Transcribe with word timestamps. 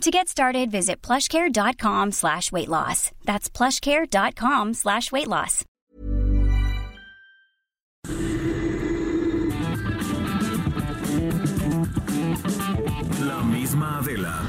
To 0.00 0.10
get 0.10 0.28
started, 0.28 0.70
visit 0.70 1.00
plushcare.com 1.00 2.12
slash 2.12 2.52
weight 2.52 2.68
loss. 2.68 3.10
That's 3.24 3.48
plushcare.com 3.48 4.74
slash 4.74 5.10
weight 5.12 5.28
loss. 5.28 5.64
La 13.26 13.42
misma 13.42 13.98
Adela, 13.98 14.42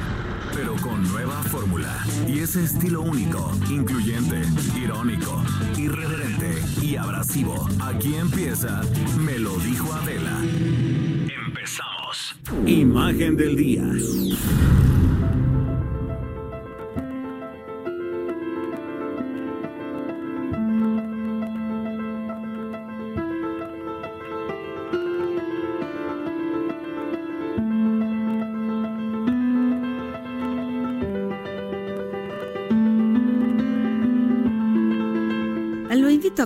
pero 0.54 0.76
con 0.78 1.02
nueva 1.10 1.42
fórmula. 1.44 2.04
Y 2.28 2.40
ese 2.40 2.64
estilo 2.64 3.02
único, 3.02 3.52
incluyente, 3.70 4.42
irónico, 4.78 5.42
irreverente 5.78 6.62
y 6.82 6.96
abrasivo. 6.98 7.68
Aquí 7.82 8.16
empieza 8.16 8.82
Me 9.18 9.40
lo 9.40 9.56
dijo 9.60 9.94
Adela. 9.94 10.38
Empezamos. 11.48 12.36
Imagen 12.66 13.38
del 13.38 13.56
día. 13.56 13.84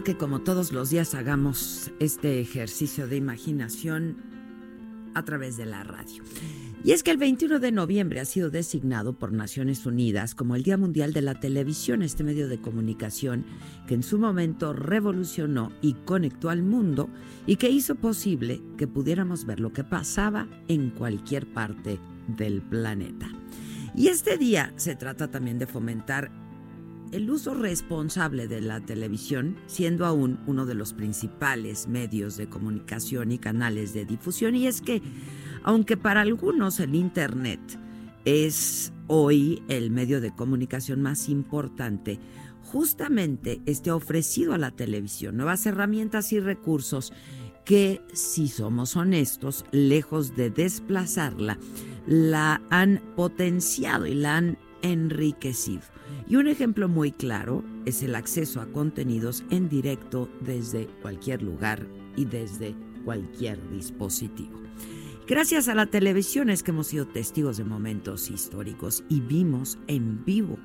Que 0.03 0.17
como 0.17 0.41
todos 0.41 0.71
los 0.71 0.89
días 0.89 1.13
hagamos 1.13 1.91
este 1.99 2.39
ejercicio 2.39 3.07
de 3.07 3.17
imaginación 3.17 4.17
a 5.13 5.23
través 5.23 5.57
de 5.57 5.65
la 5.65 5.83
radio. 5.83 6.23
Y 6.83 6.91
es 6.91 7.03
que 7.03 7.11
el 7.11 7.17
21 7.17 7.59
de 7.59 7.71
noviembre 7.71 8.21
ha 8.21 8.25
sido 8.25 8.49
designado 8.49 9.13
por 9.13 9.33
Naciones 9.33 9.85
Unidas 9.85 10.35
como 10.35 10.55
el 10.55 10.63
Día 10.63 10.77
Mundial 10.77 11.11
de 11.11 11.21
la 11.21 11.39
Televisión, 11.39 12.01
este 12.01 12.23
medio 12.23 12.47
de 12.47 12.61
comunicación 12.61 13.45
que 13.87 13.95
en 13.95 14.03
su 14.03 14.17
momento 14.17 14.71
revolucionó 14.71 15.73
y 15.81 15.93
conectó 16.05 16.49
al 16.49 16.63
mundo 16.63 17.09
y 17.45 17.57
que 17.57 17.69
hizo 17.69 17.95
posible 17.95 18.61
que 18.77 18.87
pudiéramos 18.87 19.45
ver 19.45 19.59
lo 19.59 19.73
que 19.73 19.83
pasaba 19.83 20.47
en 20.69 20.91
cualquier 20.91 21.51
parte 21.51 21.99
del 22.27 22.61
planeta. 22.61 23.29
Y 23.95 24.07
este 24.07 24.37
día 24.37 24.71
se 24.77 24.95
trata 24.95 25.29
también 25.29 25.59
de 25.59 25.67
fomentar 25.67 26.31
el 27.11 27.29
uso 27.29 27.53
responsable 27.53 28.47
de 28.47 28.61
la 28.61 28.79
televisión, 28.81 29.57
siendo 29.65 30.05
aún 30.05 30.39
uno 30.47 30.65
de 30.65 30.75
los 30.75 30.93
principales 30.93 31.87
medios 31.87 32.37
de 32.37 32.47
comunicación 32.47 33.31
y 33.31 33.39
canales 33.39 33.93
de 33.93 34.05
difusión. 34.05 34.55
Y 34.55 34.67
es 34.67 34.81
que, 34.81 35.01
aunque 35.63 35.97
para 35.97 36.21
algunos 36.21 36.79
el 36.79 36.95
Internet 36.95 37.59
es 38.25 38.93
hoy 39.07 39.63
el 39.67 39.91
medio 39.91 40.21
de 40.21 40.35
comunicación 40.35 41.01
más 41.01 41.29
importante, 41.29 42.19
justamente 42.63 43.61
este 43.65 43.89
ha 43.89 43.95
ofrecido 43.95 44.53
a 44.53 44.57
la 44.57 44.71
televisión 44.71 45.37
nuevas 45.37 45.65
herramientas 45.65 46.31
y 46.33 46.39
recursos 46.39 47.13
que, 47.65 48.01
si 48.13 48.47
somos 48.47 48.95
honestos, 48.95 49.65
lejos 49.71 50.35
de 50.35 50.49
desplazarla, 50.49 51.59
la 52.07 52.61
han 52.69 53.01
potenciado 53.15 54.07
y 54.07 54.15
la 54.15 54.37
han 54.37 54.57
enriquecido. 54.81 55.81
Y 56.29 56.35
un 56.35 56.47
ejemplo 56.47 56.87
muy 56.87 57.11
claro 57.11 57.63
es 57.85 58.03
el 58.03 58.13
acceso 58.13 58.61
a 58.61 58.67
contenidos 58.67 59.43
en 59.49 59.67
directo 59.67 60.29
desde 60.41 60.85
cualquier 61.01 61.41
lugar 61.41 61.87
y 62.15 62.25
desde 62.25 62.75
cualquier 63.03 63.59
dispositivo. 63.71 64.61
Gracias 65.27 65.67
a 65.67 65.75
la 65.75 65.87
televisión 65.87 66.51
es 66.51 66.61
que 66.61 66.69
hemos 66.69 66.87
sido 66.87 67.07
testigos 67.07 67.57
de 67.57 67.63
momentos 67.63 68.29
históricos 68.29 69.03
y 69.09 69.21
vimos 69.21 69.79
en 69.87 70.23
vivo 70.23 70.59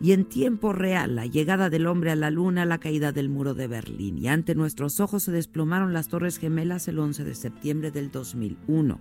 y 0.00 0.12
en 0.12 0.24
tiempo 0.24 0.72
real 0.72 1.16
la 1.16 1.26
llegada 1.26 1.70
del 1.70 1.86
hombre 1.86 2.10
a 2.10 2.16
la 2.16 2.30
luna, 2.30 2.64
la 2.64 2.78
caída 2.78 3.10
del 3.10 3.28
muro 3.28 3.54
de 3.54 3.66
Berlín. 3.66 4.18
Y 4.18 4.28
ante 4.28 4.54
nuestros 4.54 5.00
ojos 5.00 5.24
se 5.24 5.32
desplomaron 5.32 5.92
las 5.92 6.08
Torres 6.08 6.38
Gemelas 6.38 6.88
el 6.88 6.98
11 6.98 7.24
de 7.24 7.34
septiembre 7.34 7.90
del 7.90 8.10
2001. 8.10 9.00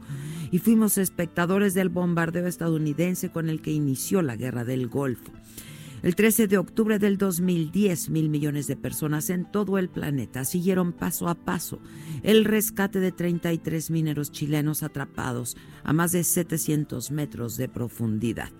Y 0.51 0.59
fuimos 0.59 0.97
espectadores 0.97 1.73
del 1.73 1.89
bombardeo 1.89 2.47
estadounidense 2.47 3.29
con 3.29 3.49
el 3.49 3.61
que 3.61 3.71
inició 3.71 4.21
la 4.21 4.35
guerra 4.35 4.63
del 4.63 4.87
Golfo. 4.87 5.31
El 6.03 6.17
13 6.17 6.49
de 6.49 6.57
octubre 6.57 6.99
del 6.99 7.17
2010, 7.17 8.09
mil 8.09 8.27
millones 8.27 8.67
de 8.67 8.75
personas 8.75 9.29
en 9.29 9.49
todo 9.49 9.77
el 9.77 9.87
planeta 9.87 10.43
siguieron 10.43 10.91
paso 10.91 11.29
a 11.29 11.35
paso 11.35 11.79
el 12.23 12.43
rescate 12.43 12.99
de 12.99 13.13
33 13.13 13.89
mineros 13.89 14.29
chilenos 14.29 14.83
atrapados 14.83 15.55
a 15.81 15.93
más 15.93 16.11
de 16.11 16.25
700 16.25 17.09
metros 17.11 17.55
de 17.55 17.69
profundidad. 17.69 18.51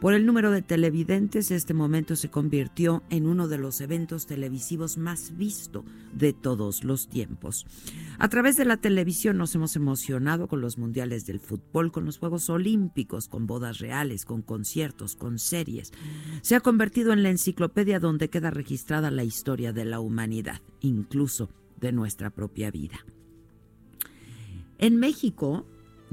Por 0.00 0.12
el 0.12 0.26
número 0.26 0.50
de 0.50 0.60
televidentes, 0.60 1.50
este 1.50 1.72
momento 1.72 2.14
se 2.14 2.28
convirtió 2.28 3.02
en 3.08 3.26
uno 3.26 3.48
de 3.48 3.56
los 3.56 3.80
eventos 3.80 4.26
televisivos 4.26 4.98
más 4.98 5.36
visto 5.36 5.84
de 6.12 6.32
todos 6.34 6.84
los 6.84 7.08
tiempos. 7.08 7.64
A 8.18 8.28
través 8.28 8.56
de 8.56 8.66
la 8.66 8.76
televisión 8.76 9.38
nos 9.38 9.54
hemos 9.54 9.76
emocionado 9.76 10.46
con 10.46 10.60
los 10.60 10.76
mundiales 10.76 11.24
del 11.24 11.40
fútbol, 11.40 11.90
con 11.90 12.04
los 12.04 12.18
Juegos 12.18 12.50
Olímpicos, 12.50 13.28
con 13.28 13.46
bodas 13.46 13.78
reales, 13.78 14.26
con 14.26 14.42
conciertos, 14.42 15.16
con 15.16 15.38
series. 15.38 15.92
Se 16.42 16.54
ha 16.54 16.60
convertido 16.60 17.12
en 17.12 17.22
la 17.22 17.30
enciclopedia 17.30 17.98
donde 17.98 18.28
queda 18.28 18.50
registrada 18.50 19.10
la 19.10 19.24
historia 19.24 19.72
de 19.72 19.86
la 19.86 20.00
humanidad, 20.00 20.60
incluso 20.80 21.48
de 21.80 21.92
nuestra 21.92 22.30
propia 22.30 22.70
vida. 22.70 22.98
En 24.78 24.96
México, 24.96 25.66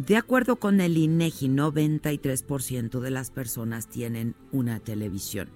de 0.06 0.18
acuerdo 0.18 0.56
con 0.56 0.82
el 0.82 0.98
INEGI, 0.98 1.48
93% 1.48 3.02
de 3.02 3.12
las 3.12 3.30
personas 3.30 3.88
tienen 3.88 4.36
una 4.52 4.80
televisión. 4.80 5.50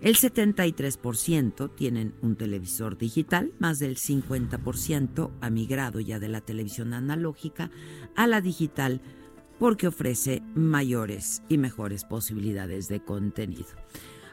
El 0.00 0.16
73% 0.16 1.72
tienen 1.76 2.12
un 2.20 2.34
televisor 2.34 2.98
digital, 2.98 3.52
más 3.60 3.78
del 3.78 3.96
50% 3.96 5.30
ha 5.40 5.50
migrado 5.50 6.00
ya 6.00 6.18
de 6.18 6.28
la 6.28 6.40
televisión 6.40 6.94
analógica 6.94 7.70
a 8.16 8.26
la 8.26 8.40
digital 8.40 9.00
porque 9.60 9.86
ofrece 9.86 10.42
mayores 10.56 11.44
y 11.48 11.58
mejores 11.58 12.04
posibilidades 12.04 12.88
de 12.88 13.04
contenido. 13.04 13.68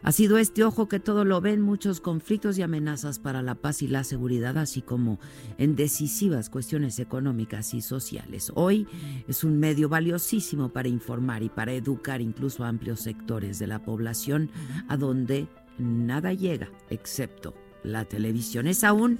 Ha 0.02 0.12
sido 0.12 0.38
este 0.38 0.64
ojo 0.64 0.88
que 0.88 1.00
todo 1.00 1.26
lo 1.26 1.42
ven 1.42 1.62
muchos 1.62 2.00
conflictos 2.00 2.58
y 2.58 2.62
amenazas 2.62 3.20
para 3.20 3.42
la 3.42 3.56
paz 3.56 3.82
y 3.82 3.88
la 3.88 4.04
seguridad, 4.04 4.58
así 4.58 4.82
como 4.82 5.20
en 5.58 5.76
decisivas 5.76 6.50
cuestiones 6.50 7.00
económicas 7.00 7.74
y 7.74 7.82
sociales. 7.82 8.52
Hoy 8.56 8.88
es 9.28 9.44
un 9.44 9.60
medio 9.60 9.90
valiosísimo 9.90 10.70
para 10.70 10.88
informar 10.88 11.44
y 11.44 11.50
para 11.50 11.74
educar 11.74 12.22
incluso 12.22 12.64
a 12.64 12.70
amplios 12.70 13.02
sectores 13.02 13.60
de 13.60 13.68
la 13.68 13.84
población 13.84 14.50
a 14.88 14.98
donde 14.98 15.48
nada 15.78 16.34
llega 16.34 16.70
excepto 16.90 17.54
la 17.84 18.06
televisión. 18.06 18.68
Es 18.68 18.84
aún 18.84 19.20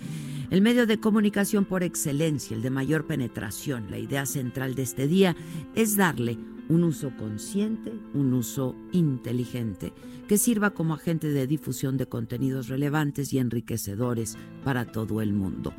el 0.50 0.62
medio 0.62 0.86
de 0.86 1.00
comunicación 1.00 1.66
por 1.66 1.84
excelencia, 1.84 2.56
el 2.56 2.62
de 2.62 2.70
mayor 2.70 3.06
penetración. 3.06 3.90
La 3.90 3.98
idea 3.98 4.26
central 4.26 4.76
de 4.76 4.84
este 4.84 5.08
día 5.08 5.36
es 5.76 5.96
darle 5.96 6.38
un 6.70 6.84
uso 6.84 7.12
consciente, 7.18 7.92
un 8.14 8.34
uso 8.34 8.76
inteligente, 8.92 9.92
que 10.28 10.38
sirva 10.38 10.70
como 10.70 10.94
agente 10.94 11.30
de 11.30 11.48
difusión 11.48 11.98
de 11.98 12.06
contenidos 12.06 12.68
relevantes 12.68 13.34
y 13.34 13.40
enriquecedores 13.40 14.38
para 14.64 14.86
todo 14.86 15.22
el 15.22 15.34
mundo. 15.34 15.74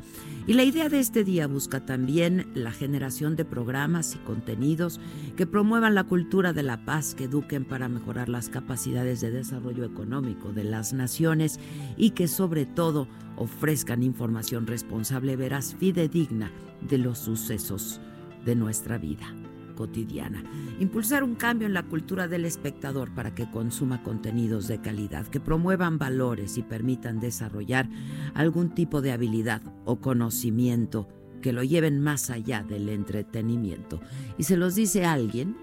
Y 0.45 0.53
la 0.53 0.65
idea 0.65 0.89
de 0.89 0.99
este 0.99 1.23
día 1.23 1.47
busca 1.47 1.85
también 1.85 2.51
la 2.53 2.71
generación 2.71 3.37
de 3.37 3.45
programas 3.45 4.15
y 4.15 4.17
contenidos 4.19 4.99
que 5.37 5.47
promuevan 5.47 5.95
la 5.95 6.03
cultura 6.03 6.51
de 6.51 6.63
la 6.63 6.83
paz, 6.83 7.15
que 7.15 7.23
eduquen 7.23 7.63
para 7.63 7.87
mejorar 7.87 8.27
las 8.27 8.49
capacidades 8.49 9.21
de 9.21 9.31
desarrollo 9.31 9.85
económico 9.85 10.51
de 10.51 10.65
las 10.65 10.91
naciones 10.91 11.57
y 11.95 12.09
que 12.09 12.27
sobre 12.27 12.65
todo 12.65 13.07
ofrezcan 13.37 14.03
información 14.03 14.67
responsable, 14.67 15.37
veraz, 15.37 15.73
fidedigna 15.75 16.51
de 16.81 16.97
los 16.97 17.19
sucesos 17.19 18.01
de 18.45 18.55
nuestra 18.55 18.97
vida 18.97 19.33
cotidiana. 19.81 20.43
Impulsar 20.79 21.23
un 21.23 21.33
cambio 21.33 21.65
en 21.65 21.73
la 21.73 21.81
cultura 21.81 22.27
del 22.27 22.45
espectador 22.45 23.15
para 23.15 23.33
que 23.33 23.49
consuma 23.49 24.03
contenidos 24.03 24.67
de 24.67 24.79
calidad, 24.79 25.25
que 25.25 25.39
promuevan 25.39 25.97
valores 25.97 26.59
y 26.59 26.61
permitan 26.61 27.19
desarrollar 27.19 27.89
algún 28.35 28.75
tipo 28.75 29.01
de 29.01 29.11
habilidad 29.11 29.63
o 29.85 29.99
conocimiento 29.99 31.07
que 31.41 31.51
lo 31.51 31.63
lleven 31.63 31.99
más 31.99 32.29
allá 32.29 32.61
del 32.61 32.89
entretenimiento. 32.89 33.99
Y 34.37 34.43
se 34.43 34.55
los 34.55 34.75
dice 34.75 35.03
alguien 35.03 35.57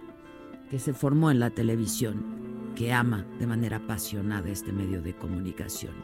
que 0.69 0.81
se 0.81 0.95
formó 0.95 1.31
en 1.31 1.39
la 1.39 1.51
televisión, 1.51 2.73
que 2.75 2.93
ama 2.93 3.25
de 3.39 3.47
manera 3.47 3.77
apasionada 3.77 4.49
este 4.49 4.73
medio 4.73 5.01
de 5.01 5.15
comunicación. 5.15 5.95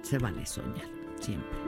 Se 0.00 0.16
vale 0.16 0.46
soñar. 0.46 0.88
siempre. 1.20 1.58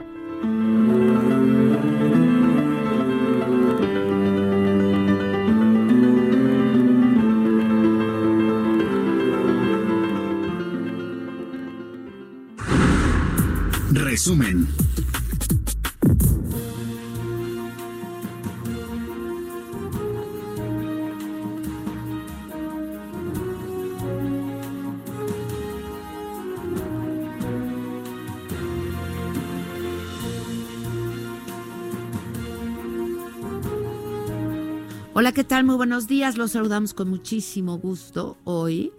Hola, 35.13 35.31
¿qué 35.33 35.43
tal? 35.43 35.65
Muy 35.65 35.75
buenos 35.75 36.07
días. 36.07 36.35
Los 36.35 36.53
saludamos 36.53 36.95
con 36.95 37.09
muchísimo 37.09 37.77
gusto 37.77 38.37
hoy, 38.43 38.91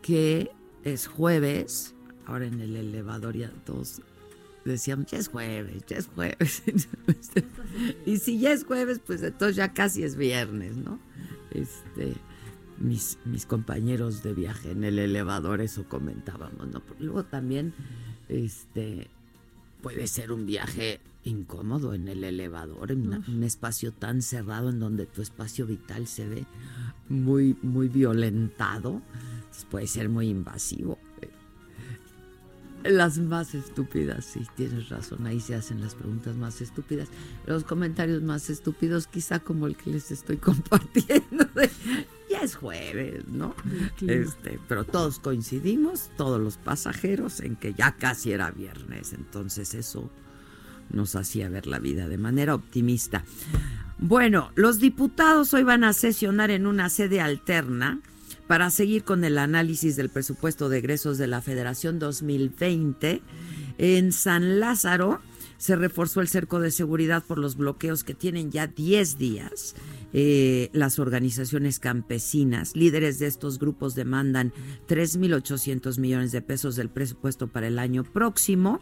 que 0.00 0.52
es 0.84 1.08
jueves. 1.08 1.96
Ahora 2.24 2.46
en 2.46 2.60
el 2.60 2.76
elevador 2.76 3.36
ya 3.36 3.50
todos 3.64 4.00
decíamos, 4.64 5.06
ya 5.06 5.18
es 5.18 5.28
jueves, 5.28 5.82
ya 5.86 5.96
es 5.96 6.06
jueves. 6.08 6.62
y 8.06 8.18
si 8.18 8.38
ya 8.38 8.52
es 8.52 8.64
jueves, 8.64 9.00
pues 9.04 9.22
entonces 9.22 9.56
ya 9.56 9.72
casi 9.72 10.02
es 10.02 10.16
viernes, 10.16 10.76
¿no? 10.76 10.98
Este, 11.50 12.14
mis, 12.78 13.18
mis 13.24 13.46
compañeros 13.46 14.22
de 14.22 14.34
viaje 14.34 14.70
en 14.70 14.84
el 14.84 14.98
elevador, 14.98 15.60
eso 15.60 15.84
comentábamos, 15.88 16.68
¿no? 16.68 16.82
luego 16.98 17.24
también, 17.24 17.74
este, 18.28 19.08
puede 19.82 20.06
ser 20.06 20.32
un 20.32 20.46
viaje 20.46 21.00
incómodo 21.24 21.94
en 21.94 22.08
el 22.08 22.24
elevador, 22.24 22.92
en 22.92 23.12
un 23.12 23.42
espacio 23.44 23.92
tan 23.92 24.22
cerrado 24.22 24.70
en 24.70 24.78
donde 24.78 25.06
tu 25.06 25.22
espacio 25.22 25.66
vital 25.66 26.06
se 26.06 26.26
ve 26.26 26.46
muy, 27.08 27.56
muy 27.62 27.88
violentado. 27.88 29.02
puede 29.70 29.86
ser 29.86 30.08
muy 30.08 30.28
invasivo. 30.28 30.98
Las 32.84 33.18
más 33.18 33.54
estúpidas, 33.54 34.24
sí, 34.24 34.46
tienes 34.56 34.88
razón, 34.88 35.26
ahí 35.26 35.40
se 35.40 35.54
hacen 35.54 35.80
las 35.80 35.94
preguntas 35.94 36.36
más 36.36 36.60
estúpidas. 36.60 37.08
Los 37.46 37.64
comentarios 37.64 38.22
más 38.22 38.48
estúpidos, 38.48 39.06
quizá 39.06 39.38
como 39.38 39.66
el 39.66 39.76
que 39.76 39.90
les 39.90 40.10
estoy 40.10 40.36
compartiendo, 40.38 41.46
ya 42.30 42.40
es 42.40 42.54
jueves, 42.54 43.28
¿no? 43.28 43.54
Este, 44.06 44.58
pero 44.68 44.84
todos 44.84 45.18
coincidimos, 45.18 46.10
todos 46.16 46.40
los 46.40 46.56
pasajeros, 46.56 47.40
en 47.40 47.56
que 47.56 47.74
ya 47.74 47.96
casi 47.96 48.32
era 48.32 48.50
viernes, 48.50 49.12
entonces 49.12 49.74
eso 49.74 50.10
nos 50.90 51.16
hacía 51.16 51.48
ver 51.48 51.66
la 51.66 51.78
vida 51.78 52.08
de 52.08 52.18
manera 52.18 52.54
optimista. 52.54 53.24
Bueno, 53.98 54.50
los 54.54 54.78
diputados 54.78 55.52
hoy 55.52 55.62
van 55.64 55.84
a 55.84 55.92
sesionar 55.92 56.50
en 56.50 56.66
una 56.66 56.88
sede 56.88 57.20
alterna 57.20 58.00
para 58.50 58.70
seguir 58.70 59.04
con 59.04 59.22
el 59.22 59.38
análisis 59.38 59.94
del 59.94 60.08
presupuesto 60.08 60.68
de 60.68 60.78
egresos 60.78 61.18
de 61.18 61.28
la 61.28 61.40
Federación 61.40 62.00
2020. 62.00 63.22
En 63.78 64.10
San 64.10 64.58
Lázaro 64.58 65.20
se 65.56 65.76
reforzó 65.76 66.20
el 66.20 66.26
cerco 66.26 66.58
de 66.58 66.72
seguridad 66.72 67.22
por 67.22 67.38
los 67.38 67.56
bloqueos 67.56 68.02
que 68.02 68.12
tienen 68.12 68.50
ya 68.50 68.66
10 68.66 69.18
días. 69.18 69.76
Eh, 70.12 70.68
las 70.72 70.98
organizaciones 70.98 71.78
campesinas, 71.78 72.74
líderes 72.74 73.20
de 73.20 73.28
estos 73.28 73.60
grupos 73.60 73.94
demandan 73.94 74.52
3.800 74.88 76.00
millones 76.00 76.32
de 76.32 76.42
pesos 76.42 76.74
del 76.74 76.88
presupuesto 76.88 77.46
para 77.46 77.68
el 77.68 77.78
año 77.78 78.02
próximo. 78.02 78.80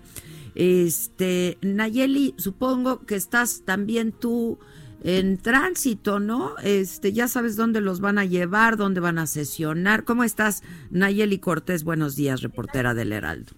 Este, 0.54 1.58
Nayeli, 1.60 2.34
supongo 2.38 3.04
que 3.04 3.16
estás 3.16 3.64
también 3.66 4.12
tú 4.12 4.58
en 5.02 5.38
tránsito, 5.38 6.20
¿no? 6.20 6.56
Este, 6.62 7.12
ya 7.12 7.28
sabes 7.28 7.56
dónde 7.56 7.80
los 7.80 8.00
van 8.00 8.18
a 8.18 8.24
llevar, 8.24 8.76
dónde 8.76 9.00
van 9.00 9.18
a 9.18 9.26
sesionar. 9.26 10.04
¿Cómo 10.04 10.24
estás, 10.24 10.62
Nayeli 10.90 11.38
Cortés? 11.38 11.84
Buenos 11.84 12.16
días, 12.16 12.42
reportera 12.42 12.94
del 12.94 13.12
Heraldo. 13.12 13.52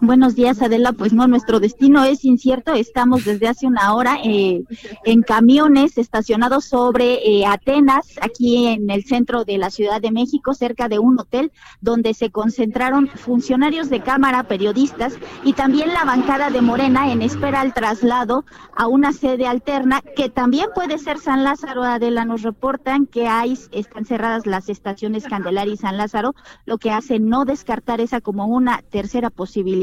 Buenos 0.00 0.34
días, 0.34 0.60
Adela. 0.62 0.92
Pues 0.92 1.12
no, 1.12 1.26
nuestro 1.28 1.60
destino 1.60 2.04
es 2.04 2.24
incierto. 2.24 2.74
Estamos 2.74 3.24
desde 3.24 3.48
hace 3.48 3.66
una 3.66 3.94
hora 3.94 4.18
eh, 4.24 4.64
en 5.04 5.22
camiones 5.22 5.98
estacionados 5.98 6.64
sobre 6.64 7.14
eh, 7.24 7.46
Atenas, 7.46 8.06
aquí 8.20 8.66
en 8.66 8.90
el 8.90 9.04
centro 9.04 9.44
de 9.44 9.58
la 9.58 9.70
Ciudad 9.70 10.00
de 10.00 10.10
México, 10.10 10.54
cerca 10.54 10.88
de 10.88 10.98
un 10.98 11.18
hotel 11.20 11.52
donde 11.80 12.14
se 12.14 12.30
concentraron 12.30 13.08
funcionarios 13.08 13.88
de 13.88 14.00
Cámara, 14.00 14.44
periodistas 14.44 15.14
y 15.44 15.52
también 15.52 15.92
la 15.92 16.04
bancada 16.04 16.50
de 16.50 16.62
Morena 16.62 17.12
en 17.12 17.22
espera 17.22 17.60
al 17.60 17.74
traslado 17.74 18.44
a 18.74 18.88
una 18.88 19.12
sede 19.12 19.46
alterna 19.46 20.02
que 20.16 20.28
también 20.28 20.66
puede 20.74 20.98
ser 20.98 21.18
San 21.18 21.44
Lázaro. 21.44 21.84
Adela 21.84 22.24
nos 22.24 22.42
reportan 22.42 23.06
que 23.06 23.28
hay, 23.28 23.58
están 23.72 24.04
cerradas 24.04 24.46
las 24.46 24.68
estaciones 24.68 25.24
Candelaria 25.24 25.74
y 25.74 25.76
San 25.76 25.96
Lázaro, 25.96 26.34
lo 26.64 26.78
que 26.78 26.90
hace 26.90 27.18
no 27.20 27.44
descartar 27.44 28.00
esa 28.00 28.20
como 28.20 28.46
una 28.46 28.82
tercera 28.90 29.30
posibilidad 29.30 29.75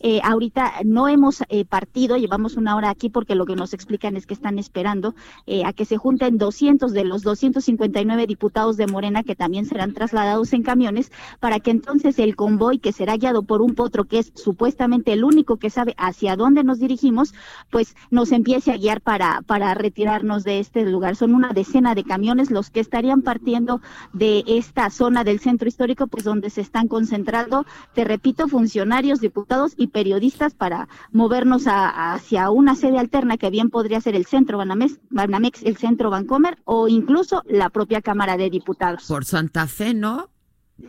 eh, 0.00 0.20
ahorita 0.22 0.72
no 0.84 1.08
hemos 1.08 1.42
eh, 1.48 1.64
partido, 1.64 2.16
llevamos 2.16 2.56
una 2.56 2.76
hora 2.76 2.90
aquí 2.90 3.08
porque 3.08 3.34
lo 3.34 3.46
que 3.46 3.56
nos 3.56 3.72
explican 3.72 4.16
es 4.16 4.26
que 4.26 4.34
están 4.34 4.58
esperando 4.58 5.14
eh, 5.46 5.64
a 5.64 5.72
que 5.72 5.84
se 5.84 5.96
junten 5.96 6.38
200 6.38 6.92
de 6.92 7.04
los 7.04 7.22
259 7.22 8.26
diputados 8.26 8.76
de 8.76 8.86
Morena 8.86 9.22
que 9.22 9.36
también 9.36 9.66
serán 9.66 9.94
trasladados 9.94 10.52
en 10.52 10.62
camiones 10.62 11.10
para 11.40 11.60
que 11.60 11.70
entonces 11.70 12.18
el 12.18 12.36
convoy 12.36 12.78
que 12.78 12.92
será 12.92 13.16
guiado 13.16 13.42
por 13.42 13.62
un 13.62 13.74
potro 13.74 14.04
que 14.04 14.18
es 14.18 14.32
supuestamente 14.34 15.12
el 15.12 15.24
único 15.24 15.56
que 15.56 15.70
sabe 15.70 15.94
hacia 15.98 16.36
dónde 16.36 16.64
nos 16.64 16.78
dirigimos, 16.78 17.34
pues 17.70 17.96
nos 18.10 18.32
empiece 18.32 18.72
a 18.72 18.76
guiar 18.76 19.00
para, 19.00 19.42
para 19.42 19.74
retirarnos 19.74 20.44
de 20.44 20.58
este 20.58 20.84
lugar. 20.84 21.16
Son 21.16 21.34
una 21.34 21.52
decena 21.52 21.94
de 21.94 22.04
camiones 22.04 22.50
los 22.50 22.70
que 22.70 22.80
estarían 22.80 23.22
partiendo 23.22 23.80
de 24.12 24.44
esta 24.46 24.90
zona 24.90 25.24
del 25.24 25.40
centro 25.40 25.68
histórico, 25.68 26.06
pues 26.06 26.24
donde 26.24 26.50
se 26.50 26.60
están 26.60 26.88
concentrando, 26.88 27.66
te 27.94 28.04
repito, 28.04 28.48
funcionarios 28.48 29.15
diputados 29.20 29.74
y 29.76 29.88
periodistas 29.88 30.54
para 30.54 30.88
movernos 31.12 31.64
hacia 31.66 32.50
una 32.50 32.74
sede 32.74 32.98
alterna 32.98 33.36
que 33.36 33.50
bien 33.50 33.70
podría 33.70 34.00
ser 34.00 34.14
el 34.14 34.26
centro 34.26 34.58
Banamex, 34.58 34.98
Banamex, 35.10 35.62
el 35.62 35.76
centro 35.76 36.10
Bancomer 36.10 36.58
o 36.64 36.88
incluso 36.88 37.42
la 37.46 37.70
propia 37.70 38.02
Cámara 38.02 38.36
de 38.36 38.50
Diputados. 38.50 39.06
Por 39.06 39.24
Santa 39.24 39.66
Fe, 39.66 39.94
¿no? 39.94 40.30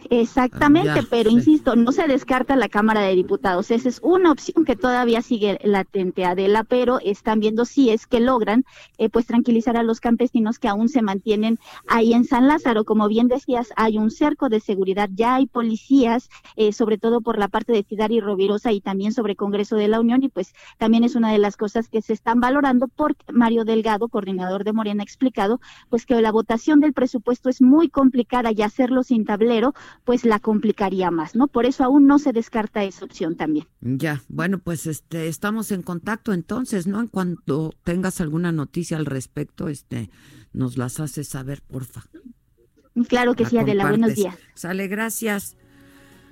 Exactamente, 0.10 1.04
pero 1.10 1.30
insisto, 1.30 1.76
no 1.78 1.94
se 1.94 2.08
descarta 2.08 2.58
la 2.58 2.68
Cámara 2.68 3.02
de 3.02 3.16
Diputados. 3.16 3.72
Esa 3.72 3.88
es 3.88 4.00
una 4.04 4.32
opción 4.32 4.66
que 4.66 4.76
todavía 4.76 5.22
sigue 5.22 5.60
latente, 5.64 6.26
Adela, 6.26 6.66
pero 6.66 7.00
están 7.00 7.40
viendo 7.40 7.64
si 7.64 7.90
es 7.90 8.06
que 8.06 8.20
logran 8.20 8.66
eh, 8.98 9.10
pues 9.10 9.26
tranquilizar 9.28 9.78
a 9.78 9.84
los 9.84 10.02
campesinos 10.02 10.60
que 10.60 10.68
aún 10.68 10.90
se 10.90 11.02
mantienen 11.02 11.58
ahí 11.88 12.14
en 12.14 12.26
San 12.26 12.48
Lázaro. 12.48 12.84
Como 12.84 13.08
bien 13.08 13.30
decías, 13.30 13.70
hay 13.78 13.98
un 13.98 14.12
cerco 14.12 14.50
de 14.50 14.60
seguridad, 14.60 15.10
ya 15.14 15.36
hay 15.36 15.48
policías, 15.48 16.30
eh, 16.58 16.74
sobre 16.74 16.98
todo 16.98 17.22
por 17.22 17.40
la 17.40 17.48
parte 17.48 17.72
de 17.72 17.84
Ciudad 17.84 18.10
y 18.10 18.20
Rovirosa 18.20 18.74
y 18.74 18.82
también 18.82 19.14
sobre 19.14 19.38
Congreso 19.38 19.78
de 19.78 19.88
la 19.88 20.02
Unión, 20.02 20.22
y 20.22 20.28
pues 20.28 20.54
también 20.78 21.06
es 21.06 21.16
una 21.16 21.32
de 21.32 21.38
las 21.38 21.56
cosas 21.56 21.88
que 21.88 22.02
se 22.02 22.12
están 22.12 22.42
valorando 22.42 22.90
porque 22.90 23.24
Mario 23.32 23.64
Delgado, 23.64 24.10
coordinador 24.10 24.66
de 24.66 24.74
Morena, 24.74 25.04
ha 25.04 25.06
explicado 25.06 25.62
pues 25.90 26.06
que 26.06 26.22
la 26.22 26.32
votación 26.32 26.82
del 26.82 26.92
presupuesto 26.92 27.50
es 27.50 27.62
muy 27.62 27.88
complicada 27.88 28.52
y 28.52 28.62
hacerlo 28.62 29.04
sin 29.04 29.24
tablero 29.24 29.74
pues 30.04 30.26
la 30.26 30.40
complicaría 30.40 31.12
más, 31.12 31.36
¿no? 31.36 31.48
Por 31.48 31.66
eso 31.66 31.84
aún 31.84 32.08
no 32.08 32.20
se 32.20 32.34
descarta 32.34 32.84
esa 32.84 33.06
opción 33.06 33.36
también. 33.36 33.68
Ya, 33.82 34.22
bueno, 34.28 34.60
pues 34.60 34.88
este 34.88 35.28
estamos 35.28 35.72
en 35.72 35.82
contacto 35.82 36.34
entonces, 36.34 36.88
¿no? 36.88 37.00
En 37.00 37.08
cuanto 37.08 37.74
tengas 37.84 38.22
alguna 38.22 38.52
noticia 38.52 38.98
al 38.98 39.06
respecto, 39.06 39.68
este 39.68 40.10
nos 40.54 40.78
las 40.78 41.00
haces 41.00 41.28
saber, 41.28 41.62
porfa. 41.62 42.04
Claro 43.08 43.36
que 43.36 43.46
sí, 43.46 43.58
Adela, 43.58 43.88
buenos 43.88 44.16
días. 44.16 44.36
Sale, 44.56 44.88
gracias. 44.88 45.56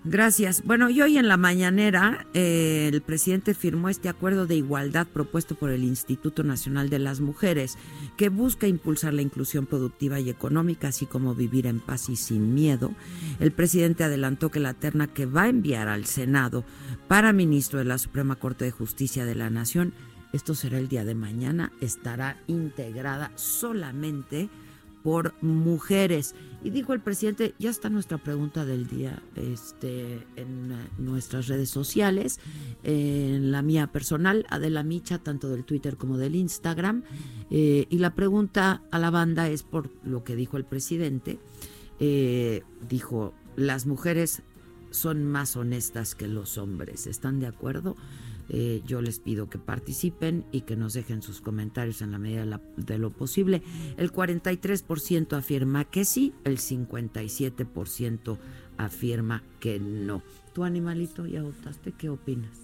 Gracias. 0.08 0.64
Bueno, 0.64 0.92
y 0.92 1.02
hoy 1.02 1.18
en 1.18 1.28
la 1.28 1.36
mañanera 1.36 2.28
eh, 2.36 2.92
el 2.94 3.02
presidente 3.02 3.56
firmó 3.56 3.90
este 3.90 4.08
acuerdo 4.08 4.46
de 4.46 4.56
igualdad 4.56 5.08
propuesto 5.08 5.56
por 5.56 5.72
el 5.72 5.84
Instituto 5.84 6.44
Nacional 6.44 6.92
de 6.92 7.00
las 7.00 7.22
Mujeres, 7.22 7.80
que 8.16 8.30
busca 8.30 8.68
impulsar 8.68 9.16
la 9.16 9.24
inclusión 9.24 9.66
productiva 9.66 10.20
y 10.20 10.30
económica, 10.30 10.90
así 10.90 11.08
como 11.08 11.34
vivir 11.34 11.66
en 11.66 11.80
paz 11.80 12.10
y 12.10 12.18
sin 12.18 12.54
miedo. 12.54 12.94
El 13.40 13.52
presidente 13.52 14.04
adelantó 14.04 14.52
que 14.52 14.60
la 14.60 14.76
terna 14.76 15.08
que 15.08 15.26
va 15.26 15.44
a 15.44 15.50
enviar 15.50 15.88
al 15.88 16.06
Senado 16.06 16.66
para 17.08 17.34
ministro 17.34 17.80
de 17.80 17.86
la 17.86 17.98
Suprema 17.98 18.36
Corte 18.36 18.64
de 18.64 18.72
Justicia 18.72 19.26
de 19.26 19.34
la 19.34 19.50
Nación, 19.50 19.92
esto 20.34 20.54
será 20.54 20.78
el 20.78 20.88
día 20.88 21.04
de 21.04 21.16
mañana, 21.16 21.72
estará 21.82 22.38
integrada 22.46 23.32
solamente 23.34 24.50
por 25.06 25.34
mujeres. 25.42 26.36
Y 26.66 26.72
dijo 26.72 26.94
el 26.94 27.00
presidente, 27.00 27.54
ya 27.60 27.70
está 27.70 27.92
nuestra 27.92 28.18
pregunta 28.18 28.66
del 28.66 28.88
día 28.88 29.22
este, 29.36 30.26
en 30.36 30.72
eh, 30.72 30.90
nuestras 30.98 31.48
redes 31.48 31.70
sociales, 31.70 32.40
en 32.82 33.52
la 33.52 33.62
mía 33.62 33.92
personal, 33.92 34.48
Adela 34.50 34.82
Micha, 34.82 35.20
tanto 35.20 35.48
del 35.50 35.64
Twitter 35.64 35.96
como 35.96 36.18
del 36.18 36.34
Instagram. 36.34 37.04
Eh, 37.52 37.86
y 37.88 38.00
la 38.00 38.16
pregunta 38.16 38.82
a 38.90 38.98
la 38.98 39.12
banda 39.12 39.48
es 39.48 39.62
por 39.62 39.92
lo 40.04 40.24
que 40.24 40.36
dijo 40.36 40.58
el 40.58 40.66
presidente. 40.66 41.38
Eh, 42.00 42.64
dijo, 42.90 43.36
las 43.56 43.86
mujeres 43.86 44.42
son 44.90 45.24
más 45.24 45.56
honestas 45.58 46.16
que 46.16 46.28
los 46.28 46.58
hombres, 46.58 47.06
¿están 47.06 47.40
de 47.40 47.46
acuerdo? 47.46 47.96
Eh, 48.50 48.82
yo 48.86 49.02
les 49.02 49.20
pido 49.20 49.50
que 49.50 49.58
participen 49.58 50.46
y 50.52 50.62
que 50.62 50.76
nos 50.76 50.94
dejen 50.94 51.22
sus 51.22 51.42
comentarios 51.42 52.02
en 52.02 52.12
la 52.12 52.20
medida 52.20 52.62
de, 52.78 52.98
lo 52.98 53.12
posible. 53.12 53.62
El 53.98 54.12
43% 54.12 55.34
afirma 55.38 55.86
que 55.86 56.06
sí, 56.06 56.34
el 56.44 56.58
57% 56.58 58.38
afirma 58.78 59.44
que 59.60 59.80
no. 59.80 60.22
¿Tu 60.54 60.64
animalito 60.64 61.26
ya 61.26 61.42
votaste? 61.42 61.92
¿Qué 61.92 62.10
opinas? 62.10 62.58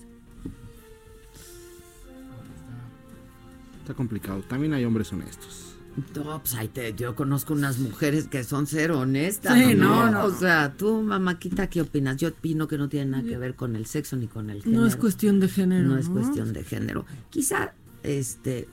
Está 3.80 3.94
complicado. 3.96 4.42
También 4.44 4.74
hay 4.74 4.86
hombres 4.86 5.12
honestos. 5.12 5.71
No, 6.16 6.42
pues 6.42 6.96
yo 6.96 7.16
conozco 7.16 7.54
unas 7.54 7.78
mujeres 7.80 8.28
que 8.28 8.44
son 8.44 8.66
ser 8.66 8.92
honestas. 8.92 9.58
Sí, 9.58 9.76
¿no? 9.76 10.10
no, 10.10 10.26
O 10.26 10.32
sea, 10.32 10.74
tú, 10.78 11.02
mamáquita, 11.02 11.68
¿qué 11.68 11.82
opinas? 11.82 12.18
Yo 12.18 12.30
opino 12.30 12.68
que 12.68 12.78
no 12.78 12.88
tiene 12.88 13.12
nada 13.12 13.24
que 13.24 13.38
ver 13.38 13.56
con 13.56 13.76
el 13.76 13.86
sexo 13.86 14.16
ni 14.16 14.28
con 14.28 14.50
el 14.50 14.64
género. 14.64 14.82
No 14.82 14.88
es 14.88 14.96
cuestión 14.96 15.40
de 15.40 15.50
género. 15.50 15.90
No, 15.90 15.98
es 15.98 16.08
cuestión 16.08 16.54
de 16.54 16.64
género. 16.64 17.06
Quizá, 17.30 17.74
este. 18.04 18.70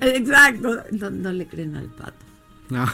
Exacto. 0.00 0.82
No, 0.92 1.32
le 1.32 1.46
creen 1.46 1.76
al 1.76 1.88
pato. 1.88 2.24
No. 2.70 2.86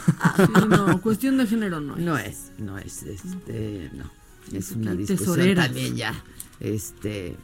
no, 0.67 1.01
cuestión 1.01 1.37
de 1.37 1.47
género 1.47 1.79
no 1.79 1.95
es. 1.95 2.03
No 2.03 2.17
es, 2.17 2.51
no 2.57 2.77
es, 2.77 3.03
este, 3.03 3.91
no. 3.93 4.11
Es 4.51 4.71
una 4.71 4.93
discusión 4.95 5.55
también 5.55 5.95
ya, 5.95 6.13
este, 6.59 7.35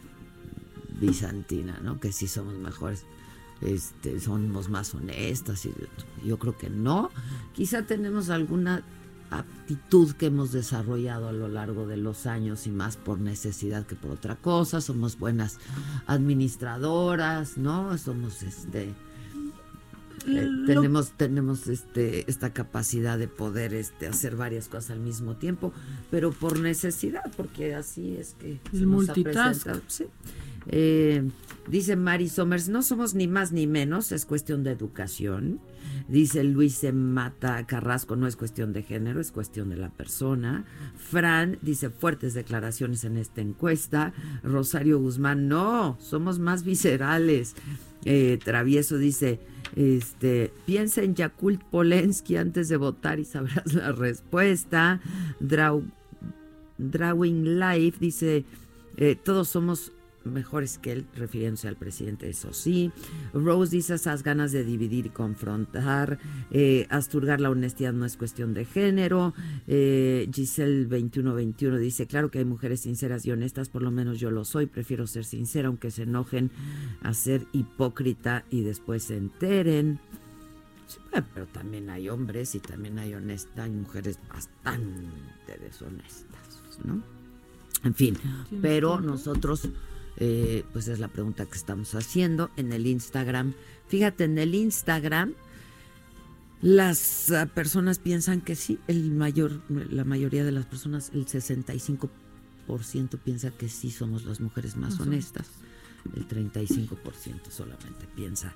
bizantina, 0.99 1.79
¿no? 1.83 1.99
Que 1.99 2.11
sí 2.11 2.27
somos 2.27 2.55
mejores 2.55 3.05
este, 3.63 4.19
somos 4.19 4.69
más 4.69 4.93
honestas. 4.93 5.65
Y 5.65 5.73
yo 6.25 6.37
creo 6.37 6.57
que 6.57 6.69
no. 6.69 7.09
Quizá 7.53 7.83
tenemos 7.83 8.29
alguna 8.29 8.83
aptitud 9.29 10.11
que 10.13 10.27
hemos 10.27 10.51
desarrollado 10.51 11.27
a 11.27 11.33
lo 11.33 11.47
largo 11.47 11.87
de 11.87 11.97
los 11.97 12.25
años 12.27 12.67
y 12.67 12.71
más 12.71 12.97
por 12.97 13.19
necesidad 13.19 13.85
que 13.85 13.95
por 13.95 14.11
otra 14.11 14.35
cosa. 14.35 14.81
Somos 14.81 15.17
buenas 15.17 15.59
administradoras, 16.07 17.57
¿no? 17.57 17.97
Somos 17.97 18.43
este. 18.43 18.93
Eh, 20.27 20.47
tenemos 20.65 21.11
tenemos 21.11 21.67
este 21.67 22.29
esta 22.29 22.53
capacidad 22.53 23.17
de 23.17 23.27
poder 23.27 23.73
este 23.73 24.07
hacer 24.07 24.35
varias 24.35 24.69
cosas 24.69 24.91
al 24.91 24.99
mismo 24.99 25.35
tiempo 25.35 25.73
pero 26.09 26.31
por 26.31 26.59
necesidad 26.59 27.29
porque 27.35 27.75
así 27.75 28.15
es 28.15 28.35
que 28.39 28.59
el 28.71 29.81
sí. 29.87 30.05
Eh, 30.67 31.29
dice 31.67 31.95
Mari 31.95 32.29
Somers, 32.29 32.69
no 32.69 32.81
somos 32.81 33.15
ni 33.15 33.27
más 33.27 33.51
ni 33.51 33.67
menos, 33.67 34.11
es 34.11 34.25
cuestión 34.25 34.63
de 34.63 34.71
educación. 34.71 35.59
Dice 36.07 36.43
Luis 36.43 36.83
Mata 36.93 37.65
Carrasco, 37.65 38.15
no 38.15 38.27
es 38.27 38.35
cuestión 38.35 38.73
de 38.73 38.83
género, 38.83 39.19
es 39.19 39.31
cuestión 39.31 39.69
de 39.69 39.77
la 39.77 39.89
persona. 39.89 40.65
Fran 40.95 41.57
dice 41.61 41.89
fuertes 41.89 42.33
declaraciones 42.33 43.03
en 43.03 43.17
esta 43.17 43.41
encuesta. 43.41 44.13
Rosario 44.43 44.99
Guzmán, 44.99 45.47
no, 45.47 45.97
somos 45.99 46.39
más 46.39 46.63
viscerales. 46.63 47.55
Eh, 48.05 48.37
Travieso 48.43 48.97
dice, 48.97 49.39
este, 49.75 50.53
piensa 50.65 51.01
en 51.01 51.15
Yakult 51.15 51.63
Polensky 51.63 52.37
antes 52.37 52.69
de 52.69 52.77
votar 52.77 53.19
y 53.19 53.25
sabrás 53.25 53.73
la 53.73 53.91
respuesta. 53.91 55.01
Drawing 56.77 57.59
Life 57.59 57.97
dice, 57.99 58.45
eh, 58.97 59.15
todos 59.15 59.49
somos 59.49 59.91
mejores 60.25 60.77
que 60.77 60.91
él, 60.91 61.05
refiriéndose 61.15 61.67
al 61.67 61.75
presidente, 61.75 62.29
eso 62.29 62.53
sí. 62.53 62.91
Rose 63.33 63.75
dice 63.75 63.95
esas 63.95 64.23
ganas 64.23 64.51
de 64.51 64.63
dividir 64.63 65.07
y 65.07 65.09
confrontar. 65.09 66.19
Eh, 66.51 66.87
asturgar 66.89 67.41
la 67.41 67.49
honestidad 67.49 67.93
no 67.93 68.05
es 68.05 68.17
cuestión 68.17 68.53
de 68.53 68.65
género. 68.65 69.33
Eh, 69.67 70.29
Giselle 70.33 70.85
2121 70.85 71.77
dice, 71.77 72.07
claro 72.07 72.31
que 72.31 72.39
hay 72.39 72.45
mujeres 72.45 72.81
sinceras 72.81 73.25
y 73.25 73.31
honestas, 73.31 73.69
por 73.69 73.81
lo 73.81 73.91
menos 73.91 74.19
yo 74.19 74.31
lo 74.31 74.45
soy, 74.45 74.65
prefiero 74.65 75.07
ser 75.07 75.25
sincera 75.25 75.67
aunque 75.67 75.91
se 75.91 76.03
enojen 76.03 76.51
a 77.01 77.13
ser 77.13 77.45
hipócrita 77.51 78.45
y 78.49 78.61
después 78.61 79.03
se 79.03 79.17
enteren. 79.17 79.99
pero 81.33 81.47
también 81.47 81.89
hay 81.89 82.09
hombres 82.09 82.55
y 82.55 82.59
también 82.59 82.99
hay 82.99 83.13
honestas, 83.13 83.65
hay 83.65 83.71
mujeres 83.71 84.19
bastante 84.29 85.57
deshonestas, 85.59 86.61
¿no? 86.83 87.01
En 87.83 87.93
fin, 87.93 88.17
pero 88.61 89.01
nosotros 89.01 89.67
eh, 90.17 90.63
pues 90.73 90.87
es 90.87 90.99
la 90.99 91.07
pregunta 91.07 91.45
que 91.45 91.57
estamos 91.57 91.95
haciendo 91.95 92.51
en 92.57 92.71
el 92.73 92.87
Instagram. 92.87 93.53
Fíjate, 93.87 94.25
en 94.25 94.37
el 94.37 94.55
Instagram 94.55 95.33
las 96.63 97.29
ah, 97.31 97.45
personas 97.47 97.99
piensan 97.99 98.39
que 98.39 98.55
sí, 98.55 98.79
el 98.87 99.11
mayor, 99.11 99.61
la 99.69 100.05
mayoría 100.05 100.45
de 100.45 100.53
las 100.53 100.65
personas, 100.65 101.11
el 101.13 101.25
65% 101.25 102.09
piensa 103.21 103.51
que 103.51 103.67
sí 103.67 103.91
somos 103.91 104.23
las 104.23 104.39
mujeres 104.39 104.77
más 104.77 104.97
honestas, 105.01 105.49
el 106.15 106.25
35% 106.25 107.49
solamente 107.49 108.07
piensa 108.15 108.55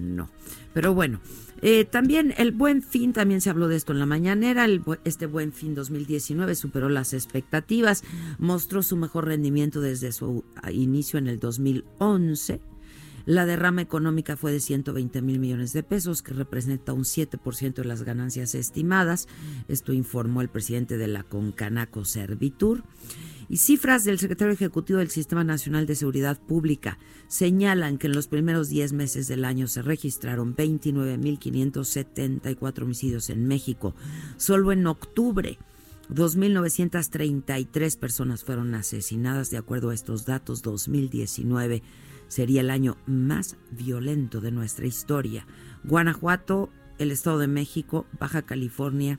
no. 0.00 0.30
Pero 0.74 0.94
bueno, 0.94 1.20
eh, 1.62 1.84
también 1.84 2.34
el 2.36 2.52
buen 2.52 2.82
fin, 2.82 3.12
también 3.12 3.40
se 3.40 3.50
habló 3.50 3.68
de 3.68 3.76
esto 3.76 3.92
en 3.92 3.98
la 3.98 4.06
mañanera, 4.06 4.66
este 5.04 5.26
buen 5.26 5.52
fin 5.52 5.74
2019 5.74 6.54
superó 6.54 6.88
las 6.88 7.14
expectativas, 7.14 8.04
mostró 8.38 8.82
su 8.82 8.96
mejor 8.96 9.26
rendimiento 9.26 9.80
desde 9.80 10.12
su 10.12 10.44
inicio 10.70 11.18
en 11.18 11.28
el 11.28 11.38
2011. 11.38 12.60
La 13.26 13.44
derrama 13.44 13.82
económica 13.82 14.36
fue 14.36 14.52
de 14.52 14.60
120 14.60 15.20
mil 15.20 15.40
millones 15.40 15.72
de 15.72 15.82
pesos, 15.82 16.22
que 16.22 16.32
representa 16.32 16.92
un 16.92 17.02
7% 17.02 17.74
de 17.74 17.84
las 17.84 18.04
ganancias 18.04 18.54
estimadas. 18.54 19.26
Esto 19.66 19.92
informó 19.92 20.42
el 20.42 20.48
presidente 20.48 20.96
de 20.96 21.08
la 21.08 21.24
Concanaco 21.24 22.04
Servitur. 22.04 22.84
Y 23.48 23.58
cifras 23.58 24.02
del 24.04 24.18
secretario 24.18 24.54
ejecutivo 24.54 24.98
del 24.98 25.10
Sistema 25.10 25.44
Nacional 25.44 25.86
de 25.86 25.94
Seguridad 25.94 26.40
Pública 26.40 26.98
señalan 27.28 27.98
que 27.98 28.08
en 28.08 28.14
los 28.14 28.26
primeros 28.26 28.68
10 28.68 28.92
meses 28.92 29.28
del 29.28 29.44
año 29.44 29.68
se 29.68 29.82
registraron 29.82 30.56
29.574 30.56 32.82
homicidios 32.82 33.30
en 33.30 33.46
México. 33.46 33.94
Solo 34.36 34.72
en 34.72 34.84
octubre 34.86 35.60
2.933 36.10 37.98
personas 37.98 38.44
fueron 38.44 38.74
asesinadas. 38.74 39.50
De 39.50 39.58
acuerdo 39.58 39.90
a 39.90 39.94
estos 39.94 40.24
datos, 40.24 40.62
2019 40.62 41.82
sería 42.28 42.60
el 42.60 42.70
año 42.70 42.96
más 43.06 43.56
violento 43.70 44.40
de 44.40 44.52
nuestra 44.52 44.86
historia. 44.86 45.46
Guanajuato, 45.84 46.70
el 46.98 47.10
Estado 47.10 47.38
de 47.38 47.48
México, 47.48 48.06
Baja 48.18 48.42
California, 48.42 49.18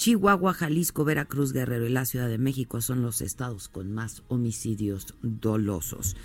Chihuahua, 0.00 0.54
Jalisco, 0.54 1.04
Veracruz, 1.04 1.52
Guerrero 1.52 1.84
y 1.84 1.90
la 1.90 2.06
Ciudad 2.06 2.30
de 2.30 2.38
México 2.38 2.80
son 2.80 3.02
los 3.02 3.20
estados 3.20 3.68
con 3.68 3.92
más 3.92 4.22
homicidios 4.28 5.14
dolosos. 5.20 6.16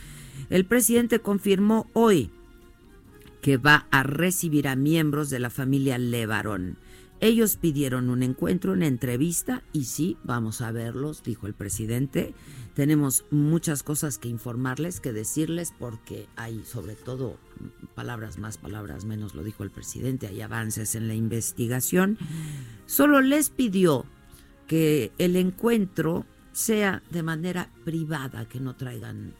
El 0.49 0.63
presidente 0.63 1.19
confirmó 1.19 1.89
hoy 1.91 2.31
que 3.41 3.57
va 3.57 3.85
a 3.91 4.03
recibir 4.03 4.69
a 4.69 4.77
miembros 4.77 5.29
de 5.29 5.39
la 5.39 5.49
familia 5.49 5.97
Levarón. 5.97 6.77
Ellos 7.21 7.55
pidieron 7.55 8.09
un 8.09 8.23
encuentro, 8.23 8.73
una 8.73 8.87
entrevista 8.87 9.63
y 9.71 9.85
sí, 9.85 10.17
vamos 10.23 10.61
a 10.61 10.71
verlos, 10.71 11.23
dijo 11.23 11.47
el 11.47 11.53
presidente. 11.53 12.33
Tenemos 12.73 13.25
muchas 13.31 13.83
cosas 13.83 14.17
que 14.17 14.27
informarles, 14.27 14.99
que 14.99 15.13
decirles, 15.13 15.73
porque 15.79 16.27
hay 16.35 16.63
sobre 16.65 16.95
todo 16.95 17.37
palabras 17.95 18.37
más, 18.37 18.57
palabras 18.57 19.05
menos, 19.05 19.33
lo 19.33 19.43
dijo 19.43 19.63
el 19.63 19.71
presidente, 19.71 20.27
hay 20.27 20.41
avances 20.41 20.95
en 20.95 21.07
la 21.07 21.15
investigación. 21.15 22.17
Solo 22.85 23.21
les 23.21 23.49
pidió 23.49 24.05
que 24.67 25.11
el 25.17 25.37
encuentro 25.37 26.25
sea 26.51 27.01
de 27.11 27.23
manera 27.23 27.71
privada, 27.85 28.45
que 28.47 28.59
no 28.59 28.75
traigan 28.75 29.33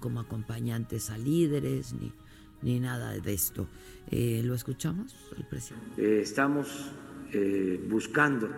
como 0.00 0.20
acompañantes 0.20 1.10
a 1.10 1.18
líderes 1.18 1.92
ni, 1.94 2.12
ni 2.62 2.80
nada 2.80 3.12
de 3.18 3.32
esto. 3.32 3.66
Eh, 4.10 4.42
¿Lo 4.44 4.54
escuchamos, 4.54 5.14
el 5.36 5.44
presidente? 5.44 6.02
Eh, 6.02 6.22
estamos 6.22 6.90
eh, 7.32 7.80
buscando 7.88 8.48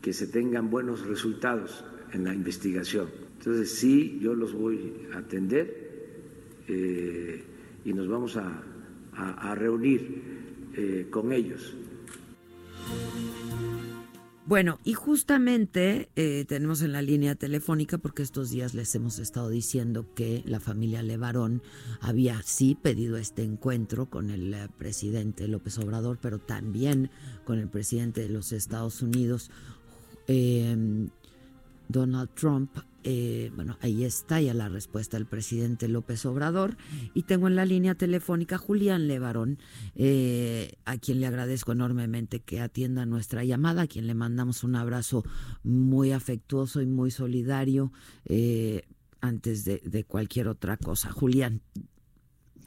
que 0.00 0.12
se 0.12 0.26
tengan 0.28 0.70
buenos 0.70 1.04
resultados 1.04 1.84
en 2.12 2.22
la 2.22 2.32
investigación. 2.32 3.08
Entonces 3.38 3.72
sí, 3.72 4.20
yo 4.22 4.34
los 4.34 4.52
voy 4.52 5.08
a 5.12 5.18
atender 5.18 5.90
y 7.84 7.92
nos 7.92 8.06
vamos 8.06 8.36
a, 8.36 8.62
reunir 9.56 11.08
con 11.10 11.32
ellos. 11.32 11.74
Bueno, 14.46 14.80
y 14.84 14.94
justamente 14.94 16.08
eh, 16.16 16.44
tenemos 16.48 16.82
en 16.82 16.92
la 16.92 17.02
línea 17.02 17.34
telefónica, 17.36 17.98
porque 17.98 18.22
estos 18.22 18.50
días 18.50 18.74
les 18.74 18.92
hemos 18.94 19.18
estado 19.18 19.48
diciendo 19.48 20.12
que 20.14 20.42
la 20.44 20.58
familia 20.58 21.02
Levarón 21.02 21.62
había 22.00 22.42
sí 22.42 22.74
pedido 22.74 23.16
este 23.16 23.44
encuentro 23.44 24.10
con 24.10 24.30
el 24.30 24.56
presidente 24.76 25.46
López 25.46 25.78
Obrador, 25.78 26.18
pero 26.20 26.38
también 26.38 27.10
con 27.44 27.58
el 27.58 27.68
presidente 27.68 28.22
de 28.22 28.30
los 28.30 28.52
Estados 28.52 29.02
Unidos, 29.02 29.50
Donald 31.88 32.30
Trump 32.34 32.70
eh, 33.02 33.50
bueno, 33.54 33.78
ahí 33.80 34.04
está 34.04 34.40
ya 34.40 34.52
la 34.52 34.68
respuesta 34.68 35.16
del 35.16 35.26
presidente 35.26 35.88
López 35.88 36.24
Obrador. 36.26 36.76
Y 37.14 37.22
tengo 37.22 37.48
en 37.48 37.56
la 37.56 37.64
línea 37.64 37.94
telefónica 37.94 38.58
Julián 38.58 39.08
Levarón, 39.08 39.58
eh, 39.94 40.74
a 40.84 40.98
quien 40.98 41.20
le 41.20 41.26
agradezco 41.26 41.72
enormemente 41.72 42.40
que 42.40 42.60
atienda 42.60 43.06
nuestra 43.06 43.44
llamada, 43.44 43.82
a 43.82 43.86
quien 43.86 44.06
le 44.06 44.14
mandamos 44.14 44.64
un 44.64 44.76
abrazo 44.76 45.24
muy 45.62 46.12
afectuoso 46.12 46.82
y 46.82 46.86
muy 46.86 47.10
solidario 47.10 47.92
eh, 48.26 48.82
antes 49.20 49.64
de, 49.64 49.80
de, 49.84 50.04
cualquier 50.04 50.48
otra 50.48 50.76
cosa. 50.76 51.10
Julián, 51.10 51.60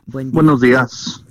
buen 0.05 0.31
día. 0.31 0.35
Buenos 0.35 0.61
días. 0.61 1.25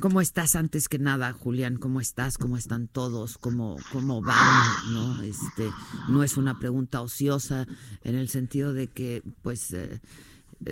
¿Cómo 0.00 0.22
estás 0.22 0.56
antes 0.56 0.88
que 0.88 0.98
nada, 0.98 1.32
Julián? 1.34 1.76
¿Cómo 1.76 2.00
estás? 2.00 2.38
¿Cómo 2.38 2.56
están 2.56 2.88
todos? 2.88 3.36
¿Cómo, 3.36 3.76
cómo 3.92 4.22
van? 4.22 4.94
¿No? 4.94 5.20
Este, 5.22 5.70
no 6.08 6.24
es 6.24 6.38
una 6.38 6.58
pregunta 6.58 7.02
ociosa 7.02 7.66
en 8.02 8.14
el 8.14 8.30
sentido 8.30 8.72
de 8.72 8.88
que, 8.88 9.22
pues, 9.42 9.72
eh, 9.74 10.00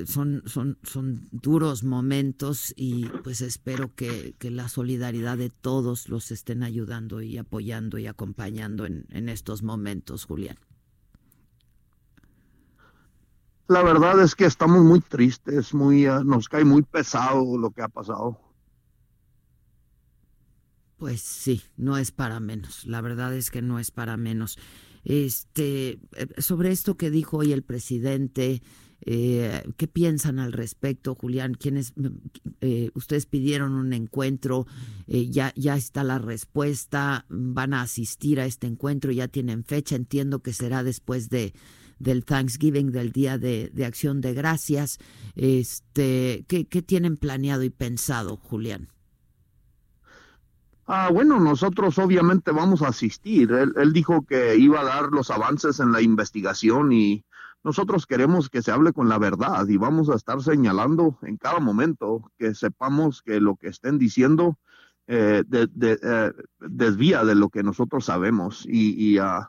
son, 0.07 0.43
son, 0.47 0.79
son 0.83 1.29
duros 1.31 1.85
momentos 1.85 2.73
y 2.75 3.07
pues 3.23 3.43
espero 3.43 3.95
que, 3.95 4.35
que, 4.39 4.51
la 4.51 4.69
solidaridad 4.69 5.37
de 5.37 5.51
todos 5.51 6.09
los 6.09 6.31
estén 6.31 6.63
ayudando 6.63 7.21
y 7.21 7.37
apoyando 7.37 7.99
y 7.99 8.07
acompañando 8.07 8.87
en, 8.87 9.07
en 9.11 9.29
estos 9.29 9.63
momentos, 9.63 10.25
Julián. 10.25 10.57
La 13.67 13.83
verdad 13.83 14.23
es 14.23 14.35
que 14.35 14.47
estamos 14.47 14.83
muy 14.83 15.01
tristes, 15.01 15.75
muy, 15.75 16.09
uh, 16.09 16.25
nos 16.25 16.49
cae 16.49 16.65
muy 16.65 16.83
pesado 16.83 17.59
lo 17.59 17.71
que 17.71 17.83
ha 17.83 17.89
pasado. 17.89 18.48
Pues 20.99 21.21
sí, 21.21 21.63
no 21.77 21.97
es 21.97 22.11
para 22.11 22.41
menos. 22.41 22.85
La 22.85 23.01
verdad 23.01 23.35
es 23.35 23.51
que 23.51 23.63
no 23.63 23.79
es 23.79 23.91
para 23.91 24.17
menos. 24.17 24.59
Este, 25.05 26.01
sobre 26.39 26.73
esto 26.73 26.97
que 26.97 27.11
dijo 27.11 27.39
hoy 27.39 27.53
el 27.53 27.63
presidente, 27.63 28.63
eh, 29.07 29.63
¿qué 29.77 29.87
piensan 29.87 30.41
al 30.41 30.53
respecto, 30.53 31.15
Julián? 31.15 31.55
¿Quiénes, 31.55 31.95
eh, 32.61 32.91
ustedes 32.95 33.27
pidieron 33.27 33.75
un 33.75 33.93
encuentro, 33.93 34.67
eh, 35.07 35.31
ya, 35.31 35.53
ya 35.55 35.77
está 35.77 36.03
la 36.03 36.19
respuesta, 36.19 37.25
van 37.29 37.75
a 37.75 37.83
asistir 37.83 38.41
a 38.41 38.47
este 38.47 38.67
encuentro, 38.67 39.13
ya 39.13 39.29
tienen 39.29 39.65
fecha, 39.65 39.95
entiendo 39.95 40.43
que 40.43 40.53
será 40.53 40.83
después 40.83 41.31
de 41.31 41.55
del 42.01 42.25
Thanksgiving, 42.25 42.93
del 42.93 43.11
Día 43.11 43.39
de, 43.39 43.71
de 43.73 43.85
Acción 43.85 44.21
de 44.21 44.33
Gracias. 44.33 44.99
Este, 45.35 46.45
¿qué, 46.47 46.65
¿Qué 46.65 46.81
tienen 46.81 47.17
planeado 47.17 47.65
y 47.65 47.71
pensado, 47.71 48.37
Julián? 48.37 48.89
Ah, 50.91 51.11
bueno, 51.13 51.39
nosotros 51.39 51.99
obviamente 51.99 52.51
vamos 52.51 52.81
a 52.81 52.89
asistir. 52.89 53.53
Él, 53.53 53.93
dijo 53.93 54.25
que 54.25 54.57
iba 54.57 54.81
a 54.81 54.85
dar 54.85 55.11
los 55.11 55.31
avances 55.31 55.81
en 55.81 55.93
la 55.93 56.01
investigación 56.01 56.93
y 56.93 57.27
nosotros 57.63 58.07
queremos 58.07 58.49
que 58.49 58.63
se 58.63 58.73
hable 58.73 58.95
con 58.95 59.07
la 59.11 59.19
verdad 59.19 59.69
y 59.69 59.77
vamos 59.77 60.09
a 60.09 60.15
estar 60.15 60.41
señalando 60.43 61.19
en 61.23 61.37
cada 61.37 61.61
momento 61.61 62.33
que 62.39 62.55
sepamos 62.55 63.21
que 63.21 63.39
lo 63.39 63.57
que 63.57 63.69
estén 63.69 63.99
diciendo 63.99 64.59
eh, 65.07 65.45
de, 65.47 65.69
eh, 65.83 66.33
desvía 66.59 67.23
de 67.23 67.35
lo 67.35 67.51
que 67.51 67.63
nosotros 67.63 68.07
sabemos 68.07 68.65
y, 68.67 69.13
y, 69.13 69.21
uh, 69.21 69.45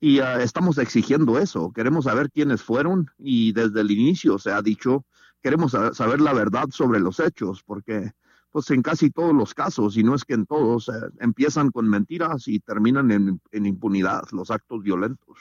y 0.00 0.20
uh, 0.20 0.40
estamos 0.40 0.78
exigiendo 0.78 1.38
eso. 1.38 1.70
Queremos 1.74 2.06
saber 2.06 2.30
quiénes 2.30 2.62
fueron 2.62 3.10
y 3.18 3.52
desde 3.52 3.82
el 3.82 3.90
inicio 3.90 4.38
se 4.38 4.52
ha 4.52 4.62
dicho, 4.62 5.04
queremos 5.42 5.72
saber 5.72 6.22
la 6.22 6.32
verdad 6.32 6.70
sobre 6.70 6.98
los 6.98 7.20
hechos 7.20 7.62
porque 7.62 8.12
pues 8.52 8.70
en 8.70 8.82
casi 8.82 9.10
todos 9.10 9.34
los 9.34 9.54
casos, 9.54 9.96
y 9.96 10.04
no 10.04 10.14
es 10.14 10.24
que 10.24 10.34
en 10.34 10.46
todos, 10.46 10.88
eh, 10.88 10.92
empiezan 11.20 11.70
con 11.70 11.88
mentiras 11.88 12.46
y 12.46 12.60
terminan 12.60 13.10
en, 13.10 13.40
en, 13.50 13.66
impunidad 13.66 14.24
los 14.30 14.50
actos 14.50 14.82
violentos. 14.82 15.38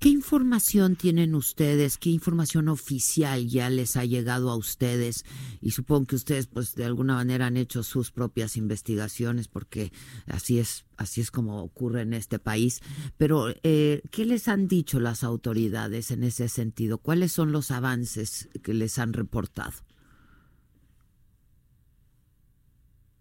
¿Qué 0.00 0.08
información 0.10 0.96
tienen 0.96 1.34
ustedes? 1.34 1.96
¿Qué 1.96 2.10
información 2.10 2.68
oficial 2.68 3.48
ya 3.48 3.70
les 3.70 3.96
ha 3.96 4.04
llegado 4.04 4.50
a 4.50 4.56
ustedes? 4.56 5.24
Y 5.62 5.70
supongo 5.70 6.06
que 6.06 6.16
ustedes, 6.16 6.46
pues, 6.46 6.74
de 6.74 6.84
alguna 6.84 7.14
manera 7.14 7.46
han 7.46 7.56
hecho 7.56 7.82
sus 7.82 8.10
propias 8.10 8.56
investigaciones, 8.56 9.48
porque 9.48 9.92
así 10.26 10.58
es, 10.58 10.84
así 10.98 11.22
es 11.22 11.30
como 11.30 11.62
ocurre 11.62 12.02
en 12.02 12.12
este 12.12 12.38
país. 12.38 12.80
Pero, 13.16 13.54
eh, 13.62 14.02
¿qué 14.10 14.26
les 14.26 14.48
han 14.48 14.68
dicho 14.68 15.00
las 15.00 15.24
autoridades 15.24 16.10
en 16.10 16.24
ese 16.24 16.48
sentido? 16.48 16.98
¿Cuáles 16.98 17.32
son 17.32 17.52
los 17.52 17.70
avances 17.70 18.50
que 18.62 18.74
les 18.74 18.98
han 18.98 19.14
reportado? 19.14 19.72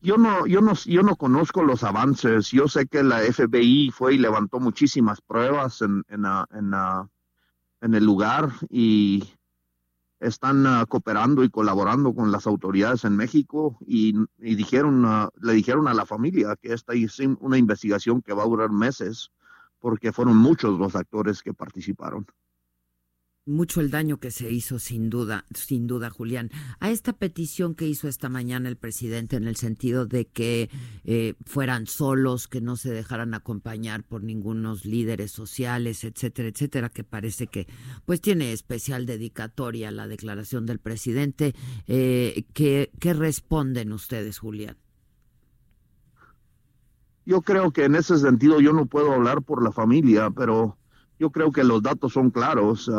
Yo 0.04 0.18
no, 0.18 0.46
yo 0.46 0.60
no, 0.60 0.74
yo 0.74 1.02
no 1.02 1.16
conozco 1.16 1.64
los 1.64 1.84
avances. 1.84 2.52
Yo 2.52 2.68
sé 2.68 2.88
que 2.88 3.04
la 3.04 3.20
FBI 3.20 3.90
fue 3.90 4.16
y 4.16 4.18
levantó 4.18 4.60
muchísimas 4.60 5.22
pruebas 5.22 5.82
en, 5.82 6.04
en, 6.10 6.26
en, 7.82 7.94
el 7.96 8.04
lugar 8.04 8.52
y 8.70 9.24
están 10.20 10.68
uh, 10.68 10.86
cooperando 10.88 11.44
y 11.44 11.50
colaborando 11.50 12.14
con 12.14 12.34
las 12.34 12.48
autoridades 12.48 13.06
en 13.06 13.16
México 13.16 13.78
y, 13.88 14.14
y 14.40 14.56
dijeron, 14.56 15.06
uh, 15.06 15.30
le 15.42 15.54
dijeron 15.54 15.88
a 15.88 15.94
la 15.94 16.06
familia 16.06 16.58
que 16.62 16.74
esta 16.74 16.94
es 16.94 17.20
una 17.40 17.58
investigación 17.58 18.22
que 18.22 18.34
va 18.34 18.44
a 18.44 18.48
durar 18.48 18.72
meses 18.72 19.32
porque 19.80 20.12
fueron 20.12 20.36
muchos 20.36 20.78
los 20.78 20.98
actores 20.98 21.42
que 21.42 21.54
participaron 21.54 22.26
mucho 23.46 23.82
el 23.82 23.92
daño 23.92 24.18
que 24.18 24.32
se 24.32 24.52
hizo 24.52 24.80
sin 24.80 25.10
duda, 25.10 25.46
sin 25.54 25.86
duda, 25.86 26.10
Julián. 26.10 26.50
A 26.80 26.92
esta 26.92 27.14
petición 27.14 27.76
que 27.76 27.88
hizo 27.88 28.08
esta 28.08 28.30
mañana 28.30 28.70
el 28.70 28.78
presidente 28.78 29.36
en 29.36 29.48
el 29.48 29.58
sentido 29.58 30.06
de 30.06 30.26
que 30.28 30.70
eh, 31.04 31.36
fueran 31.46 31.88
solos, 31.88 32.48
que 32.48 32.62
no 32.62 32.78
se 32.78 32.92
dejaran 32.92 33.34
acompañar 33.34 34.04
por 34.04 34.24
ningunos 34.24 34.86
líderes 34.86 35.32
sociales, 35.32 36.04
etcétera, 36.04 36.50
etcétera, 36.50 36.90
que 36.90 37.04
parece 37.04 37.48
que 37.48 37.68
pues 38.06 38.22
tiene 38.22 38.54
especial 38.54 39.06
dedicatoria 39.06 39.92
la 39.92 40.08
declaración 40.08 40.66
del 40.66 40.80
presidente. 40.80 41.54
Eh, 41.88 42.46
¿qué, 42.54 42.92
¿Qué 43.00 43.14
responden 43.14 43.92
ustedes, 43.92 44.40
Julián? 44.40 44.78
Yo 47.26 47.42
creo 47.42 47.72
que 47.72 47.86
en 47.86 47.96
ese 47.96 48.18
sentido 48.18 48.60
yo 48.62 48.74
no 48.74 48.86
puedo 48.86 49.14
hablar 49.14 49.42
por 49.42 49.64
la 49.64 49.72
familia, 49.72 50.30
pero 50.30 50.78
yo 51.20 51.30
creo 51.30 51.52
que 51.52 51.64
los 51.64 51.82
datos 51.82 52.14
son 52.14 52.32
claros. 52.32 52.90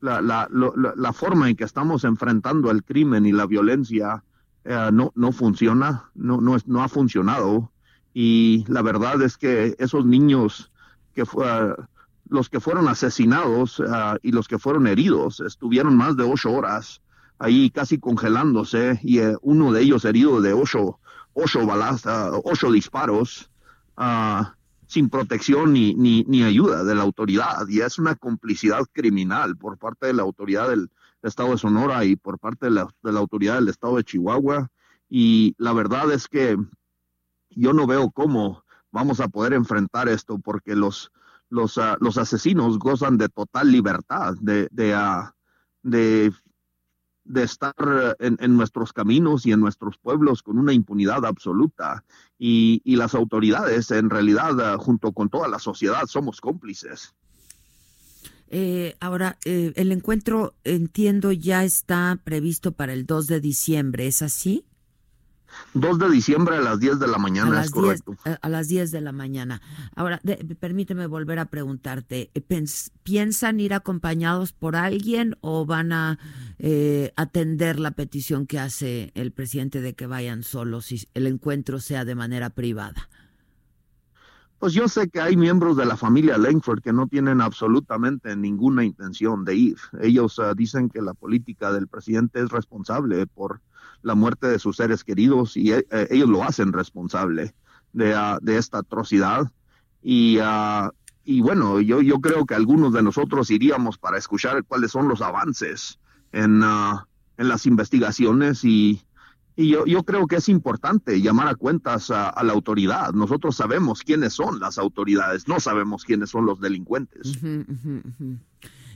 La, 0.00 0.20
la, 0.20 0.48
la, 0.50 0.92
la, 0.96 1.12
forma 1.12 1.48
en 1.48 1.56
que 1.56 1.64
estamos 1.64 2.04
enfrentando 2.04 2.70
el 2.70 2.84
crimen 2.84 3.26
y 3.26 3.32
la 3.32 3.46
violencia 3.46 4.22
uh, 4.64 4.92
no, 4.92 5.12
no 5.14 5.32
funciona, 5.32 6.10
no, 6.14 6.40
no, 6.40 6.56
es, 6.56 6.66
no 6.66 6.82
ha 6.82 6.88
funcionado. 6.88 7.72
Y 8.14 8.64
la 8.68 8.82
verdad 8.82 9.20
es 9.22 9.36
que 9.36 9.74
esos 9.78 10.04
niños 10.04 10.70
que 11.14 11.22
uh, 11.22 11.74
los 12.28 12.48
que 12.48 12.60
fueron 12.60 12.88
asesinados 12.88 13.80
uh, 13.80 14.18
y 14.22 14.32
los 14.32 14.48
que 14.48 14.58
fueron 14.58 14.86
heridos 14.86 15.40
estuvieron 15.40 15.96
más 15.96 16.16
de 16.16 16.24
ocho 16.24 16.52
horas 16.52 17.00
ahí 17.38 17.70
casi 17.70 17.98
congelándose 17.98 18.98
y 19.02 19.20
eh, 19.20 19.36
uno 19.42 19.72
de 19.72 19.82
ellos 19.82 20.04
herido 20.04 20.40
de 20.40 20.52
ocho, 20.52 20.98
ocho 21.34 21.64
balas, 21.66 22.02
ocho 22.44 22.72
disparos 22.72 23.48
sin 24.88 25.10
protección 25.10 25.74
ni, 25.74 25.94
ni, 25.94 26.42
ayuda 26.42 26.82
de 26.82 26.94
la 26.94 27.02
autoridad. 27.02 27.68
Y 27.68 27.80
es 27.80 27.98
una 27.98 28.16
complicidad 28.16 28.84
criminal 28.92 29.56
por 29.56 29.76
parte 29.78 30.06
de 30.06 30.14
la 30.14 30.22
autoridad 30.22 30.70
del 30.70 30.90
Estado 31.22 31.50
de 31.50 31.58
Sonora 31.58 32.04
y 32.06 32.16
por 32.16 32.38
parte 32.38 32.66
de 32.66 32.72
la, 32.72 32.88
de 33.02 33.12
la 33.12 33.20
autoridad 33.20 33.56
del 33.56 33.68
Estado 33.68 33.96
de 33.96 34.04
Chihuahua. 34.04 34.70
Y 35.10 35.54
la 35.58 35.74
verdad 35.74 36.10
es 36.10 36.26
que 36.26 36.56
yo 37.50 37.72
no 37.74 37.86
veo 37.86 38.10
cómo 38.10 38.64
vamos 38.90 39.20
a 39.20 39.28
poder 39.28 39.52
enfrentar 39.52 40.08
esto 40.08 40.38
porque 40.38 40.74
los, 40.74 41.12
los, 41.50 41.76
uh, 41.76 41.96
los 42.00 42.16
asesinos 42.16 42.78
gozan 42.78 43.18
de 43.18 43.28
total 43.28 43.70
libertad 43.70 44.34
de, 44.40 44.68
de, 44.70 44.96
uh, 44.96 45.28
de 45.82 46.32
de 47.28 47.44
estar 47.44 47.74
en, 48.18 48.36
en, 48.40 48.56
nuestros 48.56 48.92
caminos 48.92 49.46
y 49.46 49.52
en 49.52 49.60
nuestros 49.60 49.98
pueblos 49.98 50.42
con 50.42 50.58
una 50.58 50.72
impunidad 50.72 51.24
absoluta. 51.24 52.04
Y, 52.38 52.80
y 52.84 52.96
las 52.96 53.14
autoridades, 53.14 53.90
en 53.90 54.10
realidad, 54.10 54.76
junto 54.78 55.12
con 55.12 55.28
toda 55.28 55.48
la 55.48 55.58
sociedad, 55.58 56.06
somos 56.06 56.40
cómplices. 56.40 57.14
Eh, 58.50 58.96
ahora, 59.00 59.38
eh, 59.44 59.72
el 59.76 59.92
encuentro, 59.92 60.54
entiendo, 60.64 61.32
ya 61.32 61.64
está 61.64 62.18
previsto 62.24 62.72
para 62.72 62.92
el 62.94 63.04
2 63.04 63.26
de 63.26 63.40
diciembre, 63.40 64.06
¿es 64.06 64.22
así? 64.22 64.64
2 65.74 65.98
de 65.98 66.10
diciembre 66.10 66.56
a 66.56 66.60
las 66.60 66.78
10 66.78 66.98
de 66.98 67.08
la 67.08 67.18
mañana, 67.18 67.62
es 67.62 67.70
correcto. 67.70 68.16
10, 68.24 68.38
a 68.40 68.48
las 68.48 68.68
10 68.68 68.90
de 68.90 69.00
la 69.00 69.12
mañana. 69.12 69.60
Ahora, 69.94 70.20
de, 70.22 70.36
permíteme 70.58 71.06
volver 71.06 71.38
a 71.38 71.46
preguntarte, 71.46 72.30
¿piensan 73.02 73.60
ir 73.60 73.74
acompañados 73.74 74.52
por 74.52 74.76
alguien 74.76 75.36
o 75.40 75.66
van 75.66 75.92
a 75.92 76.18
eh, 76.58 77.12
atender 77.16 77.78
la 77.78 77.92
petición 77.92 78.46
que 78.46 78.58
hace 78.58 79.12
el 79.14 79.32
presidente 79.32 79.80
de 79.80 79.94
que 79.94 80.06
vayan 80.06 80.42
solos 80.42 80.92
y 80.92 81.08
el 81.14 81.26
encuentro 81.26 81.80
sea 81.80 82.04
de 82.04 82.14
manera 82.14 82.50
privada? 82.50 83.08
Pues 84.58 84.72
yo 84.72 84.88
sé 84.88 85.08
que 85.08 85.20
hay 85.20 85.36
miembros 85.36 85.76
de 85.76 85.86
la 85.86 85.96
familia 85.96 86.36
Langford 86.36 86.82
que 86.82 86.92
no 86.92 87.06
tienen 87.06 87.40
absolutamente 87.40 88.34
ninguna 88.34 88.84
intención 88.84 89.44
de 89.44 89.54
ir. 89.54 89.76
Ellos 90.00 90.36
uh, 90.40 90.52
dicen 90.56 90.88
que 90.88 91.00
la 91.00 91.14
política 91.14 91.70
del 91.70 91.86
presidente 91.86 92.40
es 92.40 92.50
responsable 92.50 93.24
por 93.28 93.60
la 94.02 94.14
muerte 94.14 94.46
de 94.46 94.58
sus 94.58 94.76
seres 94.76 95.04
queridos 95.04 95.56
y 95.56 95.72
eh, 95.72 95.84
ellos 96.10 96.28
lo 96.28 96.44
hacen 96.44 96.72
responsable 96.72 97.54
de, 97.92 98.14
uh, 98.14 98.38
de 98.40 98.56
esta 98.56 98.78
atrocidad. 98.78 99.50
Y, 100.02 100.38
uh, 100.38 100.90
y 101.24 101.40
bueno, 101.40 101.80
yo, 101.80 102.00
yo 102.00 102.20
creo 102.20 102.46
que 102.46 102.54
algunos 102.54 102.92
de 102.92 103.02
nosotros 103.02 103.50
iríamos 103.50 103.98
para 103.98 104.16
escuchar 104.16 104.64
cuáles 104.64 104.92
son 104.92 105.08
los 105.08 105.20
avances 105.20 105.98
en, 106.32 106.62
ah, 106.62 107.06
en 107.36 107.48
las 107.48 107.66
investigaciones 107.66 108.64
y, 108.64 109.02
y 109.54 109.70
yo, 109.70 109.84
yo, 109.84 110.04
creo 110.04 110.26
que 110.26 110.36
es 110.36 110.48
importante 110.48 111.20
llamar 111.20 111.48
a 111.48 111.54
cuentas 111.54 112.10
a, 112.10 112.42
la 112.42 112.52
autoridad. 112.52 113.12
Nosotros 113.12 113.56
sabemos 113.56 114.02
quiénes 114.02 114.32
son 114.32 114.58
las 114.60 114.78
autoridades, 114.78 115.48
no 115.48 115.60
sabemos 115.60 116.04
quiénes 116.04 116.30
son 116.30 116.46
los 116.46 116.60
delincuentes. 116.60 117.32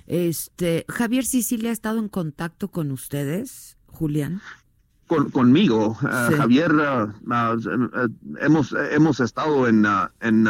Este, 0.07 0.85
Javier 0.89 1.25
Sicilia 1.25 1.71
ha 1.71 1.73
estado 1.73 1.99
en 1.99 2.09
contacto 2.09 2.69
con 2.69 2.93
ustedes, 2.93 3.77
Julián. 3.89 4.41
Con, 5.13 5.31
conmigo, 5.31 5.99
eh, 6.03 6.37
Javier, 6.39 6.73
eh, 6.81 7.07
eh, 7.31 8.09
hemos, 8.41 8.75
hemos 8.93 9.21
estado 9.21 9.69
en, 9.69 9.85
en, 10.21 10.49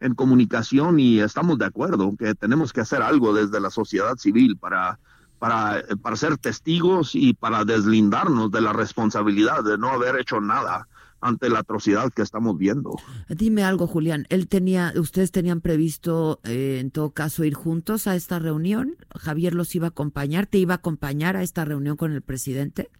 en 0.00 0.14
comunicación 0.14 0.98
y 0.98 1.20
estamos 1.20 1.58
de 1.58 1.66
acuerdo 1.66 2.14
que 2.18 2.34
tenemos 2.34 2.72
que 2.72 2.80
hacer 2.80 3.02
algo 3.02 3.34
desde 3.34 3.60
la 3.60 3.68
sociedad 3.68 4.16
civil 4.16 4.56
para 4.56 4.98
para, 5.38 5.84
para 6.00 6.16
ser 6.16 6.38
testigos 6.38 7.14
y 7.14 7.34
para 7.34 7.66
deslindarnos 7.66 8.50
de 8.52 8.60
la 8.62 8.72
responsabilidad 8.72 9.62
de 9.62 9.76
no 9.76 9.90
haber 9.90 10.18
hecho 10.18 10.40
nada 10.40 10.88
ante 11.20 11.50
la 11.50 11.58
atrocidad 11.58 12.10
que 12.10 12.22
estamos 12.22 12.56
viendo. 12.56 12.96
Dime 13.28 13.64
algo, 13.64 13.86
Julián. 13.86 14.24
Él 14.28 14.48
tenía, 14.48 14.94
ustedes 14.96 15.30
tenían 15.30 15.60
previsto, 15.60 16.40
eh, 16.44 16.78
en 16.80 16.90
todo 16.90 17.10
caso, 17.10 17.44
ir 17.44 17.54
juntos 17.54 18.06
a 18.06 18.16
esta 18.16 18.38
reunión. 18.38 18.96
Javier 19.18 19.54
los 19.54 19.74
iba 19.74 19.88
a 19.88 19.90
acompañar. 19.90 20.46
¿Te 20.46 20.58
iba 20.58 20.74
a 20.74 20.76
acompañar 20.76 21.36
a 21.36 21.42
esta 21.42 21.66
reunión 21.66 21.96
con 21.96 22.12
el 22.12 22.22
presidente? 22.22 22.90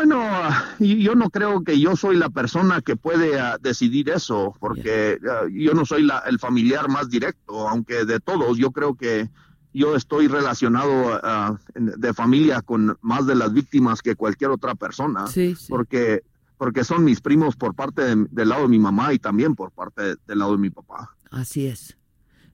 Bueno, 0.00 0.24
yo 0.78 1.14
no 1.14 1.28
creo 1.28 1.62
que 1.62 1.78
yo 1.78 1.94
soy 1.94 2.16
la 2.16 2.30
persona 2.30 2.80
que 2.80 2.96
puede 2.96 3.38
ah, 3.38 3.58
decidir 3.60 4.08
eso, 4.08 4.56
porque 4.58 5.18
ah, 5.30 5.42
yo 5.52 5.74
no 5.74 5.84
soy 5.84 6.04
la, 6.04 6.20
el 6.20 6.38
familiar 6.38 6.88
más 6.88 7.10
directo, 7.10 7.68
aunque 7.68 8.06
de 8.06 8.18
todos 8.18 8.56
yo 8.56 8.70
creo 8.70 8.94
que 8.94 9.28
yo 9.74 9.94
estoy 9.96 10.26
relacionado 10.26 11.20
ah, 11.22 11.58
de 11.74 12.14
familia 12.14 12.62
con 12.62 12.96
más 13.02 13.26
de 13.26 13.34
las 13.34 13.52
víctimas 13.52 14.00
que 14.00 14.16
cualquier 14.16 14.52
otra 14.52 14.74
persona, 14.74 15.26
porque 15.68 16.22
porque 16.56 16.82
son 16.82 17.04
mis 17.04 17.20
primos 17.20 17.54
por 17.56 17.74
parte 17.74 18.02
del 18.02 18.48
lado 18.48 18.62
de 18.62 18.68
mi 18.68 18.78
mamá 18.78 19.12
y 19.12 19.18
también 19.18 19.54
por 19.54 19.70
parte 19.70 20.16
del 20.26 20.38
lado 20.38 20.52
de 20.52 20.58
mi 20.58 20.70
papá. 20.70 21.14
Así 21.30 21.66
es. 21.66 21.98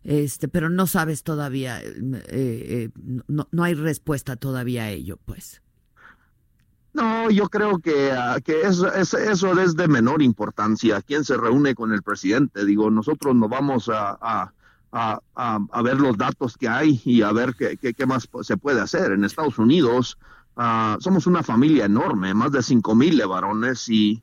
Este, 0.02 0.48
pero 0.48 0.68
no 0.68 0.88
sabes 0.88 1.22
todavía, 1.22 1.80
eh, 1.80 1.92
eh, 2.28 2.90
no, 3.28 3.46
no 3.52 3.62
hay 3.62 3.74
respuesta 3.74 4.34
todavía 4.34 4.82
a 4.84 4.90
ello, 4.90 5.16
pues. 5.24 5.62
No, 6.96 7.30
yo 7.30 7.48
creo 7.50 7.78
que, 7.78 8.10
ah, 8.10 8.38
que 8.42 8.62
eso, 8.62 8.90
eso, 8.92 9.60
es 9.60 9.76
de 9.76 9.86
menor 9.86 10.22
importancia. 10.22 11.02
¿Quién 11.02 11.24
se 11.24 11.36
reúne 11.36 11.74
con 11.74 11.92
el 11.92 12.02
presidente? 12.02 12.64
Digo, 12.64 12.90
nosotros 12.90 13.36
no 13.36 13.48
vamos 13.48 13.90
a 13.92 14.52
a, 14.92 15.82
ver 15.82 16.00
los 16.00 16.16
datos 16.16 16.56
que 16.56 16.68
hay 16.68 17.00
y 17.04 17.22
a 17.22 17.32
ver 17.32 17.54
qué, 17.54 17.76
qué, 17.76 18.06
más 18.06 18.28
se 18.42 18.56
puede 18.56 18.80
hacer. 18.80 19.12
En 19.12 19.24
Estados 19.24 19.58
Unidos 19.58 20.18
ah, 20.56 20.96
somos 21.00 21.26
una 21.26 21.42
familia 21.42 21.84
enorme, 21.84 22.34
más 22.34 22.52
de 22.52 22.62
5 22.62 22.94
mil 22.94 23.20
varones 23.26 23.88
y, 23.88 24.22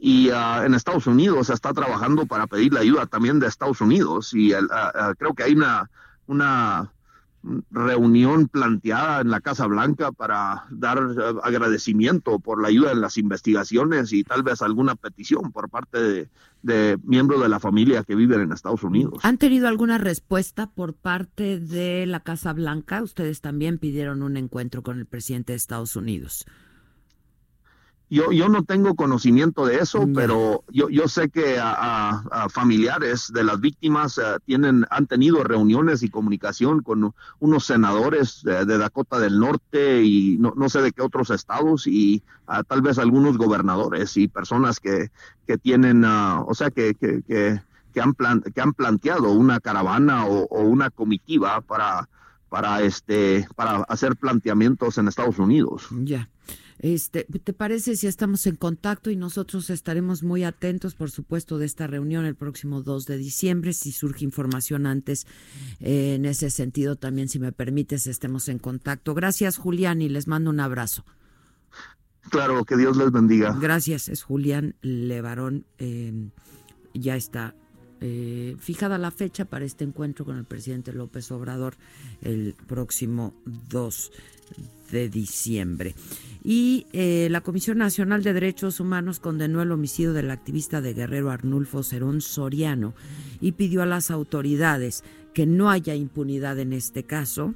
y 0.00 0.30
ah, 0.30 0.62
en 0.64 0.74
Estados 0.74 1.06
Unidos 1.06 1.48
se 1.48 1.54
está 1.54 1.72
trabajando 1.72 2.26
para 2.26 2.46
pedir 2.46 2.72
la 2.72 2.80
ayuda 2.80 3.06
también 3.06 3.40
de 3.40 3.48
Estados 3.48 3.80
Unidos 3.80 4.32
y 4.32 4.52
creo 5.18 5.34
que 5.34 5.42
hay 5.42 5.52
una, 5.52 5.90
una 6.26 6.90
reunión 7.70 8.48
planteada 8.48 9.22
en 9.22 9.30
la 9.30 9.40
Casa 9.40 9.66
Blanca 9.66 10.12
para 10.12 10.66
dar 10.70 10.98
eh, 10.98 11.34
agradecimiento 11.42 12.38
por 12.38 12.60
la 12.60 12.68
ayuda 12.68 12.92
en 12.92 13.00
las 13.00 13.16
investigaciones 13.16 14.12
y 14.12 14.24
tal 14.24 14.42
vez 14.42 14.60
alguna 14.60 14.94
petición 14.94 15.50
por 15.50 15.70
parte 15.70 16.28
de, 16.62 16.98
miembros 17.02 17.40
de 17.40 17.48
la 17.48 17.58
familia 17.58 18.04
que 18.04 18.14
viven 18.14 18.40
en 18.42 18.52
Estados 18.52 18.82
Unidos. 18.82 19.20
¿Han 19.22 19.38
tenido 19.38 19.68
alguna 19.68 19.96
respuesta 19.96 20.66
por 20.66 20.92
parte 20.94 21.58
de 21.58 22.04
la 22.06 22.20
Casa 22.20 22.52
Blanca? 22.52 23.02
Ustedes 23.02 23.40
también 23.40 23.78
pidieron 23.78 24.22
un 24.22 24.36
encuentro 24.36 24.82
con 24.82 24.98
el 24.98 25.06
presidente 25.06 25.54
de 25.54 25.56
Estados 25.56 25.96
Unidos. 25.96 26.44
Yo, 28.12 28.32
yo 28.32 28.48
no 28.48 28.64
tengo 28.64 28.96
conocimiento 28.96 29.64
de 29.64 29.76
eso, 29.76 30.04
pero 30.12 30.64
yo, 30.68 30.88
yo 30.88 31.06
sé 31.06 31.28
que 31.28 31.58
a, 31.62 32.48
familiares 32.50 33.30
de 33.32 33.44
las 33.44 33.60
víctimas 33.60 34.18
eh, 34.18 34.22
tienen, 34.44 34.84
han 34.90 35.06
tenido 35.06 35.44
reuniones 35.44 36.02
y 36.02 36.10
comunicación 36.10 36.82
con 36.82 37.14
unos 37.38 37.64
senadores 37.64 38.42
de, 38.42 38.64
Dakota 38.66 39.20
del 39.20 39.38
Norte 39.38 40.02
y 40.02 40.38
no, 40.38 40.52
no, 40.56 40.68
sé 40.68 40.82
de 40.82 40.90
qué 40.90 41.02
otros 41.02 41.30
estados 41.30 41.86
y 41.86 42.24
tal 42.66 42.82
vez 42.82 42.98
algunos 42.98 43.38
gobernadores 43.38 44.16
y 44.16 44.26
personas 44.26 44.80
que, 44.80 45.12
que 45.46 45.56
tienen, 45.56 46.04
ah, 46.04 46.42
o 46.48 46.54
sea, 46.54 46.72
que, 46.72 46.96
que, 46.96 47.22
que, 47.22 48.00
han 48.00 48.14
que 48.52 48.60
han 48.60 48.72
planteado 48.72 49.30
una 49.30 49.60
caravana 49.60 50.26
o, 50.26 50.46
o 50.46 50.62
una 50.62 50.90
comitiva 50.90 51.60
para, 51.60 52.08
para, 52.48 52.82
este, 52.82 53.46
para 53.54 53.84
hacer 53.84 54.16
planteamientos 54.16 54.98
en 54.98 55.06
Estados 55.06 55.38
Unidos. 55.38 55.86
Ya. 56.02 56.28
Este, 56.82 57.24
¿Te 57.24 57.52
parece 57.52 57.94
si 57.94 58.06
estamos 58.06 58.46
en 58.46 58.56
contacto 58.56 59.10
y 59.10 59.16
nosotros 59.16 59.68
estaremos 59.68 60.22
muy 60.22 60.44
atentos, 60.44 60.94
por 60.94 61.10
supuesto, 61.10 61.58
de 61.58 61.66
esta 61.66 61.86
reunión 61.86 62.24
el 62.24 62.34
próximo 62.34 62.80
2 62.80 63.04
de 63.04 63.18
diciembre? 63.18 63.74
Si 63.74 63.92
surge 63.92 64.24
información 64.24 64.86
antes, 64.86 65.26
eh, 65.80 66.14
en 66.14 66.24
ese 66.24 66.48
sentido 66.48 66.96
también, 66.96 67.28
si 67.28 67.38
me 67.38 67.52
permites, 67.52 68.06
estemos 68.06 68.48
en 68.48 68.58
contacto. 68.58 69.14
Gracias, 69.14 69.58
Julián, 69.58 70.00
y 70.00 70.08
les 70.08 70.26
mando 70.26 70.48
un 70.48 70.60
abrazo. 70.60 71.04
Claro, 72.30 72.64
que 72.64 72.78
Dios 72.78 72.96
les 72.96 73.12
bendiga. 73.12 73.54
Gracias, 73.60 74.08
es 74.08 74.22
Julián 74.22 74.74
Levarón. 74.80 75.66
Eh, 75.78 76.30
ya 76.94 77.14
está 77.14 77.54
eh, 78.00 78.56
fijada 78.58 78.96
la 78.96 79.10
fecha 79.10 79.44
para 79.44 79.66
este 79.66 79.84
encuentro 79.84 80.24
con 80.24 80.38
el 80.38 80.44
presidente 80.44 80.94
López 80.94 81.30
Obrador 81.30 81.76
el 82.22 82.54
próximo 82.66 83.34
2 83.44 84.12
de 84.56 84.79
diciembre. 84.90 85.94
Y 86.42 86.86
eh, 86.92 87.28
la 87.30 87.42
Comisión 87.42 87.78
Nacional 87.78 88.22
de 88.22 88.32
Derechos 88.32 88.80
Humanos 88.80 89.20
condenó 89.20 89.60
el 89.60 89.72
homicidio 89.72 90.12
del 90.12 90.30
activista 90.30 90.80
de 90.80 90.94
Guerrero 90.94 91.30
Arnulfo 91.30 91.82
Cerón 91.82 92.20
Soriano 92.20 92.94
y 93.40 93.52
pidió 93.52 93.82
a 93.82 93.86
las 93.86 94.10
autoridades 94.10 95.04
que 95.34 95.46
no 95.46 95.70
haya 95.70 95.94
impunidad 95.94 96.58
en 96.58 96.72
este 96.72 97.04
caso. 97.04 97.54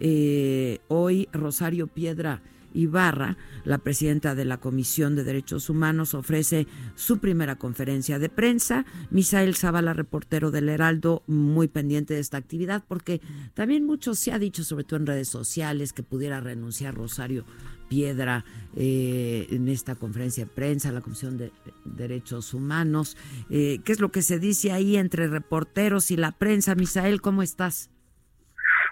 Eh, 0.00 0.80
hoy 0.88 1.28
Rosario 1.32 1.86
Piedra 1.86 2.42
Ibarra, 2.76 3.36
la 3.64 3.78
presidenta 3.78 4.34
de 4.34 4.44
la 4.44 4.58
Comisión 4.58 5.16
de 5.16 5.24
Derechos 5.24 5.70
Humanos, 5.70 6.14
ofrece 6.14 6.66
su 6.94 7.18
primera 7.18 7.56
conferencia 7.56 8.18
de 8.18 8.28
prensa. 8.28 8.84
Misael 9.10 9.56
Zavala, 9.56 9.94
reportero 9.94 10.50
del 10.50 10.68
Heraldo, 10.68 11.22
muy 11.26 11.68
pendiente 11.68 12.14
de 12.14 12.20
esta 12.20 12.36
actividad, 12.36 12.84
porque 12.86 13.20
también 13.54 13.84
mucho 13.86 14.14
se 14.14 14.32
ha 14.32 14.38
dicho, 14.38 14.62
sobre 14.62 14.84
todo 14.84 15.00
en 15.00 15.06
redes 15.06 15.28
sociales, 15.28 15.92
que 15.92 16.02
pudiera 16.02 16.40
renunciar 16.40 16.94
Rosario 16.94 17.44
Piedra 17.88 18.44
eh, 18.74 19.46
en 19.50 19.68
esta 19.68 19.94
conferencia 19.94 20.44
de 20.44 20.50
prensa, 20.50 20.92
la 20.92 21.00
Comisión 21.00 21.38
de 21.38 21.52
Derechos 21.84 22.52
Humanos. 22.52 23.16
Eh, 23.48 23.80
¿Qué 23.84 23.92
es 23.92 24.00
lo 24.00 24.10
que 24.10 24.22
se 24.22 24.38
dice 24.38 24.72
ahí 24.72 24.96
entre 24.96 25.28
reporteros 25.28 26.10
y 26.10 26.16
la 26.16 26.32
prensa? 26.32 26.74
Misael, 26.74 27.20
¿cómo 27.20 27.42
estás? 27.42 27.90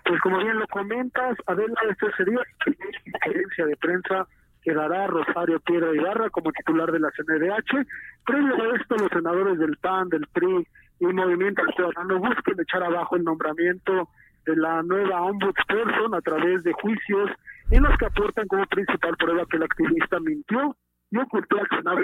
Pues 0.04 0.20
como 0.20 0.38
bien 0.38 0.58
lo 0.58 0.66
comentas, 0.68 1.36
Adela, 1.46 1.80
este 1.88 2.10
sería 2.16 2.38
la 2.38 2.74
conferencia 3.12 3.66
de 3.66 3.76
prensa 3.76 4.26
que 4.62 4.74
dará 4.74 5.06
Rosario 5.06 5.60
Piedra 5.60 5.94
Ibarra 5.94 6.30
como 6.30 6.52
titular 6.52 6.90
de 6.90 7.00
la 7.00 7.10
CNDH. 7.10 7.86
Previo 8.24 8.54
a 8.54 8.76
esto, 8.76 8.96
los 8.96 9.10
senadores 9.10 9.58
del 9.58 9.76
PAN, 9.76 10.08
del 10.08 10.26
PRI 10.28 10.66
y 11.00 11.06
Movimiento 11.06 11.62
Ciudadano 11.74 12.18
buscan 12.18 12.60
echar 12.60 12.82
abajo 12.82 13.16
el 13.16 13.24
nombramiento 13.24 14.08
de 14.46 14.56
la 14.56 14.82
nueva 14.82 15.22
ombudsperson 15.22 16.14
a 16.14 16.20
través 16.20 16.62
de 16.64 16.72
juicios 16.74 17.30
en 17.70 17.82
los 17.82 17.96
que 17.98 18.06
aportan 18.06 18.46
como 18.46 18.66
principal 18.66 19.16
prueba 19.16 19.46
que 19.50 19.56
el 19.56 19.62
activista 19.62 20.20
mintió 20.20 20.76
y 21.10 21.18
ocultó 21.18 21.56
Senado 21.70 22.00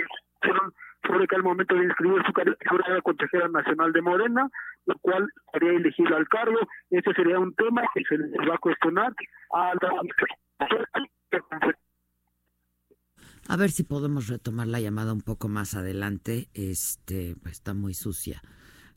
sobre 1.07 1.27
que 1.27 1.37
al 1.37 1.43
momento 1.43 1.75
de 1.75 1.85
inscribir 1.85 2.23
su 2.27 2.33
candidatura 2.33 2.85
era 2.89 3.03
consejera 3.03 3.49
nacional 3.49 3.93
de 3.93 4.03
Morena, 4.03 4.49
lo 4.87 4.99
cual 4.99 5.29
haría 5.53 5.73
elegido 5.73 6.17
al 6.17 6.29
cargo. 6.29 6.59
Ese 6.91 7.13
sería 7.15 7.39
un 7.39 7.55
tema 7.55 7.83
que 7.95 8.03
se 8.05 8.19
les 8.19 8.49
va 8.49 8.55
a 8.55 8.59
cuestionar 8.59 9.13
a 9.53 9.73
a 13.49 13.57
ver 13.57 13.71
si 13.71 13.83
podemos 13.83 14.29
retomar 14.29 14.69
la 14.69 14.81
llamada 14.81 15.13
un 15.13 15.23
poco 15.23 15.49
más 15.49 15.75
adelante. 15.75 16.49
Este, 16.55 17.35
pues, 17.43 17.55
está 17.55 17.75
muy 17.75 17.95
sucia 17.95 18.41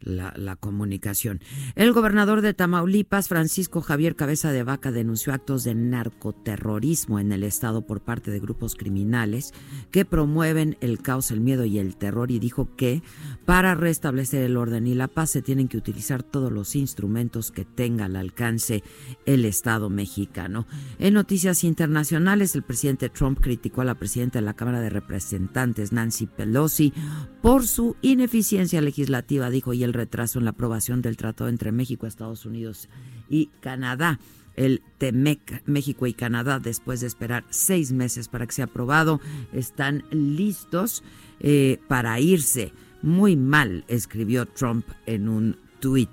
la, 0.04 0.56
comunicación. 0.56 1.42
El 1.76 1.94
gobernador 1.94 2.42
de 2.42 2.54
Tamaulipas, 2.54 3.28
Francisco 3.28 3.82
Javier 3.82 4.16
Cabeza 4.16 4.52
de 4.52 4.63
Vaca, 4.63 4.92
denunció 4.92 5.34
actos 5.34 5.63
de 5.63 5.76
narcoterrorismo 5.76 7.20
en 7.20 7.32
el 7.32 7.44
estado 7.44 7.86
por 7.86 8.02
parte 8.02 8.32
de 8.32 8.39
grupos 8.39 8.76
criminales 8.76 9.54
que 9.92 10.06
promueven 10.06 10.78
el 10.82 11.02
caos, 11.02 11.32
el 11.32 11.42
miedo 11.42 11.66
y 11.66 11.80
el 11.80 11.96
terror 11.96 12.32
y 12.32 12.39
dijo 12.39 12.76
que 12.76 13.02
para 13.46 13.76
restablecer 13.76 14.44
el 14.44 14.58
orden 14.58 14.88
y 14.88 14.94
la 14.94 15.08
paz 15.08 15.32
se 15.32 15.42
tienen 15.42 15.68
que 15.68 15.78
utilizar 15.78 16.24
todos 16.24 16.52
los 16.52 16.76
instrumentos 16.76 17.52
que 17.52 17.66
tenga 17.66 18.06
al 18.06 18.16
alcance 18.16 18.84
el 19.26 19.46
Estado 19.46 19.89
mexicano. 19.89 20.68
En 21.00 21.13
noticias 21.13 21.63
internacionales, 21.63 22.56
el 22.56 22.63
presidente 22.63 23.10
Trump 23.10 23.39
criticó 23.42 23.82
a 23.82 23.86
la 23.86 23.96
presidenta 23.96 24.39
de 24.39 24.46
la 24.46 24.54
Cámara 24.54 24.82
de 24.82 24.89
Representantes, 24.89 25.92
Nancy 25.92 26.28
Pelosi, 26.28 26.94
por 27.42 27.68
su 27.68 27.96
ineficiencia 28.02 28.82
legislativa, 28.82 29.50
dijo, 29.50 29.74
y 29.74 29.84
el 29.84 29.92
retraso 29.93 30.39
en 30.39 30.45
la 30.45 30.51
aprobación 30.51 31.01
del 31.01 31.17
tratado 31.17 31.49
entre 31.49 31.71
México, 31.71 32.08
Estados 32.08 32.45
Unidos 32.45 32.89
y 33.29 33.47
Canadá. 33.62 34.19
El 34.56 34.82
TEMEC, 34.99 35.63
México 35.65 36.06
y 36.06 36.13
Canadá, 36.13 36.60
después 36.60 37.01
de 37.01 37.08
esperar 37.08 37.43
seis 37.49 37.91
meses 37.91 38.27
para 38.27 38.45
que 38.45 38.53
sea 38.53 38.65
aprobado, 38.65 39.19
están 39.51 40.03
listos 40.12 41.03
eh, 41.39 41.79
para 41.88 42.19
irse. 42.19 42.71
Muy 43.01 43.36
mal, 43.36 43.84
escribió 43.88 44.45
Trump 44.45 44.86
en 45.08 45.27
un 45.27 45.58
tuit. 45.79 46.12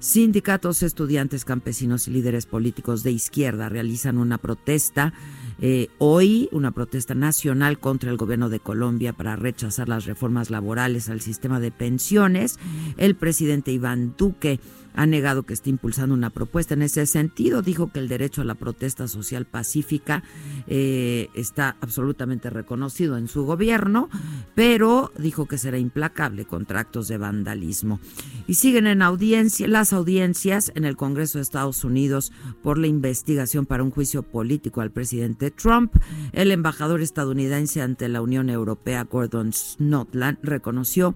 Sindicatos, 0.00 0.82
estudiantes, 0.82 1.44
campesinos 1.44 2.06
y 2.06 2.12
líderes 2.12 2.46
políticos 2.46 3.02
de 3.02 3.12
izquierda 3.12 3.68
realizan 3.68 4.18
una 4.18 4.38
protesta 4.38 5.12
eh, 5.60 5.88
hoy 5.98 6.48
una 6.52 6.70
protesta 6.70 7.14
nacional 7.14 7.78
contra 7.78 8.10
el 8.10 8.16
gobierno 8.16 8.48
de 8.48 8.60
Colombia 8.60 9.12
para 9.12 9.36
rechazar 9.36 9.88
las 9.88 10.04
reformas 10.06 10.50
laborales 10.50 11.08
al 11.08 11.20
sistema 11.20 11.60
de 11.60 11.70
pensiones. 11.70 12.58
El 12.96 13.16
presidente 13.16 13.72
Iván 13.72 14.14
Duque 14.16 14.60
ha 14.94 15.06
negado 15.06 15.44
que 15.44 15.54
esté 15.54 15.70
impulsando 15.70 16.14
una 16.14 16.30
propuesta 16.30 16.74
en 16.74 16.82
ese 16.82 17.06
sentido. 17.06 17.62
Dijo 17.62 17.92
que 17.92 18.00
el 18.00 18.08
derecho 18.08 18.42
a 18.42 18.44
la 18.44 18.54
protesta 18.54 19.08
social 19.08 19.46
pacífica 19.46 20.22
eh, 20.66 21.28
está 21.34 21.76
absolutamente 21.80 22.50
reconocido 22.50 23.16
en 23.16 23.28
su 23.28 23.44
gobierno, 23.44 24.08
pero 24.54 25.12
dijo 25.18 25.46
que 25.46 25.58
será 25.58 25.78
implacable 25.78 26.44
contra 26.44 26.80
actos 26.80 27.08
de 27.08 27.18
vandalismo. 27.18 28.00
Y 28.46 28.54
siguen 28.54 28.86
en 28.86 29.02
audiencia 29.02 29.68
las 29.68 29.92
audiencias 29.92 30.72
en 30.74 30.84
el 30.84 30.96
Congreso 30.96 31.38
de 31.38 31.42
Estados 31.42 31.84
Unidos 31.84 32.32
por 32.62 32.78
la 32.78 32.86
investigación 32.86 33.66
para 33.66 33.82
un 33.82 33.90
juicio 33.90 34.22
político 34.22 34.80
al 34.80 34.90
presidente 34.90 35.50
Trump. 35.50 35.94
El 36.32 36.50
embajador 36.50 37.00
estadounidense 37.00 37.82
ante 37.82 38.08
la 38.08 38.22
Unión 38.22 38.50
Europea, 38.50 39.04
Gordon 39.04 39.52
Snotland, 39.52 40.38
reconoció 40.42 41.14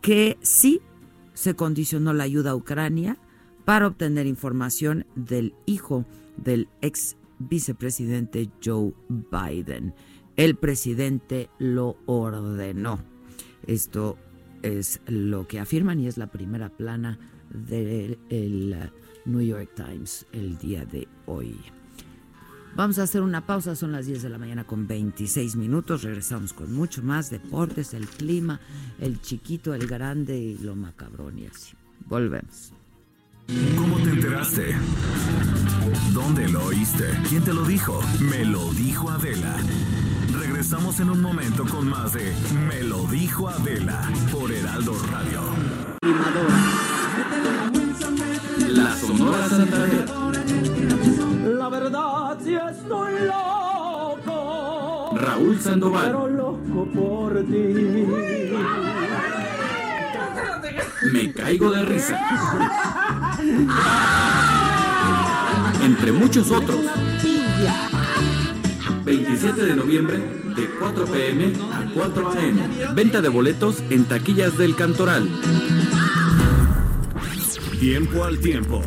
que 0.00 0.38
sí 0.42 0.80
se 1.34 1.54
condicionó 1.54 2.12
la 2.12 2.24
ayuda 2.24 2.50
a 2.50 2.56
Ucrania 2.56 3.18
para 3.64 3.86
obtener 3.86 4.26
información 4.26 5.06
del 5.14 5.54
hijo 5.66 6.04
del 6.36 6.68
ex 6.80 7.16
vicepresidente 7.38 8.50
Joe 8.64 8.92
Biden. 9.08 9.94
El 10.36 10.56
presidente 10.56 11.50
lo 11.58 11.96
ordenó. 12.06 13.00
Esto 13.66 14.16
es 14.62 15.00
lo 15.06 15.46
que 15.46 15.60
afirman 15.60 16.00
y 16.00 16.06
es 16.06 16.16
la 16.16 16.28
primera 16.28 16.68
plana 16.70 17.18
del 17.50 18.18
New 19.24 19.42
York 19.42 19.70
Times 19.74 20.26
el 20.32 20.58
día 20.58 20.84
de 20.84 21.06
hoy. 21.26 21.56
Vamos 22.74 22.98
a 22.98 23.02
hacer 23.02 23.22
una 23.22 23.44
pausa, 23.44 23.76
son 23.76 23.92
las 23.92 24.06
10 24.06 24.22
de 24.22 24.28
la 24.30 24.38
mañana 24.38 24.64
con 24.64 24.86
26 24.86 25.56
minutos. 25.56 26.02
Regresamos 26.02 26.52
con 26.52 26.72
mucho 26.72 27.02
más 27.02 27.28
deportes, 27.28 27.92
el 27.92 28.06
clima, 28.06 28.60
el 28.98 29.20
chiquito, 29.20 29.74
el 29.74 29.86
grande 29.86 30.38
y 30.38 30.58
lo 30.58 30.74
macabrón 30.74 31.38
y 31.38 31.46
así. 31.46 31.74
Volvemos. 32.06 32.72
¿Cómo 33.76 33.96
te 33.96 34.10
enteraste? 34.10 34.74
¿Dónde 36.14 36.48
lo 36.48 36.64
oíste? 36.64 37.04
¿Quién 37.28 37.44
te 37.44 37.52
lo 37.52 37.64
dijo? 37.64 38.00
Me 38.20 38.44
lo 38.44 38.72
dijo 38.72 39.10
Adela. 39.10 39.56
Regresamos 40.38 40.98
en 41.00 41.10
un 41.10 41.20
momento 41.20 41.64
con 41.66 41.88
más 41.88 42.14
de 42.14 42.32
Me 42.68 42.82
lo 42.84 43.06
dijo 43.08 43.48
Adela 43.48 44.00
por 44.30 44.50
Heraldo 44.50 44.94
Radio. 45.10 45.42
La 48.68 48.96
Sonora 48.96 49.48
Santander. 49.48 50.21
La 51.72 51.80
verdad 51.80 52.38
si 52.44 52.54
estoy 52.54 53.12
loco. 53.24 55.16
Raúl 55.16 55.58
Sandoval. 55.58 56.04
Pero 56.04 56.28
loco 56.28 56.86
por 56.94 57.42
ti. 57.44 58.06
Me 61.10 61.32
caigo 61.32 61.70
de 61.70 61.82
risa. 61.86 62.20
Entre 65.82 66.12
muchos 66.12 66.50
otros. 66.50 66.80
27 69.06 69.64
de 69.64 69.74
noviembre 69.74 70.18
de 70.54 70.68
4 70.78 71.06
pm 71.06 71.54
a 71.72 71.90
4 71.94 72.32
am. 72.32 72.94
Venta 72.94 73.22
de 73.22 73.30
boletos 73.30 73.82
en 73.88 74.04
taquillas 74.04 74.58
del 74.58 74.76
Cantoral. 74.76 75.26
Tiempo 77.80 78.24
al 78.24 78.38
tiempo. 78.40 78.82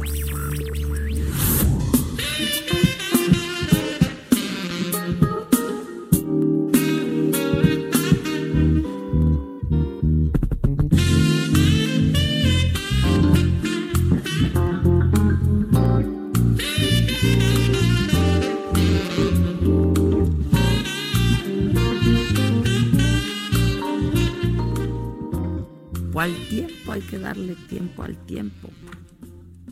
Darle 27.26 27.56
tiempo 27.56 28.04
al 28.04 28.24
tiempo. 28.26 28.70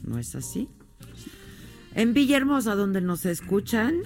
¿No 0.01 0.17
es 0.17 0.33
así? 0.33 0.69
En 1.93 2.15
Villahermosa, 2.15 2.73
donde 2.73 2.99
nos 2.99 3.27
escuchan, 3.27 4.01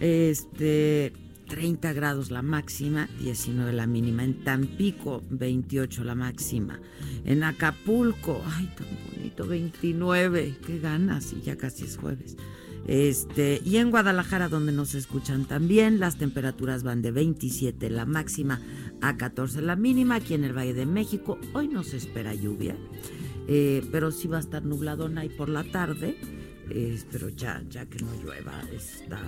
este 0.00 1.14
30 1.48 1.94
grados 1.94 2.30
la 2.30 2.42
máxima, 2.42 3.08
19 3.20 3.72
la 3.72 3.86
mínima. 3.86 4.22
En 4.22 4.44
Tampico, 4.44 5.22
28 5.30 6.04
la 6.04 6.14
máxima. 6.14 6.78
En 7.24 7.42
Acapulco, 7.42 8.42
ay, 8.54 8.70
tan 8.76 8.86
bonito, 9.10 9.46
29. 9.46 10.56
Qué 10.66 10.78
ganas, 10.78 11.32
y 11.32 11.40
ya 11.40 11.56
casi 11.56 11.84
es 11.84 11.96
jueves. 11.96 12.36
Este, 12.86 13.60
y 13.64 13.78
en 13.78 13.90
Guadalajara, 13.90 14.48
donde 14.48 14.72
nos 14.72 14.94
escuchan 14.94 15.46
también, 15.46 16.00
las 16.00 16.16
temperaturas 16.16 16.82
van 16.82 17.02
de 17.02 17.12
27 17.12 17.88
la 17.90 18.04
máxima 18.04 18.60
a 19.00 19.16
14 19.16 19.62
la 19.62 19.76
mínima. 19.76 20.16
Aquí 20.16 20.34
en 20.34 20.44
el 20.44 20.56
Valle 20.56 20.74
de 20.74 20.86
México, 20.86 21.38
hoy 21.54 21.68
no 21.68 21.82
se 21.82 21.96
espera 21.96 22.34
lluvia, 22.34 22.76
eh, 23.48 23.82
pero 23.90 24.10
sí 24.10 24.28
va 24.28 24.36
a 24.36 24.40
estar 24.40 24.64
nubladona 24.64 25.24
y 25.24 25.30
por 25.30 25.48
la 25.48 25.64
tarde. 25.64 26.16
Pero 27.10 27.28
ya, 27.28 27.62
ya 27.68 27.86
que 27.86 27.98
no 27.98 28.12
llueva, 28.22 28.62
está 28.72 29.20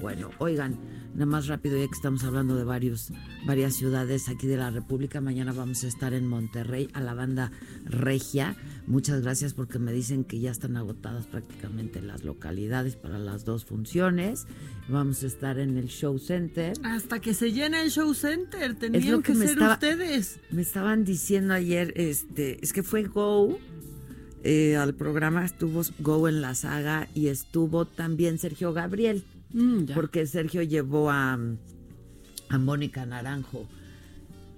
bueno. 0.00 0.30
Oigan, 0.38 0.78
nada 1.14 1.26
más 1.26 1.46
rápido, 1.46 1.76
ya 1.76 1.86
que 1.86 1.94
estamos 1.94 2.24
hablando 2.24 2.56
de 2.56 2.64
varios, 2.64 3.12
varias 3.46 3.74
ciudades 3.74 4.28
aquí 4.28 4.46
de 4.46 4.56
la 4.56 4.70
República, 4.70 5.20
mañana 5.20 5.52
vamos 5.52 5.84
a 5.84 5.88
estar 5.88 6.14
en 6.14 6.26
Monterrey 6.26 6.88
a 6.92 7.00
la 7.00 7.14
banda 7.14 7.50
Regia. 7.84 8.56
Muchas 8.86 9.22
gracias 9.22 9.54
porque 9.54 9.78
me 9.78 9.92
dicen 9.92 10.24
que 10.24 10.40
ya 10.40 10.50
están 10.50 10.76
agotadas 10.76 11.26
prácticamente 11.26 12.02
las 12.02 12.24
localidades 12.24 12.96
para 12.96 13.18
las 13.18 13.44
dos 13.44 13.64
funciones. 13.64 14.46
Vamos 14.88 15.22
a 15.22 15.26
estar 15.26 15.58
en 15.58 15.76
el 15.76 15.88
Show 15.88 16.18
Center. 16.18 16.74
Hasta 16.82 17.20
que 17.20 17.34
se 17.34 17.52
llene 17.52 17.82
el 17.82 17.90
Show 17.90 18.12
Center, 18.14 18.74
tenían 18.74 19.22
que, 19.22 19.34
ser 19.34 19.58
ustedes. 19.60 20.40
Me 20.50 20.62
estaban 20.62 21.04
diciendo 21.04 21.54
ayer, 21.54 21.92
este, 21.96 22.62
es 22.62 22.72
que 22.72 22.82
fue 22.82 23.04
Go. 23.04 23.58
Eh, 24.44 24.76
al 24.76 24.94
programa 24.94 25.44
estuvo 25.44 25.82
Go 26.00 26.28
en 26.28 26.40
la 26.40 26.54
saga 26.54 27.08
y 27.14 27.28
estuvo 27.28 27.84
también 27.84 28.38
Sergio 28.38 28.72
Gabriel. 28.72 29.24
Mm, 29.52 29.84
porque 29.94 30.26
Sergio 30.26 30.62
llevó 30.62 31.10
a, 31.10 31.38
a 32.48 32.58
Mónica 32.58 33.06
Naranjo. 33.06 33.66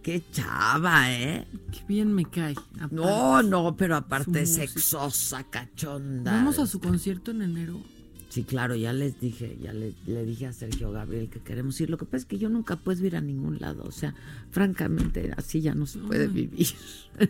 Qué 0.02 0.22
chava, 0.32 1.12
¿eh? 1.12 1.46
Qué 1.72 1.80
bien 1.88 2.12
me 2.12 2.24
cae. 2.26 2.54
no, 2.90 3.42
no, 3.42 3.76
pero 3.76 3.96
aparte 3.96 4.46
sexosa, 4.46 5.44
cachonda. 5.44 6.32
Vamos 6.32 6.58
a 6.58 6.66
su 6.66 6.78
concierto 6.78 7.30
en 7.30 7.42
enero. 7.42 7.80
Sí, 8.28 8.42
claro, 8.42 8.74
ya 8.74 8.92
les 8.92 9.20
dije, 9.20 9.56
ya 9.62 9.72
le, 9.72 9.94
le, 10.06 10.24
dije 10.24 10.46
a 10.46 10.52
Sergio 10.52 10.90
Gabriel 10.90 11.28
que 11.28 11.40
queremos 11.40 11.80
ir. 11.80 11.88
Lo 11.88 11.98
que 11.98 12.04
pasa 12.04 12.16
es 12.16 12.24
que 12.24 12.36
yo 12.36 12.48
nunca 12.48 12.76
puedo 12.76 13.06
ir 13.06 13.16
a 13.16 13.20
ningún 13.20 13.60
lado. 13.60 13.84
O 13.84 13.92
sea, 13.92 14.14
francamente, 14.50 15.32
así 15.36 15.60
ya 15.60 15.74
no 15.74 15.86
se 15.86 16.00
puede 16.00 16.26
vivir. 16.26 16.66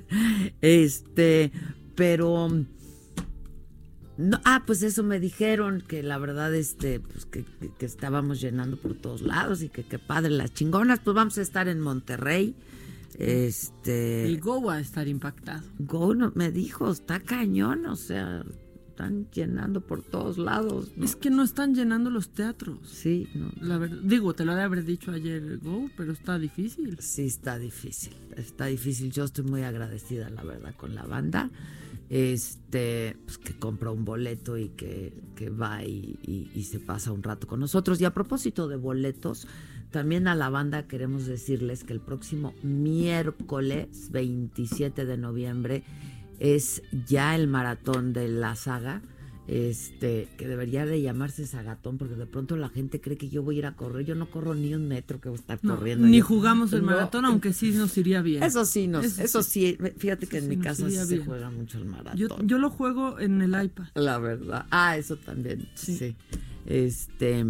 este, 0.63 1.53
pero 1.95 2.49
no, 4.17 4.41
ah, 4.45 4.63
pues 4.65 4.83
eso 4.83 5.03
me 5.03 5.19
dijeron, 5.19 5.83
que 5.87 6.03
la 6.03 6.19
verdad, 6.19 6.55
este, 6.55 7.01
pues 7.01 7.27
que, 7.27 7.45
estábamos 7.81 8.41
llenando 8.41 8.77
por 8.77 8.95
todos 8.95 9.23
lados 9.23 9.63
y 9.63 9.69
que 9.69 9.85
qué 9.85 9.99
padre 9.99 10.31
las 10.31 10.55
chingonas. 10.55 11.01
Pues 11.01 11.15
vamos 11.15 11.37
a 11.39 11.43
estar 11.43 11.67
en 11.69 11.81
Monterrey, 11.81 12.55
Este. 13.19 14.25
El 14.25 14.41
Go 14.41 14.63
va 14.63 14.75
a 14.75 14.81
estar 14.81 15.09
impactado. 15.09 15.63
Go 15.79 16.15
no, 16.15 16.33
me 16.37 16.53
dijo, 16.53 16.91
está 16.91 17.19
cañón, 17.19 17.87
o 17.87 17.97
sea, 17.97 18.45
están 18.95 19.27
llenando 19.33 19.81
por 19.81 20.03
todos 20.03 20.39
lados. 20.39 20.93
Es 21.03 21.17
que 21.17 21.29
no 21.29 21.43
están 21.43 21.75
llenando 21.75 22.11
los 22.11 22.29
teatros. 22.29 22.79
Sí, 22.85 23.29
no. 23.35 23.51
La 23.61 23.77
verdad, 23.77 23.99
digo, 24.05 24.35
te 24.35 24.45
lo 24.45 24.55
de 24.55 24.63
haber 24.63 24.85
dicho 24.85 25.11
ayer, 25.11 25.59
Go, 25.59 25.91
pero 25.97 26.13
está 26.13 26.39
difícil. 26.39 26.97
Sí, 27.01 27.23
está 27.23 27.59
difícil. 27.59 28.15
Está 28.37 28.67
difícil. 28.67 29.11
Yo 29.11 29.25
estoy 29.25 29.45
muy 29.45 29.63
agradecida, 29.63 30.31
la 30.31 30.45
verdad, 30.45 30.77
con 30.77 30.95
la 30.95 31.03
banda. 31.03 31.51
Este, 32.09 33.17
pues 33.25 33.39
que 33.39 33.59
compra 33.59 33.91
un 33.91 34.05
boleto 34.05 34.57
y 34.57 34.69
que, 34.69 35.13
va 35.51 35.83
y, 35.83 36.51
y 36.55 36.63
se 36.63 36.79
pasa 36.79 37.11
un 37.11 37.25
rato 37.25 37.49
con 37.49 37.59
nosotros. 37.59 38.01
Y 38.01 38.05
a 38.05 38.15
propósito 38.15 38.69
de 38.69 38.77
boletos, 38.77 39.49
también 39.91 40.29
a 40.29 40.37
la 40.37 40.51
banda 40.51 40.87
queremos 40.87 41.27
decirles 41.27 41.83
que 41.83 41.95
el 41.95 42.01
próximo 42.01 42.55
miércoles 42.63 44.11
27 44.13 45.05
de 45.05 45.17
noviembre 45.17 45.83
es 46.39 46.83
ya 47.07 47.35
el 47.35 47.47
maratón 47.47 48.13
de 48.13 48.29
la 48.29 48.57
saga, 48.57 49.03
este, 49.47 50.29
que 50.39 50.49
debería 50.49 50.87
de 50.87 51.03
llamarse 51.03 51.47
Sagatón, 51.47 51.99
porque 51.99 52.15
de 52.15 52.27
pronto 52.27 52.57
la 52.57 52.71
gente 52.71 53.01
cree 53.01 53.19
que 53.19 53.29
yo 53.29 53.43
voy 53.43 53.57
a 53.57 53.59
ir 53.59 53.67
a 53.67 53.77
correr. 53.77 54.07
Yo 54.07 54.15
no 54.15 54.31
corro 54.31 54.55
ni 54.55 54.75
un 54.75 54.89
metro 54.89 55.21
que 55.21 55.29
voy 55.29 55.37
a 55.37 55.41
estar 55.41 55.61
corriendo. 55.61 56.07
Ni 56.07 56.21
jugamos 56.21 56.73
el 56.73 56.83
maratón, 56.83 57.27
aunque 57.27 57.53
sí 57.53 57.73
nos 57.73 57.97
iría 57.99 58.23
bien. 58.23 58.43
Eso 58.43 58.65
sí, 58.65 58.87
nos, 58.87 59.19
eso, 59.19 59.43
sí, 59.43 59.77
fíjate 59.99 60.27
que 60.27 60.39
en 60.39 60.49
mi 60.49 60.57
casa 60.57 60.89
sí 60.89 60.97
se 60.97 61.19
juega 61.19 61.51
mucho 61.51 61.79
el 61.79 61.85
maratón. 61.85 62.49
Yo, 62.49 62.59
lo 62.59 62.71
juego 62.71 63.19
en 63.19 63.43
el 63.43 63.65
iPad. 63.65 63.89
La 63.95 64.19
verdad. 64.19 64.67
Ah, 64.71 64.97
eso 64.97 65.17
también, 65.17 65.69
sí. 65.75 66.17
Este, 66.67 67.45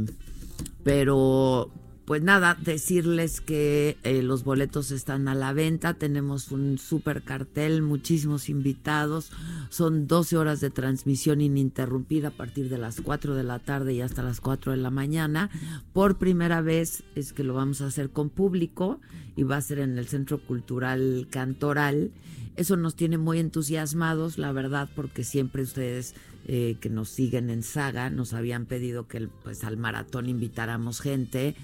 pero 0.83 1.70
pues 2.05 2.23
nada, 2.23 2.59
decirles 2.61 3.40
que 3.40 3.97
eh, 4.03 4.23
los 4.23 4.45
boletos 4.45 4.90
están 4.90 5.27
a 5.27 5.35
la 5.35 5.53
venta, 5.55 5.95
tenemos 5.95 6.53
un 6.53 6.77
super 6.77 7.23
cartel, 7.23 7.81
muchísimos 7.81 8.51
invitados, 8.51 9.31
son 9.71 10.07
12 10.07 10.37
horas 10.37 10.61
de 10.61 10.71
transmisión 10.71 11.40
ininterrumpida 11.40 12.29
a 12.29 12.37
partir 12.37 12.69
de 12.69 12.77
las 12.77 13.01
4 13.01 13.35
de 13.35 13.45
la 13.45 13.59
tarde 13.59 13.95
y 13.95 14.03
hasta 14.03 14.23
las 14.23 14.40
4 14.40 14.73
de 14.73 14.79
la 14.79 14.90
mañana. 14.90 15.49
Por 15.95 16.19
primera 16.19 16.61
vez 16.61 17.05
es 17.14 17.33
que 17.33 17.45
lo 17.45 17.55
vamos 17.55 17.81
a 17.81 17.87
hacer 17.87 18.11
con 18.11 18.29
público 18.29 19.01
y 19.35 19.43
va 19.45 19.57
a 19.57 19.62
ser 19.62 19.79
en 19.79 19.97
el 19.97 20.07
Centro 20.07 20.38
Cultural 20.38 21.27
Cantoral. 21.31 22.12
Eso 22.57 22.77
nos 22.77 22.97
tiene 22.97 23.19
muy 23.19 23.38
entusiasmados, 23.38 24.37
la 24.37 24.53
verdad, 24.53 24.88
porque 24.95 25.25
siempre 25.25 25.62
ustedes 25.62 26.14
eh, 26.47 26.77
que 26.81 26.91
nos 26.91 27.09
siguen 27.09 27.51
en 27.51 27.63
Saga 27.63 28.11
nos 28.11 28.35
habían 28.35 28.67
pedido 28.67 29.09
que 29.09 29.29
pues 29.43 29.65
al 29.65 29.77
maratón 29.77 30.29
invitáramos 30.29 31.01
gente 31.01 31.55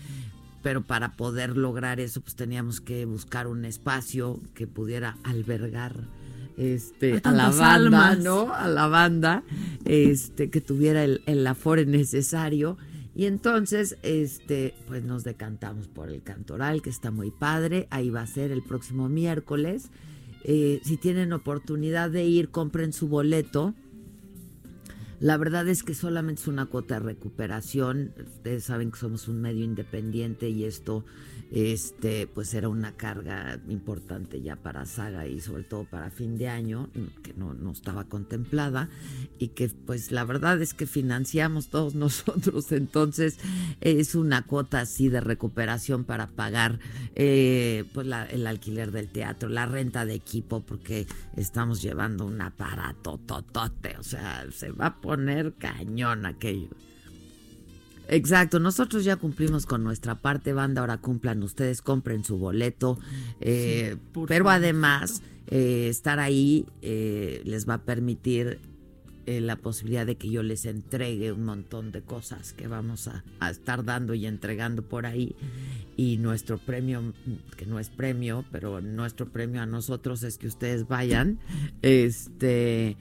pero 0.63 0.83
para 0.83 1.17
poder 1.17 1.57
lograr 1.57 2.01
eso 2.01 2.21
pues 2.21 2.35
teníamos 2.35 2.81
que 2.81 3.05
buscar 3.05 3.47
un 3.47 3.65
espacio 3.65 4.41
que 4.55 4.67
pudiera 4.67 5.17
albergar 5.25 5.95
este 6.57 7.21
a, 7.25 7.33
la 7.33 7.51
banda, 7.51 8.17
¿no? 8.17 8.53
A 8.53 8.69
la 8.69 8.87
banda, 8.87 9.43
este 9.87 10.51
que 10.51 10.61
tuviera 10.61 11.05
el, 11.05 11.23
el 11.27 11.47
afore 11.47 11.87
necesario 11.87 12.77
y 13.15 13.27
entonces 13.27 13.97
este 14.03 14.75
pues 14.87 15.03
nos 15.03 15.25
decantamos 15.25 15.89
por 15.89 16.11
el 16.11 16.23
cantoral 16.23 16.83
que 16.83 16.91
está 16.91 17.11
muy 17.11 17.31
padre, 17.31 17.87
ahí 17.91 18.11
va 18.11 18.23
a 18.23 18.27
ser 18.27 18.51
el 18.51 18.63
próximo 18.63 19.09
miércoles. 19.09 19.91
Eh, 20.45 20.81
si 20.85 20.97
tienen 20.97 21.33
oportunidad 21.33 22.11
de 22.11 22.25
ir, 22.25 22.51
compren 22.51 22.93
su 22.93 23.09
boleto 23.09 23.75
la 25.21 25.37
verdad 25.37 25.69
es 25.69 25.83
que 25.83 25.95
solamente 25.95 26.41
es 26.41 26.49
una 26.49 26.67
cuota 26.67 26.95
de 26.95 27.01
recuperación. 27.01 28.15
Ustedes 28.19 28.65
saben 28.65 28.91
que 28.91 28.99
somos 28.99 29.29
un 29.29 29.43
medio 29.43 29.65
independiente 29.65 30.49
y 30.49 30.65
esto 30.65 31.05
este 31.51 32.29
pues 32.29 32.55
era 32.55 32.69
una 32.69 32.93
carga 32.93 33.59
importante 33.69 34.41
ya 34.41 34.55
para 34.55 34.87
Saga 34.87 35.27
y 35.27 35.41
sobre 35.41 35.65
todo 35.65 35.85
para 35.85 36.11
fin 36.11 36.39
de 36.39 36.49
año 36.49 36.89
que 37.25 37.35
no, 37.35 37.55
no 37.55 37.73
estaba 37.73 38.05
contemplada 38.05 38.89
y 39.39 39.49
que 39.49 39.69
pues 39.69 40.13
la 40.13 40.25
verdad 40.25 40.63
es 40.63 40.75
que 40.75 40.87
financiamos 40.87 41.69
todos 41.69 41.95
nosotros 41.97 42.71
entonces 42.71 43.39
es 43.81 44.15
una 44.15 44.43
cuota 44.43 44.81
así 44.81 45.09
de 45.09 45.21
recuperación 45.21 46.05
para 46.05 46.29
pagar 46.29 46.79
eh, 47.17 47.85
pues 47.95 48.07
el 48.31 48.47
alquiler 48.47 48.93
del 48.93 49.09
teatro 49.09 49.49
la 49.49 49.67
renta 49.67 50.07
de 50.07 50.15
equipo 50.15 50.61
porque 50.61 51.09
estamos 51.37 51.83
llevando 51.83 52.27
un 52.27 52.41
aparato 52.41 53.19
totote 53.27 53.97
o 53.99 54.05
sea 54.05 54.47
se 54.53 54.71
va 54.71 54.87
a 54.87 55.01
poner 55.11 55.55
cañón 55.55 56.25
aquello 56.25 56.69
Exacto, 58.07 58.61
nosotros 58.61 59.05
ya 59.05 59.17
cumplimos 59.17 59.67
con 59.67 59.83
nuestra 59.83 60.15
parte, 60.17 60.53
banda, 60.53 60.83
ahora 60.83 60.99
cumplan 60.99 61.43
ustedes, 61.43 61.83
compren 61.83 62.25
su 62.25 62.39
boleto, 62.39 62.99
eh, 63.41 63.97
pero 64.27 64.51
además 64.51 65.23
eh, 65.49 65.87
estar 65.89 66.19
ahí 66.19 66.67
eh, 66.83 67.41
les 67.45 67.69
va 67.69 67.75
a 67.75 67.83
permitir 67.83 68.61
la 69.27 69.55
posibilidad 69.55 70.07
de 70.07 70.17
que 70.17 70.29
yo 70.29 70.43
les 70.43 70.65
entregue 70.65 71.31
un 71.31 71.45
montón 71.45 71.93
de 71.93 72.03
cosas 72.03 72.53
que 72.53 72.67
vamos 72.67 73.07
a, 73.07 73.23
a, 73.39 73.51
estar 73.51 73.85
dando 73.85 74.15
y 74.15 74.27
entregando 74.27 74.83
por 74.83 75.07
ahí. 75.07 75.37
Y 75.97 76.17
nuestro 76.17 76.59
premio, 76.59 77.13
que 77.57 77.65
no 77.65 77.79
es 77.79 77.91
premio, 77.91 78.45
pero 78.51 78.81
nuestro 78.81 79.29
premio 79.29 79.63
a 79.63 79.67
nosotros 79.67 80.25
es 80.25 80.37
que 80.37 80.49
ustedes 80.49 80.89
vayan. 80.89 81.39
Este. 81.81 82.97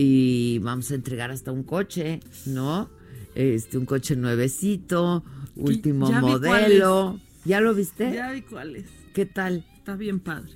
Y 0.00 0.60
vamos 0.60 0.92
a 0.92 0.94
entregar 0.94 1.32
hasta 1.32 1.50
un 1.50 1.64
coche, 1.64 2.20
¿no? 2.46 2.88
este 3.34 3.78
un 3.78 3.84
coche 3.84 4.14
nuevecito, 4.14 5.24
último 5.56 6.08
modelo. 6.12 7.18
¿Ya 7.44 7.60
lo 7.60 7.74
viste? 7.74 8.12
Ya 8.14 8.30
vi 8.30 8.42
cuál 8.42 8.76
es. 8.76 8.86
¿Qué 9.12 9.26
tal? 9.26 9.64
Está 9.76 9.96
bien 9.96 10.20
padre. 10.20 10.52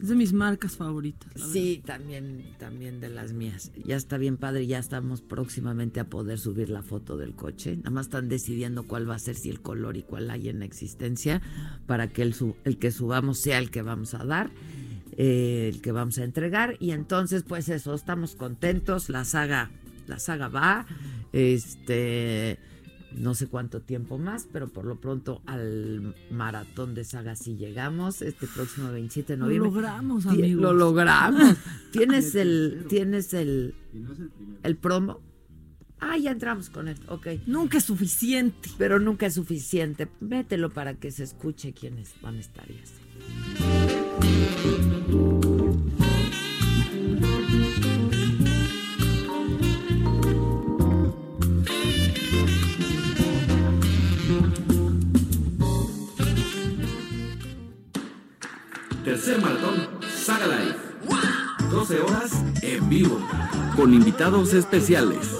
Es 0.00 0.08
de 0.08 0.14
mis 0.14 0.32
marcas 0.32 0.76
favoritas. 0.76 1.32
sí, 1.52 1.82
también, 1.84 2.54
también 2.60 3.00
de 3.00 3.08
las 3.08 3.32
mías. 3.32 3.72
Ya 3.84 3.96
está 3.96 4.16
bien 4.16 4.36
padre, 4.36 4.64
ya 4.68 4.78
estamos 4.78 5.22
próximamente 5.22 5.98
a 5.98 6.08
poder 6.08 6.38
subir 6.38 6.70
la 6.70 6.82
foto 6.82 7.16
del 7.16 7.34
coche. 7.34 7.76
Nada 7.78 7.90
más 7.90 8.06
están 8.06 8.28
decidiendo 8.28 8.86
cuál 8.86 9.10
va 9.10 9.16
a 9.16 9.18
ser, 9.18 9.34
si 9.34 9.50
el 9.50 9.60
color 9.60 9.96
y 9.96 10.04
cuál 10.04 10.30
hay 10.30 10.50
en 10.50 10.62
existencia, 10.62 11.42
para 11.86 12.08
que 12.08 12.22
el, 12.22 12.36
el 12.62 12.78
que 12.78 12.92
subamos 12.92 13.40
sea 13.40 13.58
el 13.58 13.72
que 13.72 13.82
vamos 13.82 14.14
a 14.14 14.24
dar, 14.24 14.52
eh, 15.18 15.68
el 15.74 15.82
que 15.82 15.90
vamos 15.90 16.16
a 16.18 16.24
entregar. 16.24 16.76
Y 16.78 16.92
entonces, 16.92 17.42
pues 17.42 17.68
eso, 17.68 17.92
estamos 17.92 18.36
contentos. 18.36 19.10
La 19.10 19.24
saga, 19.24 19.70
la 20.06 20.20
saga 20.20 20.46
va. 20.46 20.86
Este, 21.32 22.58
no 23.12 23.34
sé 23.34 23.48
cuánto 23.48 23.80
tiempo 23.82 24.16
más, 24.16 24.46
pero 24.52 24.68
por 24.68 24.84
lo 24.84 25.00
pronto 25.00 25.42
al 25.44 26.14
maratón 26.30 26.94
de 26.94 27.02
saga 27.02 27.34
sí 27.34 27.56
llegamos 27.56 28.22
este 28.22 28.46
próximo 28.46 28.92
27 28.92 29.32
de 29.32 29.36
noviembre. 29.38 29.70
Lo 29.70 29.74
logramos, 29.74 30.26
amigos. 30.26 30.62
Lo 30.62 30.72
logramos. 30.72 31.56
¿Tienes 31.90 32.36
el 32.36 32.86
tienes 32.88 33.34
el 33.34 33.74
el 34.62 34.76
promo? 34.76 35.20
Ah, 35.98 36.16
ya 36.16 36.30
entramos 36.30 36.70
con 36.70 36.86
esto, 36.86 37.12
ok. 37.12 37.26
Nunca 37.46 37.78
es 37.78 37.84
suficiente. 37.84 38.70
Pero 38.78 39.00
nunca 39.00 39.26
es 39.26 39.34
suficiente. 39.34 40.06
Mételo 40.20 40.70
para 40.70 40.94
que 40.94 41.10
se 41.10 41.24
escuche 41.24 41.72
quiénes 41.72 42.14
van 42.22 42.36
a 42.36 42.40
estar 42.40 42.70
y 42.70 42.78
así. 42.78 43.77
Tercer 59.08 59.40
maratón 59.40 59.88
Saga 60.14 60.46
Live. 60.48 60.76
12 61.70 62.00
horas 62.02 62.30
en 62.60 62.86
vivo. 62.90 63.18
Con 63.74 63.94
invitados 63.94 64.52
especiales. 64.52 65.30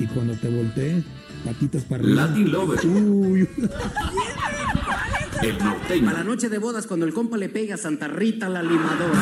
Y 0.00 0.06
cuando 0.06 0.34
te 0.34 0.48
volteé, 0.48 1.04
patitas 1.44 1.84
para 1.84 2.02
arriba. 2.02 2.26
Latin 2.26 2.50
Lover. 2.50 2.84
Uy. 2.84 3.48
El 5.42 5.58
norteño. 5.58 6.10
A 6.10 6.12
la 6.12 6.24
noche 6.24 6.48
de 6.48 6.58
bodas, 6.58 6.88
cuando 6.88 7.06
el 7.06 7.14
compa 7.14 7.36
le 7.36 7.48
pega 7.48 7.76
a 7.76 7.78
Santa 7.78 8.08
Rita 8.08 8.48
la 8.48 8.64
limadora. 8.64 9.20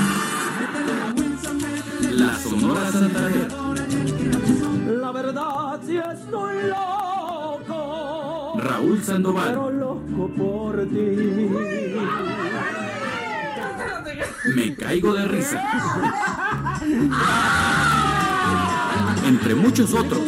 La 2.13 2.35
Sonora 2.39 2.91
Santanera. 2.91 3.49
La 5.03 5.13
verdad, 5.13 5.81
si 5.85 5.99
estoy 5.99 6.63
loco. 6.71 8.59
Raúl 8.59 9.03
Sandoval. 9.03 9.49
Pero 9.49 9.71
loco 9.71 10.31
por 10.35 10.83
ti. 10.87 12.46
Me 14.55 14.75
caigo 14.75 15.15
de 15.15 15.27
risa. 15.27 15.63
Entre 19.27 19.55
muchos 19.55 19.93
otros. 19.95 20.23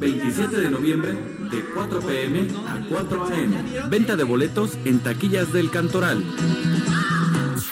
27 0.00 0.60
de 0.60 0.70
noviembre 0.70 1.12
de 1.50 1.64
4 1.74 2.00
pm 2.00 2.46
a 2.68 2.86
4 2.88 3.24
am. 3.24 3.90
Venta 3.90 4.16
de 4.16 4.24
boletos 4.24 4.78
en 4.84 5.00
taquillas 5.00 5.52
del 5.52 5.70
Cantoral. 5.70 6.22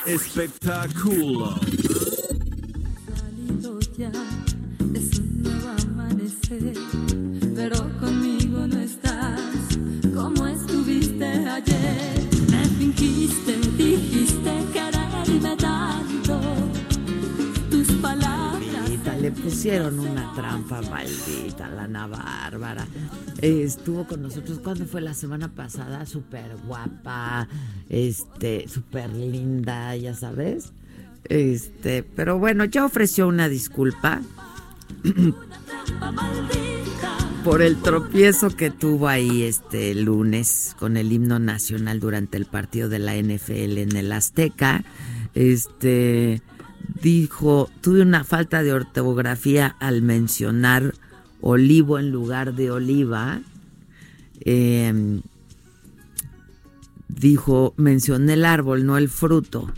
Espectáculo. 0.06 1.60
Es 4.94 5.18
un 5.18 5.42
nuevo 5.42 5.68
amanecer, 5.82 6.74
pusieron 19.46 20.00
una 20.00 20.34
trampa 20.34 20.82
maldita 20.82 21.66
a 21.66 21.70
la 21.70 21.84
Ana 21.84 22.08
Bárbara. 22.08 22.84
estuvo 23.40 24.04
con 24.04 24.22
nosotros 24.22 24.58
cuando 24.58 24.86
fue 24.86 25.00
la 25.00 25.14
semana 25.14 25.54
pasada, 25.54 26.04
súper 26.04 26.56
guapa, 26.66 27.46
este, 27.88 28.66
súper 28.66 29.08
linda, 29.10 29.94
ya 29.94 30.14
sabes. 30.14 30.72
Este, 31.28 32.02
pero 32.02 32.40
bueno, 32.40 32.64
ya 32.64 32.84
ofreció 32.84 33.28
una 33.28 33.48
disculpa 33.48 34.20
por 37.44 37.62
el 37.62 37.76
tropiezo 37.76 38.50
que 38.50 38.72
tuvo 38.72 39.06
ahí 39.06 39.44
este 39.44 39.94
lunes 39.94 40.74
con 40.76 40.96
el 40.96 41.12
himno 41.12 41.38
nacional 41.38 42.00
durante 42.00 42.36
el 42.36 42.46
partido 42.46 42.88
de 42.88 42.98
la 42.98 43.14
NFL 43.14 43.78
en 43.78 43.96
el 43.96 44.10
Azteca. 44.10 44.82
Este 45.34 46.42
dijo, 47.02 47.70
tuve 47.80 48.02
una 48.02 48.24
falta 48.24 48.62
de 48.62 48.72
ortografía 48.72 49.76
al 49.80 50.02
mencionar 50.02 50.94
olivo 51.40 51.98
en 51.98 52.10
lugar 52.10 52.54
de 52.54 52.70
oliva. 52.70 53.40
Em, 54.40 55.22
dijo, 57.08 57.74
mencioné 57.76 58.34
el 58.34 58.44
árbol, 58.44 58.86
no 58.86 58.98
el 58.98 59.08
fruto. 59.08 59.72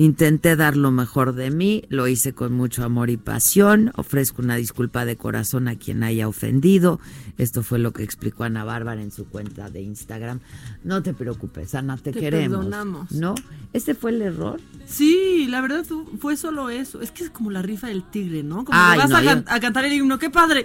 Intenté 0.00 0.56
dar 0.56 0.78
lo 0.78 0.90
mejor 0.90 1.34
de 1.34 1.50
mí, 1.50 1.84
lo 1.90 2.08
hice 2.08 2.32
con 2.32 2.54
mucho 2.54 2.84
amor 2.84 3.10
y 3.10 3.18
pasión, 3.18 3.92
ofrezco 3.96 4.40
una 4.40 4.56
disculpa 4.56 5.04
de 5.04 5.18
corazón 5.18 5.68
a 5.68 5.76
quien 5.76 6.02
haya 6.02 6.26
ofendido. 6.26 7.00
Esto 7.36 7.62
fue 7.62 7.78
lo 7.78 7.92
que 7.92 8.02
explicó 8.02 8.44
Ana 8.44 8.64
Bárbara 8.64 9.02
en 9.02 9.10
su 9.10 9.26
cuenta 9.26 9.68
de 9.68 9.82
Instagram. 9.82 10.40
No 10.84 11.02
te 11.02 11.12
preocupes, 11.12 11.74
Ana, 11.74 11.98
te, 11.98 12.12
queremos. 12.12 12.64
Perdonamos. 12.64 13.12
¿No? 13.12 13.34
¿Este 13.74 13.94
fue 13.94 14.12
el 14.12 14.22
error? 14.22 14.58
Sí, 14.86 15.46
la 15.50 15.60
verdad 15.60 15.84
fue 16.18 16.38
solo 16.38 16.70
eso. 16.70 17.02
Es 17.02 17.10
que 17.10 17.24
es 17.24 17.28
como 17.28 17.50
la 17.50 17.60
rifa 17.60 17.88
del 17.88 18.02
tigre, 18.02 18.42
¿no? 18.42 18.64
Como 18.64 18.78
vas 18.78 19.12
a, 19.12 19.60
cantar 19.60 19.84
el 19.84 19.92
himno, 19.92 20.18
¡qué 20.18 20.30
padre! 20.30 20.64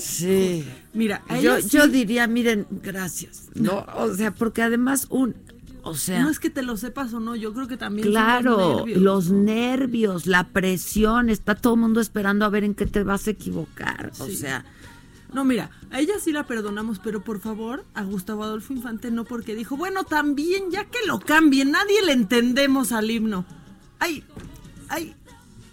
Sí. 0.00 0.64
Mira, 0.92 1.22
yo, 1.40 1.60
yo 1.60 1.86
diría, 1.86 2.26
miren, 2.26 2.66
gracias, 2.82 3.44
¿no? 3.54 3.86
O 3.96 4.12
sea, 4.12 4.34
porque 4.34 4.62
además 4.62 5.06
un 5.08 5.36
o 5.86 5.94
sea, 5.94 6.22
no 6.22 6.30
es 6.30 6.38
que 6.38 6.50
te 6.50 6.62
lo 6.62 6.76
sepas 6.76 7.12
o 7.14 7.20
no, 7.20 7.36
yo 7.36 7.52
creo 7.52 7.68
que 7.68 7.76
también 7.76 8.08
claro, 8.08 8.84
los 8.86 9.30
nervios. 9.30 10.26
la 10.26 10.48
presión, 10.48 11.30
está 11.30 11.54
todo 11.54 11.74
el 11.74 11.80
mundo 11.80 12.00
esperando 12.00 12.44
a 12.44 12.48
ver 12.48 12.64
en 12.64 12.74
qué 12.74 12.86
te 12.86 13.02
vas 13.02 13.26
a 13.26 13.30
equivocar, 13.30 14.12
o 14.18 14.26
sea, 14.26 14.64
no, 15.32 15.44
mira, 15.44 15.70
a 15.90 16.00
ella 16.00 16.14
sí 16.20 16.32
la 16.32 16.46
perdonamos, 16.46 16.98
pero 16.98 17.22
por 17.22 17.40
favor, 17.40 17.84
a 17.94 18.02
Gustavo 18.02 18.44
Adolfo 18.44 18.72
Infante 18.72 19.10
no, 19.10 19.24
porque 19.24 19.54
dijo, 19.54 19.76
bueno, 19.76 20.04
también, 20.04 20.70
ya 20.70 20.84
que 20.84 20.98
lo 21.06 21.20
cambien, 21.20 21.72
nadie 21.72 22.02
le 22.04 22.12
entendemos 22.12 22.92
al 22.92 23.10
himno. 23.10 23.44
Ay, 23.98 24.24
ay. 24.88 25.14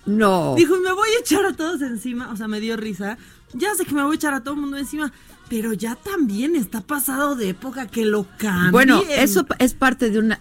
No. 0.05 0.55
Dijo, 0.55 0.78
me 0.80 0.91
voy 0.91 1.09
a 1.18 1.20
echar 1.22 1.45
a 1.45 1.53
todos 1.53 1.82
encima, 1.82 2.32
o 2.32 2.36
sea, 2.36 2.47
me 2.47 2.59
dio 2.59 2.76
risa. 2.76 3.18
Ya 3.53 3.74
sé 3.76 3.86
que 3.86 3.93
me 3.93 4.03
voy 4.03 4.14
a 4.14 4.16
echar 4.16 4.34
a 4.34 4.43
todo 4.43 4.55
el 4.55 4.61
mundo 4.61 4.78
encima, 4.78 5.14
pero 5.50 5.74
ya 5.74 5.96
también 5.96 6.56
está 6.56 6.82
pasado 6.82 7.36
de 7.36 7.50
época 7.50 7.88
que 7.88 8.06
lo 8.06 8.26
cambien. 8.38 8.72
Bueno, 8.72 9.04
eso 9.10 9.46
es 9.60 9.74
parte 9.74 10.10
de 10.10 10.20
una. 10.20 10.39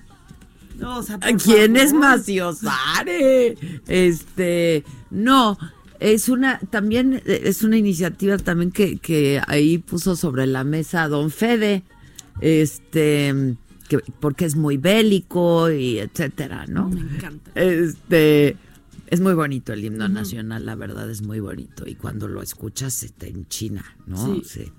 No, 0.78 0.98
o 0.98 1.02
sea, 1.02 1.18
¿Quién 1.18 1.76
es 1.76 1.92
Maciosare? 1.92 3.56
Este, 3.86 4.84
no, 5.10 5.58
es 6.00 6.28
una, 6.28 6.58
también 6.58 7.22
es 7.26 7.62
una 7.62 7.76
iniciativa 7.76 8.36
también 8.38 8.72
que, 8.72 8.98
que 8.98 9.40
ahí 9.46 9.78
puso 9.78 10.16
sobre 10.16 10.46
la 10.46 10.64
mesa 10.64 11.06
Don 11.08 11.30
Fede, 11.30 11.84
este, 12.40 13.56
que, 13.88 13.98
porque 14.18 14.44
es 14.44 14.56
muy 14.56 14.76
bélico 14.76 15.70
y 15.70 15.98
etcétera, 15.98 16.66
¿no? 16.66 16.88
Me 16.88 17.00
encanta. 17.00 17.52
Este, 17.54 18.56
es 19.06 19.20
muy 19.20 19.34
bonito 19.34 19.72
el 19.72 19.84
himno 19.84 20.08
nacional, 20.08 20.64
la 20.64 20.74
verdad 20.74 21.10
es 21.10 21.22
muy 21.22 21.38
bonito. 21.38 21.86
Y 21.86 21.94
cuando 21.94 22.28
lo 22.28 22.42
escuchas 22.42 22.94
se 22.94 23.10
te 23.10 23.28
enchina, 23.28 23.84
¿no? 24.06 24.40
sí. 24.42 24.72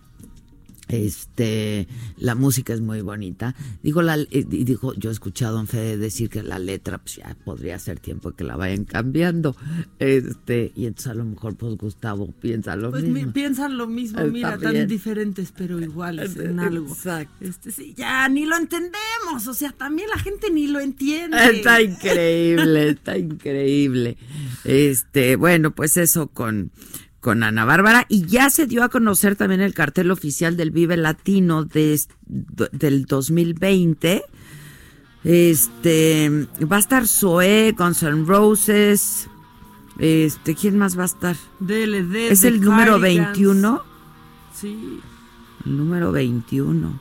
Este, 0.90 1.88
la 2.18 2.36
música 2.36 2.74
es 2.74 2.82
muy 2.82 3.02
bonita. 3.02 3.56
Digo, 3.82 4.02
la, 4.02 4.18
eh, 4.18 4.46
dijo, 4.48 4.94
yo 4.96 5.10
he 5.10 5.14
escuchado 5.14 5.56
a 5.56 5.58
Don 5.58 5.68
Fede 5.68 5.98
decir 5.98 6.30
que 6.30 6.44
la 6.44 6.60
letra, 6.60 6.98
pues 6.98 7.16
ya 7.18 7.36
podría 7.46 7.80
ser 7.80 8.00
tiempo 8.00 8.32
que 8.32 8.44
la 8.44 8.58
vayan 8.58 8.84
cambiando. 8.84 9.56
Este, 10.00 10.72
y 10.76 10.86
entonces 10.86 11.12
a 11.12 11.14
lo 11.16 11.26
mejor, 11.26 11.56
pues 11.56 11.76
Gustavo 11.78 12.32
piensa 12.40 12.76
lo 12.76 12.92
pues 12.92 13.04
mismo. 13.04 13.32
piensan 13.32 13.78
lo 13.78 13.88
mismo, 13.88 14.24
mira, 14.26 14.58
tan 14.58 14.88
diferentes, 14.88 15.54
pero 15.56 15.80
iguales 15.80 16.36
en 16.38 16.60
algo. 16.60 16.88
Exacto. 16.88 17.46
Este, 17.46 17.72
sí, 17.72 17.94
ya 17.96 18.28
ni 18.30 18.46
lo 18.46 18.58
entendemos. 18.58 19.48
O 19.48 19.54
sea, 19.54 19.72
también 19.72 20.10
la 20.10 20.20
gente 20.20 20.52
ni 20.52 20.68
lo 20.68 20.80
entiende. 20.80 21.38
Está 21.54 21.82
increíble, 21.82 22.90
está 22.90 23.18
increíble. 23.18 24.18
Este, 24.64 25.36
bueno, 25.36 25.72
pues 25.72 25.98
eso 25.98 26.28
con 26.28 26.72
con 27.24 27.42
Ana 27.42 27.64
Bárbara 27.64 28.06
y 28.10 28.26
ya 28.26 28.50
se 28.50 28.68
dio 28.68 28.84
a 28.84 28.90
conocer 28.90 29.38
también 29.38 29.62
el 29.62 29.74
cartel 29.74 30.12
oficial 30.12 30.58
del 30.58 30.72
Vive 30.72 30.98
Latino 30.98 31.64
de, 31.64 32.00
del 32.74 33.06
2020. 33.06 34.24
Este 35.24 36.48
va 36.70 36.76
a 36.76 36.80
estar 36.80 37.08
Zoe, 37.08 37.74
Guns 37.78 38.04
N' 38.04 38.26
Roses. 38.26 39.30
Este, 40.00 40.54
¿quién 40.54 40.78
más 40.78 40.98
va 40.98 41.04
a 41.04 41.06
estar? 41.06 41.38
DLD. 41.62 42.30
Es 42.30 42.44
el 42.44 42.60
número 42.60 43.00
21. 43.00 43.82
Sí. 44.54 45.00
El 45.66 45.78
número 45.78 46.12
21. 46.12 47.00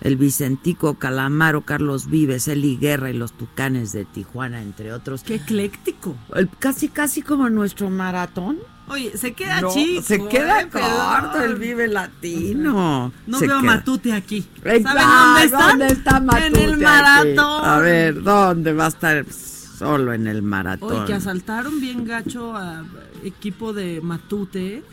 El 0.00 0.16
Vicentico, 0.16 0.94
Calamaro, 0.94 1.60
Carlos 1.60 2.08
Vives, 2.10 2.48
Eli 2.48 2.76
Guerra 2.76 3.08
y 3.10 3.14
los 3.14 3.32
Tucanes 3.32 3.92
de 3.92 4.04
Tijuana, 4.04 4.60
entre 4.60 4.92
otros. 4.92 5.22
Qué 5.22 5.36
ecléctico. 5.36 6.16
casi, 6.58 6.88
casi 6.88 7.22
como 7.22 7.48
nuestro 7.50 7.88
maratón. 7.88 8.58
Oye, 8.88 9.16
se 9.16 9.32
queda 9.32 9.62
chico. 9.72 10.02
Se 10.02 10.28
queda 10.28 10.60
eh, 10.60 10.68
corto 10.68 11.42
el 11.42 11.56
Vive 11.56 11.88
Latino. 11.88 13.12
No 13.26 13.40
veo 13.40 13.56
a 13.56 13.62
Matute 13.62 14.12
aquí. 14.12 14.44
¿Saben 14.62 14.82
dónde 14.84 15.44
está? 15.44 15.68
¿Dónde 15.68 15.86
está 15.86 16.20
Matute? 16.20 16.46
En 16.46 16.56
el 16.56 16.76
maratón. 16.78 17.64
A 17.64 17.78
ver, 17.78 18.22
¿dónde 18.22 18.72
va 18.72 18.86
a 18.86 18.88
estar? 18.88 19.24
Solo 19.30 20.12
en 20.12 20.26
el 20.26 20.42
maratón. 20.42 20.92
Oye, 20.92 21.06
que 21.06 21.14
asaltaron 21.14 21.80
bien 21.80 22.04
gacho 22.04 22.56
a 22.56 22.84
equipo 23.24 23.72
de 23.72 24.00
Matute 24.02 24.84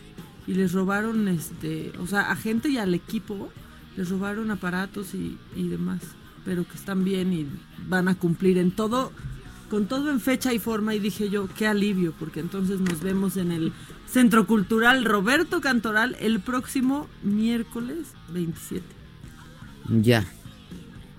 y 0.46 0.54
les 0.54 0.72
robaron, 0.72 1.28
este, 1.28 1.92
o 2.00 2.06
sea, 2.06 2.32
a 2.32 2.36
gente 2.36 2.68
y 2.68 2.78
al 2.78 2.94
equipo 2.94 3.50
les 3.96 4.08
robaron 4.08 4.50
aparatos 4.50 5.14
y, 5.14 5.38
y 5.54 5.68
demás. 5.68 6.00
Pero 6.44 6.66
que 6.66 6.74
están 6.74 7.04
bien 7.04 7.32
y 7.32 7.46
van 7.86 8.08
a 8.08 8.16
cumplir 8.16 8.58
en 8.58 8.72
todo 8.72 9.12
con 9.72 9.86
todo 9.86 10.10
en 10.10 10.20
fecha 10.20 10.52
y 10.52 10.58
forma 10.58 10.94
y 10.94 10.98
dije 10.98 11.30
yo, 11.30 11.48
qué 11.56 11.66
alivio, 11.66 12.12
porque 12.18 12.40
entonces 12.40 12.78
nos 12.78 13.00
vemos 13.00 13.38
en 13.38 13.50
el 13.50 13.72
Centro 14.06 14.46
Cultural 14.46 15.02
Roberto 15.02 15.62
Cantoral 15.62 16.14
el 16.20 16.40
próximo 16.40 17.08
miércoles 17.22 18.08
27. 18.34 18.84
Ya. 20.02 20.26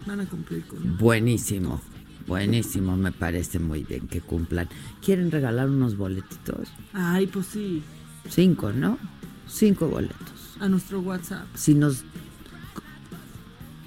Van 0.05 0.19
a 0.19 0.27
cumplir 0.27 0.67
con... 0.67 0.99
Buenísimo, 0.99 1.81
buenísimo, 2.27 2.95
me 2.95 3.11
parece 3.11 3.57
muy 3.57 3.83
bien 3.85 4.07
que 4.07 4.21
cumplan. 4.21 4.69
¿Quieren 5.03 5.31
regalar 5.31 5.67
unos 5.67 5.97
boletitos? 5.97 6.69
Ay, 6.93 7.25
pues 7.25 7.47
sí. 7.47 7.81
Cinco, 8.29 8.71
¿no? 8.71 8.99
Cinco 9.47 9.87
boletos. 9.87 10.57
A 10.59 10.69
nuestro 10.69 10.99
WhatsApp. 10.99 11.47
Si 11.55 11.73
nos... 11.73 12.03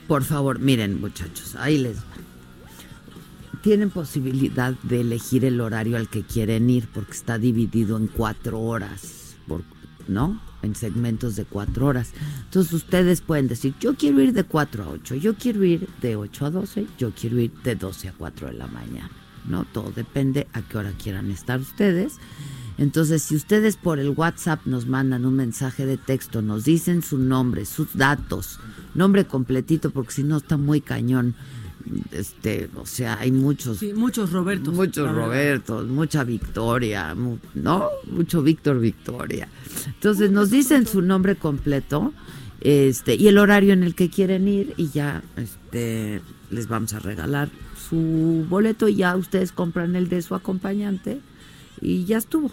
Por 0.09 0.25
favor, 0.25 0.59
miren 0.59 1.01
muchachos, 1.01 1.55
ahí 1.55 1.79
les 1.79 1.99
va 1.99 2.16
tienen 3.67 3.91
posibilidad 3.91 4.75
de 4.85 5.01
elegir 5.01 5.45
el 5.45 5.61
horario 5.61 5.97
al 5.97 6.09
que 6.09 6.23
quieren 6.23 6.71
ir 6.71 6.87
porque 6.95 7.11
está 7.11 7.37
dividido 7.37 7.97
en 7.97 8.07
cuatro 8.07 8.61
horas, 8.61 9.35
¿no? 10.07 10.41
En 10.63 10.77
segmentos 10.77 11.35
de 11.35 11.47
cuatro 11.47 11.87
horas. 11.87 12.13
Entonces 12.45 12.73
ustedes 12.73 13.23
pueden 13.23 13.49
decir, 13.49 13.75
yo 13.81 13.97
quiero 13.97 14.23
ir 14.23 14.33
de 14.35 14.45
4 14.45 14.85
a 14.85 14.89
8, 14.91 15.17
yo 15.17 15.35
quiero 15.35 15.65
ir 15.65 15.89
de 16.01 16.15
8 16.15 16.47
a 16.47 16.51
12, 16.53 16.87
yo 16.97 17.11
quiero 17.11 17.41
ir 17.41 17.53
de 17.65 17.75
12 17.75 18.11
a 18.11 18.13
4 18.13 18.47
de 18.47 18.53
la 18.53 18.69
mañana, 18.69 19.11
¿no? 19.49 19.65
Todo 19.65 19.91
depende 19.91 20.47
a 20.53 20.63
qué 20.63 20.79
hora 20.79 20.93
quieran 20.93 21.33
estar 21.33 21.59
ustedes. 21.59 22.21
Entonces, 22.79 23.23
si 23.23 23.35
ustedes 23.35 23.77
por 23.77 23.99
el 23.99 24.11
WhatsApp 24.11 24.65
nos 24.65 24.87
mandan 24.87 25.27
un 25.27 25.35
mensaje 25.35 25.87
de 25.87 25.97
texto, 25.97 26.41
nos 26.41 26.63
dicen 26.63 27.03
su 27.03 27.19
nombre, 27.19 27.65
sus 27.65 27.97
datos, 27.97 28.61
nombre 28.95 29.25
completito, 29.25 29.91
porque 29.91 30.13
si 30.13 30.23
no 30.23 30.37
está 30.37 30.57
muy 30.57 30.81
cañón 30.81 31.35
este, 32.13 32.69
o 32.77 32.87
sea, 32.87 33.19
hay 33.19 33.33
muchos. 33.33 33.83
muchos 33.95 34.33
Robertos. 34.33 34.75
Muchos 34.75 35.13
Robertos, 35.13 35.87
mucha 35.87 36.25
Victoria, 36.25 37.15
¿no? 37.55 37.89
Mucho 38.11 38.43
Víctor 38.43 38.81
Victoria. 38.81 39.49
Entonces 39.87 40.31
nos 40.31 40.51
dicen 40.51 40.87
su 40.87 41.03
nombre 41.03 41.37
completo 41.37 42.13
este 42.61 43.15
y 43.15 43.29
el 43.29 43.39
horario 43.39 43.73
en 43.73 43.83
el 43.83 43.95
que 43.95 44.11
quieren 44.11 44.49
ir 44.49 44.75
y 44.77 44.89
ya 44.89 45.23
este 45.37 46.23
les 46.51 46.69
vamos 46.69 46.95
a 46.95 46.99
regalar 46.99 47.49
su 47.89 48.47
boleto 48.49 48.89
y 48.89 48.97
ya 48.97 49.17
ustedes 49.17 49.53
compran 49.53 49.95
el 49.95 50.09
de 50.09 50.23
su 50.23 50.35
acompañante 50.35 51.21
y 51.81 52.05
ya 52.05 52.19
estuvo. 52.19 52.51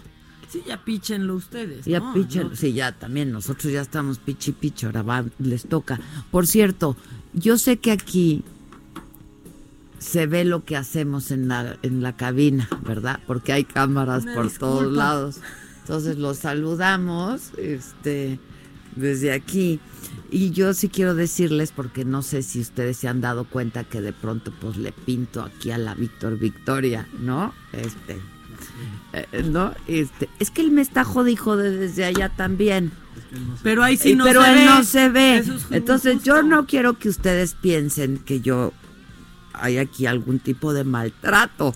Sí, 0.48 0.62
ya 0.66 0.84
píchenlo 0.84 1.34
ustedes. 1.34 1.84
Ya 1.84 2.12
píchenlo, 2.12 2.54
sí, 2.54 2.72
ya 2.72 2.92
también 2.92 3.32
nosotros 3.32 3.72
ya 3.72 3.80
estamos 3.80 4.18
pichi 4.18 4.52
picho, 4.52 4.86
ahora 4.86 5.24
les 5.38 5.66
toca. 5.66 5.98
Por 6.30 6.46
cierto, 6.46 6.96
yo 7.32 7.58
sé 7.58 7.78
que 7.78 7.90
aquí 7.90 8.44
se 9.98 10.26
ve 10.26 10.44
lo 10.44 10.64
que 10.64 10.76
hacemos 10.76 11.30
en 11.30 11.48
la, 11.48 11.76
en 11.82 12.02
la 12.02 12.16
cabina, 12.16 12.68
¿verdad? 12.86 13.20
Porque 13.26 13.52
hay 13.52 13.64
cámaras 13.64 14.24
por 14.34 14.50
todos 14.50 14.92
lados. 14.92 15.36
Entonces 15.80 16.18
los 16.18 16.38
saludamos 16.38 17.50
este, 17.58 18.38
desde 18.96 19.32
aquí. 19.32 19.80
Y 20.30 20.50
yo 20.50 20.74
sí 20.74 20.88
quiero 20.88 21.14
decirles, 21.14 21.72
porque 21.72 22.04
no 22.04 22.22
sé 22.22 22.42
si 22.42 22.60
ustedes 22.60 22.96
se 22.96 23.08
han 23.08 23.20
dado 23.20 23.44
cuenta 23.44 23.84
que 23.84 24.00
de 24.00 24.12
pronto 24.12 24.52
pues 24.60 24.76
le 24.76 24.92
pinto 24.92 25.42
aquí 25.42 25.70
a 25.70 25.78
la 25.78 25.94
Víctor 25.94 26.38
Victoria, 26.38 27.06
¿no? 27.20 27.54
Este, 27.72 28.18
eh, 29.12 29.42
¿no? 29.44 29.72
Este, 29.86 30.28
es 30.40 30.50
que 30.50 30.62
él 30.62 30.70
me 30.70 30.82
está 30.82 31.04
jodido 31.04 31.56
de 31.56 31.70
desde 31.70 32.04
allá 32.04 32.28
también. 32.30 32.92
Pero 33.62 33.82
ahí 33.82 33.96
sí 33.96 34.10
Y- 34.10 34.14
no 34.16 34.24
pero 34.24 34.42
se 34.42 34.48
él 34.50 34.54
ve. 34.58 34.64
no 34.64 34.84
se 34.84 35.08
ve. 35.08 35.38
Es 35.38 35.48
Entonces 35.70 36.14
justo. 36.14 36.26
yo 36.26 36.42
no 36.42 36.66
quiero 36.66 36.98
que 36.98 37.08
ustedes 37.08 37.54
piensen 37.54 38.18
que 38.18 38.40
yo 38.40 38.72
hay 39.54 39.78
aquí 39.78 40.06
algún 40.06 40.38
tipo 40.38 40.72
de 40.72 40.84
maltrato. 40.84 41.74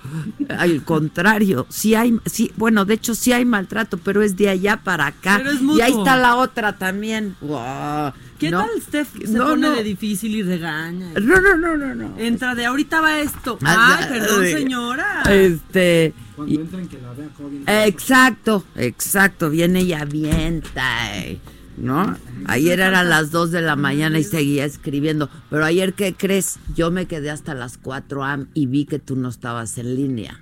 Al 0.49 0.83
contrario, 0.85 1.67
sí 1.69 1.95
hay, 1.95 2.19
sí, 2.27 2.53
bueno, 2.57 2.85
de 2.85 2.95
hecho 2.95 3.15
sí 3.15 3.33
hay 3.33 3.45
maltrato, 3.45 3.99
pero 3.99 4.23
es 4.23 4.37
de 4.37 4.49
allá 4.49 4.79
para 4.83 5.07
acá. 5.07 5.37
Pero 5.39 5.51
es 5.51 5.61
y 5.61 5.81
ahí 5.81 5.91
mutuo. 5.93 6.05
está 6.05 6.17
la 6.17 6.37
otra 6.37 6.77
también. 6.79 7.37
Guau, 7.41 8.13
¿Qué 8.39 8.51
¿no? 8.51 8.61
tal 8.61 8.71
Steph 8.83 9.09
se 9.25 9.33
No, 9.33 9.49
pone 9.49 9.63
no. 9.69 9.75
de 9.75 9.83
difícil 9.83 10.35
y 10.37 10.43
regaña? 10.43 11.13
No, 11.21 11.41
no, 11.41 11.57
no, 11.57 11.77
no, 11.77 11.95
no. 11.95 12.15
Entra 12.19 12.55
de 12.55 12.67
ahorita 12.67 13.01
va 13.01 13.19
esto. 13.21 13.59
Ah, 13.65 13.99
Ay, 14.01 14.07
perdón, 14.09 14.45
señora. 14.47 15.23
Este. 15.29 16.15
Cuando 16.37 16.61
entran 16.61 16.87
que 16.87 16.99
la 17.01 17.13
vea. 17.13 17.87
Exacto, 17.87 18.65
exacto. 18.77 19.51
Viene 19.51 19.83
y 19.83 19.93
avienta, 19.93 21.17
eh, 21.19 21.41
¿no? 21.81 22.17
Ayer 22.47 22.81
era 22.81 23.03
las 23.05 23.31
2 23.31 23.51
de 23.51 23.61
la 23.63 23.77
mañana 23.77 24.19
y 24.19 24.25
seguía 24.25 24.65
escribiendo. 24.65 25.31
Pero 25.51 25.65
ayer, 25.65 25.95
¿qué 25.95 26.15
crees? 26.15 26.59
Yo 26.75 26.91
me 26.91 27.07
quedé 27.07 27.31
hasta 27.31 27.55
las 27.55 27.79
4 27.79 28.25
am 28.25 28.49
y 28.55 28.67
vi 28.67 28.85
que 28.85 28.99
tú 28.99 29.17
no 29.17 29.29
estabas 29.29 29.79
en 29.79 29.95
línea. 29.95 30.41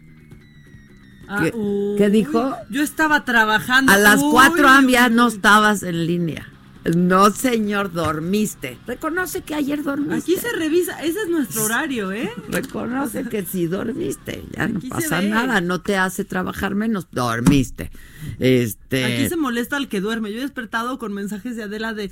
Ah, 1.29 1.41
¿Qué- 1.43 1.53
uy, 1.57 1.97
qué 1.99 2.09
dijo? 2.09 2.55
Yo 2.71 2.83
estaba 2.83 3.25
trabajando. 3.25 3.93
A 3.93 3.97
las 3.99 4.23
Uy, 4.23 4.31
4 4.31 4.69
am 4.69 4.89
ya 4.89 5.09
no 5.09 5.27
estabas 5.29 5.83
en 5.83 6.07
línea. 6.07 6.49
No, 6.95 7.31
señor, 7.31 7.93
dormiste. 7.93 8.79
Reconoce 8.87 9.43
que 9.43 9.55
ayer 9.55 9.83
dormiste. 9.83 10.33
Aquí 10.33 10.37
se 10.37 10.53
revisa, 10.53 11.03
ese 11.03 11.23
es 11.23 11.29
nuestro 11.29 11.65
horario, 11.65 12.13
¿eh? 12.13 12.31
Reconoce 12.49 13.25
que 13.25 13.45
sí 13.45 13.67
dormiste, 13.67 14.45
ya 14.57 14.69
no 14.69 14.79
Aquí 14.79 14.89
pasa 14.89 15.21
nada, 15.23 15.61
no 15.61 15.81
te 15.81 15.97
hace 15.97 16.25
trabajar 16.25 16.75
menos, 16.75 17.09
dormiste. 17.11 17.91
Este 18.39 19.05
Aquí 19.05 19.29
se 19.29 19.37
molesta 19.37 19.77
al 19.77 19.89
que 19.89 20.01
duerme. 20.01 20.31
Yo 20.33 20.39
he 20.39 20.43
despertado 20.43 20.99
con 20.99 21.13
mensajes 21.13 21.57
de 21.57 21.65
Adela 21.65 21.95
de 21.95 22.11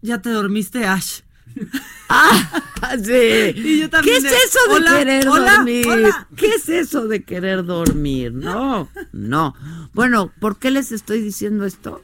ya 0.00 0.20
te 0.20 0.30
dormiste, 0.30 0.84
Ash. 0.86 1.20
Ah, 2.08 2.96
sí. 3.02 3.12
Y 3.56 3.78
yo 3.80 3.84
¿Qué 3.84 3.88
también 3.88 4.16
es 4.16 4.22
de, 4.24 4.28
eso 4.30 4.58
de 4.68 4.74
"Hola, 4.74 4.98
querer 4.98 5.28
hola, 5.28 5.52
dormir? 5.56 5.86
hola". 5.88 6.28
¿Qué 6.36 6.46
es 6.54 6.68
eso 6.68 7.06
de 7.08 7.22
querer 7.22 7.64
dormir? 7.64 8.32
No, 8.32 8.88
no. 9.12 9.54
Bueno, 9.92 10.32
¿por 10.40 10.58
qué 10.58 10.70
les 10.70 10.92
estoy 10.92 11.20
diciendo 11.20 11.64
esto? 11.64 12.02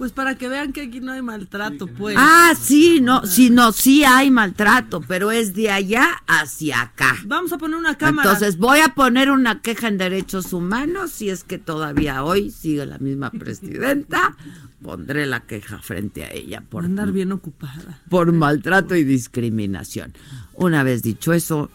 Pues 0.00 0.12
para 0.12 0.34
que 0.34 0.48
vean 0.48 0.72
que 0.72 0.80
aquí 0.80 0.98
no 1.00 1.12
hay 1.12 1.20
maltrato, 1.20 1.86
pues. 1.86 2.16
Ah, 2.18 2.54
sí, 2.58 3.02
no, 3.02 3.26
sí, 3.26 3.50
no, 3.50 3.70
sí 3.70 4.02
hay 4.02 4.30
maltrato, 4.30 5.02
pero 5.02 5.30
es 5.30 5.52
de 5.52 5.70
allá 5.70 6.22
hacia 6.26 6.80
acá. 6.80 7.18
Vamos 7.26 7.52
a 7.52 7.58
poner 7.58 7.76
una 7.76 7.98
cámara. 7.98 8.30
Entonces 8.30 8.56
voy 8.56 8.78
a 8.78 8.94
poner 8.94 9.30
una 9.30 9.60
queja 9.60 9.88
en 9.88 9.98
derechos 9.98 10.54
humanos, 10.54 11.10
si 11.10 11.28
es 11.28 11.44
que 11.44 11.58
todavía 11.58 12.24
hoy 12.24 12.50
sigue 12.50 12.86
la 12.86 12.96
misma 12.96 13.30
presidenta, 13.30 14.38
pondré 14.82 15.26
la 15.26 15.40
queja 15.40 15.80
frente 15.80 16.24
a 16.24 16.32
ella 16.32 16.62
por, 16.66 16.86
andar 16.86 17.12
bien 17.12 17.30
ocupada. 17.32 18.00
por 18.08 18.32
maltrato 18.32 18.96
y 18.96 19.04
discriminación. 19.04 20.14
Una 20.54 20.82
vez 20.82 21.02
dicho 21.02 21.34
eso, 21.34 21.70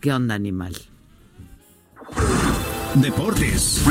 ¿qué 0.00 0.12
onda 0.12 0.34
animal? 0.34 0.74
Deportes. 2.96 3.84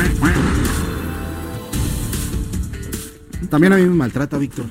También 3.50 3.74
a 3.74 3.78
mí 3.78 3.84
me 3.84 3.96
maltrata, 3.96 4.38
Víctor. 4.38 4.66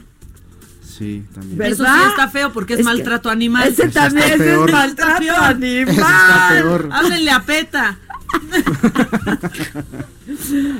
Sí, 0.96 1.24
también. 1.34 1.60
Eso 1.62 1.84
sí 1.84 1.90
está 2.08 2.28
feo 2.28 2.52
porque 2.52 2.74
es, 2.74 2.80
Es 2.80 2.86
que 2.86 2.92
maltrato 2.92 3.28
animal. 3.28 3.68
ese 3.68 3.88
también 3.88 4.30
es 4.30 4.38
peor. 4.38 4.70
maltrato 4.70 5.36
animal. 5.36 5.64
Ese 5.64 5.90
está 5.90 6.48
peor. 6.52 6.88
Háblenle 6.92 7.30
a 7.30 7.42
PETA. 7.42 7.98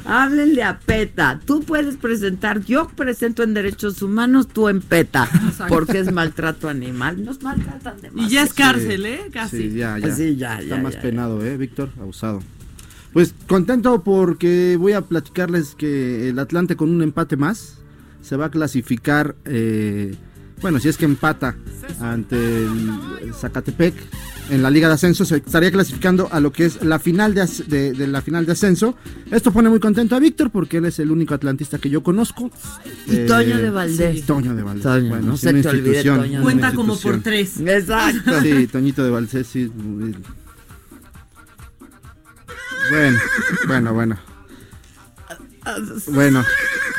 Háblenle 0.05 0.63
a 0.63 0.79
PETA. 0.79 1.41
Tú 1.45 1.63
puedes 1.63 1.97
presentar, 1.97 2.65
yo 2.65 2.89
presento 2.89 3.43
en 3.43 3.55
derechos 3.55 4.03
humanos, 4.03 4.49
tú 4.49 4.69
en 4.69 4.81
PETA, 4.81 5.29
porque 5.69 5.99
es 5.99 6.13
maltrato 6.13 6.69
animal. 6.69 7.25
Nos 7.25 7.43
maltratan 7.43 8.01
de 8.01 8.11
Y 8.15 8.29
ya 8.29 8.43
es 8.45 8.55
cárcel, 8.55 9.07
¿eh? 9.07 9.31
Casi. 9.33 9.71
Sí, 9.71 9.75
ya, 9.75 9.99
ya. 9.99 10.15
Sí, 10.15 10.37
ya, 10.37 10.61
Está 10.61 10.77
ya, 10.77 10.83
más 10.83 10.95
ya, 10.95 11.03
penado, 11.03 11.45
¿eh, 11.45 11.57
Víctor? 11.57 11.91
Abusado. 12.01 12.43
Pues 13.13 13.35
contento 13.47 14.03
porque 14.03 14.77
voy 14.79 14.93
a 14.93 15.03
platicarles 15.03 15.75
que 15.75 16.29
el 16.29 16.39
Atlante 16.39 16.77
con 16.77 16.91
un 16.91 17.03
empate 17.03 17.37
más 17.37 17.79
se 18.25 18.37
va 18.37 18.47
a 18.47 18.51
clasificar, 18.51 19.37
eh, 19.45 20.15
bueno, 20.63 20.81
si 20.81 20.89
es 20.89 20.97
que 20.97 21.05
empata 21.05 21.55
ante 22.01 22.37
el 22.37 23.35
Zacatepec 23.39 23.95
en 24.51 24.63
la 24.63 24.71
Liga 24.71 24.89
de 24.89 24.95
Ascenso, 24.95 25.25
se 25.25 25.37
estaría 25.37 25.71
clasificando 25.71 26.29
a 26.33 26.41
lo 26.41 26.53
que 26.53 26.65
es 26.67 26.83
la 26.83 26.99
final 26.99 27.35
de, 27.35 27.43
as- 27.43 27.69
de- 27.69 27.93
de 27.93 28.07
la 28.07 28.21
final 28.23 28.47
de 28.47 28.53
ascenso. 28.53 28.95
Esto 29.31 29.53
pone 29.53 29.69
muy 29.69 29.79
contento 29.81 30.17
a 30.17 30.19
Víctor 30.21 30.51
porque 30.51 30.79
él 30.79 30.87
es 30.87 30.99
el 30.99 31.11
único 31.11 31.35
atlantista 31.35 31.79
que 31.79 31.91
yo 31.91 32.03
conozco. 32.03 32.51
Y 33.07 33.17
Eh, 33.17 33.27
Toño 33.27 33.59
de 33.59 33.71
Valdés. 33.71 34.17
sí, 34.21 34.23
Toño 34.23 34.55
de 34.55 34.63
Valdés. 34.63 34.83
Toño, 34.85 35.09
Bueno, 35.11 35.27
no 35.29 35.37
se 35.37 35.51
una 35.51 35.63
te 35.63 35.69
olvide 35.69 35.87
institución, 35.89 36.17
Toño 36.19 36.31
de 36.31 36.37
una 36.37 36.43
Cuenta 36.45 36.73
como 36.75 36.99
por 36.99 37.21
tres. 37.21 37.61
Exacto. 37.61 38.41
Sí, 38.43 38.67
Toñito 38.67 39.05
de 39.05 39.11
Valdés, 39.11 39.47
sí. 39.47 39.71
Bueno, 42.91 43.19
bueno, 43.67 43.95
bueno. 43.95 44.19
Bueno, 46.09 46.45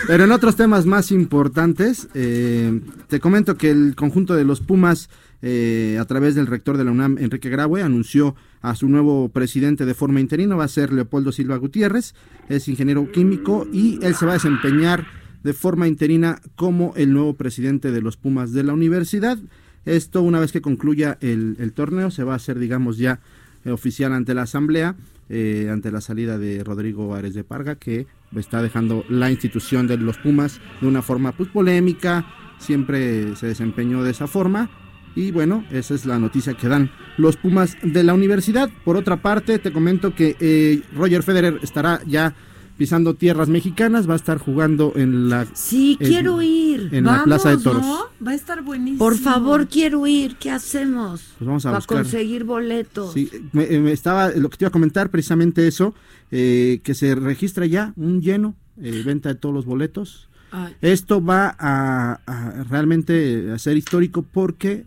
pero 0.07 0.23
en 0.23 0.31
otros 0.31 0.55
temas 0.55 0.85
más 0.85 1.11
importantes, 1.11 2.07
eh, 2.13 2.81
te 3.07 3.19
comento 3.19 3.57
que 3.57 3.71
el 3.71 3.95
conjunto 3.95 4.35
de 4.35 4.45
los 4.45 4.61
Pumas, 4.61 5.09
eh, 5.41 5.97
a 5.99 6.05
través 6.05 6.35
del 6.35 6.47
rector 6.47 6.77
de 6.77 6.83
la 6.83 6.91
UNAM, 6.91 7.17
Enrique 7.17 7.49
Graue, 7.49 7.81
anunció 7.81 8.35
a 8.61 8.75
su 8.75 8.87
nuevo 8.89 9.29
presidente 9.29 9.85
de 9.85 9.93
forma 9.93 10.19
interina, 10.19 10.55
va 10.55 10.63
a 10.63 10.69
ser 10.69 10.91
Leopoldo 10.91 11.31
Silva 11.31 11.57
Gutiérrez, 11.57 12.15
es 12.49 12.67
ingeniero 12.67 13.11
químico 13.11 13.67
y 13.71 13.99
él 14.03 14.15
se 14.15 14.25
va 14.25 14.31
a 14.31 14.35
desempeñar 14.35 15.05
de 15.43 15.53
forma 15.53 15.87
interina 15.87 16.41
como 16.55 16.93
el 16.95 17.13
nuevo 17.13 17.35
presidente 17.35 17.91
de 17.91 18.01
los 18.01 18.17
Pumas 18.17 18.51
de 18.51 18.63
la 18.63 18.73
universidad. 18.73 19.37
Esto 19.85 20.23
una 20.23 20.39
vez 20.39 20.51
que 20.51 20.61
concluya 20.61 21.17
el, 21.21 21.71
torneo 21.75 22.09
se 22.09 22.23
va 22.23 22.33
a 22.33 22.37
hacer, 22.37 22.57
digamos, 22.57 22.97
ya 22.97 23.19
eh, 23.63 23.69
oficial 23.69 24.13
ante 24.13 24.33
la 24.33 24.41
asamblea, 24.43 24.95
eh, 25.29 25.69
ante 25.71 25.91
la 25.91 26.01
salida 26.01 26.39
de 26.39 26.63
Rodrigo 26.63 27.13
Ares 27.13 27.35
de 27.35 27.43
Parga, 27.43 27.75
que 27.75 28.07
está 28.35 28.61
dejando 28.61 29.05
la 29.09 29.31
institución 29.31 29.87
de 29.87 29.97
los 29.97 30.17
Pumas 30.17 30.59
de 30.81 30.87
una 30.87 31.01
forma 31.01 31.31
pues, 31.31 31.49
polémica, 31.49 32.25
siempre 32.57 33.35
se 33.35 33.47
desempeñó 33.47 34.03
de 34.03 34.11
esa 34.11 34.27
forma. 34.27 34.69
Y 35.15 35.31
bueno, 35.31 35.63
esa 35.71 35.95
es 35.95 36.05
la 36.05 36.19
noticia 36.19 36.55
que 36.55 36.67
dan 36.67 36.91
los 37.17 37.37
Pumas 37.37 37.77
de 37.81 38.03
la 38.03 38.13
universidad. 38.13 38.69
Por 38.83 38.97
otra 38.97 39.17
parte, 39.17 39.59
te 39.59 39.71
comento 39.71 40.13
que 40.13 40.35
eh, 40.39 40.81
Roger 40.93 41.23
Federer 41.23 41.59
estará 41.61 42.01
ya 42.05 42.35
pisando 42.77 43.13
tierras 43.13 43.47
mexicanas, 43.49 44.07
va 44.09 44.13
a 44.13 44.17
estar 44.17 44.37
jugando 44.37 44.93
en 44.95 45.29
la... 45.29 45.45
Sí, 45.53 45.97
en- 45.99 46.07
quiero 46.07 46.41
ir. 46.41 46.89
En 46.91 47.05
la 47.05 47.11
Vamos, 47.11 47.25
Plaza 47.25 47.49
de 47.51 47.57
Toros. 47.57 47.81
¿No? 47.81 47.99
Va 48.25 48.31
a 48.31 48.35
estar 48.35 48.61
buenísimo. 48.63 48.99
Por 48.99 49.17
favor, 49.17 49.67
quiero 49.67 50.05
ir. 50.07 50.35
¿Qué 50.37 50.51
hacemos? 50.51 51.21
Pues 51.37 51.47
vamos 51.47 51.65
a 51.65 51.69
Para 51.69 51.77
buscar. 51.79 51.97
conseguir 52.03 52.43
boletos. 52.43 53.13
Sí, 53.13 53.29
me, 53.53 53.63
eh, 53.63 53.79
me 53.79 53.91
estaba, 53.91 54.29
lo 54.31 54.49
que 54.49 54.57
te 54.57 54.65
iba 54.65 54.69
a 54.69 54.71
comentar 54.71 55.09
precisamente 55.09 55.67
eso, 55.67 55.93
eh, 56.31 56.81
que 56.83 56.93
se 56.93 57.15
registra 57.15 57.65
ya 57.65 57.93
un 57.95 58.21
lleno, 58.21 58.55
eh, 58.81 59.03
venta 59.05 59.29
de 59.29 59.35
todos 59.35 59.55
los 59.55 59.65
boletos. 59.65 60.27
Ay. 60.51 60.73
Esto 60.81 61.23
va 61.23 61.55
a, 61.59 62.19
a 62.25 62.63
realmente 62.69 63.51
a 63.51 63.59
ser 63.59 63.77
histórico 63.77 64.21
porque 64.23 64.85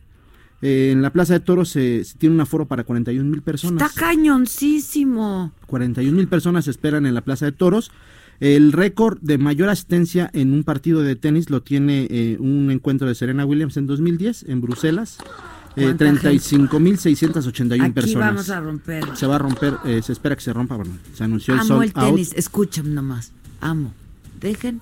eh, 0.63 0.91
en 0.93 1.03
la 1.03 1.11
Plaza 1.11 1.35
de 1.35 1.41
Toros 1.41 1.69
se, 1.69 2.05
se 2.05 2.17
tiene 2.19 2.35
un 2.35 2.41
aforo 2.41 2.67
para 2.67 2.85
41 2.85 3.29
mil 3.31 3.43
personas. 3.43 3.83
Está 3.91 4.01
cañoncísimo. 4.01 5.53
41 5.67 6.17
mil 6.17 6.29
personas 6.29 6.69
esperan 6.69 7.07
en 7.07 7.15
la 7.15 7.21
Plaza 7.23 7.47
de 7.47 7.53
Toros. 7.53 7.91
El 8.41 8.71
récord 8.73 9.19
de 9.21 9.37
mayor 9.37 9.69
asistencia 9.69 10.31
en 10.33 10.53
un 10.53 10.63
partido 10.63 11.03
de 11.03 11.17
tenis 11.17 11.51
lo 11.51 11.63
tiene 11.63 12.07
eh, 12.09 12.37
un 12.39 12.71
encuentro 12.71 13.09
de 13.09 13.15
Serena 13.17 13.45
Williams 13.45 13.77
en 13.77 13.87
2010 13.89 14.45
en 14.49 14.61
Bruselas. 14.61 15.19
Eh, 15.77 15.83
¿Cuánta 15.97 16.07
gente? 16.07 16.41
35.681 16.41 17.83
Aquí 17.83 17.93
personas. 17.93 18.29
vamos 18.29 18.51
a 18.51 18.61
romper. 18.61 19.05
Se 19.17 19.27
va 19.27 19.37
a 19.37 19.39
romper, 19.39 19.75
eh, 19.85 20.03
se 20.03 20.13
espera 20.13 20.35
que 20.37 20.43
se 20.43 20.53
rompa. 20.53 20.77
Bueno, 20.77 20.93
se 21.15 21.25
anunció 21.25 21.55
el 21.55 21.61
Amo 21.61 21.83
el 21.83 21.93
tenis. 21.93 22.33
Escúchame 22.37 22.91
nomás. 22.91 23.33
Amo. 23.61 23.93
Dejen. 24.41 24.81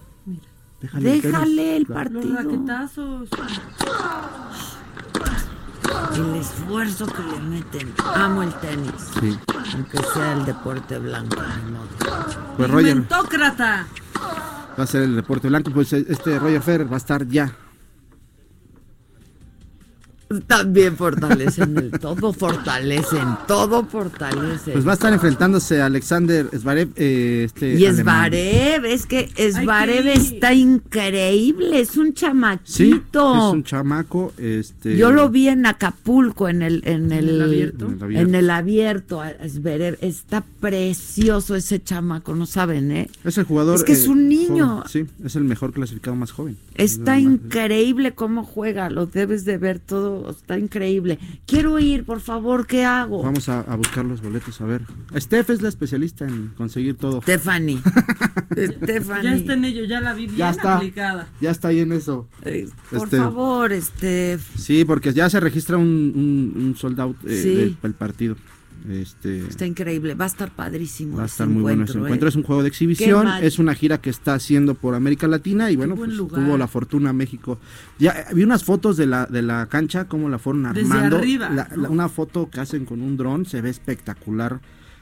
Déjale 0.82 1.14
el 1.16 1.22
Déjale 1.22 1.56
tenis, 1.56 1.76
el 1.76 1.86
claro. 1.86 2.10
Los 2.10 2.26
partido. 2.26 2.36
raquetazos. 2.42 3.28
El 6.14 6.36
esfuerzo 6.36 7.06
que 7.06 7.22
le 7.22 7.40
meten. 7.40 7.92
Amo 8.14 8.42
el 8.42 8.52
tenis. 8.54 8.92
Sí. 9.20 9.38
Aunque 9.74 9.98
sea 10.14 10.32
el 10.32 10.44
deporte 10.44 10.98
blanco, 10.98 11.36
modo. 11.70 12.56
Pues 12.56 12.70
Roger 12.70 13.04
va 14.78 14.82
a 14.82 14.86
ser 14.86 15.02
el 15.02 15.16
deporte 15.16 15.48
blanco. 15.48 15.70
Pues 15.70 15.92
este 15.92 16.38
Roger 16.38 16.62
Federer 16.62 16.90
va 16.90 16.96
a 16.96 16.98
estar 16.98 17.26
ya 17.26 17.52
También 20.48 20.96
fortalecen 20.96 21.76
el 21.78 21.90
todo, 21.92 22.32
fortalecen, 22.32 23.26
todo 23.46 23.84
fortalecen. 23.84 24.72
Pues 24.72 24.86
va 24.86 24.90
a 24.90 24.94
estar 24.94 25.12
enfrentándose 25.12 25.80
a 25.80 25.86
Alexander 25.86 26.48
Zverev. 26.56 26.88
eh, 26.96 27.42
este 27.46 27.74
Y. 27.74 27.84
Esvarev, 27.84 28.84
es 28.86 29.06
que 29.06 29.26
qué- 29.28 30.12
está 30.12 30.52
increíble, 30.52 31.78
es 31.80 31.96
un 31.96 32.08
Sí, 32.08 32.12
chamaquito. 32.14 33.48
es 33.48 33.52
un 33.54 33.62
chamaco. 33.64 34.32
Este, 34.38 34.96
Yo 34.96 35.12
lo 35.12 35.28
vi 35.30 35.48
en 35.48 35.64
Acapulco, 35.66 36.48
en 36.48 36.62
el, 36.62 36.82
en 36.86 37.12
el? 37.12 37.28
En 37.28 37.34
el 37.36 37.42
abierto. 37.42 37.88
En 38.10 38.34
el 38.34 38.50
abierto, 38.50 39.22
Zverev. 39.48 39.98
Está 40.00 40.42
precioso 40.60 41.54
ese 41.54 41.82
chamaco, 41.82 42.34
no 42.34 42.46
saben, 42.46 42.90
¿eh? 42.90 43.08
Es 43.24 43.38
el 43.38 43.44
jugador. 43.44 43.76
Es 43.76 43.84
que 43.84 43.92
es 43.92 44.08
un 44.08 44.28
niño. 44.28 44.78
joven, 44.78 44.88
sí, 44.88 45.06
es 45.24 45.36
el 45.36 45.44
mejor 45.44 45.72
clasificado 45.72 46.16
más 46.16 46.32
joven. 46.32 46.56
Está 46.74 47.16
Es 47.16 47.22
increíble 47.24 48.12
cómo 48.14 48.44
juega, 48.44 48.90
lo 48.90 49.06
debes 49.06 49.44
de 49.44 49.58
ver 49.58 49.78
todo, 49.78 50.15
está 50.30 50.58
increíble. 50.58 51.18
Quiero 51.46 51.78
ir, 51.78 52.04
por 52.04 52.20
favor, 52.20 52.66
¿qué 52.66 52.84
hago? 52.84 53.22
Vamos 53.22 53.48
a, 53.48 53.60
a 53.60 53.76
buscar 53.76 54.04
los 54.04 54.22
boletos, 54.22 54.60
a 54.60 54.64
ver. 54.64 54.82
Steph 55.16 55.50
es 55.50 55.62
la 55.62 55.68
especialista 55.68 56.26
en 56.26 56.48
conseguir 56.56 56.96
todo. 56.96 57.22
Stephanie. 57.22 57.78
Stephanie. 58.52 59.22
Ya 59.22 59.34
está 59.34 59.52
en 59.54 59.64
ello, 59.64 59.84
ya 59.84 60.00
la 60.00 60.14
vi 60.14 60.26
bien 60.26 60.38
Ya 60.38 60.50
está. 60.50 60.76
aplicada. 60.76 61.28
Ya 61.40 61.50
está 61.50 61.68
ahí 61.68 61.80
en 61.80 61.92
eso. 61.92 62.28
Eh, 62.42 62.68
Por 62.90 63.04
Este- 63.04 63.16
favor, 63.18 63.72
este. 63.72 64.38
Sí, 64.56 64.84
porque 64.84 65.12
ya 65.12 65.28
se 65.30 65.40
registra 65.40 65.76
un, 65.76 66.12
un, 66.56 66.62
un 66.64 66.76
sold 66.76 67.00
out 67.00 67.16
eh, 67.26 67.40
Sí. 67.42 67.54
del, 67.54 67.76
del 67.82 67.94
partido. 67.94 68.36
Este, 68.88 69.40
Está 69.40 69.66
increíble, 69.66 70.14
va 70.14 70.24
a 70.24 70.28
estar 70.28 70.50
padrísimo. 70.54 71.16
va 71.16 71.24
a 71.24 71.26
estar 71.26 71.48
muy 71.48 71.62
bueno 71.62 71.84
ese 71.84 71.98
encuentro, 71.98 72.28
¿eh? 72.28 72.30
Es 72.30 72.36
un 72.36 72.42
juego 72.44 72.62
de 72.62 72.68
exhibición, 72.68 73.26
es 73.42 73.58
una 73.58 73.74
gira 73.74 74.00
que 74.00 74.10
está 74.10 74.34
haciendo 74.34 74.74
por 74.74 74.94
América 74.94 75.26
Latina 75.26 75.70
y 75.70 75.76
bueno, 75.76 75.96
buen 75.96 76.16
pues, 76.16 76.30
tuvo 76.32 76.56
la 76.56 76.68
fortuna 76.68 77.12
México. 77.12 77.58
Ya 77.98 78.26
vi 78.32 78.44
unas 78.44 78.62
fotos 78.64 78.96
de 78.96 79.06
la 79.06 79.26
de 79.26 79.42
la 79.42 79.66
cancha, 79.66 80.06
cómo 80.06 80.28
la 80.28 80.38
fueron 80.38 80.72
Desde 80.72 80.92
armando. 80.92 81.16
arriba, 81.18 81.48
La- 81.50 81.68
¿no? 81.74 81.82
la- 81.82 81.90
una 81.90 82.08
foto 82.08 82.48
que 82.48 82.60
hacen 82.60 82.84
con 82.84 83.02
un 83.02 83.16
dron, 83.16 83.44
se 83.46 83.60
ve 83.60 83.70
espectacular. 83.70 84.60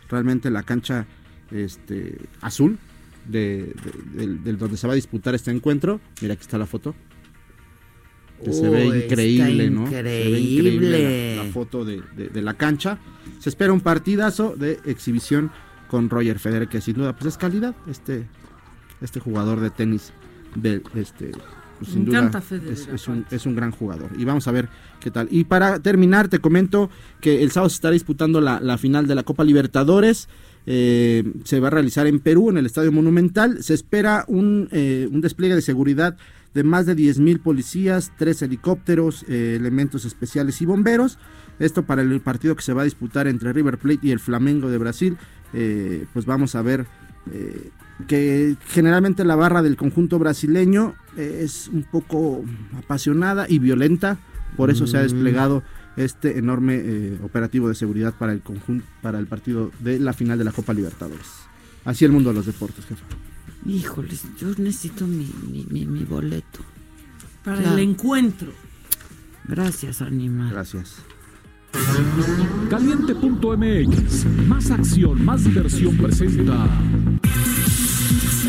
Realmente 0.09 0.51
la 0.51 0.63
cancha 0.63 1.07
este 1.51 2.19
azul 2.41 2.79
de, 3.29 3.75
de- 4.15 4.27
del 4.39 4.59
donde 4.59 4.77
se 4.77 4.87
va 4.87 4.93
a 4.93 4.97
disputar 4.97 5.35
este 5.35 5.51
encuentro. 5.51 6.01
Mira, 6.23 6.35
aquí 6.35 6.43
está 6.43 6.57
la 6.59 6.67
foto. 6.67 6.95
Que 8.43 8.53
se 8.53 8.69
ve 8.69 9.05
increíble, 9.05 9.71
¿no? 9.71 9.89
Se 9.89 10.03
ve 10.03 10.39
increíble. 10.41 11.37
la, 11.37 11.45
la 11.45 11.51
foto 11.53 11.85
de, 11.85 12.03
de- 12.17 12.29
de 12.29 12.43
la 12.43 12.55
cancha. 12.55 12.99
Se 13.39 13.49
espera 13.49 13.73
un 13.73 13.81
partidazo 13.81 14.55
de 14.57 14.81
exhibición 14.87 15.51
con 15.89 16.09
Roger 16.11 16.39
Federer, 16.39 16.69
que 16.69 16.81
sin 16.81 16.95
duda 16.95 17.15
pues 17.15 17.27
es 17.35 17.39
calidad. 17.39 17.75
Este, 17.89 18.27
este 19.01 19.21
jugador 19.21 19.61
de 19.61 19.71
tenis 19.71 20.13
de 20.57 20.83
este 20.95 21.33
pues, 21.79 21.91
sin 21.91 22.01
Me 22.01 22.07
duda 22.07 22.19
encanta 22.19 22.41
Federer, 22.41 22.73
es, 22.73 22.89
es 22.89 23.09
un, 23.09 23.25
es 23.31 23.47
un 23.47 23.55
gran 23.55 23.71
jugador. 23.71 24.11
Y 24.19 24.25
vamos 24.25 24.47
a 24.49 24.53
ver 24.53 24.69
qué 25.01 25.11
tal. 25.11 25.29
Y 25.31 25.45
para 25.45 25.81
terminar, 25.81 26.29
te 26.29 26.39
comento 26.39 26.91
que 27.21 27.43
el 27.43 27.51
sábado 27.51 27.71
se 27.71 27.77
estará 27.77 27.93
disputando 27.93 28.41
la, 28.41 28.61
la 28.61 28.79
final 28.79 29.07
de 29.07 29.15
la 29.15 29.23
Copa 29.23 29.45
Libertadores. 29.45 30.29
Eh, 30.67 31.25
se 31.45 31.61
va 31.61 31.69
a 31.69 31.71
realizar 31.71 32.07
en 32.07 32.21
Perú, 32.21 32.49
en 32.51 32.57
el 32.59 32.67
Estadio 32.67 32.91
Monumental. 32.93 33.63
Se 33.63 33.75
espera 33.75 34.25
un, 34.29 34.69
eh, 34.73 35.09
un 35.11 35.21
despliegue 35.21 35.55
de 35.55 35.63
seguridad 35.63 36.17
de 36.55 36.63
más 36.63 36.87
de 36.87 36.97
10.000 36.97 37.41
policías, 37.41 38.13
tres 38.17 38.41
helicópteros, 38.43 39.25
eh, 39.29 39.57
elementos 39.59 40.05
especiales 40.05 40.63
y 40.63 40.67
bomberos. 40.67 41.19
Esto 41.59 41.85
para 41.85 42.03
el 42.03 42.21
partido 42.21 42.57
que 42.57 42.63
se 42.63 42.73
va 42.73 42.83
a 42.83 42.85
disputar 42.85 43.27
entre 43.27 43.53
River 43.53 43.79
Plate 43.79 44.07
y 44.07 44.11
el 44.13 44.21
Flamengo 44.21 44.71
de 44.71 44.79
Brasil. 44.79 45.17
Eh, 45.53 46.07
pues 46.13 46.27
vamos 46.27 46.55
a 46.55 46.63
ver 46.63 46.87
eh, 47.33 47.71
que 48.07 48.57
generalmente 48.69 49.25
la 49.25 49.37
barra 49.37 49.63
del 49.63 49.77
conjunto 49.77 50.19
brasileño 50.19 50.95
es 51.17 51.69
un 51.69 51.85
poco 51.85 52.45
apasionada 52.77 53.47
y 53.49 53.59
violenta. 53.59 54.19
Por 54.57 54.71
eso 54.71 54.87
se 54.87 54.97
ha 54.97 55.01
Mm. 55.01 55.05
desplegado 55.05 55.63
este 55.97 56.39
enorme 56.39 57.19
operativo 57.23 57.69
de 57.69 57.75
seguridad 57.75 58.15
para 58.15 58.33
el 58.33 58.41
conjunto, 58.41 58.85
para 59.01 59.19
el 59.19 59.27
partido 59.27 59.71
de 59.81 59.99
la 60.01 60.13
final 60.13 60.39
de 60.39 60.45
la 60.45 60.53
Copa 60.53 60.73
Libertadores. 60.75 61.27
Así 61.85 62.05
el 62.05 62.13
mundo 62.13 62.31
de 62.31 62.37
los 62.37 62.47
deportes, 62.47 62.85
jefe. 62.87 63.03
Híjoles, 63.67 64.23
yo 64.39 64.49
necesito 64.59 65.07
mi, 65.07 65.31
mi, 65.51 65.67
mi- 65.71 65.87
mi 65.87 66.05
boleto. 66.05 66.61
Para 67.45 67.59
Claro. 67.61 67.77
el 67.77 67.83
encuentro. 67.91 68.53
Gracias, 69.47 70.03
animal. 70.03 70.51
Gracias. 70.51 70.97
Caliente.mx, 72.71 74.25
más 74.47 74.71
acción, 74.71 75.25
más 75.25 75.45
diversión 75.45 75.97
presenta. 75.97 76.69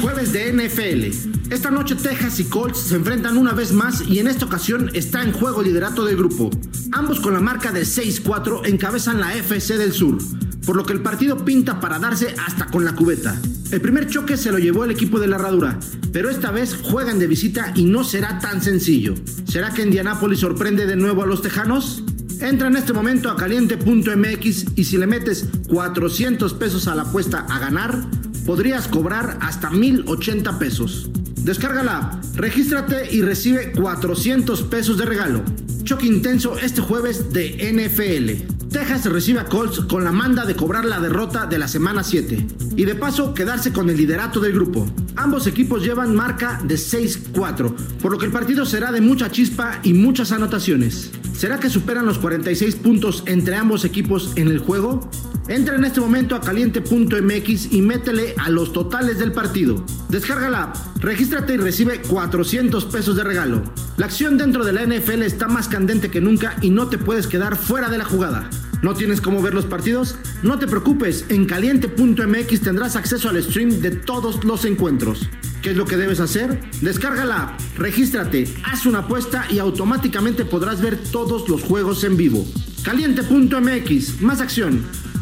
Jueves 0.01 0.31
de 0.33 0.51
NFL. 0.53 1.51
Esta 1.53 1.71
noche 1.71 1.95
Texas 1.95 2.39
y 2.39 2.43
Colts 2.45 2.79
se 2.79 2.95
enfrentan 2.95 3.37
una 3.37 3.53
vez 3.53 3.71
más 3.71 4.07
y 4.07 4.19
en 4.19 4.27
esta 4.27 4.45
ocasión 4.45 4.91
está 4.93 5.23
en 5.23 5.31
juego 5.31 5.61
el 5.61 5.67
liderato 5.67 6.05
del 6.05 6.17
grupo. 6.17 6.49
Ambos 6.91 7.19
con 7.19 7.33
la 7.33 7.39
marca 7.41 7.71
de 7.71 7.81
6-4 7.81 8.65
encabezan 8.67 9.19
la 9.19 9.33
FC 9.35 9.77
del 9.77 9.91
Sur, 9.93 10.17
por 10.65 10.75
lo 10.75 10.83
que 10.85 10.93
el 10.93 11.01
partido 11.01 11.43
pinta 11.43 11.79
para 11.79 11.97
darse 11.99 12.35
hasta 12.45 12.67
con 12.67 12.85
la 12.85 12.93
cubeta. 12.95 13.39
El 13.71 13.81
primer 13.81 14.07
choque 14.07 14.37
se 14.37 14.51
lo 14.51 14.59
llevó 14.59 14.85
el 14.85 14.91
equipo 14.91 15.19
de 15.19 15.27
la 15.27 15.37
herradura, 15.37 15.79
pero 16.13 16.29
esta 16.29 16.51
vez 16.51 16.75
juegan 16.83 17.17
de 17.17 17.27
visita 17.27 17.73
y 17.75 17.85
no 17.85 18.03
será 18.03 18.39
tan 18.39 18.61
sencillo. 18.61 19.15
¿Será 19.47 19.71
que 19.71 19.81
Indianápolis 19.81 20.39
sorprende 20.39 20.85
de 20.85 20.95
nuevo 20.95 21.23
a 21.23 21.25
los 21.25 21.41
tejanos? 21.41 22.03
Entra 22.41 22.67
en 22.67 22.75
este 22.75 22.93
momento 22.93 23.29
a 23.29 23.35
caliente.mx 23.35 24.65
y 24.75 24.83
si 24.83 24.97
le 24.97 25.07
metes 25.07 25.47
400 25.67 26.53
pesos 26.53 26.87
a 26.87 26.95
la 26.95 27.03
apuesta 27.03 27.39
a 27.49 27.59
ganar, 27.59 28.05
podrías 28.45 28.87
cobrar 28.87 29.39
hasta 29.41 29.71
1080 29.71 30.59
pesos. 30.59 31.09
Descarga 31.37 31.83
la 31.83 31.97
app, 31.97 32.23
regístrate 32.35 33.13
y 33.13 33.21
recibe 33.21 33.71
400 33.71 34.61
pesos 34.63 34.97
de 34.97 35.05
regalo. 35.05 35.43
Choque 35.83 36.05
intenso 36.05 36.57
este 36.57 36.81
jueves 36.81 37.31
de 37.33 37.71
NFL. 37.73 38.54
Texas 38.75 39.05
recibe 39.05 39.39
a 39.39 39.45
Colts 39.45 39.79
con 39.85 40.03
la 40.03 40.11
manda 40.11 40.43
de 40.43 40.53
cobrar 40.53 40.83
la 40.83 40.99
derrota 40.99 41.45
de 41.45 41.57
la 41.57 41.69
semana 41.69 42.03
7 42.03 42.45
y 42.75 42.83
de 42.83 42.95
paso 42.95 43.33
quedarse 43.33 43.71
con 43.71 43.89
el 43.89 43.95
liderato 43.95 44.41
del 44.41 44.51
grupo. 44.51 44.85
Ambos 45.15 45.47
equipos 45.47 45.81
llevan 45.81 46.13
marca 46.13 46.59
de 46.61 46.75
6-4, 46.75 47.73
por 48.01 48.11
lo 48.11 48.17
que 48.17 48.25
el 48.25 48.33
partido 48.33 48.65
será 48.65 48.91
de 48.91 48.99
mucha 48.99 49.31
chispa 49.31 49.79
y 49.81 49.93
muchas 49.93 50.33
anotaciones. 50.33 51.09
¿Será 51.33 51.57
que 51.57 51.69
superan 51.69 52.05
los 52.05 52.19
46 52.19 52.75
puntos 52.75 53.23
entre 53.27 53.55
ambos 53.55 53.85
equipos 53.85 54.33
en 54.35 54.49
el 54.49 54.59
juego? 54.59 55.09
Entra 55.47 55.75
en 55.75 55.85
este 55.85 56.01
momento 56.01 56.35
a 56.35 56.41
caliente.mx 56.41 57.71
y 57.71 57.81
métele 57.81 58.35
a 58.37 58.49
los 58.49 58.73
totales 58.73 59.19
del 59.19 59.31
partido. 59.31 59.85
Descarga 60.09 60.49
la 60.49 60.63
app, 60.63 60.77
regístrate 60.99 61.53
y 61.53 61.57
recibe 61.57 62.01
400 62.01 62.83
pesos 62.85 63.15
de 63.15 63.23
regalo. 63.23 63.63
La 63.95 64.07
acción 64.07 64.37
dentro 64.37 64.65
de 64.65 64.73
la 64.73 64.85
NFL 64.85 65.21
está 65.21 65.47
más 65.47 65.69
candente 65.69 66.09
que 66.09 66.19
nunca 66.19 66.57
y 66.61 66.71
no 66.71 66.87
te 66.87 66.97
puedes 66.97 67.27
quedar 67.27 67.55
fuera 67.55 67.89
de 67.89 67.99
la 67.99 68.05
jugada. 68.05 68.49
¿No 68.81 68.93
tienes 68.93 69.21
cómo 69.21 69.41
ver 69.41 69.53
los 69.53 69.65
partidos? 69.65 70.17
No 70.43 70.59
te 70.59 70.67
preocupes, 70.67 71.25
en 71.29 71.45
caliente.mx 71.45 72.61
tendrás 72.61 72.95
acceso 72.95 73.29
al 73.29 73.41
stream 73.41 73.81
de 73.81 73.91
todos 73.91 74.43
los 74.43 74.65
encuentros. 74.65 75.29
¿Qué 75.61 75.71
es 75.71 75.77
lo 75.77 75.85
que 75.85 75.97
debes 75.97 76.19
hacer? 76.19 76.59
Descarga 76.81 77.25
la 77.25 77.43
app, 77.43 77.59
regístrate, 77.77 78.47
haz 78.63 78.85
una 78.85 78.99
apuesta 78.99 79.45
y 79.49 79.59
automáticamente 79.59 80.45
podrás 80.45 80.81
ver 80.81 80.97
todos 80.97 81.49
los 81.49 81.63
juegos 81.63 82.03
en 82.03 82.17
vivo. 82.17 82.45
Caliente.mx, 82.83 84.21
más 84.21 84.41
acción, 84.41 84.85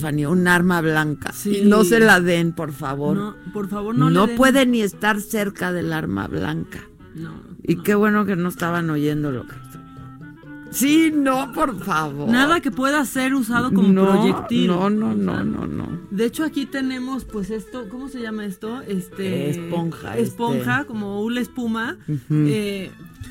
Stephanie, 0.00 0.26
un 0.26 0.48
arma 0.48 0.80
blanca. 0.80 1.32
Sí. 1.32 1.58
Y 1.58 1.64
no 1.66 1.84
se 1.84 2.00
la 2.00 2.20
den, 2.20 2.52
por 2.52 2.72
favor. 2.72 3.16
No, 3.16 3.36
por 3.52 3.68
favor, 3.68 3.94
no 3.94 4.08
le 4.08 4.26
den. 4.26 4.36
puede 4.36 4.66
ni 4.66 4.80
estar 4.80 5.20
cerca 5.20 5.72
del 5.72 5.92
arma 5.92 6.26
blanca. 6.26 6.80
No. 7.14 7.34
Y 7.62 7.76
qué 7.82 7.94
bueno 7.94 8.24
que 8.24 8.36
no 8.36 8.48
estaban 8.48 8.88
oyendo 8.88 9.30
lo 9.30 9.46
que 9.46 9.54
Sí, 10.70 11.12
no, 11.14 11.52
por 11.52 11.82
favor. 11.82 12.28
Nada 12.28 12.60
que 12.60 12.70
pueda 12.70 13.04
ser 13.04 13.34
usado 13.34 13.72
como 13.72 13.88
no, 13.88 14.06
proyectil. 14.06 14.68
No, 14.68 14.90
no, 14.90 15.14
no, 15.14 15.44
no, 15.44 15.66
no. 15.66 16.00
De 16.10 16.26
hecho, 16.26 16.44
aquí 16.44 16.66
tenemos, 16.66 17.24
pues 17.24 17.50
esto, 17.50 17.88
¿cómo 17.88 18.08
se 18.08 18.20
llama 18.20 18.44
esto? 18.44 18.80
Este 18.82 19.50
Esponja, 19.50 20.16
Esponja, 20.16 20.76
este. 20.76 20.86
como 20.86 21.22
una 21.22 21.40
espuma. 21.40 21.98
Eh, 22.30 22.90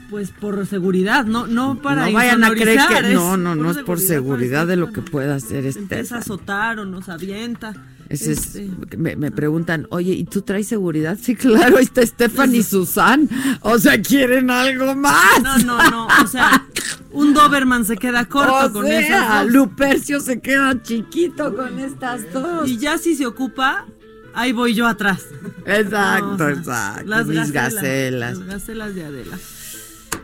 pues 0.09 0.31
por 0.31 0.65
seguridad, 0.65 1.25
no, 1.25 1.47
no 1.47 1.81
para 1.81 2.07
no 2.07 2.13
vayan 2.13 2.43
a 2.43 2.51
creer 2.51 2.79
que 2.87 3.13
no, 3.13 3.37
no, 3.37 3.55
no 3.55 3.71
es 3.71 3.77
por 3.79 3.99
seguridad 3.99 4.65
de 4.67 4.75
lo 4.75 4.91
que 4.91 5.01
pueda 5.01 5.35
hacer 5.35 5.65
este. 5.65 5.81
empieza 5.81 6.15
a 6.15 6.19
azotar 6.19 6.79
o 6.79 6.85
nos 6.85 7.09
avienta. 7.09 7.73
Es- 8.10 8.28
Este, 8.28 8.68
me, 8.97 9.16
me 9.16 9.32
preguntan, 9.32 9.86
oye, 9.91 10.14
¿y 10.14 10.24
tú 10.26 10.41
traes 10.41 10.68
seguridad? 10.68 11.18
Sí, 11.22 11.36
claro, 11.36 11.78
ahí 11.78 11.84
está 11.84 12.01
Estefan 12.01 12.53
y 12.55 12.64
Susan. 12.64 13.30
O 13.62 13.78
sea, 13.78 14.01
¿quieren 14.01 14.49
algo 14.49 14.95
más? 14.95 15.41
No, 15.43 15.57
no, 15.60 15.89
no. 15.91 16.07
O 16.24 16.28
sea, 16.28 16.66
un 17.12 17.34
Doberman 17.36 17.86
se 17.86 17.97
queda 17.97 18.26
corto 18.26 18.66
O 18.66 18.72
con 18.74 18.88
sea, 18.88 18.99
esas 18.99 19.43
dos. 19.43 19.53
Lupercio 19.53 20.20
se 20.22 20.41
queda 20.41 20.82
chiquito 20.82 21.55
con 21.55 21.78
estas 21.80 22.32
dos. 22.34 22.68
Y 22.68 22.78
ya 22.78 22.97
si 22.97 23.16
se 23.16 23.28
ocupa, 23.28 23.86
ahí 24.34 24.53
voy 24.53 24.74
yo 24.74 24.88
atrás. 24.88 25.26
Exacto, 25.66 26.26
No, 26.28 26.34
o 26.34 26.38
sea, 26.38 26.49
exacto. 26.49 27.03
Las 27.05 27.28
mis 27.28 27.38
gacelas. 27.51 27.74
gacelas. 27.76 28.38
Las 28.39 28.47
gacelas 28.47 28.95
de 28.95 29.05
Adela. 29.05 29.38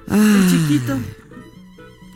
Ah, 0.09 0.35
El 0.43 0.49
chiquito. 0.51 0.97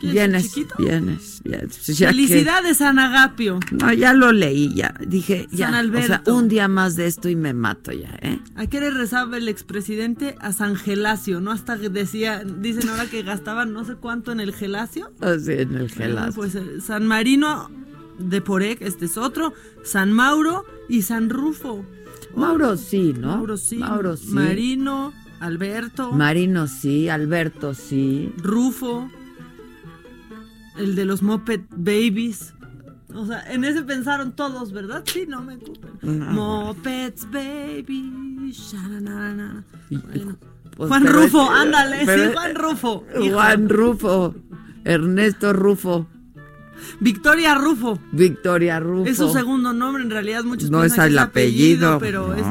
¿Quieres 0.00 0.22
el 0.22 0.30
Vienes, 0.30 0.42
chiquito? 0.54 0.74
vienes, 0.78 1.40
vienes. 1.44 1.78
Pues 1.84 1.98
que- 1.98 2.06
Felicidades, 2.06 2.78
San 2.78 2.98
Agapio. 2.98 3.60
No, 3.70 3.92
ya 3.92 4.12
lo 4.14 4.32
leí, 4.32 4.74
ya. 4.74 4.94
Dije, 5.06 5.46
ya. 5.52 5.70
San 5.70 5.74
O 5.74 5.92
sea, 5.92 6.04
Alberto. 6.16 6.34
un 6.34 6.48
día 6.48 6.68
más 6.68 6.96
de 6.96 7.06
esto 7.06 7.28
y 7.28 7.36
me 7.36 7.52
mato 7.52 7.92
ya, 7.92 8.18
¿eh? 8.22 8.40
¿A 8.56 8.66
qué 8.66 8.80
le 8.80 8.90
rezaba 8.90 9.36
el 9.36 9.48
expresidente? 9.48 10.36
A 10.40 10.52
San 10.52 10.74
Gelacio, 10.76 11.40
¿no? 11.40 11.52
Hasta 11.52 11.78
que 11.78 11.88
decía, 11.90 12.42
dicen 12.44 12.88
ahora 12.88 13.06
que 13.06 13.22
gastaban 13.22 13.72
no 13.72 13.84
sé 13.84 13.94
cuánto 13.96 14.32
en 14.32 14.40
el 14.40 14.52
Gelacio. 14.54 15.10
Así 15.20 15.52
en 15.52 15.74
el 15.74 15.90
gelazo. 15.90 16.32
Pues 16.34 16.54
eh, 16.54 16.80
San 16.80 17.06
Marino 17.06 17.70
de 18.18 18.40
Porec, 18.40 18.82
este 18.82 19.04
es 19.04 19.16
otro, 19.18 19.52
San 19.84 20.12
Mauro 20.12 20.64
y 20.88 21.02
San 21.02 21.28
Rufo. 21.30 21.84
Mauro 22.34 22.76
sí, 22.76 23.14
¿no? 23.18 23.28
Mauro 23.36 23.56
sí. 23.56 23.76
Mauro 23.76 24.16
sí. 24.16 24.28
Marino, 24.28 25.12
Alberto, 25.40 26.12
Marino 26.12 26.66
sí, 26.68 27.08
Alberto 27.08 27.74
sí. 27.74 28.32
Rufo, 28.36 29.10
el 30.78 30.94
de 30.94 31.04
los 31.04 31.22
Moped 31.22 31.60
Babies. 31.70 32.54
O 33.12 33.26
sea, 33.26 33.42
en 33.52 33.64
ese 33.64 33.82
pensaron 33.82 34.32
todos, 34.32 34.72
¿verdad? 34.72 35.02
Sí, 35.04 35.24
no 35.26 35.42
me 35.42 35.56
ocupen. 35.56 35.90
No. 36.02 36.30
Mopeds 36.32 37.26
Babies. 37.30 38.74
Bueno. 39.90 40.36
Pues, 40.76 40.88
Juan 40.88 41.02
pero 41.02 41.20
Rufo, 41.22 41.42
es- 41.42 41.58
ándale, 41.60 42.02
pero- 42.06 42.24
sí, 42.28 42.32
Juan 42.32 42.54
Rufo. 42.54 43.04
hijo. 43.20 43.34
Juan 43.34 43.68
Rufo. 43.68 44.34
Ernesto 44.84 45.52
Rufo. 45.52 46.06
Victoria 47.00 47.54
Rufo. 47.56 48.00
Victoria 48.12 48.80
Rufo. 48.80 49.10
Es 49.10 49.18
su 49.18 49.28
segundo 49.30 49.72
nombre, 49.74 50.02
en 50.02 50.10
realidad 50.10 50.44
muchos 50.44 50.70
No 50.70 50.82
es 50.84 50.96
el 50.96 51.18
apellido. 51.18 51.98
pero 51.98 52.34
es 52.34 52.46
No. 52.46 52.50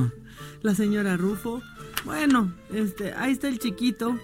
nombre. 0.00 0.16
La 0.62 0.74
señora 0.74 1.16
Rufo. 1.16 1.60
Bueno, 2.04 2.52
este, 2.72 3.12
ahí 3.14 3.32
está 3.32 3.48
el 3.48 3.58
chiquito. 3.58 4.16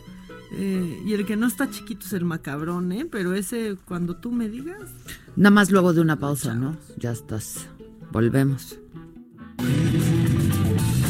Eh, 0.53 1.03
y 1.05 1.13
el 1.13 1.27
que 1.27 1.37
no 1.37 1.47
está 1.47 1.71
chiquito 1.71 2.07
es 2.07 2.13
el 2.13 2.25
macabrón, 2.25 2.93
¿eh? 2.93 3.07
Pero 3.11 3.35
ese, 3.35 3.77
cuando 3.85 4.17
tú 4.17 4.31
me 4.33 4.49
digas. 4.49 4.91
Nada 5.37 5.51
más 5.51 5.71
luego 5.71 5.93
de 5.93 6.01
una 6.01 6.19
pausa, 6.19 6.55
¿no? 6.55 6.77
Ya 6.97 7.13
estás. 7.13 7.69
Volvemos. 8.11 8.79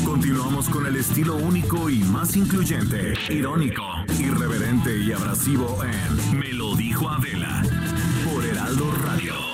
Continuamos 0.04 0.68
con 0.68 0.86
el 0.86 0.96
estilo 0.96 1.36
único 1.36 1.88
y 1.88 1.98
más 1.98 2.36
incluyente, 2.36 3.14
irónico, 3.30 3.84
irreverente 4.18 4.98
y 4.98 5.12
abrasivo 5.12 5.78
en 5.84 6.38
Me 6.38 6.52
lo 6.52 6.74
dijo 6.74 7.08
Adela 7.08 7.62
por 8.24 8.44
Heraldo 8.44 8.90
Radio. 9.04 9.47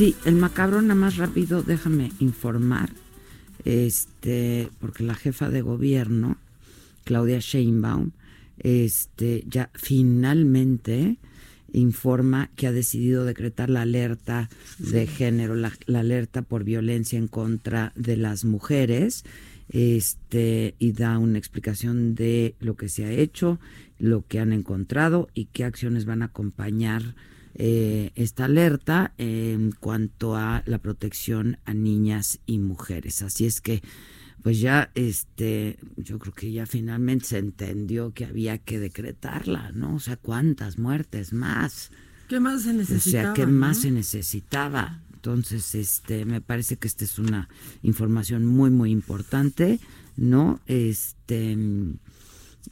Sí, 0.00 0.16
el 0.24 0.36
macabrón 0.36 0.86
nada 0.86 0.98
más 0.98 1.18
rápido, 1.18 1.62
déjame 1.62 2.10
informar. 2.20 2.88
Este, 3.66 4.70
porque 4.80 5.04
la 5.04 5.14
jefa 5.14 5.50
de 5.50 5.60
gobierno, 5.60 6.38
Claudia 7.04 7.38
Sheinbaum, 7.38 8.12
este, 8.60 9.44
ya 9.46 9.68
finalmente 9.74 11.18
informa 11.74 12.48
que 12.56 12.66
ha 12.66 12.72
decidido 12.72 13.26
decretar 13.26 13.68
la 13.68 13.82
alerta 13.82 14.48
de 14.78 15.06
género, 15.06 15.54
la, 15.54 15.70
la 15.84 16.00
alerta 16.00 16.40
por 16.40 16.64
violencia 16.64 17.18
en 17.18 17.28
contra 17.28 17.92
de 17.94 18.16
las 18.16 18.46
mujeres, 18.46 19.26
este, 19.68 20.76
y 20.78 20.92
da 20.92 21.18
una 21.18 21.36
explicación 21.36 22.14
de 22.14 22.54
lo 22.58 22.74
que 22.74 22.88
se 22.88 23.04
ha 23.04 23.12
hecho, 23.12 23.60
lo 23.98 24.24
que 24.26 24.40
han 24.40 24.54
encontrado 24.54 25.28
y 25.34 25.44
qué 25.52 25.64
acciones 25.64 26.06
van 26.06 26.22
a 26.22 26.32
acompañar 26.32 27.14
eh, 27.54 28.12
esta 28.14 28.44
alerta 28.46 29.12
en 29.18 29.72
cuanto 29.72 30.36
a 30.36 30.62
la 30.66 30.78
protección 30.78 31.58
a 31.64 31.74
niñas 31.74 32.38
y 32.46 32.58
mujeres. 32.58 33.22
Así 33.22 33.46
es 33.46 33.60
que, 33.60 33.82
pues 34.42 34.60
ya, 34.60 34.90
este, 34.94 35.78
yo 35.96 36.18
creo 36.18 36.32
que 36.32 36.52
ya 36.52 36.66
finalmente 36.66 37.26
se 37.26 37.38
entendió 37.38 38.12
que 38.12 38.24
había 38.24 38.58
que 38.58 38.78
decretarla, 38.78 39.72
¿no? 39.72 39.96
O 39.96 40.00
sea, 40.00 40.16
¿cuántas 40.16 40.78
muertes 40.78 41.32
más? 41.32 41.90
¿Qué 42.28 42.40
más 42.40 42.62
se 42.62 42.70
O 42.70 42.74
necesitaba? 42.74 43.22
sea, 43.22 43.32
¿qué 43.34 43.46
más 43.46 43.78
se 43.78 43.90
necesitaba? 43.90 45.02
Entonces, 45.14 45.74
este, 45.74 46.24
me 46.24 46.40
parece 46.40 46.76
que 46.76 46.88
esta 46.88 47.04
es 47.04 47.18
una 47.18 47.48
información 47.82 48.46
muy, 48.46 48.70
muy 48.70 48.90
importante, 48.90 49.78
¿no? 50.16 50.60
Este, 50.66 51.56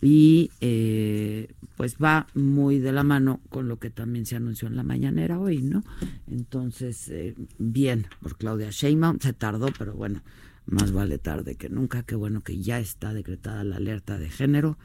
y 0.01 0.51
eh, 0.61 1.49
pues 1.77 1.97
va 2.03 2.27
muy 2.35 2.79
de 2.79 2.93
la 2.93 3.05
mano 3.05 3.41
con 3.49 3.69
lo 3.69 3.79
que 3.79 3.91
también 3.91 4.27
se 4.27 4.37
anunció 4.37 4.69
en 4.69 4.77
la 4.77 4.83
mañanera 4.83 5.39
hoy, 5.39 5.63
¿no? 5.63 5.85
Entonces, 6.27 7.09
eh, 7.09 7.35
bien, 7.59 8.07
por 8.21 8.37
Claudia 8.37 8.71
Sheinbaum, 8.71 9.19
se 9.21 9.33
tardó, 9.33 9.69
pero 9.79 9.95
bueno, 9.95 10.23
más 10.67 10.93
vale 10.93 11.19
tarde 11.19 11.55
que 11.55 11.69
nunca, 11.69 12.03
qué 12.03 12.15
bueno 12.15 12.43
que 12.43 12.59
ya 12.59 12.79
está 12.79 13.15
decretada 13.15 13.65
la 13.65 13.77
alerta 13.77 14.19
de 14.19 14.29
género, 14.29 14.77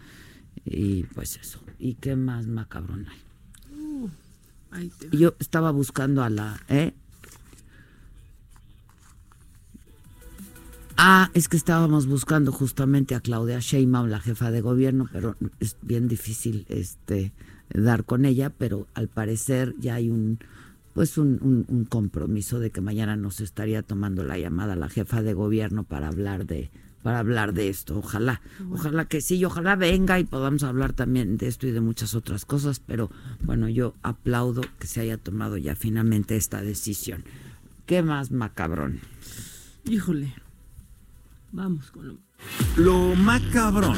y 0.66 1.04
pues 1.04 1.38
eso, 1.38 1.60
¿y 1.80 1.96
qué 1.96 2.16
más 2.16 2.48
macabrón 2.48 3.08
hay? 3.10 3.20
Uh, 3.78 4.10
ahí 4.72 4.92
te 4.98 5.16
Yo 5.18 5.36
estaba 5.40 5.72
buscando 5.72 6.24
a 6.24 6.30
la, 6.30 6.62
¿eh? 6.70 6.94
Ah, 10.98 11.32
es 11.34 11.48
que 11.48 11.58
estábamos 11.58 12.08
buscando 12.08 12.52
justamente 12.52 13.16
a 13.16 13.20
Claudia 13.20 13.60
Sheinbaum, 13.60 14.10
la 14.10 14.20
jefa 14.20 14.52
de 14.52 14.62
gobierno, 14.62 15.08
pero 15.12 15.36
es 15.60 15.78
bien 15.82 16.08
difícil 16.08 16.66
este 16.70 17.34
dar 17.74 18.06
con 18.06 18.26
ella, 18.26 18.52
pero 18.52 18.88
al 18.94 19.08
parecer 19.08 19.76
ya 19.80 19.96
hay 19.96 20.10
un 20.10 20.40
pues 20.94 21.18
un, 21.18 21.88
compromiso 21.90 22.60
de 22.60 22.70
que 22.70 22.80
mañana 22.80 23.16
nos 23.16 23.42
estaría 23.42 23.82
tomando 23.82 24.24
la 24.24 24.38
llamada 24.38 24.76
la 24.76 24.90
jefa 24.90 25.24
de 25.24 25.34
gobierno 25.34 25.84
para 25.84 26.08
hablar 26.08 26.46
de 26.46 26.70
para 27.02 27.20
hablar 27.20 27.54
de 27.54 27.68
esto. 27.68 27.98
Ojalá, 27.98 28.42
ojalá 28.72 29.06
que 29.06 29.20
sí, 29.20 29.44
ojalá 29.44 29.76
venga 29.76 30.20
y 30.20 30.24
podamos 30.24 30.64
hablar 30.64 30.94
también 30.94 31.38
de 31.38 31.48
esto 31.48 31.68
y 31.68 31.72
de 31.72 31.82
muchas 31.82 32.16
otras 32.16 32.46
cosas, 32.46 32.80
pero 32.80 33.12
bueno, 33.42 33.68
yo 33.68 33.96
aplaudo 34.04 34.62
que 34.80 34.88
se 34.88 35.02
haya 35.02 35.18
tomado 35.18 35.58
ya 35.58 35.76
finalmente 35.76 36.38
esta 36.38 36.62
decisión. 36.62 37.26
¿Qué 37.86 38.04
más 38.04 38.32
macabrón? 38.32 39.02
Híjole. 39.84 40.34
Vamos 41.54 41.92
con 41.92 42.08
lo. 42.08 42.18
Lo 42.78 43.16
macabrón. 43.16 43.96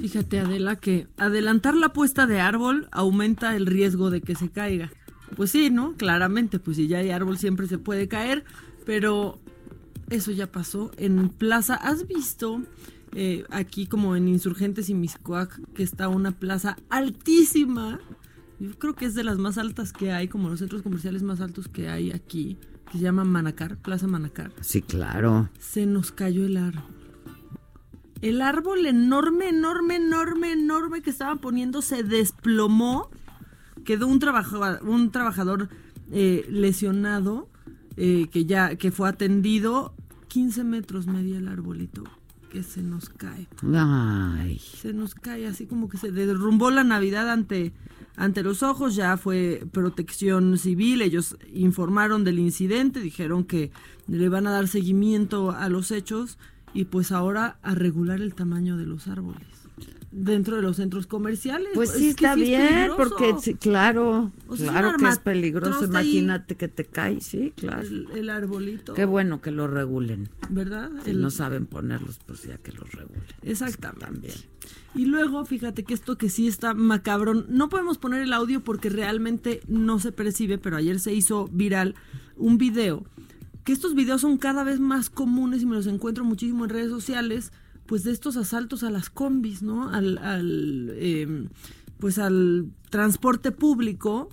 Fíjate, 0.00 0.38
Adela, 0.38 0.76
que 0.76 1.08
adelantar 1.16 1.74
la 1.74 1.92
puesta 1.92 2.26
de 2.26 2.40
árbol 2.40 2.88
aumenta 2.92 3.56
el 3.56 3.66
riesgo 3.66 4.10
de 4.10 4.20
que 4.20 4.36
se 4.36 4.50
caiga. 4.50 4.92
Pues 5.36 5.50
sí, 5.50 5.68
¿no? 5.70 5.94
Claramente, 5.96 6.60
pues 6.60 6.76
si 6.76 6.86
ya 6.86 6.98
hay 6.98 7.10
árbol 7.10 7.38
siempre 7.38 7.66
se 7.66 7.78
puede 7.78 8.06
caer, 8.06 8.44
pero 8.86 9.40
eso 10.10 10.30
ya 10.30 10.52
pasó. 10.52 10.92
En 10.96 11.28
Plaza, 11.28 11.74
¿has 11.74 12.06
visto 12.06 12.62
eh, 13.14 13.44
aquí 13.50 13.88
como 13.88 14.14
en 14.14 14.28
Insurgentes 14.28 14.90
y 14.90 14.94
Miscoac 14.94 15.60
que 15.72 15.82
está 15.82 16.08
una 16.08 16.30
plaza 16.30 16.76
altísima? 16.88 17.98
Yo 18.60 18.78
creo 18.78 18.94
que 18.94 19.06
es 19.06 19.14
de 19.14 19.24
las 19.24 19.38
más 19.38 19.58
altas 19.58 19.92
que 19.92 20.12
hay, 20.12 20.28
como 20.28 20.48
los 20.50 20.60
centros 20.60 20.82
comerciales 20.82 21.24
más 21.24 21.40
altos 21.40 21.66
que 21.66 21.88
hay 21.88 22.12
aquí, 22.12 22.58
que 22.90 22.98
se 22.98 23.04
llama 23.04 23.24
Manacar, 23.24 23.76
Plaza 23.76 24.06
Manacar. 24.06 24.52
Sí, 24.60 24.82
claro. 24.82 25.48
Se 25.58 25.86
nos 25.86 26.12
cayó 26.12 26.44
el 26.44 26.56
árbol. 26.56 26.84
El 28.20 28.40
árbol 28.40 28.86
enorme, 28.86 29.48
enorme, 29.50 29.96
enorme, 29.96 30.52
enorme 30.52 31.02
que 31.02 31.10
estaban 31.10 31.38
poniendo 31.38 31.82
se 31.82 32.02
desplomó. 32.02 33.10
Quedó 33.84 34.06
un 34.06 34.18
trabajador, 34.18 34.80
un 34.88 35.10
trabajador 35.10 35.68
eh, 36.10 36.46
lesionado 36.48 37.50
eh, 37.96 38.28
que 38.30 38.46
ya 38.46 38.76
que 38.76 38.90
fue 38.90 39.08
atendido. 39.08 39.94
15 40.28 40.64
metros 40.64 41.06
medía 41.06 41.38
el 41.38 41.48
arbolito 41.48 42.02
que 42.50 42.62
se 42.62 42.82
nos 42.82 43.08
cae. 43.08 43.48
Ay. 43.74 44.58
Se 44.58 44.92
nos 44.92 45.14
cae 45.14 45.46
así 45.46 45.66
como 45.66 45.88
que 45.88 45.98
se 45.98 46.12
derrumbó 46.12 46.70
la 46.70 46.84
Navidad 46.84 47.28
ante, 47.28 47.72
ante 48.16 48.42
los 48.42 48.62
ojos, 48.62 48.94
ya 48.94 49.16
fue 49.16 49.66
protección 49.72 50.56
civil, 50.58 51.02
ellos 51.02 51.36
informaron 51.52 52.24
del 52.24 52.38
incidente, 52.38 53.00
dijeron 53.00 53.44
que 53.44 53.72
le 54.06 54.28
van 54.28 54.46
a 54.46 54.52
dar 54.52 54.68
seguimiento 54.68 55.50
a 55.50 55.68
los 55.68 55.90
hechos 55.90 56.38
y 56.72 56.84
pues 56.84 57.12
ahora 57.12 57.58
a 57.62 57.74
regular 57.74 58.20
el 58.20 58.34
tamaño 58.34 58.76
de 58.76 58.86
los 58.86 59.08
árboles 59.08 59.53
dentro 60.12 60.56
de 60.56 60.62
los 60.62 60.76
centros 60.76 61.06
comerciales. 61.08 61.70
Pues 61.74 61.90
Es 61.90 61.96
sí 61.96 62.04
que 62.14 62.24
está 62.26 62.34
sí 62.36 62.54
es 62.54 62.70
bien, 62.70 62.90
porque 62.96 63.34
claro, 63.58 64.30
O 64.46 64.56
sea, 64.56 64.66
es 64.66 64.70
claro 64.72 64.96
que 64.96 65.08
es 65.08 65.18
peligroso. 65.18 65.78
trosta 65.78 65.98
ahí. 65.98 66.10
Imagínate 66.18 66.54
que 66.56 66.68
te 66.68 66.84
cae, 66.84 67.20
sí, 67.20 67.52
claro. 67.56 67.82
El, 67.82 68.08
el 68.14 68.30
arbolito. 68.30 68.94
Qué 68.94 69.04
bueno 69.06 69.40
que 69.40 69.50
lo 69.50 69.66
regulen. 69.66 70.28
¿Verdad? 70.50 70.90
Si 71.04 71.10
El- 71.10 71.20
no 71.20 71.30
saben 71.30 71.66
ponerlos, 71.66 72.20
pues 72.26 72.42
ya 72.44 72.58
que 72.58 72.70
los 72.72 72.90
regulen. 72.92 73.22
Exactamente. 73.42 74.04
También. 74.06 74.34
Y 74.94 75.06
luego, 75.06 75.44
fíjate 75.44 75.82
que 75.82 75.94
esto 75.94 76.16
que 76.16 76.28
sí 76.30 76.46
está 76.46 76.72
macabrón, 76.74 77.46
no 77.48 77.68
podemos 77.68 77.98
poner 77.98 78.22
el 78.22 78.32
audio 78.32 78.62
porque 78.62 78.88
realmente 78.90 79.60
no 79.66 79.98
se 79.98 80.12
percibe, 80.12 80.56
pero 80.58 80.76
ayer 80.76 81.00
se 81.00 81.12
hizo 81.12 81.48
viral 81.52 81.96
un 82.36 82.56
video, 82.58 83.04
que 83.64 83.72
estos 83.72 83.94
videos 83.96 84.20
son 84.20 84.38
cada 84.38 84.62
vez 84.62 84.78
más 84.78 85.10
comunes 85.10 85.62
y 85.62 85.66
me 85.66 85.74
los 85.74 85.86
encuentro 85.88 86.24
muchísimo 86.24 86.64
en 86.64 86.70
redes 86.70 86.90
sociales, 86.90 87.52
pues 87.86 88.04
de 88.04 88.12
estos 88.12 88.36
asaltos 88.36 88.82
a 88.82 88.90
las 88.90 89.10
combis, 89.10 89.62
¿no? 89.62 89.88
Al, 89.90 90.18
al 90.18 90.90
eh, 90.94 91.48
pues 91.98 92.18
al 92.18 92.70
transporte 92.90 93.52
público. 93.52 94.28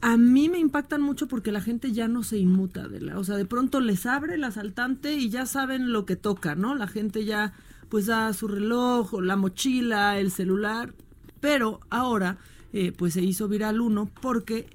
A 0.00 0.16
mí 0.16 0.48
me 0.48 0.58
impactan 0.58 1.00
mucho 1.00 1.28
porque 1.28 1.50
la 1.50 1.62
gente 1.62 1.92
ya 1.92 2.08
no 2.08 2.22
se 2.22 2.36
inmuta 2.36 2.88
de 2.88 3.00
la, 3.00 3.18
o 3.18 3.24
sea, 3.24 3.36
de 3.36 3.46
pronto 3.46 3.80
les 3.80 4.04
abre 4.04 4.34
el 4.34 4.44
asaltante 4.44 5.14
y 5.14 5.30
ya 5.30 5.46
saben 5.46 5.92
lo 5.92 6.04
que 6.04 6.16
toca, 6.16 6.54
¿no? 6.54 6.74
La 6.74 6.86
gente 6.86 7.24
ya 7.24 7.54
pues 7.88 8.06
da 8.06 8.32
su 8.34 8.48
reloj, 8.48 9.14
la 9.20 9.36
mochila, 9.36 10.18
el 10.18 10.30
celular, 10.30 10.94
pero 11.40 11.80
ahora 11.88 12.38
eh, 12.72 12.92
pues 12.92 13.14
se 13.14 13.22
hizo 13.22 13.48
viral 13.48 13.80
uno 13.80 14.10
porque 14.20 14.68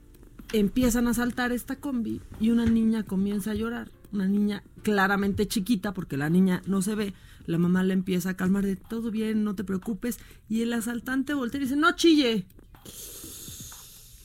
empiezan 0.54 1.08
a 1.08 1.14
saltar 1.14 1.52
esta 1.52 1.76
combi 1.76 2.22
y 2.40 2.50
una 2.50 2.66
niña 2.66 3.04
comienza 3.04 3.52
a 3.52 3.56
llorar, 3.56 3.92
una 4.12 4.28
niña 4.28 4.64
claramente 4.84 5.48
chiquita 5.48 5.94
porque 5.94 6.18
la 6.18 6.30
niña 6.30 6.62
no 6.66 6.82
se 6.82 6.96
ve, 6.96 7.14
la 7.50 7.58
mamá 7.58 7.84
le 7.84 7.94
empieza 7.94 8.30
a 8.32 8.38
calmar 8.38 8.64
de 8.66 8.76
todo 8.76 9.10
bien, 9.12 9.44
no 9.44 9.56
te 9.56 9.64
preocupes 9.64 10.20
y 10.48 10.62
el 10.62 10.72
asaltante 10.74 11.34
voltea 11.34 11.60
y 11.60 11.64
dice, 11.64 11.76
no 11.76 11.92
chille. 11.96 12.46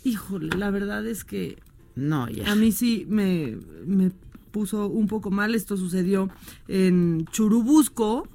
Híjole, 0.04 0.54
la 0.56 0.70
verdad 0.70 1.06
es 1.06 1.24
que 1.24 1.58
No, 1.96 2.28
ya. 2.28 2.50
a 2.52 2.54
mí 2.54 2.72
sí 2.72 3.06
me, 3.08 3.56
me 3.86 4.12
puso 4.50 4.86
un 4.88 5.06
poco 5.08 5.30
mal. 5.30 5.54
Esto 5.54 5.76
sucedió 5.76 6.28
en 6.68 7.24
Churubusco. 7.32 8.28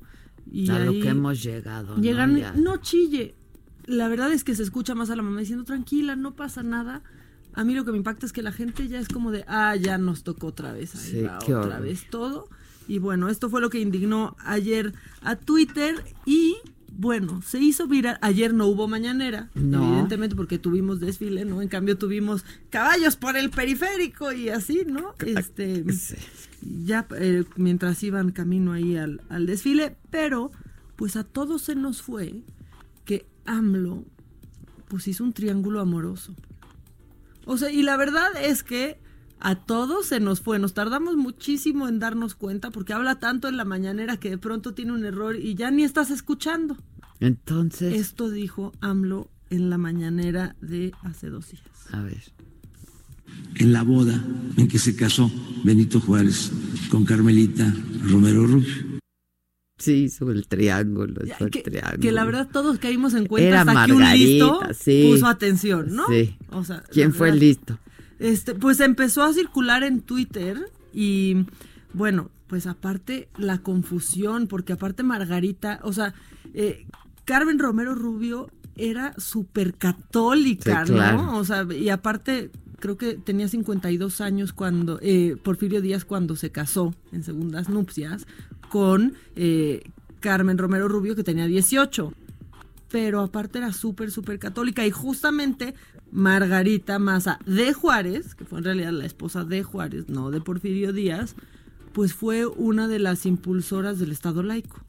Y 0.52 0.70
a 0.72 0.80
lo 0.80 0.92
ahí 0.92 1.02
que 1.02 1.10
hemos 1.10 1.44
llegado. 1.44 1.96
¿no? 1.98 2.02
llegan, 2.02 2.36
Ya. 2.38 2.54
no 2.54 2.78
chille. 2.78 3.36
La 3.86 4.08
verdad 4.08 4.32
es 4.32 4.44
que 4.44 4.56
se 4.56 4.64
escucha 4.64 4.96
más 4.96 5.10
a 5.12 5.16
la 5.16 5.22
mamá 5.22 5.40
diciendo, 5.40 5.64
tranquila, 5.64 6.16
no 6.16 6.36
pasa 6.36 6.64
nada. 6.64 7.04
A 7.54 7.64
mí 7.64 7.74
lo 7.76 7.86
que 7.86 7.92
me 7.92 7.98
impacta 7.98 8.26
es 8.26 8.34
que 8.34 8.42
la 8.44 8.52
gente 8.52 8.88
ya 8.88 9.00
es 9.00 9.08
como 9.08 9.30
de, 9.32 9.44
ah, 9.48 9.76
ya 9.76 9.98
nos 10.00 10.24
tocó 10.24 10.48
otra 10.48 10.72
vez, 10.74 10.96
ahí 10.96 11.02
Sí, 11.12 11.22
va 11.22 11.38
otra 11.38 11.60
horror. 11.60 11.82
vez 11.82 12.10
todo. 12.10 12.50
Y 12.90 12.98
bueno, 13.00 13.30
esto 13.30 13.50
fue 13.50 13.62
lo 13.62 13.70
que 13.70 13.80
indignó 13.80 14.36
ayer 14.40 14.94
a 15.22 15.36
Twitter 15.38 16.04
y 16.26 16.56
bueno, 16.92 17.42
se 17.44 17.60
hizo 17.60 17.88
viral. 17.88 18.18
Ayer 18.22 18.54
no 18.54 18.66
hubo 18.68 18.88
mañanera, 18.90 19.50
No. 19.56 19.88
evidentemente 19.88 20.36
porque 20.36 20.58
tuvimos 20.60 21.00
desfile, 21.00 21.46
¿no? 21.46 21.62
En 21.62 21.70
cambio 21.70 21.98
tuvimos 21.98 22.44
caballos 22.70 23.16
por 23.16 23.38
el 23.38 23.52
periférico 23.52 24.34
y 24.34 24.50
así, 24.50 24.84
¿no? 24.86 25.14
Este, 25.26 25.86
ya 26.84 27.08
eh, 27.18 27.46
mientras 27.56 28.04
iban 28.04 28.32
camino 28.32 28.74
ahí 28.74 28.98
al, 28.98 29.22
al 29.30 29.46
desfile, 29.46 29.96
pero 30.10 30.52
pues 30.98 31.16
a 31.16 31.24
todos 31.24 31.62
se 31.62 31.76
nos 31.76 32.02
fue 32.02 32.42
que 33.06 33.26
AMLO 33.46 34.04
pues 34.90 35.08
hizo 35.08 35.24
un 35.24 35.32
triángulo 35.34 35.80
amoroso. 35.80 36.36
O 37.46 37.56
sea, 37.58 37.72
y 37.72 37.84
la 37.84 37.96
verdad 37.98 38.30
es 38.42 38.64
que 38.64 38.98
a 39.40 39.56
todos 39.56 40.06
se 40.08 40.20
nos 40.20 40.42
fue. 40.42 40.60
Nos 40.60 40.74
tardamos 40.74 41.16
muchísimo 41.16 41.88
en 41.88 42.00
darnos 42.00 42.36
cuenta 42.36 42.72
porque 42.72 42.94
habla 42.94 43.20
tanto 43.20 43.48
en 43.48 43.58
la 43.58 43.66
mañanera 43.66 44.18
que 44.18 44.30
de 44.32 44.38
pronto 44.38 44.74
tiene 44.74 44.94
un 44.94 45.06
error 45.06 45.36
y 45.36 45.56
ya 45.56 45.72
ni 45.72 45.84
estás 45.84 46.12
escuchando. 46.12 46.78
Entonces, 47.20 47.94
Esto 47.96 48.30
dijo 48.30 48.72
AMLO 48.82 49.30
en 49.50 49.70
la 49.70 49.78
mañanera 49.78 50.56
de 50.62 50.92
hace 51.04 51.30
dos 51.30 51.50
días. 51.52 51.64
a 51.92 52.02
ver. 52.02 52.22
en 53.56 53.74
la 53.74 53.84
boda 53.84 54.24
en 54.58 54.68
que 54.68 54.80
se 54.80 54.96
casó 54.96 55.32
Benito 55.64 56.00
Juárez 56.00 56.52
con 56.90 57.06
Carmelita 57.06 57.72
Romero 58.04 58.46
Rubio. 58.48 59.00
Sí, 59.78 60.04
hizo 60.06 60.30
el 60.32 60.46
triángulo, 60.48 61.22
el 61.22 61.50
Que, 61.50 61.62
triángulo. 61.62 62.02
que 62.02 62.12
la 62.12 62.26
verdad 62.26 62.50
todos 62.52 62.80
caímos 62.80 63.14
en 63.14 63.28
cuenta 63.28 63.48
Era 63.48 63.62
hasta 63.62 63.86
que 63.86 63.94
un 63.94 64.00
Margarita, 64.00 64.46
listo 64.46 64.60
sí. 64.74 65.10
puso 65.10 65.28
atención, 65.28 65.96
¿no? 65.96 66.06
Sí. 66.10 66.36
O 66.52 66.64
sea, 66.66 66.84
¿Quién 66.92 67.14
fue 67.14 67.30
el 67.30 67.40
listo? 67.40 67.80
Este, 68.20 68.53
pues 68.53 68.80
empezó 68.82 69.24
a 69.24 69.34
circular 69.34 69.84
en 69.84 70.01
Twitter 70.01 70.72
y 70.93 71.45
bueno, 71.93 72.30
pues 72.47 72.67
aparte 72.67 73.30
la 73.38 73.59
confusión, 73.59 74.47
porque 74.47 74.74
aparte 74.74 75.03
Margarita, 75.03 75.80
o 75.84 75.93
sea, 75.93 76.13
eh, 76.53 76.86
Carmen 77.26 77.59
Romero 77.59 77.95
Rubio 77.95 78.49
era 78.76 79.13
súper 79.17 79.74
católica, 79.74 80.86
Sí, 80.86 80.93
claro. 80.93 81.24
¿no? 81.24 81.38
O 81.38 81.45
sea, 81.45 81.65
y 81.72 81.89
aparte 81.89 82.51
creo 82.80 82.97
que 82.97 83.15
tenía 83.15 83.47
52 83.47 84.22
años 84.22 84.53
cuando, 84.53 84.99
eh, 85.01 85.36
Porfirio 85.41 85.82
Díaz 85.82 86.05
cuando 86.05 86.36
se 86.36 86.51
casó 86.51 86.93
en 87.11 87.24
segundas 87.24 87.70
nupcias 87.70 88.26
con 88.70 89.15
eh, 89.36 89.84
Carmen 90.22 90.57
Romero 90.57 90.88
Rubio 90.88 91.15
que 91.15 91.24
tenía 91.24 91.45
18 91.45 92.13
pero 92.89 93.22
aparte 93.22 93.59
era 93.59 93.72
súper, 93.72 94.11
súper 94.11 94.39
católica. 94.39 94.86
Y 94.86 94.91
justamente 94.91 95.76
Margarita 96.12 96.99
Maza 96.99 97.39
de 97.45 97.74
Juárez, 97.74 98.36
que 98.36 98.45
fue 98.45 98.60
en 98.60 98.66
realidad 98.66 98.91
la 98.91 99.05
esposa 99.05 99.43
de 99.43 99.64
Juárez, 99.64 100.10
no 100.10 100.32
de 100.32 100.41
Porfirio 100.41 100.93
Díaz, 100.93 101.36
pues 101.93 102.14
fue 102.14 102.45
una 102.45 102.88
de 102.88 102.99
las 102.99 103.26
impulsoras 103.26 103.99
del 103.99 104.12
Estado 104.12 104.43
laico. 104.43 104.82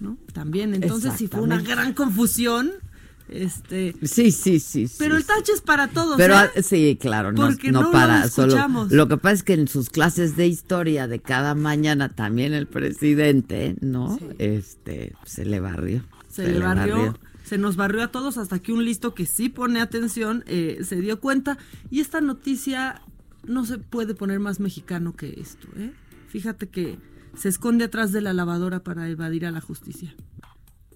¿No? 0.00 0.16
También, 0.32 0.74
entonces 0.74 1.14
sí 1.16 1.26
fue 1.26 1.40
una 1.40 1.60
gran 1.60 1.92
confusión. 1.92 2.70
Este, 3.28 3.94
Sí, 4.02 4.30
sí, 4.30 4.58
sí. 4.58 4.88
sí, 4.88 4.96
pero 4.98 5.16
el 5.16 5.22
sí. 5.22 5.28
tache 5.28 5.52
es 5.52 5.60
para 5.60 5.88
todos. 5.88 6.16
Pero 6.16 6.34
¿eh? 6.34 6.36
ah, 6.38 6.62
sí, 6.62 6.96
claro, 6.98 7.32
no, 7.32 7.50
no 7.50 7.82
lo 7.82 7.90
para 7.90 8.26
solo. 8.28 8.86
Lo 8.88 9.08
que 9.08 9.18
pasa 9.18 9.34
es 9.34 9.42
que 9.42 9.52
en 9.52 9.68
sus 9.68 9.90
clases 9.90 10.36
de 10.36 10.46
historia 10.46 11.06
de 11.08 11.18
cada 11.18 11.54
mañana 11.54 12.08
también 12.08 12.54
el 12.54 12.66
presidente, 12.66 13.76
¿no? 13.80 14.18
Este 14.38 15.14
se 15.26 15.44
le 15.44 15.60
barrió. 15.60 16.04
se, 16.30 16.48
le 16.48 16.58
barrió, 16.60 17.18
se 17.48 17.56
nos 17.56 17.76
barrió 17.76 18.02
a 18.02 18.08
todos 18.08 18.36
hasta 18.36 18.58
que 18.58 18.72
un 18.72 18.84
listo 18.84 19.14
que 19.14 19.24
sí 19.24 19.48
pone 19.48 19.80
atención 19.80 20.44
eh, 20.46 20.80
se 20.84 21.00
dio 21.00 21.18
cuenta. 21.18 21.56
Y 21.90 22.00
esta 22.00 22.20
noticia 22.20 23.00
no 23.46 23.64
se 23.64 23.78
puede 23.78 24.14
poner 24.14 24.38
más 24.38 24.60
mexicano 24.60 25.16
que 25.16 25.40
esto. 25.40 25.66
¿eh? 25.76 25.94
Fíjate 26.28 26.68
que 26.68 26.98
se 27.34 27.48
esconde 27.48 27.86
atrás 27.86 28.12
de 28.12 28.20
la 28.20 28.34
lavadora 28.34 28.84
para 28.84 29.08
evadir 29.08 29.46
a 29.46 29.50
la 29.50 29.62
justicia. 29.62 30.14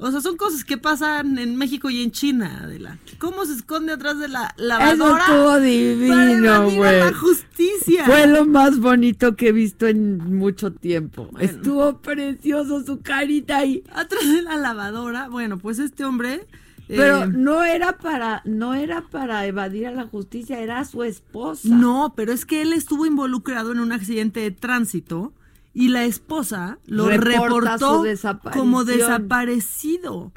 O 0.03 0.11
sea, 0.11 0.21
son 0.21 0.37
cosas 0.37 0.65
que 0.65 0.79
pasan 0.79 1.39
en 1.39 1.55
México 1.57 1.89
y 1.89 2.03
en 2.03 2.11
China, 2.11 2.63
Adela. 2.65 2.99
¿Cómo 3.19 3.45
se 3.45 3.55
esconde 3.55 3.93
atrás 3.93 4.19
de 4.19 4.27
la 4.27 4.47
Eso 4.57 4.65
lavadora? 4.67 5.21
estuvo 5.23 5.47
para 5.47 5.59
divino, 5.61 6.53
a 6.53 6.59
la 6.59 6.65
güey. 6.65 7.13
justicia. 7.13 8.05
Fue 8.05 8.27
lo 8.27 8.45
más 8.45 8.81
bonito 8.81 9.37
que 9.37 9.49
he 9.49 9.53
visto 9.53 9.87
en 9.87 10.19
mucho 10.37 10.73
tiempo. 10.73 11.31
Estuvo 11.39 11.99
precioso 11.99 12.85
su 12.85 13.01
carita 13.01 13.59
ahí. 13.59 13.85
Atrás 13.95 14.27
de 14.27 14.43
la 14.43 14.57
lavadora. 14.57 15.29
Bueno, 15.29 15.59
pues 15.59 15.79
este 15.79 16.05
hombre. 16.05 16.49
Pero 16.89 17.23
eh, 17.23 17.29
no 17.29 17.63
era 17.63 17.97
para, 17.99 18.43
no 18.45 18.75
era 18.75 19.03
para 19.03 19.47
evadir 19.47 19.87
a 19.87 19.93
la 19.93 20.09
justicia, 20.09 20.59
era 20.61 20.85
su 20.85 21.05
esposa. 21.05 21.69
No, 21.69 22.13
pero 22.17 22.33
es 22.33 22.45
que 22.45 22.61
él 22.61 22.73
estuvo 22.73 23.07
involucrado 23.07 23.71
en 23.71 23.79
un 23.79 23.93
accidente 23.93 24.41
de 24.41 24.51
tránsito 24.51 25.33
y 25.75 25.89
la 25.89 26.05
esposa 26.05 26.79
lo 26.87 27.09
Reporta 27.09 27.77
reportó 27.77 28.05
como 28.53 28.85
desaparecido. 28.85 30.33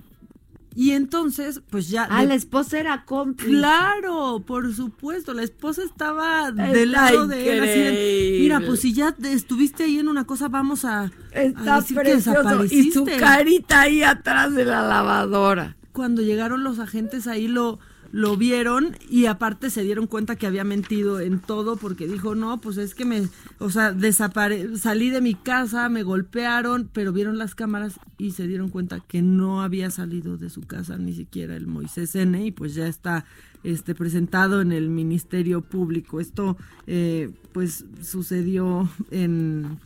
Y 0.78 0.92
entonces, 0.92 1.62
pues 1.70 1.88
ya. 1.90 2.04
Ah, 2.10 2.26
la 2.26 2.34
esposa 2.36 2.78
era 2.78 3.06
cómplice. 3.06 3.50
Claro, 3.50 4.44
por 4.46 4.74
supuesto, 4.76 5.34
la 5.34 5.44
esposa 5.44 5.84
estaba 5.84 6.50
Está 6.50 6.68
del 6.68 6.92
lado 6.92 7.28
de 7.28 7.58
él. 7.58 7.64
así. 7.64 8.38
Mira, 8.42 8.60
pues 8.60 8.82
si 8.82 8.92
ya 8.94 9.14
te- 9.14 9.32
estuviste 9.32 9.84
ahí 9.86 10.00
en 10.00 10.10
una 10.10 10.26
cosa, 10.26 10.50
vamos 10.50 10.84
a, 10.84 11.12
Está 11.32 11.76
a 11.76 11.80
decir 11.80 11.96
que 11.96 12.04
precioso. 12.04 12.66
Y 12.70 12.92
su 12.92 13.06
carita 13.06 13.82
ahí 13.82 14.04
atrás 14.04 14.54
de 14.54 14.66
la 14.66 14.86
lavadora. 14.86 15.78
cuando 15.94 16.22
llegaron 16.22 16.66
los 16.66 16.80
agentes 16.80 17.26
ahí 17.28 17.48
lo, 17.48 17.80
lo 18.16 18.38
vieron 18.38 18.96
y 19.10 19.26
aparte 19.26 19.70
se 19.70 19.84
dieron 19.84 20.08
cuenta 20.08 20.38
que 20.38 20.48
había 20.48 20.64
mentido 20.64 21.20
en 21.20 21.42
todo 21.42 21.76
porque 21.76 22.08
dijo, 22.08 22.34
no, 22.34 22.62
pues 22.62 22.78
es 22.78 22.96
que 22.96 23.04
me, 23.04 23.28
o 23.60 23.70
sea, 23.70 23.92
desapare 23.92 24.78
salí 24.78 25.10
de 25.10 25.20
mi 25.20 25.34
casa, 25.36 25.90
me 25.90 26.02
golpearon, 26.02 26.90
pero 26.94 27.12
vieron 27.12 27.38
las 27.38 27.56
cámaras 27.56 28.00
y 28.18 28.32
se 28.32 28.48
dieron 28.48 28.70
cuenta 28.70 29.02
que 29.02 29.22
no 29.22 29.62
había 29.62 29.92
salido 29.92 30.38
de 30.38 30.50
su 30.50 30.62
casa 30.62 30.98
ni 30.98 31.14
siquiera 31.14 31.58
el 31.58 31.68
Moisés 31.68 32.16
N 32.16 32.46
y 32.46 32.52
pues 32.52 32.74
ya 32.74 32.88
está 32.88 33.26
este 33.66 33.94
presentado 33.94 34.62
en 34.62 34.72
el 34.72 34.88
Ministerio 34.88 35.60
Público. 35.60 36.22
Esto 36.22 36.56
eh, 36.88 37.32
pues 37.52 37.84
sucedió 38.02 38.90
en 39.12 39.78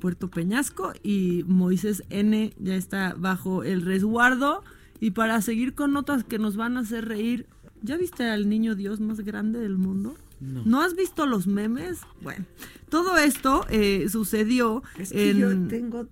Puerto 0.00 0.28
Peñasco 0.28 0.92
y 1.04 1.44
Moisés 1.46 2.02
N 2.10 2.52
ya 2.58 2.74
está 2.74 3.14
bajo 3.16 3.62
el 3.62 3.82
resguardo. 3.82 4.64
Y 4.98 5.10
para 5.10 5.42
seguir 5.42 5.74
con 5.74 5.92
notas 5.92 6.24
que 6.24 6.38
nos 6.38 6.56
van 6.56 6.78
a 6.78 6.80
hacer 6.80 7.06
reír, 7.06 7.46
¿ya 7.82 7.96
viste 7.96 8.24
al 8.28 8.48
niño 8.48 8.74
Dios 8.74 9.00
más 9.00 9.20
grande 9.20 9.60
del 9.60 9.76
mundo? 9.78 10.16
No. 10.38 10.82
has 10.82 10.94
visto 10.94 11.24
los 11.24 11.46
memes? 11.46 12.00
Bueno, 12.20 12.44
todo 12.90 13.16
esto 13.16 13.64
eh, 13.70 14.06
sucedió 14.10 14.82
Es 14.98 15.10
que 15.10 15.30
en... 15.30 15.38
yo 15.38 15.68
tengo 15.68 16.06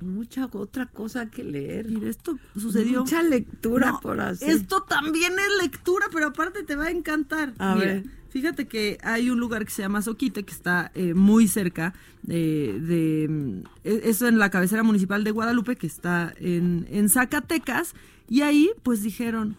mucha 0.00 0.48
otra 0.52 0.86
cosa 0.86 1.30
que 1.30 1.44
leer. 1.44 1.88
Mira, 1.88 2.08
esto 2.10 2.38
sucedió. 2.56 3.02
Mucha 3.02 3.22
lectura 3.22 3.92
No, 3.92 4.00
por 4.00 4.20
hacer. 4.20 4.50
Esto 4.50 4.82
también 4.82 5.32
es 5.34 5.62
lectura, 5.62 6.06
pero 6.12 6.26
aparte 6.26 6.64
te 6.64 6.74
va 6.74 6.86
a 6.86 6.90
encantar. 6.90 7.54
A 7.58 7.76
Mira, 7.76 7.86
ver. 7.86 8.04
fíjate 8.30 8.66
que 8.66 8.98
hay 9.04 9.30
un 9.30 9.38
lugar 9.38 9.64
que 9.64 9.70
se 9.70 9.82
llama 9.82 10.02
Soquite, 10.02 10.42
que 10.42 10.52
está 10.52 10.90
eh, 10.96 11.14
muy 11.14 11.46
cerca 11.46 11.94
eh, 12.26 12.80
de... 12.82 13.28
mm, 13.28 13.58
e- 13.84 14.00
Eso 14.10 14.26
en 14.26 14.38
la 14.40 14.50
cabecera 14.50 14.82
municipal 14.82 15.22
de 15.22 15.30
Guadalupe, 15.30 15.76
que 15.76 15.86
está 15.86 16.34
en, 16.40 16.84
en 16.90 17.08
Zacatecas. 17.08 17.94
Y 18.28 18.40
ahí, 18.40 18.70
pues 18.82 19.04
dijeron, 19.04 19.56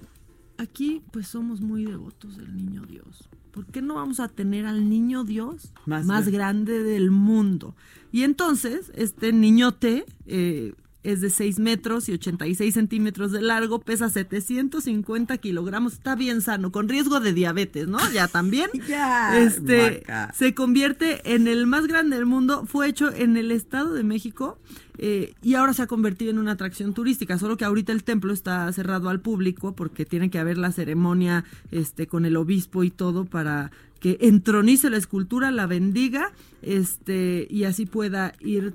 aquí 0.60 1.02
pues 1.12 1.28
somos 1.28 1.62
muy 1.62 1.86
devotos 1.86 2.38
del 2.38 2.56
niño 2.56 2.84
Dios. 2.86 3.30
¿Por 3.52 3.66
qué 3.66 3.82
no 3.82 3.96
vamos 3.96 4.20
a 4.20 4.28
tener 4.28 4.66
al 4.68 4.88
niño 4.90 5.24
Dios 5.24 5.74
Más 5.88 6.06
más, 6.06 6.28
gra- 6.28 6.32
grande 6.34 6.84
del 6.84 7.10
mundo? 7.12 7.76
Y 8.12 8.22
entonces, 8.24 8.92
este 8.96 9.34
niñote 9.34 10.06
eh, 10.28 10.74
es 11.04 11.22
de 11.22 11.30
6 11.30 11.60
metros 11.60 12.10
y 12.10 12.14
86 12.14 12.74
centímetros 12.74 13.32
de 13.32 13.42
largo, 13.42 13.80
pesa 13.80 14.10
750 14.10 15.38
kilogramos, 15.38 15.94
está 15.94 16.16
bien 16.16 16.42
sano, 16.42 16.72
con 16.72 16.90
riesgo 16.90 17.20
de 17.20 17.34
diabetes, 17.34 17.88
¿no? 17.88 18.00
Ya 18.12 18.28
también. 18.28 18.70
Ya, 18.90 19.38
este, 19.38 20.04
vaca. 20.08 20.34
se 20.34 20.56
convierte 20.56 21.36
en 21.36 21.48
el 21.48 21.68
más 21.68 21.86
grande 21.86 22.16
del 22.16 22.26
mundo, 22.26 22.66
fue 22.66 22.88
hecho 22.88 23.14
en 23.14 23.38
el 23.38 23.52
Estado 23.52 23.94
de 23.94 24.04
México 24.04 24.58
eh, 24.98 25.34
y 25.42 25.54
ahora 25.54 25.74
se 25.74 25.84
ha 25.84 25.88
convertido 25.88 26.32
en 26.32 26.40
una 26.40 26.54
atracción 26.54 26.94
turística, 26.94 27.38
solo 27.38 27.56
que 27.56 27.66
ahorita 27.66 27.92
el 27.92 28.04
templo 28.04 28.34
está 28.34 28.72
cerrado 28.74 29.10
al 29.10 29.22
público 29.22 29.74
porque 29.76 30.06
tiene 30.06 30.30
que 30.30 30.40
haber 30.40 30.58
la 30.58 30.72
ceremonia 30.72 31.46
este, 31.72 32.08
con 32.08 32.26
el 32.26 32.36
obispo 32.36 32.84
y 32.84 32.90
todo 32.90 33.26
para 33.26 33.72
que 34.00 34.18
entronice 34.22 34.90
la 34.90 34.98
escultura, 34.98 35.52
la 35.52 35.68
bendiga 35.68 36.32
este, 36.62 37.48
y 37.50 37.64
así 37.64 37.86
pueda 37.86 38.34
ir, 38.40 38.74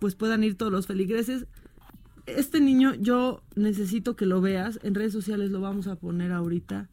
pues 0.00 0.16
puedan 0.16 0.42
ir 0.42 0.56
todos 0.56 0.72
los 0.72 0.86
feligreses. 0.86 1.46
Este 2.26 2.60
niño 2.60 2.94
yo 2.94 3.42
necesito 3.54 4.16
que 4.16 4.26
lo 4.26 4.40
veas, 4.40 4.80
en 4.82 4.94
redes 4.94 5.12
sociales 5.12 5.50
lo 5.50 5.60
vamos 5.60 5.86
a 5.86 5.96
poner 5.96 6.32
ahorita, 6.32 6.88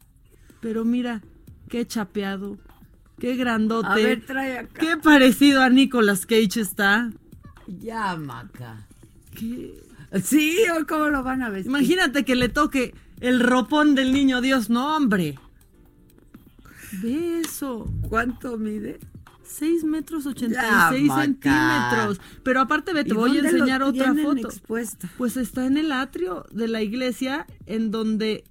pero 0.60 0.84
mira, 0.84 1.22
qué 1.68 1.86
chapeado, 1.86 2.58
qué 3.18 3.36
grandote. 3.36 3.88
A 3.88 3.94
ver, 3.94 4.24
trae 4.24 4.58
acá. 4.58 4.80
Qué 4.80 4.96
parecido 4.96 5.62
a 5.62 5.70
Nicolas 5.70 6.26
Cage 6.26 6.60
está. 6.60 7.10
Ya, 7.66 8.16
Maca. 8.16 8.86
¿Qué? 9.36 9.74
Sí, 10.22 10.56
¿o 10.80 10.86
¿cómo 10.86 11.08
lo 11.08 11.22
van 11.22 11.42
a 11.42 11.50
vestir? 11.50 11.70
Imagínate 11.70 12.24
que 12.24 12.34
le 12.34 12.48
toque 12.48 12.94
el 13.20 13.40
ropón 13.40 13.94
del 13.94 14.12
niño 14.12 14.40
Dios, 14.40 14.70
no, 14.70 14.96
hombre. 14.96 15.38
Ve 17.02 17.40
eso. 17.40 17.90
¿Cuánto 18.08 18.56
mide? 18.56 18.98
6 19.48 19.84
metros 19.84 20.26
86 20.26 20.62
Ya, 20.62 21.06
Maca. 21.06 21.22
centímetros. 21.22 22.20
Pero 22.42 22.60
aparte, 22.60 22.92
ve, 22.92 23.04
te 23.04 23.10
¿Y 23.10 23.16
voy 23.16 23.36
a 23.36 23.40
enseñar 23.40 23.82
otra 23.82 24.14
foto. 24.14 24.48
Pues 25.16 25.36
está 25.36 25.66
en 25.66 25.76
el 25.76 25.90
atrio 25.92 26.44
de 26.52 26.68
la 26.68 26.82
iglesia, 26.82 27.46
en 27.66 27.90
donde 27.90 28.44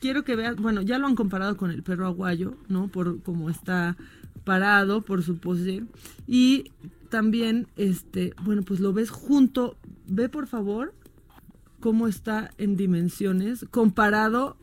quiero 0.00 0.24
que 0.24 0.36
veas, 0.36 0.56
bueno, 0.56 0.82
ya 0.82 0.98
lo 0.98 1.06
han 1.06 1.16
comparado 1.16 1.56
con 1.56 1.70
el 1.70 1.82
perro 1.82 2.06
aguayo, 2.06 2.54
¿no? 2.68 2.88
Por 2.88 3.22
cómo 3.22 3.50
está 3.50 3.96
parado, 4.44 5.02
por 5.02 5.22
su 5.22 5.38
pose. 5.38 5.84
Y 6.26 6.70
también, 7.10 7.66
este, 7.76 8.34
bueno, 8.42 8.62
pues 8.62 8.80
lo 8.80 8.92
ves 8.92 9.10
junto, 9.10 9.76
ve 10.06 10.28
por 10.28 10.46
favor 10.46 10.94
cómo 11.80 12.08
está 12.08 12.50
en 12.58 12.76
dimensiones 12.76 13.66
comparado, 13.70 14.56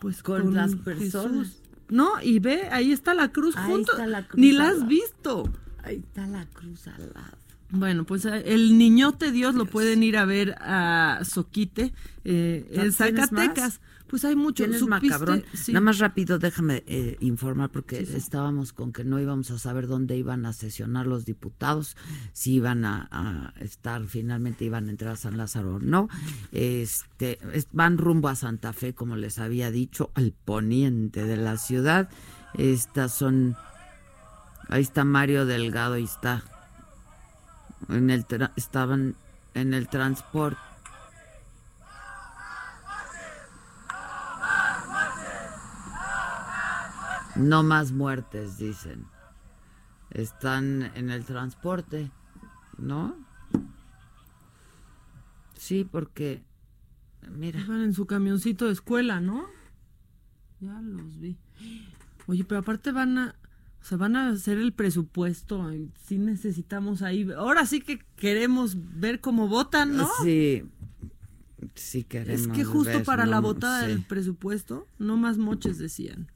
pues 0.00 0.22
Con 0.22 0.42
con, 0.42 0.54
las 0.54 0.74
personas. 0.74 1.48
Jesús. 1.48 1.61
No, 1.92 2.22
y 2.22 2.38
ve, 2.38 2.68
ahí 2.70 2.90
está 2.90 3.12
la 3.12 3.28
cruz 3.32 3.54
Ahí 3.56 3.70
junto. 3.70 3.92
está 3.92 4.06
la 4.06 4.26
cruz 4.26 4.40
Ni 4.40 4.52
la 4.52 4.68
has 4.68 4.88
visto. 4.88 5.52
Ahí 5.84 5.96
está 5.96 6.26
la 6.26 6.46
cruz 6.46 6.86
al 6.88 7.12
lado. 7.14 7.36
Bueno, 7.68 8.04
pues 8.04 8.24
eh, 8.24 8.42
el 8.46 8.78
niñote 8.78 9.30
Dios 9.30 9.54
lo 9.54 9.66
pueden 9.66 10.02
ir 10.02 10.16
a 10.16 10.24
ver 10.24 10.54
a 10.60 11.20
Soquite, 11.22 11.92
eh, 12.24 12.64
en 12.70 12.72
¿Tienes 12.74 12.96
Zacatecas. 12.96 13.80
Pues 14.12 14.26
hay 14.26 14.36
mucho. 14.36 14.64
¿Tienes 14.64 14.80
¿Supiste? 14.80 15.06
macabrón? 15.08 15.42
Sí. 15.54 15.72
Nada 15.72 15.84
más 15.86 15.98
rápido, 15.98 16.38
déjame 16.38 16.84
eh, 16.86 17.16
informar 17.20 17.70
porque 17.70 18.04
Sí, 18.04 18.12
estábamos 18.14 18.74
con 18.74 18.92
que 18.92 19.04
no 19.04 19.18
íbamos 19.18 19.50
a 19.50 19.58
saber 19.58 19.86
dónde 19.86 20.18
iban 20.18 20.44
a 20.44 20.52
sesionar 20.52 21.06
los 21.06 21.24
diputados, 21.24 21.96
si 22.34 22.52
iban 22.56 22.84
a, 22.84 23.08
a 23.10 23.54
estar, 23.64 24.04
finalmente 24.04 24.66
iban 24.66 24.88
a 24.88 24.90
entrar 24.90 25.14
a 25.14 25.16
San 25.16 25.38
Lázaro 25.38 25.76
o 25.76 25.78
no. 25.78 26.10
Este, 26.52 27.38
es- 27.54 27.68
van 27.72 27.96
rumbo 27.96 28.28
a 28.28 28.34
Santa 28.36 28.74
Fe, 28.74 28.92
como 28.94 29.16
les 29.16 29.38
había 29.38 29.70
dicho, 29.70 30.10
al 30.14 30.32
poniente 30.44 31.24
de 31.24 31.38
la 31.38 31.56
ciudad. 31.56 32.10
Estas 32.52 33.14
son, 33.14 33.56
ahí 34.68 34.82
está 34.82 35.04
Mario 35.04 35.46
Delgado, 35.46 35.94
ahí 35.94 36.04
está. 36.04 36.44
En 37.88 38.10
el 38.10 38.26
tra- 38.26 38.52
estaban 38.56 39.14
en 39.54 39.72
el 39.72 39.88
transporte. 39.88 40.60
No 47.36 47.62
más 47.62 47.92
muertes, 47.92 48.58
dicen. 48.58 49.06
Están 50.10 50.90
en 50.94 51.10
el 51.10 51.24
transporte, 51.24 52.10
¿no? 52.78 53.16
Sí, 55.56 55.84
porque, 55.90 56.42
mira, 57.30 57.64
Van 57.66 57.82
en 57.82 57.94
su 57.94 58.06
camioncito 58.06 58.66
de 58.66 58.72
escuela, 58.72 59.20
¿no? 59.20 59.46
Ya 60.60 60.80
los 60.82 61.18
vi. 61.18 61.38
Oye, 62.26 62.44
pero 62.44 62.60
aparte 62.60 62.92
van 62.92 63.16
a, 63.18 63.34
o 63.80 63.84
sea, 63.84 63.96
van 63.98 64.16
a 64.16 64.28
hacer 64.30 64.58
el 64.58 64.72
presupuesto. 64.72 65.70
Sí 66.04 66.18
necesitamos 66.18 67.02
ahí. 67.02 67.28
Ahora 67.36 67.64
sí 67.66 67.80
que 67.80 67.98
queremos 68.16 68.76
ver 69.00 69.20
cómo 69.20 69.48
votan, 69.48 69.96
¿no? 69.96 70.08
sí, 70.22 70.64
sí 71.74 72.04
queremos 72.04 72.40
Es 72.42 72.48
que 72.48 72.64
justo 72.64 72.92
ver, 72.98 73.04
para 73.04 73.24
la 73.26 73.40
votada 73.40 73.82
Sí. 73.82 73.88
del 73.88 74.02
presupuesto, 74.04 74.86
no 74.98 75.16
más 75.16 75.38
moches 75.38 75.78
decían. 75.78 76.28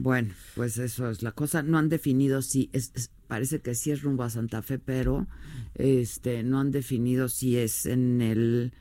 Bueno, 0.00 0.32
pues 0.54 0.78
eso 0.78 1.10
es 1.10 1.22
la 1.22 1.32
cosa. 1.32 1.62
No 1.62 1.76
han 1.76 1.88
definido 1.88 2.40
si 2.40 2.70
es, 2.72 2.92
es- 2.94 3.10
parece 3.26 3.60
que 3.60 3.74
sí 3.74 3.90
es 3.90 4.00
rumbo 4.02 4.22
a 4.22 4.30
Santa 4.30 4.62
Fe, 4.62 4.78
pero 4.78 5.26
este 5.74 6.42
no 6.44 6.60
han 6.60 6.70
definido 6.70 7.28
si 7.28 7.56
es 7.58 7.84
en 7.84 8.22
el 8.22 8.72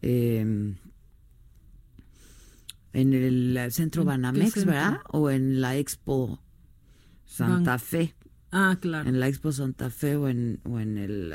eh, 0.00 0.74
en 2.92 3.12
el 3.14 3.58
centro 3.72 4.02
¿En 4.02 4.06
qué 4.06 4.10
Banamex, 4.10 4.52
centro? 4.52 4.72
¿verdad? 4.72 4.98
O 5.10 5.30
en 5.30 5.60
la 5.60 5.76
Expo 5.76 6.40
Santa 7.24 7.72
Ban- 7.76 7.80
Fe. 7.80 8.14
Ah, 8.52 8.76
claro. 8.80 9.08
En 9.08 9.20
la 9.20 9.28
Expo 9.28 9.52
Santa 9.52 9.90
Fe 9.90 10.16
o 10.16 10.28
en 10.28 10.60
o 10.64 10.80
en 10.80 10.98
el 10.98 11.34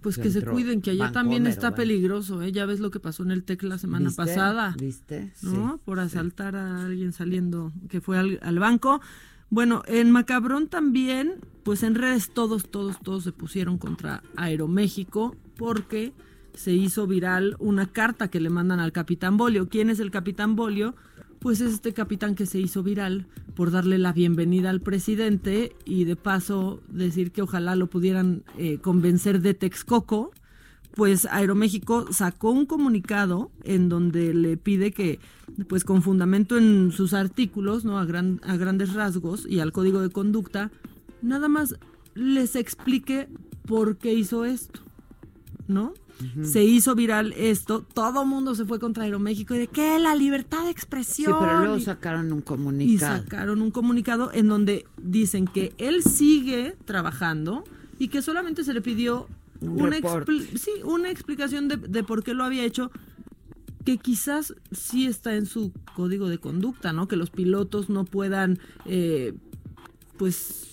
Pues 0.00 0.18
que 0.18 0.30
se 0.30 0.42
cuiden, 0.44 0.80
que 0.82 0.90
allá 0.90 1.12
también 1.12 1.46
está 1.46 1.74
peligroso, 1.74 2.42
¿eh? 2.42 2.52
Ya 2.52 2.66
ves 2.66 2.80
lo 2.80 2.90
que 2.90 3.00
pasó 3.00 3.22
en 3.22 3.30
el 3.30 3.44
TEC 3.44 3.62
la 3.64 3.78
semana 3.78 4.06
¿Viste? 4.06 4.16
pasada. 4.22 4.74
¿Viste? 4.78 5.32
¿No? 5.42 5.74
Sí, 5.74 5.80
Por 5.84 5.98
sí. 5.98 6.04
asaltar 6.04 6.56
a 6.56 6.84
alguien 6.84 7.12
saliendo, 7.12 7.72
que 7.88 8.00
fue 8.00 8.18
al, 8.18 8.38
al 8.42 8.58
banco. 8.58 9.00
Bueno, 9.50 9.82
en 9.86 10.10
Macabrón 10.10 10.68
también, 10.68 11.34
pues 11.62 11.82
en 11.82 11.94
redes 11.94 12.30
todos, 12.32 12.68
todos, 12.70 12.98
todos 13.00 13.24
se 13.24 13.32
pusieron 13.32 13.78
contra 13.78 14.22
Aeroméxico 14.36 15.36
porque 15.56 16.12
se 16.54 16.72
hizo 16.72 17.06
viral 17.06 17.56
una 17.58 17.86
carta 17.86 18.28
que 18.28 18.40
le 18.40 18.50
mandan 18.50 18.80
al 18.80 18.92
capitán 18.92 19.36
Bolio. 19.36 19.68
¿Quién 19.68 19.90
es 19.90 20.00
el 20.00 20.10
capitán 20.10 20.56
Bolio? 20.56 20.94
Pues 21.44 21.60
es 21.60 21.74
este 21.74 21.92
capitán 21.92 22.36
que 22.36 22.46
se 22.46 22.58
hizo 22.58 22.82
viral 22.82 23.26
por 23.54 23.70
darle 23.70 23.98
la 23.98 24.14
bienvenida 24.14 24.70
al 24.70 24.80
presidente 24.80 25.76
y 25.84 26.04
de 26.04 26.16
paso 26.16 26.80
decir 26.88 27.32
que 27.32 27.42
ojalá 27.42 27.76
lo 27.76 27.86
pudieran 27.88 28.44
eh, 28.56 28.78
convencer 28.78 29.42
de 29.42 29.52
Texcoco 29.52 30.32
pues 30.94 31.26
Aeroméxico 31.26 32.10
sacó 32.14 32.50
un 32.50 32.64
comunicado 32.64 33.50
en 33.62 33.90
donde 33.90 34.32
le 34.32 34.56
pide 34.56 34.92
que, 34.92 35.18
pues 35.68 35.84
con 35.84 36.00
fundamento 36.00 36.56
en 36.56 36.92
sus 36.92 37.12
artículos, 37.12 37.84
¿no? 37.84 37.98
A, 37.98 38.06
gran- 38.06 38.40
a 38.42 38.56
grandes 38.56 38.94
rasgos 38.94 39.44
y 39.46 39.58
al 39.60 39.70
código 39.72 40.00
de 40.00 40.08
conducta, 40.08 40.70
nada 41.20 41.48
más 41.48 41.76
les 42.14 42.56
explique 42.56 43.28
por 43.66 43.98
qué 43.98 44.14
hizo 44.14 44.46
esto, 44.46 44.80
¿no? 45.68 45.92
Se 46.42 46.62
hizo 46.62 46.94
viral 46.94 47.32
esto, 47.36 47.82
todo 47.92 48.24
mundo 48.24 48.54
se 48.54 48.64
fue 48.64 48.78
contra 48.78 49.02
Aeroméxico 49.04 49.54
y 49.54 49.58
de 49.58 49.66
que 49.66 49.98
la 49.98 50.14
libertad 50.14 50.60
de 50.60 50.66
Sí, 50.66 50.70
expresión. 50.72 51.36
pero 51.40 51.58
luego 51.60 51.76
y- 51.76 51.80
sacaron 51.82 52.32
un 52.32 52.38
y 52.38 52.42
comunicado. 52.42 53.16
sacaron 53.22 53.60
un 53.60 53.70
comunicado 53.70 54.30
en 54.32 54.46
donde 54.48 54.86
dicen 55.02 55.46
que 55.46 55.72
él 55.78 56.02
sigue 56.02 56.76
trabajando 56.84 57.64
y 57.98 58.08
que 58.08 58.22
solamente 58.22 58.62
se 58.64 58.72
le 58.72 58.80
pidió 58.80 59.26
Un 59.60 59.80
una, 59.82 59.96
sí, 60.56 60.70
explicación 61.10 61.68
de, 61.68 61.76
de 61.78 62.04
por 62.04 62.22
qué 62.22 62.32
lo 62.34 62.44
había 62.44 62.64
hecho, 62.64 62.90
que 63.84 63.98
quizás 63.98 64.54
sí 64.72 65.06
está 65.06 65.34
en 65.34 65.46
su 65.46 65.72
código 65.96 66.28
de 66.28 66.38
conducta, 66.38 66.92
¿no? 66.92 67.06
Que 67.08 67.16
los 67.16 67.30
pilotos 67.30 67.90
no 67.90 68.04
puedan, 68.04 68.58
eh, 68.86 69.34
pues, 70.16 70.70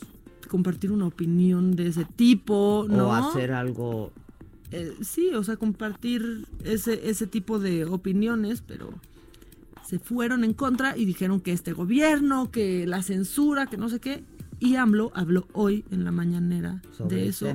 compartir 0.50 0.92
una 0.92 1.08
opinión 1.08 1.76
de 1.76 1.88
ese 1.88 2.06
tipo, 2.06 2.86
¿no? 2.90 3.08
O 3.10 3.12
hacer 3.14 3.52
algo. 3.52 4.12
Eh, 4.72 4.96
sí, 5.02 5.32
o 5.36 5.44
sea, 5.44 5.58
compartir 5.58 6.48
ese, 6.64 7.10
ese 7.10 7.28
tipo 7.28 7.60
de 7.60 7.86
opiniones, 7.86 8.62
pero 8.66 8.94
se 9.86 10.00
fueron 10.00 10.44
en 10.44 10.54
contra 10.54 10.98
y 10.98 11.06
dijeron 11.06 11.42
que 11.42 11.52
este 11.52 11.74
gobierno, 11.74 12.52
que 12.52 12.88
la 12.88 13.04
censura, 13.04 13.68
que 13.68 13.78
no 13.78 13.90
sé 13.90 14.00
qué. 14.00 14.24
Y 14.60 14.76
AMLO 14.76 15.12
habló 15.16 15.48
hoy 15.54 15.84
en 15.92 16.04
la 16.06 16.12
mañanera 16.12 16.82
Sobre 16.96 17.16
de 17.18 17.28
eso. 17.28 17.48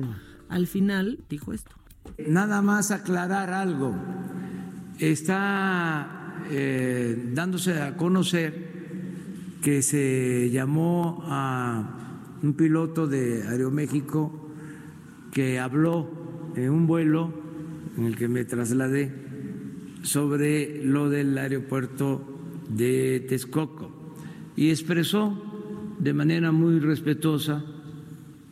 Al 0.49 0.67
final 0.67 1.19
dijo 1.29 1.53
esto. 1.53 1.71
Nada 2.27 2.61
más 2.61 2.91
aclarar 2.91 3.49
algo. 3.51 3.95
Está 4.99 6.43
eh, 6.49 7.31
dándose 7.33 7.81
a 7.81 7.97
conocer 7.97 8.77
que 9.61 9.81
se 9.81 10.49
llamó 10.51 11.23
a 11.25 12.37
un 12.43 12.53
piloto 12.53 13.07
de 13.07 13.47
Aeroméxico 13.47 14.51
que 15.31 15.59
habló 15.59 16.16
en 16.57 16.71
un 16.71 16.87
vuelo 16.87 17.31
en 17.97 18.05
el 18.05 18.15
que 18.15 18.27
me 18.27 18.43
trasladé 18.43 19.11
sobre 20.01 20.83
lo 20.83 21.09
del 21.09 21.37
aeropuerto 21.37 22.65
de 22.69 23.25
Texcoco 23.29 24.15
y 24.55 24.71
expresó 24.71 25.95
de 25.99 26.13
manera 26.13 26.51
muy 26.51 26.79
respetuosa 26.79 27.63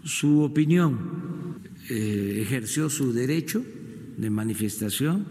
su 0.03 0.41
opinión, 0.41 1.59
eh, 1.89 2.39
ejerció 2.41 2.89
su 2.89 3.11
derecho 3.11 3.63
de 4.17 4.29
manifestación. 4.29 5.25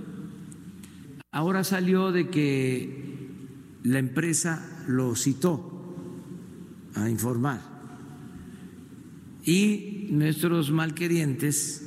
Ahora 1.30 1.62
salió 1.62 2.10
de 2.10 2.28
que 2.28 3.28
la 3.84 4.00
empresa 4.00 4.84
lo 4.88 5.14
citó 5.14 5.70
a 6.94 7.08
informar 7.08 7.60
y 9.44 10.08
nuestros 10.10 10.70
malquerientes 10.70 11.83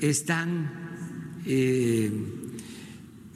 están 0.00 0.70
eh, 1.46 2.10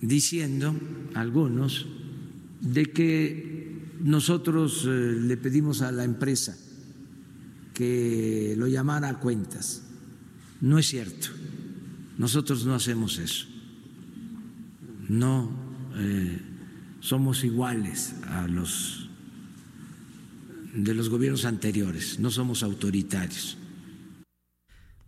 diciendo, 0.01 0.75
algunos, 1.15 1.87
de 2.61 2.87
que 2.87 3.93
nosotros 4.01 4.85
eh, 4.87 5.17
le 5.21 5.37
pedimos 5.37 5.83
a 5.83 5.93
la 5.93 6.05
empresa 6.05 6.57
que 7.75 8.55
lo 8.57 8.67
llamara 8.67 9.09
a 9.09 9.19
cuentas. 9.21 9.83
No 10.61 10.79
es 10.79 10.87
cierto. 10.87 11.29
Nosotros 12.19 12.67
no 12.67 12.75
hacemos 12.75 13.19
eso. 13.19 13.47
No 15.09 15.51
eh, 15.97 16.41
somos 17.01 17.45
iguales 17.45 18.15
a 18.27 18.47
los 18.47 19.09
de 20.75 20.95
los 20.95 21.09
gobiernos 21.09 21.45
anteriores. 21.45 22.19
No 22.19 22.31
somos 22.31 22.63
autoritarios. 22.63 23.59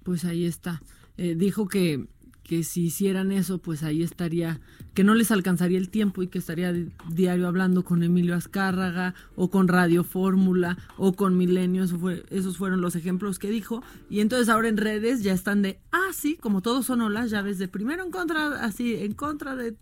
Pues 0.03 0.25
ahí 0.25 0.45
está. 0.45 0.83
Eh, 1.17 1.35
dijo 1.37 1.69
que, 1.69 2.07
que 2.43 2.65
si 2.65 2.87
hicieran 2.87 3.33
eso, 3.33 3.59
pues 3.59 3.83
ahí 3.83 4.03
estaría, 4.03 4.61
que 4.95 5.05
no 5.05 5.15
les 5.15 5.31
alcanzaría 5.31 5.79
el 5.79 5.89
tiempo 5.89 6.23
y 6.23 6.27
que 6.29 6.39
estaría 6.39 6.73
di- 6.73 6.91
diario 7.11 7.47
hablando 7.49 7.85
con 7.85 8.03
Emilio 8.03 8.35
Azcárraga 8.35 9.15
o 9.37 9.49
con 9.49 9.69
Radio 9.69 10.05
Fórmula 10.05 10.77
o 10.97 11.15
con 11.15 11.37
Milenio. 11.39 11.85
Eso 11.85 11.99
fue, 11.99 12.25
esos 12.31 12.59
fueron 12.59 12.81
los 12.81 12.97
ejemplos 12.97 13.39
que 13.39 13.49
dijo. 13.51 13.83
Y 14.11 14.21
entonces 14.21 14.49
ahora 14.49 14.69
en 14.69 14.77
redes 14.77 15.23
ya 15.23 15.33
están 15.33 15.63
de, 15.63 15.79
ah, 15.93 16.11
sí, 16.13 16.37
como 16.41 16.61
todos 16.61 16.85
son 16.87 17.01
olas, 17.01 17.31
ya 17.31 17.43
ves 17.43 17.59
de 17.59 17.69
primero 17.69 18.05
en 18.05 18.11
contra, 18.11 18.65
así, 18.65 18.95
en 18.97 19.15
contra 19.15 19.57
de 19.57 19.75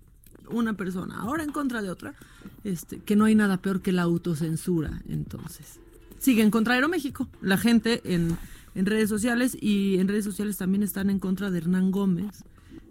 una 0.50 0.74
persona, 0.74 1.20
ahora 1.20 1.44
en 1.44 1.50
contra 1.52 1.80
de 1.80 1.88
otra, 1.88 2.14
este, 2.62 2.98
que 2.98 3.16
no 3.16 3.24
hay 3.24 3.34
nada 3.34 3.62
peor 3.62 3.80
que 3.80 3.90
la 3.90 4.02
autocensura, 4.02 5.00
entonces. 5.08 5.78
Siguen 6.18 6.50
contra 6.50 6.74
Aeroméxico, 6.74 7.26
la 7.40 7.56
gente 7.56 8.02
en, 8.04 8.36
en 8.74 8.86
redes 8.86 9.08
sociales 9.08 9.56
y 9.60 9.98
en 9.98 10.08
redes 10.08 10.24
sociales 10.24 10.56
también 10.56 10.82
están 10.82 11.10
en 11.10 11.18
contra 11.18 11.50
de 11.50 11.58
Hernán 11.58 11.90
Gómez, 11.90 12.44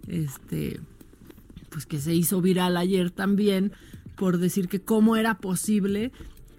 este, 0.07 0.79
pues 1.69 1.85
que 1.85 1.99
se 1.99 2.13
hizo 2.13 2.41
viral 2.41 2.77
ayer 2.77 3.11
también 3.11 3.71
por 4.15 4.37
decir 4.37 4.67
que 4.67 4.81
cómo 4.81 5.15
era 5.15 5.37
posible 5.39 6.11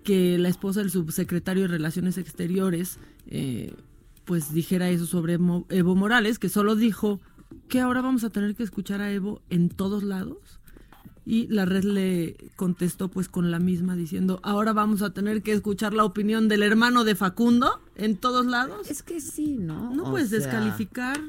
que 0.02 0.38
la 0.38 0.48
esposa 0.48 0.80
del 0.80 0.90
subsecretario 0.90 1.62
de 1.62 1.68
Relaciones 1.68 2.18
Exteriores 2.18 2.98
eh, 3.26 3.74
pues 4.24 4.52
dijera 4.52 4.90
eso 4.90 5.06
sobre 5.06 5.34
Evo 5.34 5.94
Morales, 5.94 6.38
que 6.38 6.48
solo 6.48 6.76
dijo 6.76 7.20
que 7.68 7.80
ahora 7.80 8.02
vamos 8.02 8.24
a 8.24 8.30
tener 8.30 8.54
que 8.54 8.62
escuchar 8.62 9.00
a 9.00 9.12
Evo 9.12 9.42
en 9.50 9.68
todos 9.68 10.02
lados. 10.02 10.60
Y 11.24 11.46
la 11.46 11.64
red 11.64 11.84
le 11.84 12.36
contestó 12.56 13.08
pues 13.08 13.28
con 13.28 13.50
la 13.50 13.58
misma 13.58 13.94
diciendo, 13.94 14.40
ahora 14.42 14.72
vamos 14.72 15.02
a 15.02 15.10
tener 15.10 15.42
que 15.42 15.52
escuchar 15.52 15.94
la 15.94 16.04
opinión 16.04 16.48
del 16.48 16.62
hermano 16.62 17.04
de 17.04 17.14
Facundo 17.14 17.80
en 17.94 18.16
todos 18.16 18.46
lados. 18.46 18.90
Es 18.90 19.02
que 19.02 19.20
sí, 19.20 19.56
¿no? 19.58 19.94
No 19.94 20.04
O 20.04 20.10
puedes 20.10 20.30
sea, 20.30 20.40
descalificar, 20.40 21.20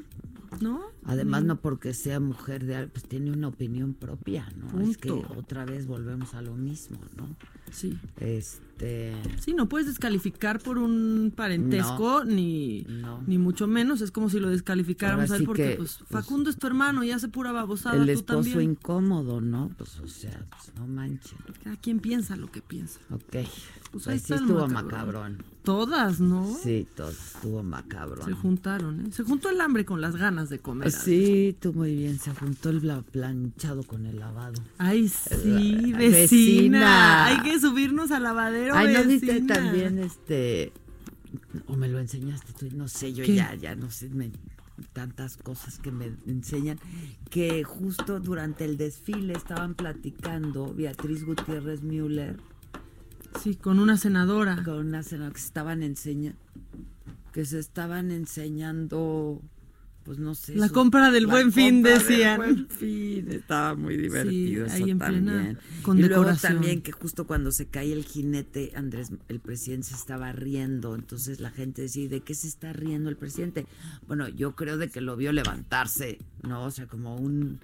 ¿no? 0.62 0.93
Además, 1.06 1.44
Mm. 1.44 1.48
no 1.48 1.56
porque 1.62 1.94
sea 1.94 2.20
mujer 2.20 2.66
de 2.66 2.76
algo, 2.76 2.92
pues 2.94 3.06
tiene 3.06 3.32
una 3.32 3.48
opinión 3.50 3.94
propia, 3.94 4.48
¿no? 4.56 4.82
Es 4.82 4.98
que 4.98 5.10
Punto. 5.10 5.34
otra 5.38 5.66
vez 5.66 5.86
volvemos 5.88 6.34
a 6.34 6.42
lo 6.42 6.56
mismo, 6.56 6.98
¿no? 7.18 7.36
Sí. 7.72 7.98
Este. 8.18 9.14
Sí, 9.40 9.54
no 9.54 9.68
puedes 9.70 9.88
descalificar 9.88 10.60
por 10.60 10.78
un 10.78 11.32
parentesco, 11.36 12.24
ni, 12.24 12.86
ni 13.28 13.38
mucho 13.38 13.66
menos. 13.68 14.02
Es 14.02 14.12
como 14.12 14.30
si 14.30 14.40
lo 14.40 14.50
descalificáramos 14.50 15.24
Ahora 15.26 15.34
a 15.34 15.38
él 15.38 15.42
sí 15.42 15.46
porque 15.48 15.70
que, 15.72 15.76
pues, 15.78 15.98
pues, 16.00 16.10
Facundo 16.10 16.50
es 16.50 16.58
tu 16.58 16.68
hermano 16.68 17.04
y 17.04 17.12
hace 17.12 17.28
pura 17.30 17.52
babosada. 17.52 17.96
el 17.96 18.06
tú 18.06 18.12
esposo 18.12 18.42
también. 18.44 18.62
incómodo, 18.72 19.42
¿no? 19.42 19.72
Pues, 19.78 20.00
o 20.00 20.08
sea, 20.08 20.46
pues 20.50 20.72
no 20.76 20.88
manches. 20.88 21.34
Cada 21.64 21.76
quien 21.78 22.00
piensa 22.00 22.36
lo 22.36 22.52
que 22.52 22.62
piensa. 22.62 23.00
Ok. 23.10 23.24
Pues 23.32 23.50
Pues 23.92 24.08
ahí 24.08 24.20
sí 24.20 24.34
estuvo 24.34 24.68
macabrón. 24.68 24.74
macabrón. 24.74 25.44
Todas, 25.64 26.20
¿no? 26.20 26.54
Sí, 26.62 26.88
todo 26.96 27.10
estuvo 27.12 27.64
macabrón. 27.64 28.26
Se 28.26 28.34
juntaron, 28.34 29.06
¿eh? 29.06 29.12
Se 29.12 29.24
juntó 29.24 29.50
el 29.50 29.62
hambre 29.62 29.86
con 29.86 30.02
las 30.02 30.16
ganas 30.16 30.50
de 30.50 30.60
comer. 30.60 30.88
Sí, 30.98 31.56
tú 31.60 31.74
muy 31.74 31.96
bien. 31.96 32.20
Se 32.20 32.32
juntó 32.34 32.70
el 32.70 32.82
planchado 33.12 33.84
con 33.84 34.06
el 34.06 34.20
lavado. 34.20 34.62
Ay, 34.78 35.08
sí, 35.10 35.34
Ay, 35.34 35.94
vecina. 35.94 35.98
vecina. 36.00 37.26
Hay 37.26 37.40
que 37.42 37.60
subirnos 37.60 38.12
al 38.12 38.24
lavadero, 38.24 38.76
Ay, 38.76 38.94
¿no 38.94 39.04
viste 39.06 39.26
vecina. 39.34 39.54
también 39.56 40.00
este... 40.00 40.72
O 41.68 41.76
me 41.76 41.88
lo 41.88 42.00
enseñaste 42.00 42.54
tú, 42.54 42.68
no 42.76 42.88
sé, 42.88 43.14
yo 43.14 43.26
¿Qué? 43.26 43.36
ya, 43.36 43.56
ya 43.56 43.76
no 43.76 43.90
sé, 43.90 44.10
me- 44.10 44.32
tantas 44.92 45.38
cosas 45.38 45.80
que 45.80 45.92
me 45.92 46.12
enseñan, 46.28 46.80
que 47.30 47.64
justo 47.64 48.20
durante 48.20 48.66
el 48.66 48.78
desfile 48.78 49.34
estaban 49.34 49.74
platicando 49.76 50.74
Beatriz 50.74 51.24
Gutiérrez 51.26 51.82
Müller. 51.84 52.38
Sí, 53.42 53.56
con 53.56 53.80
una 53.80 53.98
senadora. 53.98 54.62
Con 54.64 54.88
una 54.88 55.02
senadora 55.04 55.34
que 55.34 55.40
se 55.40 55.46
estaban 55.48 55.82
enseñando, 55.84 56.38
que 57.32 57.46
se 57.46 57.58
estaban 57.60 58.12
enseñando, 58.12 59.42
pues 60.04 60.18
no 60.20 60.36
sé. 60.36 60.56
La 60.56 60.68
su- 60.68 60.74
compra 60.74 61.12
del 61.12 61.24
la 61.24 61.30
Buen 61.34 61.52
Fin, 61.52 61.76
compra 61.76 61.92
del 61.92 62.00
decían. 62.08 62.38
Buen 62.38 62.68
Fin, 62.68 63.32
estaba 63.32 63.76
muy 63.76 63.96
divertido 63.98 64.66
ahí 64.70 64.82
eso 64.84 64.88
en 64.88 65.00
plena 65.00 65.34
también. 65.84 66.06
y 66.06 66.08
luego 66.10 66.32
también 66.42 66.82
que 66.82 66.92
justo 66.92 67.26
cuando 67.26 67.52
se 67.52 67.66
cae 67.68 67.94
el 67.94 68.04
jinete, 68.04 68.72
Andrés, 68.76 69.12
el 69.30 69.40
presidente 69.40 69.88
se 69.90 69.96
estaba 69.96 70.32
riendo, 70.32 70.96
entonces 70.96 71.40
la 71.40 71.52
gente 71.52 71.84
decía, 71.84 72.04
"¿Y 72.04 72.08
¿de 72.08 72.22
qué 72.22 72.34
se 72.36 72.48
está 72.48 72.74
riendo 72.74 73.10
el 73.10 73.16
presidente? 73.18 73.66
Bueno, 74.08 74.28
yo 74.30 74.56
creo 74.56 74.78
de 74.78 74.90
que 74.90 75.02
lo 75.02 75.16
vio 75.16 75.32
levantarse, 75.32 76.20
¿no? 76.42 76.66
O 76.66 76.72
sea, 76.72 76.88
como 76.88 77.16
un... 77.16 77.60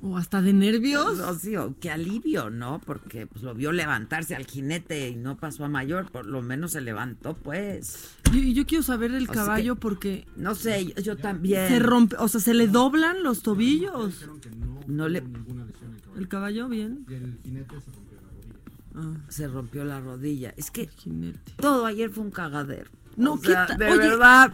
O 0.00 0.16
hasta 0.16 0.40
de 0.40 0.52
nervios. 0.52 1.18
No, 1.18 1.34
sí, 1.34 1.56
o 1.56 1.74
qué 1.80 1.90
alivio, 1.90 2.50
¿no? 2.50 2.80
Porque 2.86 3.26
pues 3.26 3.42
lo 3.42 3.52
vio 3.54 3.72
levantarse 3.72 4.36
al 4.36 4.46
jinete 4.46 5.08
y 5.08 5.16
no 5.16 5.36
pasó 5.36 5.64
a 5.64 5.68
mayor, 5.68 6.10
por 6.12 6.24
lo 6.26 6.40
menos 6.40 6.72
se 6.72 6.80
levantó, 6.80 7.34
pues. 7.36 8.16
Yo, 8.32 8.40
yo 8.40 8.64
quiero 8.66 8.84
saber 8.84 9.10
el 9.12 9.28
O 9.28 9.32
caballo 9.32 9.74
que- 9.74 9.80
porque 9.80 10.26
No 10.36 10.54
sé, 10.54 10.86
yo, 10.86 11.02
yo 11.02 11.16
también. 11.16 11.66
se 11.68 11.80
rompe, 11.80 12.14
o 12.18 12.28
sea, 12.28 12.40
se 12.40 12.54
le 12.54 12.68
doblan 12.68 13.24
los 13.24 13.42
tobillos. 13.42 14.24
No 14.86 15.08
le... 15.08 15.22
El 16.16 16.28
caballo 16.28 16.68
bien. 16.68 17.04
Se 19.28 19.46
rompió 19.46 19.84
la 19.84 20.00
rodilla. 20.00 20.52
Es 20.56 20.70
que 20.70 20.86
jinete. 20.88 21.52
todo 21.58 21.86
ayer 21.86 22.10
fue 22.10 22.24
un 22.24 22.30
cagadero. 22.30 22.90
No, 23.18 23.34
O 23.34 23.38
sea, 23.38 23.66
¿qué 23.66 23.72
ta- 23.72 23.78
de 23.78 23.90
oye- 23.90 23.98
verdad, 23.98 24.52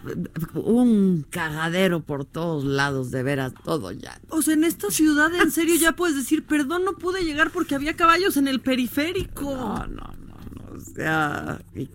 un 0.54 1.24
cagadero 1.30 2.00
por 2.00 2.24
todos 2.24 2.64
lados, 2.64 3.10
de 3.10 3.22
veras, 3.22 3.52
todo 3.64 3.92
ya. 3.92 4.18
O 4.30 4.42
sea, 4.42 4.54
en 4.54 4.64
esta 4.64 4.90
ciudad 4.90 5.32
en 5.34 5.50
serio 5.50 5.74
ya 5.76 5.92
puedes 5.92 6.16
decir, 6.16 6.44
perdón, 6.44 6.84
no 6.84 6.94
pude 6.94 7.22
llegar 7.24 7.50
porque 7.50 7.74
había 7.74 7.94
caballos 7.94 8.36
en 8.38 8.48
el 8.48 8.60
periférico. 8.60 9.54
No, 9.54 9.86
no, 9.86 9.86
no, 9.86 10.72
no, 10.72 10.76
o 10.76 10.80
sea, 10.80 11.60
y- 11.74 11.88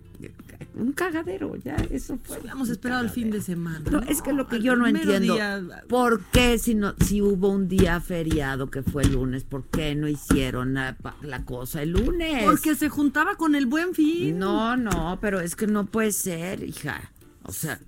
un 0.80 0.92
cagadero, 0.92 1.54
ya, 1.56 1.76
eso 1.90 2.18
fue. 2.22 2.38
Habíamos 2.38 2.68
esperado 2.68 3.02
el 3.02 3.10
fin 3.10 3.30
de 3.30 3.40
semana. 3.40 3.82
No, 3.90 4.00
es 4.00 4.22
que 4.22 4.32
lo 4.32 4.46
que 4.48 4.60
yo 4.60 4.76
no 4.76 4.86
entiendo, 4.86 5.34
día- 5.34 5.62
¿por 5.88 6.22
qué 6.32 6.58
si 6.58 6.74
no, 6.74 6.94
si 7.04 7.22
hubo 7.22 7.48
un 7.50 7.68
día 7.68 8.00
feriado 8.00 8.70
que 8.70 8.82
fue 8.82 9.02
el 9.04 9.12
lunes, 9.12 9.44
por 9.44 9.64
qué 9.66 9.94
no 9.94 10.08
hicieron 10.08 10.74
la 10.74 10.96
cosa 11.44 11.82
el 11.82 11.90
lunes? 11.90 12.44
Porque 12.44 12.74
se 12.74 12.88
juntaba 12.88 13.36
con 13.36 13.54
el 13.54 13.66
buen 13.66 13.94
fin. 13.94 14.38
No, 14.38 14.76
no, 14.76 15.18
pero 15.20 15.40
es 15.40 15.54
que 15.56 15.66
no 15.66 15.86
puede 15.86 16.12
ser, 16.12 16.62
hija. 16.64 17.10
O 17.44 17.52
sea, 17.52 17.78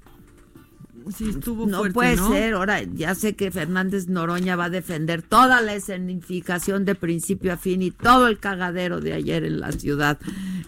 Sí, 1.14 1.30
estuvo 1.30 1.66
no 1.66 1.78
fuerte, 1.78 1.94
puede 1.94 2.16
¿no? 2.16 2.28
ser. 2.30 2.54
Ahora, 2.54 2.82
ya 2.82 3.14
sé 3.14 3.34
que 3.34 3.50
Fernández 3.50 4.08
Noroña 4.08 4.56
va 4.56 4.66
a 4.66 4.70
defender 4.70 5.22
toda 5.22 5.60
la 5.60 5.74
escenificación 5.74 6.84
de 6.84 6.94
principio 6.94 7.52
a 7.52 7.56
fin 7.56 7.82
y 7.82 7.90
todo 7.90 8.28
el 8.28 8.38
cagadero 8.38 9.00
de 9.00 9.12
ayer 9.14 9.44
en 9.44 9.60
la 9.60 9.72
ciudad. 9.72 10.18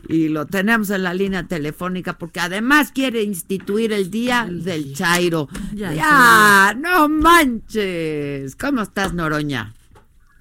Y 0.09 0.29
lo 0.29 0.47
tenemos 0.47 0.91
en 0.91 1.03
la 1.03 1.15
línea 1.15 1.45
telefónica 1.45 2.15
porque 2.19 2.41
además 2.41 2.93
quiere 2.93 3.23
instituir 3.23 3.93
el 3.93 4.11
Día 4.11 4.47
del 4.51 4.95
Chairo. 4.95 5.49
Ya, 5.75 5.93
Ya, 5.95 6.75
no 6.79 7.09
manches. 7.09 8.57
¿Cómo 8.57 8.83
estás, 8.83 9.15
Noroña? 9.15 9.73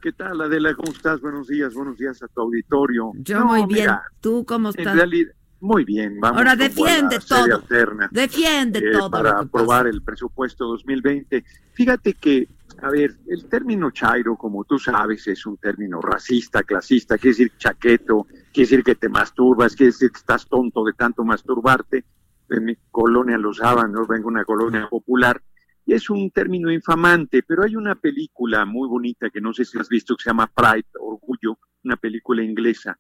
¿Qué 0.02 0.12
tal, 0.12 0.42
Adela? 0.42 0.74
¿Cómo 0.76 0.92
estás? 0.92 1.22
Buenos 1.22 1.48
días, 1.48 1.74
buenos 1.74 1.98
días 1.98 2.22
a 2.22 2.28
tu 2.28 2.42
auditorio. 2.42 3.12
Yo 3.16 3.40
No, 3.40 3.46
muy 3.46 3.60
bien. 3.66 3.86
mira, 3.86 4.04
¿Tú 4.20 4.44
cómo 4.46 4.70
en 4.70 4.80
estás? 4.80 4.96
realidad, 4.96 5.32
muy 5.64 5.86
bien. 5.86 6.20
Vamos 6.20 6.40
Ahora 6.40 6.58
defiende 6.58 7.20
todo. 7.26 7.56
alterna, 7.56 8.10
Defiende 8.12 8.80
eh, 8.80 8.92
todo. 8.92 9.10
Para 9.10 9.40
aprobar 9.40 9.88
el 9.88 10.02
presupuesto 10.04 10.66
2020. 10.66 11.42
Fíjate 11.72 12.16
que, 12.16 12.50
a 12.82 12.90
ver, 12.90 13.16
el 13.28 13.46
término 13.46 13.90
chairo, 13.92 14.36
como 14.36 14.66
tú 14.66 14.78
sabes, 14.78 15.26
es 15.28 15.46
un 15.46 15.56
término 15.56 16.02
racista, 16.02 16.64
clasista, 16.64 17.18
quiere 17.18 17.38
decir 17.38 17.54
chaqueto, 17.58 18.28
quiere 18.52 18.70
decir 18.70 18.84
que 18.84 18.96
te 18.96 19.08
masturbas, 19.08 19.74
quiere 19.74 19.94
decir 19.94 20.12
que 20.12 20.18
estás 20.18 20.46
tonto 20.50 20.84
de 20.84 20.92
tanto 20.92 21.24
masturbarte. 21.24 22.04
En 22.50 22.66
mi 22.66 22.76
colonia 22.92 23.38
lo 23.38 23.52
usaban, 23.52 23.94
¿no? 23.94 24.06
vengo 24.06 24.28
una 24.28 24.44
colonia 24.44 24.90
popular. 24.90 25.42
Y 25.86 25.94
es 25.94 26.10
un 26.10 26.30
término 26.32 26.72
infamante, 26.74 27.42
pero 27.42 27.64
hay 27.64 27.78
una 27.78 27.96
película 27.96 28.66
muy 28.66 28.90
bonita 28.90 29.30
que 29.30 29.40
no 29.40 29.54
sé 29.54 29.64
si 29.64 29.80
has 29.80 29.88
visto 29.88 30.18
que 30.18 30.24
se 30.24 30.30
llama 30.30 30.52
Pride, 30.54 30.90
Orgullo, 31.00 31.58
una 31.86 31.96
película 31.96 32.44
inglesa, 32.44 33.00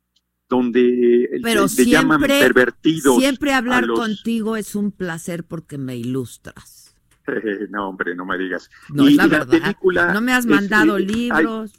donde 0.53 1.39
Pero 1.41 1.65
le 1.65 1.85
llaman 1.85 2.19
siempre, 2.19 2.39
pervertidos. 2.39 3.17
siempre 3.17 3.53
hablar 3.53 3.85
los- 3.85 3.99
contigo 3.99 4.55
es 4.55 4.75
un 4.75 4.91
placer 4.91 5.43
porque 5.43 5.77
me 5.79 5.95
ilustras. 5.97 6.95
no, 7.71 7.89
hombre, 7.89 8.15
no 8.15 8.25
me 8.25 8.37
digas. 8.37 8.69
No, 8.89 9.09
Y 9.09 9.15
la 9.15 9.23
la 9.27 9.39
verdad. 9.39 9.59
película 9.61 10.13
no 10.13 10.21
me 10.21 10.31
has 10.33 10.45
es- 10.45 10.51
mandado 10.51 10.95
hay- 10.95 11.05
libros. 11.05 11.73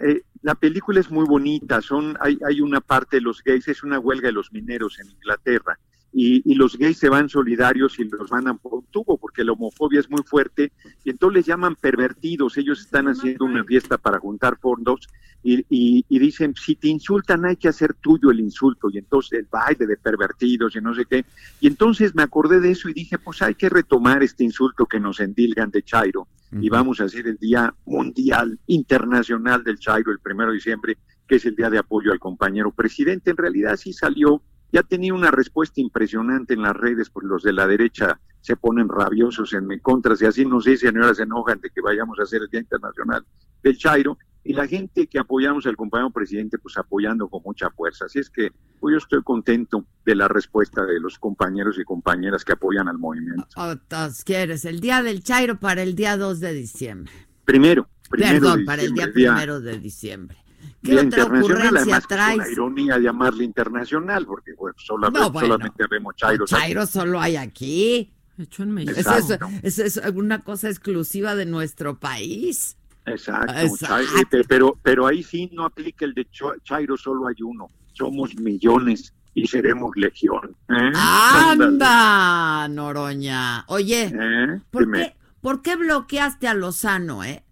Eh, 0.00 0.22
la 0.42 0.54
película 0.54 1.00
es 1.00 1.10
muy 1.10 1.26
bonita, 1.26 1.80
son, 1.82 2.16
hay, 2.20 2.38
hay 2.46 2.60
una 2.60 2.80
parte 2.80 3.16
de 3.16 3.22
los 3.22 3.42
gays, 3.42 3.66
es 3.68 3.82
una 3.82 3.98
huelga 3.98 4.28
de 4.28 4.32
los 4.32 4.52
mineros 4.52 5.00
en 5.00 5.10
Inglaterra, 5.10 5.76
y, 6.12 6.42
y 6.50 6.54
los 6.54 6.76
gays 6.78 6.98
se 6.98 7.08
van 7.08 7.28
solidarios 7.28 7.98
y 7.98 8.04
los 8.04 8.30
mandan 8.30 8.58
por 8.58 8.74
un 8.74 8.84
tubo, 8.90 9.18
porque 9.18 9.44
la 9.44 9.52
homofobia 9.52 10.00
es 10.00 10.10
muy 10.10 10.22
fuerte, 10.22 10.72
y 11.04 11.10
entonces 11.10 11.36
les 11.36 11.46
llaman 11.46 11.76
pervertidos, 11.76 12.56
ellos 12.56 12.80
están 12.80 13.06
haciendo 13.08 13.44
una 13.44 13.64
fiesta 13.64 13.98
para 13.98 14.18
juntar 14.18 14.58
fondos, 14.58 15.08
y, 15.42 15.64
y- 15.70 16.04
y 16.08 16.18
dicen, 16.18 16.54
si 16.56 16.74
te 16.74 16.88
insultan 16.88 17.44
hay 17.44 17.56
que 17.56 17.68
hacer 17.68 17.94
tuyo 17.94 18.30
el 18.30 18.40
insulto, 18.40 18.88
y 18.90 18.98
entonces 18.98 19.38
el 19.38 19.46
baile 19.50 19.86
de 19.86 19.96
pervertidos 19.96 20.74
y 20.74 20.80
no 20.80 20.94
sé 20.94 21.04
qué, 21.04 21.24
y 21.60 21.66
entonces 21.68 22.14
me 22.14 22.22
acordé 22.22 22.60
de 22.60 22.70
eso 22.72 22.88
y 22.88 22.92
dije, 22.94 23.18
pues 23.18 23.40
hay 23.42 23.54
que 23.54 23.68
retomar 23.68 24.22
este 24.22 24.42
insulto 24.44 24.86
que 24.86 24.98
nos 24.98 25.20
endilgan 25.20 25.70
de 25.70 25.82
Chairo, 25.82 26.26
y 26.50 26.70
vamos 26.70 26.98
a 27.00 27.04
hacer 27.04 27.26
el 27.26 27.36
Día 27.36 27.74
Mundial 27.84 28.58
Internacional 28.66 29.62
del 29.62 29.78
Chairo 29.78 30.10
el 30.10 30.18
primero 30.18 30.50
de 30.50 30.56
diciembre, 30.56 30.96
que 31.26 31.36
es 31.36 31.44
el 31.44 31.54
día 31.54 31.68
de 31.68 31.76
apoyo 31.76 32.10
al 32.10 32.18
compañero 32.18 32.70
presidente. 32.72 33.32
En 33.32 33.36
realidad 33.36 33.76
sí 33.76 33.92
salió, 33.92 34.40
ya 34.72 34.82
tenía 34.82 35.14
una 35.14 35.30
respuesta 35.30 35.80
impresionante 35.80 36.54
en 36.54 36.62
las 36.62 36.76
redes, 36.76 37.10
pues 37.10 37.26
los 37.26 37.42
de 37.42 37.52
la 37.52 37.66
derecha 37.66 38.20
se 38.40 38.56
ponen 38.56 38.88
rabiosos 38.88 39.52
en 39.52 39.66
mi 39.66 39.80
contra, 39.80 40.14
si 40.16 40.24
así 40.26 40.44
no 40.44 40.60
sé, 40.60 40.76
señoras 40.76 41.16
se 41.16 41.24
enojan 41.24 41.60
de 41.60 41.70
que 41.70 41.80
vayamos 41.80 42.18
a 42.18 42.22
hacer 42.22 42.42
el 42.42 42.48
Día 42.48 42.60
Internacional 42.60 43.24
del 43.62 43.76
Chairo, 43.76 44.18
y 44.44 44.54
la 44.54 44.66
gente 44.66 45.06
que 45.08 45.18
apoyamos 45.18 45.66
al 45.66 45.76
compañero 45.76 46.10
presidente, 46.10 46.58
pues 46.58 46.78
apoyando 46.78 47.28
con 47.28 47.42
mucha 47.44 47.68
fuerza. 47.70 48.06
Así 48.06 48.18
es 48.20 48.30
que 48.30 48.50
pues, 48.80 48.92
yo 48.92 48.98
estoy 48.98 49.22
contento 49.22 49.84
de 50.06 50.14
la 50.14 50.26
respuesta 50.28 50.86
de 50.86 50.98
los 51.00 51.18
compañeros 51.18 51.78
y 51.78 51.84
compañeras 51.84 52.44
que 52.46 52.52
apoyan 52.52 52.88
al 52.88 52.96
movimiento. 52.96 53.46
Otros 53.56 54.24
quieres 54.24 54.64
el 54.64 54.80
día 54.80 55.02
del 55.02 55.22
Chairo 55.22 55.58
para 55.58 55.82
el 55.82 55.94
día 55.94 56.16
2 56.16 56.40
de 56.40 56.52
diciembre. 56.54 57.12
Primero, 57.44 57.88
primero 58.08 58.40
Perdón, 58.40 58.58
de 58.60 58.64
para 58.64 58.82
el 58.82 58.94
día- 58.94 59.12
primero 59.12 59.60
de 59.60 59.78
diciembre. 59.80 60.38
¿Qué 60.82 60.92
otra 60.92 61.02
internacional, 61.04 61.42
ocurrencia 61.42 61.80
además 61.80 62.06
que 62.06 62.14
es 62.14 62.20
una 62.20 62.34
traes? 62.36 62.52
ironía 62.52 62.98
llamarle 62.98 63.44
internacional, 63.44 64.26
porque 64.26 64.52
bueno, 64.54 64.76
solamente, 64.78 65.20
No, 65.20 65.30
bueno. 65.30 65.48
solamente 65.48 65.84
vemos 65.90 66.14
chairos. 66.16 66.52
aquí. 66.52 66.62
Chairo 66.62 66.86
solo 66.86 67.20
hay 67.20 67.36
aquí. 67.36 68.12
Hecho 68.38 68.62
en 68.62 68.70
México. 68.72 68.92
Eso 68.98 69.10
es, 69.14 69.30
Exacto. 69.30 69.48
eso 69.62 69.82
es 69.84 70.00
una 70.14 70.44
cosa 70.44 70.68
exclusiva 70.68 71.34
de 71.34 71.44
nuestro 71.46 71.98
país. 71.98 72.76
Exacto, 73.04 73.52
Exacto. 73.56 74.38
Pero, 74.48 74.78
pero 74.82 75.06
ahí 75.06 75.22
sí 75.22 75.50
no 75.52 75.64
aplica 75.64 76.04
el 76.04 76.14
de 76.14 76.26
Chairo, 76.62 76.96
solo 76.96 77.26
hay 77.26 77.36
uno. 77.42 77.68
Somos 77.94 78.34
millones 78.36 79.12
y 79.34 79.46
seremos 79.46 79.90
legión. 79.96 80.54
¿eh? 80.68 80.92
Ándale. 80.94 81.64
¡Anda, 81.64 82.68
Noroña! 82.68 83.64
Oye, 83.68 84.12
¿Eh? 84.14 84.60
¿por 84.70 84.90
qué, 84.92 85.16
¿por 85.40 85.62
qué 85.62 85.76
bloqueaste 85.76 86.46
a 86.48 86.54
Lozano, 86.54 87.24
eh? 87.24 87.42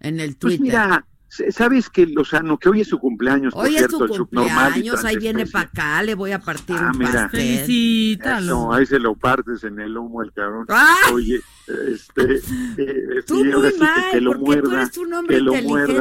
En 0.00 0.18
el 0.20 0.36
Pues 0.36 0.56
Twitter. 0.58 0.60
mira, 0.60 1.04
s- 1.06 1.15
sabes 1.50 1.88
que 1.90 2.06
Lozano, 2.06 2.58
que 2.58 2.68
hoy 2.68 2.80
es 2.82 2.88
su 2.88 2.98
cumpleaños, 2.98 3.52
por 3.54 3.64
Hoy 3.64 3.72
es 3.74 3.78
cierto, 3.78 3.98
su 3.98 4.04
el 4.04 4.12
subnormal 4.14 4.70
y 4.70 4.72
cumpleaños, 4.74 5.04
ahí 5.04 5.16
viene 5.16 5.46
para 5.46 5.66
acá, 5.68 6.02
le 6.02 6.14
voy 6.14 6.32
a 6.32 6.38
partir 6.38 6.76
Ah, 6.78 6.90
un 6.92 6.98
mira. 6.98 7.28
Felicítalo. 7.28 8.44
Eso, 8.46 8.72
ahí 8.72 8.86
se 8.86 8.98
lo 8.98 9.14
partes 9.14 9.64
en 9.64 9.78
el 9.80 9.92
lomo 9.92 10.22
el 10.22 10.32
cabrón. 10.32 10.66
¡Ah! 10.68 10.96
Oye, 11.12 11.40
este, 11.88 12.34
eh, 12.78 13.22
Tú 13.26 13.44
muy 13.44 13.70
que- 13.72 13.78
mal, 13.78 14.10
que 14.12 14.20
lo 14.20 14.32
porque 14.32 14.40
tú 14.60 14.68
muerda, 14.68 14.82
eres 14.82 14.98
un 14.98 15.12
hombre 15.14 15.42
muerda, 15.42 15.58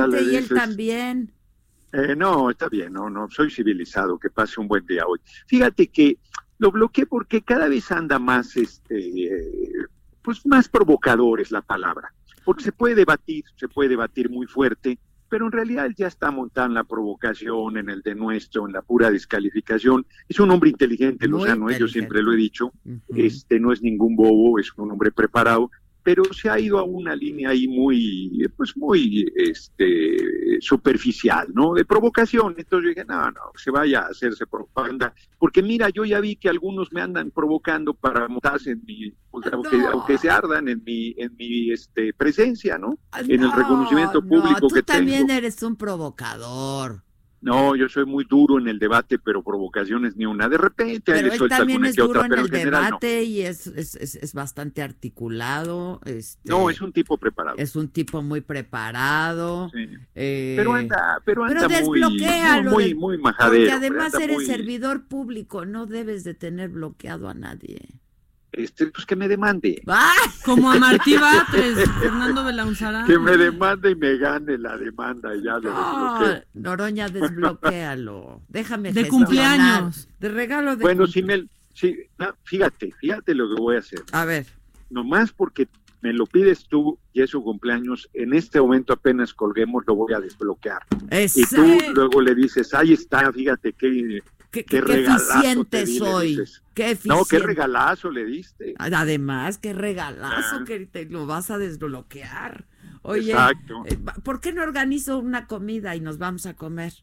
inteligente 0.07 0.23
y 0.23 0.35
él 0.35 0.41
dices. 0.43 0.57
también. 0.57 1.31
Eh, 1.93 2.15
no, 2.15 2.49
está 2.49 2.67
bien, 2.67 2.91
no, 2.91 3.09
no, 3.09 3.29
soy 3.29 3.49
civilizado, 3.49 4.19
que 4.19 4.29
pase 4.29 4.59
un 4.59 4.67
buen 4.67 4.85
día 4.85 5.05
hoy. 5.07 5.19
Fíjate 5.47 5.87
que 5.87 6.17
lo 6.57 6.71
bloqueé 6.71 7.05
porque 7.05 7.41
cada 7.41 7.67
vez 7.69 7.91
anda 7.91 8.19
más, 8.19 8.57
este, 8.57 8.97
eh, 8.97 9.85
pues 10.21 10.45
más 10.45 10.67
provocador 10.67 11.39
es 11.39 11.51
la 11.51 11.61
palabra, 11.61 12.13
porque 12.43 12.63
se 12.63 12.71
puede 12.73 12.95
debatir, 12.95 13.45
se 13.55 13.67
puede 13.69 13.89
debatir 13.89 14.29
muy 14.29 14.45
fuerte, 14.47 14.97
pero 15.29 15.45
en 15.45 15.51
realidad 15.51 15.85
él 15.85 15.95
ya 15.95 16.07
está 16.07 16.31
montando 16.31 16.71
en 16.71 16.73
la 16.75 16.83
provocación, 16.83 17.77
en 17.77 17.89
el 17.89 18.01
denuestro, 18.01 18.67
en 18.67 18.73
la 18.73 18.81
pura 18.81 19.11
descalificación. 19.11 20.05
Es 20.29 20.39
un 20.39 20.51
hombre 20.51 20.69
inteligente, 20.69 21.27
Muy 21.27 21.41
Lozano, 21.41 21.69
eh, 21.69 21.77
yo 21.79 21.87
siempre 21.87 22.21
lo 22.21 22.33
he 22.33 22.37
dicho, 22.37 22.71
este 23.15 23.59
no 23.59 23.71
es 23.71 23.81
ningún 23.81 24.15
bobo, 24.15 24.59
es 24.59 24.71
un 24.77 24.91
hombre 24.91 25.11
preparado, 25.11 25.71
pero 26.05 26.23
se 26.31 26.47
ha 26.51 26.59
ido 26.59 26.77
a 26.77 26.83
una 26.83 27.15
línea 27.15 27.49
ahí 27.49 27.67
muy, 27.67 28.47
pues 28.55 28.77
muy, 28.77 29.25
este, 29.35 30.61
superficial, 30.61 31.47
¿no? 31.51 31.73
De 31.73 31.83
provocación. 31.83 32.53
Entonces 32.59 32.83
yo 32.83 32.89
dije, 32.89 33.05
no, 33.05 33.31
no, 33.31 33.41
se 33.55 33.71
vaya 33.71 34.01
a 34.01 34.09
hacerse 34.09 34.45
propaganda, 34.45 35.15
porque 35.39 35.63
mira, 35.63 35.89
yo 35.89 36.05
ya 36.05 36.19
vi 36.19 36.35
que 36.35 36.47
algunos 36.47 36.93
me 36.93 37.01
andan 37.01 37.31
provocando 37.31 37.95
para 37.95 38.27
montarse 38.27 38.69
en 38.71 38.83
mi, 38.85 39.11
pues, 39.31 39.47
aunque, 39.51 39.77
No. 39.79 39.89
aunque 39.93 40.19
se 40.19 40.29
ardan 40.29 40.67
en 40.67 40.83
mi, 40.83 41.15
en 41.17 41.35
mi, 41.35 41.71
este, 41.71 42.13
presencia, 42.13 42.77
¿no? 42.77 42.99
En 43.17 43.31
el 43.31 43.41
No, 43.41 43.55
reconocimiento 43.55 44.21
público 44.21 44.59
no, 44.61 44.67
tú 44.67 44.75
que 44.75 44.83
también 44.83 45.25
tengo. 45.25 45.39
eres 45.39 45.63
un 45.63 45.75
provocador. 45.75 47.04
No, 47.45 47.75
yo 47.75 47.87
soy 47.87 48.05
muy 48.05 48.25
duro 48.25 48.57
en 48.59 48.67
el 48.67 48.79
debate, 48.79 49.19
pero 49.19 49.43
provocaciones 49.43 50.15
ni 50.15 50.25
una. 50.25 50.49
De 50.49 50.57
repente 50.57 51.13
ahí 51.13 51.21
Pero 51.29 51.43
le 51.43 51.49
también 51.49 51.77
alguna 51.77 51.89
es 51.89 51.95
que 51.95 52.01
duro 52.01 52.11
otra, 52.19 52.23
en 52.25 52.29
pero 52.29 52.41
el 52.41 52.47
en 52.47 52.59
general 52.59 52.81
no. 52.81 52.87
debate 52.87 53.23
y 53.23 53.41
es, 53.41 53.67
es, 53.67 53.95
es, 53.95 54.15
es 54.15 54.33
bastante 54.33 54.81
articulado. 54.81 56.01
Este, 56.05 56.49
No, 56.49 56.69
es 56.69 56.81
un 56.81 56.91
tipo 56.91 57.17
preparado. 57.17 57.57
es 57.57 57.75
un 57.75 57.89
tipo 57.89 58.21
muy 58.23 58.41
preparado. 58.41 59.69
Sí. 59.73 59.87
eh, 60.15 60.55
Pero 60.57 60.73
anda, 60.73 61.21
pero 61.23 61.43
pero 61.47 61.61
anda 61.61 61.81
muy, 61.81 61.99
desbloquéalo 62.01 62.71
muy, 62.71 62.83
del- 62.85 62.95
muy 62.95 63.17
majadero. 63.19 63.63
Porque 63.63 63.71
además 63.71 64.13
eres 64.15 64.37
muy- 64.37 64.45
servidor 64.45 65.07
público, 65.07 65.65
no 65.65 65.85
debes 65.85 66.23
de 66.23 66.33
tener 66.33 66.69
bloqueado 66.69 67.29
a 67.29 67.33
nadie. 67.33 67.79
Este, 68.57 68.87
pues 68.87 69.05
que 69.05 69.15
me 69.15 69.27
demande. 69.27 69.81
¡Ah! 69.87 70.13
Como 70.43 70.71
a 70.71 70.79
Martí 70.79 71.17
Batres, 71.17 71.77
Fernando 71.99 72.43
Belaunzarán. 72.43 73.05
Que 73.05 73.19
me 73.19 73.35
demande 73.37 73.91
y 73.91 73.95
me 73.95 74.17
gane 74.17 74.57
la 74.57 74.77
demanda 74.77 75.35
y 75.35 75.43
ya 75.43 75.57
lo 75.59 75.71
No, 75.73 76.19
desbloqueo. 76.19 76.43
Noroña, 76.53 77.09
desbloquéalo. 77.09 78.41
Déjame 78.47 78.93
De 78.93 79.07
cumpleaños. 79.07 80.07
De 80.19 80.29
regalo 80.29 80.75
de 80.75 80.81
Bueno, 80.83 81.07
si 81.07 81.21
me, 81.23 81.37
no, 82.17 82.33
fíjate, 82.43 82.91
fíjate 82.99 83.35
lo 83.35 83.53
que 83.53 83.61
voy 83.61 83.75
a 83.75 83.79
hacer. 83.79 84.01
A 84.11 84.25
ver. 84.25 84.45
Nomás 84.89 85.31
porque 85.31 85.67
me 86.01 86.13
lo 86.13 86.25
pides 86.27 86.65
tú 86.67 86.99
y 87.13 87.21
es 87.23 87.31
su 87.31 87.43
cumpleaños, 87.43 88.07
en 88.13 88.33
este 88.33 88.61
momento 88.61 88.93
apenas 88.93 89.33
colguemos, 89.33 89.83
lo 89.87 89.95
voy 89.95 90.13
a 90.13 90.19
desbloquear. 90.19 90.81
Ese- 91.09 91.41
Y 91.41 91.45
tú 91.45 91.93
luego 91.95 92.21
le 92.21 92.35
dices, 92.35 92.73
ahí 92.75 92.93
está, 92.93 93.31
fíjate 93.33 93.73
qué, 93.73 94.21
Qué, 94.55 94.63
qué 94.63 94.77
qué 94.77 94.81
regalazo 94.81 95.33
eficiente 95.33 95.69
te 95.79 95.85
di", 95.85 95.93
le 95.93 95.99
soy. 95.99 96.35
Qué 96.73 96.83
No, 97.05 97.15
qué 97.15 97.17
eficiente. 97.37 97.39
regalazo 97.47 98.09
le 98.09 98.25
diste. 98.25 98.73
Además, 98.79 99.57
qué 99.57 99.73
regalazo 99.73 100.57
Ah. 100.61 100.63
que 100.65 100.85
te 100.85 101.05
lo 101.05 101.25
vas 101.25 101.51
a 101.51 101.57
desbloquear. 101.57 102.65
Oye, 103.01 103.31
Exacto. 103.31 103.83
eh, 103.85 103.97
¿por 104.23 104.39
qué 104.41 104.53
no 104.53 104.63
organizo 104.63 105.19
una 105.19 105.45
comida 105.47 105.95
y 105.95 105.99
nos 105.99 106.17
vamos 106.17 106.45
a 106.45 106.53
comer? 106.55 106.93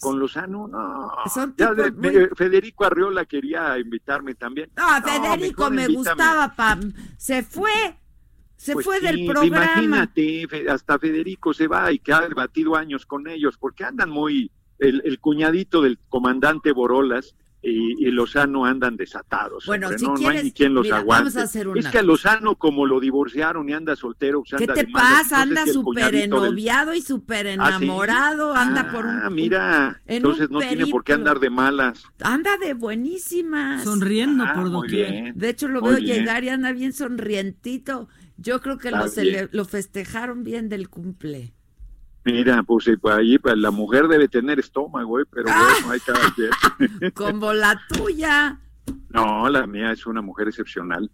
Con 0.00 0.18
Lozano, 0.18 0.68
no. 0.68 1.12
Son 1.32 1.54
Ya 1.56 1.72
de- 1.72 1.90
muy- 1.92 2.28
Federico 2.36 2.84
Arriola 2.84 3.24
quería 3.24 3.78
invitarme 3.78 4.34
también. 4.34 4.70
No, 4.76 4.86
Federico 5.02 5.70
me 5.70 5.82
invítame. 5.84 5.96
gustaba, 5.96 6.54
Pam. 6.54 6.92
Se 7.16 7.42
fue. 7.42 7.70
Se 8.56 8.72
Pues 8.74 8.84
fue 8.84 8.98
sí, 9.00 9.06
del 9.06 9.26
programa. 9.26 9.64
Imagínate, 9.82 10.46
hasta 10.70 10.98
Federico 10.98 11.52
se 11.54 11.66
va 11.68 11.90
y 11.92 11.98
que 11.98 12.12
ha 12.12 12.20
debatido 12.28 12.76
años 12.76 13.06
con 13.06 13.26
ellos, 13.28 13.56
porque 13.58 13.84
andan 13.84 14.10
muy, 14.10 14.50
el, 14.88 15.02
el 15.04 15.18
cuñadito 15.20 15.82
del 15.82 15.98
comandante 16.08 16.72
Borolas 16.72 17.34
y, 17.66 18.06
y 18.06 18.10
Lozano 18.10 18.66
andan 18.66 18.94
desatados. 18.98 19.64
Bueno, 19.64 19.86
hombre, 19.86 19.98
si 19.98 20.04
no, 20.04 20.10
no 20.12 20.18
quieres, 20.18 20.36
hay 20.38 20.44
ni 20.44 20.52
quien 20.52 20.74
los 20.74 20.82
mira, 20.82 20.98
aguante. 20.98 21.22
vamos 21.30 21.36
a 21.38 21.42
hacer 21.44 21.66
una 21.66 21.80
es 21.80 21.88
que 21.88 21.98
a 21.98 22.02
Lozano, 22.02 22.56
como 22.56 22.84
lo 22.84 23.00
divorciaron 23.00 23.66
y 23.70 23.72
anda 23.72 23.96
soltero, 23.96 24.40
pues 24.42 24.50
¿Qué 24.50 24.64
anda 24.64 24.74
te 24.74 24.84
de 24.84 24.92
malas. 24.92 25.22
pasa? 25.22 25.36
No 25.36 25.42
Anda 25.42 25.66
súper 25.72 26.12
del- 26.12 26.22
ennoviado 26.24 26.92
y 26.92 27.00
súper 27.00 27.46
¿Ah, 27.46 27.50
sí? 27.50 27.54
enamorado, 27.84 28.54
anda 28.54 28.90
por 28.92 29.06
un... 29.06 29.18
Ah, 29.18 29.30
mira, 29.30 30.02
en 30.04 30.12
un 30.12 30.16
entonces 30.32 30.50
no 30.50 30.58
tiene 30.58 30.86
por 30.88 31.04
qué 31.04 31.14
andar 31.14 31.40
de 31.40 31.48
malas. 31.48 32.02
Anda 32.20 32.58
de 32.58 32.74
buenísimas. 32.74 33.82
Sonriendo 33.84 34.44
Ah, 34.46 34.52
por 34.52 34.64
muy 34.64 34.72
doquier. 34.82 35.10
bien. 35.10 35.32
De 35.38 35.48
hecho, 35.48 35.66
lo 35.66 35.80
veo 35.80 35.96
bien. 35.96 36.18
llegar 36.18 36.44
y 36.44 36.50
anda 36.50 36.70
bien 36.72 36.92
sonrientito. 36.92 38.08
Yo 38.36 38.60
creo 38.60 38.76
que 38.76 38.90
lo, 38.90 39.06
lo 39.52 39.64
festejaron 39.64 40.44
bien 40.44 40.68
del 40.68 40.90
cumple. 40.90 41.54
Mira, 42.24 42.62
pues 42.62 42.88
eh, 42.88 42.96
pues, 42.96 43.14
ahí 43.14 43.38
pues, 43.38 43.56
la 43.58 43.70
mujer 43.70 44.08
debe 44.08 44.28
tener 44.28 44.58
estómago, 44.58 45.20
eh, 45.20 45.24
pero 45.30 45.48
Ah. 45.50 45.68
bueno, 45.80 45.90
hay 45.92 46.00
cada 46.00 46.32
quien. 46.34 47.10
Como 47.14 47.52
la 47.52 47.78
tuya. 47.88 48.58
no, 49.10 49.48
la 49.48 49.66
mía 49.66 49.92
es 49.92 50.06
una 50.06 50.22
mujer 50.22 50.48
excepcional. 50.48 51.10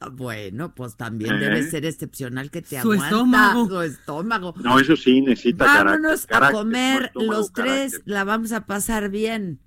Ah, 0.00 0.08
Bueno, 0.12 0.74
pues 0.74 0.96
también 0.96 1.34
¿Eh? 1.36 1.38
debe 1.38 1.62
ser 1.62 1.86
excepcional 1.86 2.50
que 2.50 2.60
te 2.62 2.80
Su 2.80 2.92
aguanta 2.92 3.06
estómago. 3.06 3.68
su 3.68 3.80
estómago. 3.82 4.54
No, 4.62 4.78
eso 4.78 4.96
sí, 4.96 5.20
necesita 5.22 5.64
Vámonos 5.64 6.26
carácter, 6.26 6.56
a 6.56 6.58
comer 6.60 7.02
estómago, 7.06 7.32
los 7.32 7.52
tres, 7.52 7.92
carácter. 7.92 8.12
la 8.12 8.24
vamos 8.24 8.52
a 8.52 8.66
pasar 8.66 9.08
bien. 9.08 9.60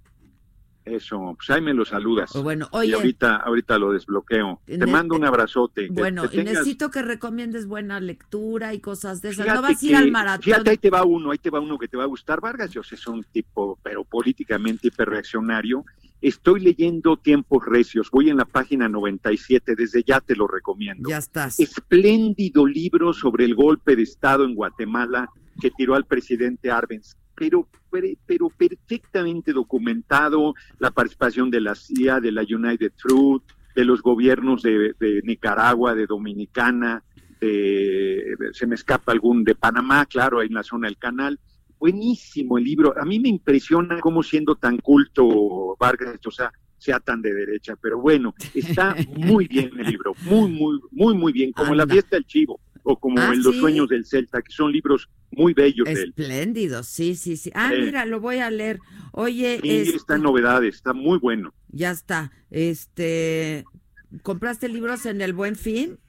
Eso, 0.87 1.35
pues 1.37 1.49
ahí 1.49 1.61
me 1.61 1.73
lo 1.73 1.85
saludas. 1.85 2.29
Pues 2.31 2.43
bueno, 2.43 2.67
y 2.71 2.77
oye, 2.77 2.93
ahorita, 2.93 3.35
ahorita 3.37 3.77
lo 3.77 3.91
desbloqueo. 3.91 4.61
Te 4.65 4.85
mando 4.85 5.15
un 5.15 5.25
abrazote. 5.25 5.89
bueno, 5.91 6.21
que 6.29 6.37
y 6.37 6.39
tengas- 6.39 6.53
necesito 6.55 6.89
que 6.91 7.01
recomiendes 7.01 7.67
buena 7.67 7.99
lectura 7.99 8.73
y 8.73 8.79
cosas 8.79 9.21
de 9.21 9.29
esas. 9.29 9.43
Fíjate 9.45 9.61
no 9.61 9.67
vas 9.67 9.83
a 9.83 9.85
ir 9.85 9.95
al 9.95 10.11
maratón. 10.11 10.43
Fíjate, 10.43 10.69
ahí 10.69 10.77
te 10.77 10.89
va 10.89 11.03
uno, 11.03 11.31
ahí 11.31 11.37
te 11.37 11.49
va 11.49 11.59
uno 11.59 11.77
que 11.77 11.87
te 11.87 11.97
va 11.97 12.03
a 12.03 12.07
gustar. 12.07 12.41
Vargas 12.41 12.71
Llosa 12.71 12.95
es 12.95 13.05
un 13.07 13.23
tipo, 13.23 13.77
pero 13.83 14.03
políticamente 14.03 14.87
hiperreaccionario. 14.87 15.85
Estoy 16.19 16.61
leyendo 16.61 17.17
Tiempos 17.17 17.63
Recios, 17.65 18.09
voy 18.09 18.29
en 18.31 18.37
la 18.37 18.45
página 18.45 18.89
97, 18.89 19.75
desde 19.75 20.01
ya 20.03 20.19
te 20.19 20.35
lo 20.35 20.47
recomiendo. 20.47 21.09
Ya 21.09 21.17
estás. 21.19 21.59
Espléndido 21.59 22.65
libro 22.65 23.13
sobre 23.13 23.45
el 23.45 23.53
golpe 23.53 23.95
de 23.95 24.01
Estado 24.03 24.43
en 24.43 24.55
Guatemala 24.55 25.29
que 25.61 25.69
tiró 25.71 25.95
al 25.95 26.05
presidente 26.05 26.71
Arbenz, 26.71 27.15
pero, 27.37 27.67
pero, 28.25 28.49
perfectamente 28.49 29.53
documentado 29.53 30.55
la 30.79 30.91
participación 30.91 31.51
de 31.51 31.61
la 31.61 31.75
CIA, 31.75 32.19
de 32.19 32.31
la 32.31 32.41
United 32.41 32.91
Truth, 32.97 33.43
de 33.75 33.85
los 33.85 34.01
gobiernos 34.01 34.63
de, 34.63 34.93
de 34.99 35.21
Nicaragua, 35.23 35.93
de 35.93 36.07
Dominicana, 36.07 37.03
de, 37.39 38.35
se 38.53 38.65
me 38.65 38.75
escapa 38.75 39.11
algún, 39.11 39.43
de 39.43 39.55
Panamá, 39.55 40.05
claro, 40.07 40.39
ahí 40.39 40.47
en 40.47 40.55
la 40.55 40.63
zona 40.63 40.87
del 40.87 40.97
canal. 40.97 41.39
Buenísimo 41.79 42.57
el 42.57 42.63
libro. 42.63 42.95
A 42.99 43.05
mí 43.05 43.19
me 43.19 43.29
impresiona 43.29 43.99
cómo 43.99 44.23
siendo 44.23 44.55
tan 44.55 44.77
culto 44.79 45.75
Vargas 45.79 46.19
Llosa 46.19 46.51
sea 46.79 46.99
tan 46.99 47.21
de 47.21 47.33
derecha, 47.33 47.75
pero 47.79 47.99
bueno, 47.99 48.33
está 48.53 48.95
muy 49.15 49.47
bien 49.47 49.71
el 49.77 49.87
libro, 49.87 50.13
muy, 50.23 50.49
muy, 50.51 50.79
muy, 50.91 51.15
muy 51.15 51.33
bien, 51.33 51.51
como 51.51 51.73
La 51.75 51.87
fiesta 51.87 52.15
del 52.15 52.25
chivo 52.25 52.59
o 52.89 52.97
como 52.97 53.19
Ah, 53.19 53.33
en 53.33 53.43
Los 53.43 53.53
sí. 53.55 53.59
sueños 53.59 53.89
del 53.89 54.05
Celta, 54.05 54.41
que 54.41 54.51
son 54.51 54.71
libros 54.71 55.09
muy 55.31 55.53
bellos 55.53 55.85
de 55.85 55.91
él. 55.91 56.09
Espléndido, 56.17 56.83
sí, 56.83 57.15
sí, 57.15 57.35
sí. 57.35 57.51
Ah, 57.53 57.69
mira, 57.77 58.05
lo 58.05 58.21
voy 58.21 58.37
a 58.37 58.49
leer. 58.49 58.79
Oye, 59.11 59.59
Sí, 59.61 59.69
este, 59.69 59.97
está 59.97 60.15
en 60.15 60.21
novedades, 60.23 60.75
está 60.75 60.93
muy 60.93 61.19
bueno. 61.19 61.53
ya 61.67 61.91
está. 61.91 62.31
Este, 62.49 63.65
¿compraste 64.23 64.69
libros 64.69 65.05
en 65.05 65.19
el 65.21 65.33
Buen 65.33 65.55
Fin? 65.57 65.99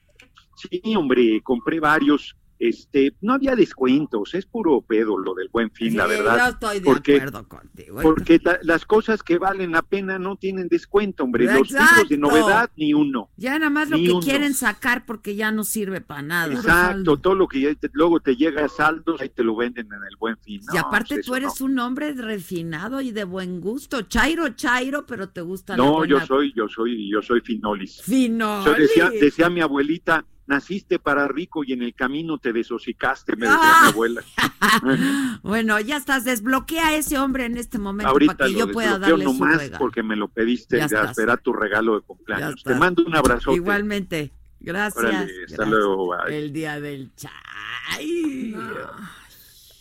Sí, 0.56 0.80
hombre, 0.96 1.40
compré 1.42 1.80
varios. 1.80 2.36
Este, 2.58 3.14
no 3.20 3.34
había 3.34 3.54
descuentos, 3.54 4.34
es 4.34 4.44
puro 4.46 4.80
pedo 4.80 5.16
lo 5.16 5.34
del 5.34 5.48
buen 5.48 5.70
fin, 5.70 5.96
la 5.96 6.06
verdad. 6.06 6.36
Yo 6.38 6.52
estoy 6.54 6.78
de 6.80 6.84
porque, 6.84 7.14
acuerdo 7.16 7.48
contigo. 7.48 8.00
porque 8.02 8.38
ta- 8.40 8.58
las 8.62 8.84
cosas 8.84 9.22
que 9.22 9.38
valen 9.38 9.70
la 9.72 9.82
pena 9.82 10.18
no 10.18 10.34
tienen 10.36 10.66
descuento, 10.68 11.22
hombre. 11.24 11.44
Los 11.44 11.54
libros 11.54 11.70
Exacto. 11.72 12.08
de 12.08 12.18
novedad, 12.18 12.70
ni 12.76 12.92
uno. 12.94 13.30
Ya 13.36 13.58
nada 13.58 13.70
más 13.70 13.90
lo 13.90 13.96
que 13.96 14.10
uno. 14.10 14.20
quieren 14.20 14.54
sacar 14.54 15.06
porque 15.06 15.36
ya 15.36 15.52
no 15.52 15.62
sirve 15.62 16.00
para 16.00 16.22
nada. 16.22 16.52
Exacto, 16.52 17.16
todo 17.18 17.34
lo 17.36 17.46
que 17.46 17.60
ya 17.60 17.74
te- 17.76 17.90
luego 17.92 18.18
te 18.20 18.34
llega 18.34 18.64
a 18.64 18.68
saldos, 18.68 19.20
ahí 19.20 19.28
te 19.28 19.44
lo 19.44 19.54
venden 19.54 19.86
en 19.86 20.02
el 20.02 20.16
buen 20.18 20.36
fin. 20.38 20.60
y 20.72 20.76
aparte 20.76 21.14
pues 21.16 21.26
tú 21.26 21.34
eres 21.36 21.60
un 21.60 21.78
hombre 21.78 22.12
refinado 22.12 23.00
y 23.00 23.12
de 23.12 23.24
buen 23.24 23.60
gusto. 23.60 24.02
Chairo, 24.02 24.48
chairo, 24.50 25.06
pero 25.06 25.28
te 25.28 25.40
gusta 25.42 25.76
la 25.76 25.84
No, 25.84 25.92
buena 25.98 26.18
yo 26.20 26.26
soy, 26.26 26.52
yo 26.56 26.68
soy, 26.68 27.10
yo 27.10 27.22
soy 27.22 27.40
finolis. 27.40 28.02
Finolis. 28.02 28.64
Yo 28.66 28.74
decía, 28.74 29.10
decía 29.10 29.48
mi 29.48 29.60
abuelita, 29.60 30.24
naciste 30.48 30.98
para 30.98 31.28
rico 31.28 31.62
y 31.62 31.72
en 31.74 31.82
el 31.82 31.94
camino 31.94 32.38
te 32.38 32.52
desosicaste, 32.52 33.36
me 33.36 33.46
decía 33.46 33.60
Ah. 33.62 33.80
mi 33.84 33.88
abuela. 33.90 34.22
Bueno, 35.42 35.78
ya 35.78 35.96
estás, 35.96 36.24
desbloquea 36.24 36.88
a 36.88 36.94
ese 36.96 37.18
hombre 37.18 37.44
en 37.44 37.56
este 37.56 37.78
momento 37.78 38.10
Ahorita 38.10 38.34
para 38.36 38.48
que 38.48 38.52
lo 38.54 38.66
yo 38.66 38.72
pueda 38.72 38.98
darle 38.98 39.24
su 39.24 39.32
nomás 39.32 39.58
regalo. 39.58 39.78
porque 39.78 40.02
me 40.02 40.16
lo 40.16 40.26
pediste, 40.28 40.78
Ya 40.78 40.86
ya, 40.88 41.14
será 41.14 41.36
tu 41.36 41.52
regalo 41.52 41.94
de 41.94 42.00
cumpleaños. 42.00 42.64
Te 42.64 42.74
mando 42.74 43.04
un 43.06 43.14
abrazo. 43.14 43.52
Igualmente. 43.54 44.32
Gracias. 44.60 44.96
Órale, 45.04 45.16
hasta 45.44 45.56
Gracias. 45.56 45.68
luego, 45.68 46.08
bye. 46.08 46.36
El 46.38 46.52
día 46.52 46.80
del 46.80 47.12
chay. 47.14 48.56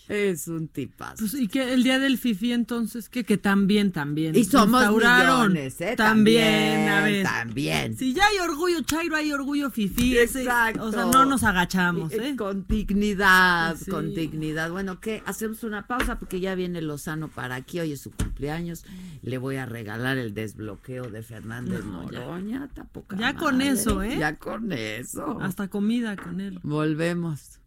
Es 0.09 0.47
un 0.47 0.67
tipazo. 0.69 1.17
Pues, 1.19 1.34
y 1.34 1.47
que 1.47 1.73
el 1.73 1.84
día 1.84 1.99
del 1.99 2.17
fifi 2.17 2.53
entonces, 2.53 3.09
que 3.09 3.23
que 3.25 3.38
también, 3.38 3.91
también. 3.91 4.35
Y 4.35 4.45
somos 4.45 4.81
millones, 4.89 5.81
¿eh? 5.81 5.95
También, 5.97 6.88
a 6.88 7.01
ver. 7.03 7.23
También. 7.25 7.97
Si 7.97 8.13
ya 8.13 8.25
hay 8.27 8.38
orgullo 8.39 8.81
chairo, 8.84 9.15
hay 9.17 9.34
orgullo 9.34 9.69
fifi. 9.69 10.17
ese- 10.17 10.41
Exacto. 10.43 10.84
o 10.85 10.91
sea, 10.91 11.05
no 11.05 11.25
nos 11.25 11.43
agachamos, 11.43 12.11
Eh, 12.13 12.29
¿eh? 12.29 12.35
Con 12.38 12.65
dignidad, 12.67 13.75
Sí. 13.77 13.91
con 13.91 14.13
dignidad. 14.13 14.71
Bueno, 14.71 14.99
¿qué? 15.01 15.21
Hacemos 15.25 15.63
una 15.63 15.88
pausa 15.88 16.17
porque 16.19 16.39
ya 16.39 16.55
viene 16.55 16.81
Lozano 16.81 17.27
para 17.27 17.55
aquí. 17.55 17.79
Hoy 17.79 17.91
es 17.91 18.01
su 18.01 18.11
cumpleaños. 18.11 18.85
Le 19.21 19.38
voy 19.38 19.57
a 19.57 19.65
regalar 19.65 20.17
el 20.17 20.34
desbloqueo 20.34 21.09
de 21.09 21.21
Fernández 21.21 21.84
No, 21.84 22.09
ya. 22.09 22.19
Noroña. 22.21 22.65
Está 22.65 22.85
poca 22.85 23.17
Ya 23.17 23.34
con 23.35 23.57
madre. 23.57 23.69
eso, 23.71 24.01
¿eh? 24.01 24.17
Ya 24.17 24.35
con 24.38 24.71
eso. 24.71 25.39
Hasta 25.41 25.67
comida 25.67 26.15
con 26.15 26.39
él. 26.39 26.59
Volvemos. 26.63 27.59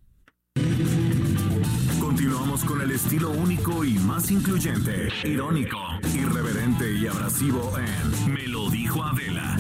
Continuamos 2.20 2.64
con 2.66 2.82
el 2.82 2.90
estilo 2.90 3.30
único 3.30 3.82
y 3.82 3.94
más 3.94 4.30
incluyente, 4.30 5.08
irónico, 5.24 5.78
irreverente 6.14 6.92
y 6.92 7.06
abrasivo 7.06 7.72
en 7.78 8.34
Me 8.34 8.46
lo 8.46 8.68
dijo 8.68 9.02
Adela 9.02 9.56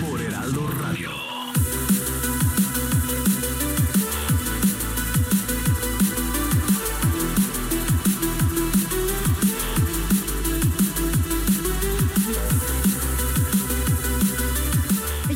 por 0.00 0.20
Heraldo 0.20 0.66
Radio. 0.82 1.10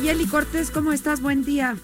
Yeli 0.03 0.25
Cortés, 0.25 0.69
¿cómo 0.71 0.91
estás? 0.91 1.21
Buen 1.21 1.45
día. 1.45 1.77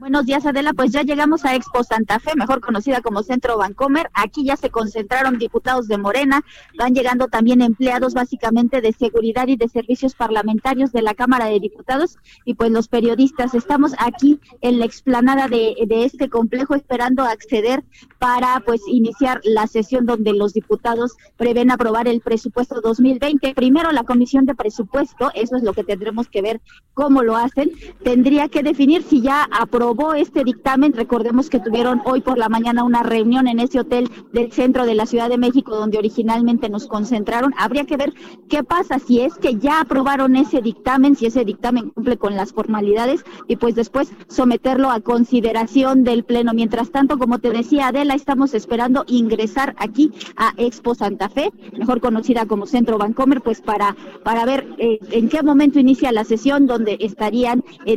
Buenos 0.00 0.24
días, 0.24 0.46
Adela. 0.46 0.72
Pues 0.72 0.92
ya 0.92 1.02
llegamos 1.02 1.44
a 1.44 1.54
Expo 1.54 1.84
Santa 1.84 2.18
Fe, 2.20 2.30
mejor 2.34 2.62
conocida 2.62 3.02
como 3.02 3.22
Centro 3.22 3.58
Bancomer. 3.58 4.08
Aquí 4.14 4.46
ya 4.46 4.56
se 4.56 4.70
concentraron 4.70 5.36
diputados 5.36 5.88
de 5.88 5.98
Morena, 5.98 6.42
van 6.78 6.94
llegando 6.94 7.28
también 7.28 7.60
empleados 7.60 8.14
básicamente 8.14 8.80
de 8.80 8.94
seguridad 8.94 9.46
y 9.48 9.56
de 9.56 9.68
servicios 9.68 10.14
parlamentarios 10.14 10.90
de 10.92 11.02
la 11.02 11.12
Cámara 11.12 11.48
de 11.48 11.60
Diputados 11.60 12.16
y 12.46 12.54
pues 12.54 12.70
los 12.70 12.88
periodistas. 12.88 13.54
Estamos 13.54 13.92
aquí 13.98 14.40
en 14.62 14.78
la 14.78 14.86
explanada 14.86 15.48
de, 15.48 15.74
de 15.86 16.04
este 16.06 16.30
complejo 16.30 16.74
esperando 16.74 17.24
acceder 17.24 17.84
para 18.18 18.62
pues 18.64 18.80
iniciar 18.86 19.42
la 19.44 19.66
sesión 19.66 20.06
donde 20.06 20.32
los 20.32 20.54
diputados 20.54 21.12
prevén 21.36 21.70
aprobar 21.70 22.08
el 22.08 22.22
presupuesto 22.22 22.80
2020. 22.80 23.52
Primero 23.54 23.92
la 23.92 24.04
Comisión 24.04 24.46
de 24.46 24.54
Presupuesto, 24.54 25.30
eso 25.34 25.56
es 25.56 25.62
lo 25.62 25.74
que 25.74 25.84
tendremos 25.84 26.30
que 26.30 26.40
ver 26.40 26.62
cómo 26.94 27.22
lo 27.22 27.36
hacen, 27.36 27.70
tendría 28.02 28.48
que 28.48 28.62
definir 28.62 29.02
si 29.02 29.20
ya 29.20 29.46
aprobó 29.50 29.89
este 30.14 30.44
dictamen. 30.44 30.92
Recordemos 30.92 31.50
que 31.50 31.60
tuvieron 31.60 32.00
hoy 32.04 32.20
por 32.20 32.38
la 32.38 32.48
mañana 32.48 32.84
una 32.84 33.02
reunión 33.02 33.48
en 33.48 33.58
ese 33.58 33.80
hotel 33.80 34.10
del 34.32 34.52
centro 34.52 34.86
de 34.86 34.94
la 34.94 35.06
Ciudad 35.06 35.28
de 35.28 35.36
México 35.36 35.74
donde 35.74 35.98
originalmente 35.98 36.68
nos 36.68 36.86
concentraron. 36.86 37.52
Habría 37.58 37.84
que 37.84 37.96
ver 37.96 38.12
qué 38.48 38.62
pasa 38.62 38.98
si 38.98 39.20
es 39.20 39.34
que 39.34 39.56
ya 39.56 39.80
aprobaron 39.80 40.36
ese 40.36 40.60
dictamen, 40.60 41.16
si 41.16 41.26
ese 41.26 41.44
dictamen 41.44 41.90
cumple 41.90 42.16
con 42.18 42.36
las 42.36 42.52
formalidades 42.52 43.24
y 43.48 43.56
pues 43.56 43.74
después 43.74 44.12
someterlo 44.28 44.90
a 44.90 45.00
consideración 45.00 46.04
del 46.04 46.24
Pleno. 46.24 46.52
Mientras 46.54 46.90
tanto, 46.90 47.18
como 47.18 47.38
te 47.38 47.50
decía 47.50 47.88
Adela, 47.88 48.14
estamos 48.14 48.54
esperando 48.54 49.04
ingresar 49.08 49.74
aquí 49.78 50.12
a 50.36 50.52
Expo 50.56 50.94
Santa 50.94 51.28
Fe, 51.28 51.52
mejor 51.76 52.00
conocida 52.00 52.46
como 52.46 52.66
Centro 52.66 52.96
Bancomer, 52.96 53.40
pues 53.40 53.60
para, 53.60 53.96
para 54.22 54.44
ver 54.44 54.68
eh, 54.78 54.98
en 55.10 55.28
qué 55.28 55.42
momento 55.42 55.78
inicia 55.78 56.12
la 56.12 56.24
sesión 56.24 56.66
donde 56.66 56.96
estarían 57.00 57.64
eh, 57.86 57.96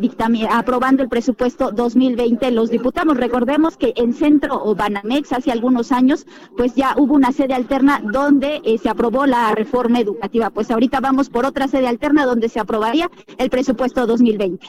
aprobando 0.50 1.04
el 1.04 1.10
presupuesto 1.10 1.72
2020 1.84 2.52
los 2.52 2.70
diputados. 2.70 3.18
Recordemos 3.18 3.78
que 3.78 3.94
en 3.96 4.14
Centro 4.14 4.64
o 4.64 4.74
Banamex 4.76 5.34
hace 5.34 5.52
algunos 5.52 5.92
años, 5.92 6.26
pues 6.58 6.76
ya 6.76 6.96
hubo 6.98 7.14
una 7.14 7.32
sede 7.32 7.54
alterna 7.54 8.02
donde 8.12 8.62
eh, 8.64 8.78
se 8.78 8.90
aprobó 8.90 9.26
la 9.26 9.54
reforma 9.54 10.00
educativa. 10.00 10.50
Pues 10.50 10.72
ahorita 10.72 11.00
vamos 11.02 11.30
por 11.30 11.46
otra 11.46 11.68
sede 11.68 11.88
alterna 11.88 12.26
donde 12.26 12.50
se 12.50 12.60
aprobaría 12.60 13.10
el 13.38 13.50
presupuesto 13.50 14.08
2020. 14.08 14.68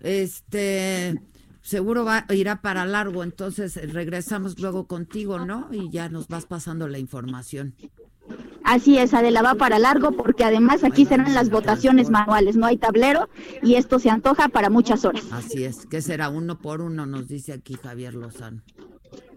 Este, 0.00 1.20
seguro 1.60 2.04
va, 2.04 2.24
irá 2.30 2.62
para 2.62 2.86
largo, 2.86 3.24
entonces 3.24 3.76
eh, 3.76 3.86
regresamos 3.86 4.58
luego 4.60 4.86
contigo, 4.86 5.40
¿no? 5.44 5.68
Y 5.72 5.90
ya 5.90 6.08
nos 6.08 6.28
vas 6.28 6.46
pasando 6.46 6.86
la 6.86 6.98
información. 6.98 7.74
Así 8.64 8.98
es, 8.98 9.14
Adela, 9.14 9.40
va 9.40 9.54
para 9.54 9.78
largo 9.78 10.12
porque 10.12 10.44
además 10.44 10.84
aquí 10.84 11.06
serán 11.06 11.32
las 11.32 11.48
votaciones 11.48 12.10
manuales, 12.10 12.56
no 12.56 12.66
hay 12.66 12.76
tablero 12.76 13.28
y 13.62 13.76
esto 13.76 13.98
se 13.98 14.10
antoja 14.10 14.48
para 14.48 14.68
muchas 14.68 15.04
horas. 15.04 15.24
Así 15.32 15.64
es, 15.64 15.86
que 15.86 16.02
será 16.02 16.28
uno 16.28 16.58
por 16.58 16.82
uno, 16.82 17.06
nos 17.06 17.28
dice 17.28 17.52
aquí 17.54 17.76
Javier 17.82 18.14
Lozano. 18.14 18.62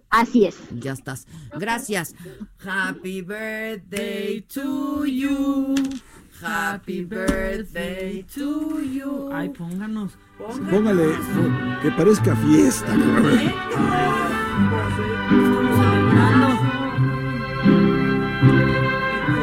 Así 0.09 0.45
es. 0.45 0.57
Ya 0.75 0.91
estás. 0.91 1.25
Gracias. 1.57 2.13
Happy 2.59 3.21
birthday 3.21 4.41
to 4.53 5.05
you. 5.05 5.75
Happy 6.41 7.05
birthday 7.05 8.23
to 8.35 8.81
you. 8.81 9.29
Ay, 9.31 9.49
pónganos. 9.49 10.17
Póngale 10.69 11.15
que 11.81 11.91
parezca 11.91 12.35
fiesta. 12.35 12.93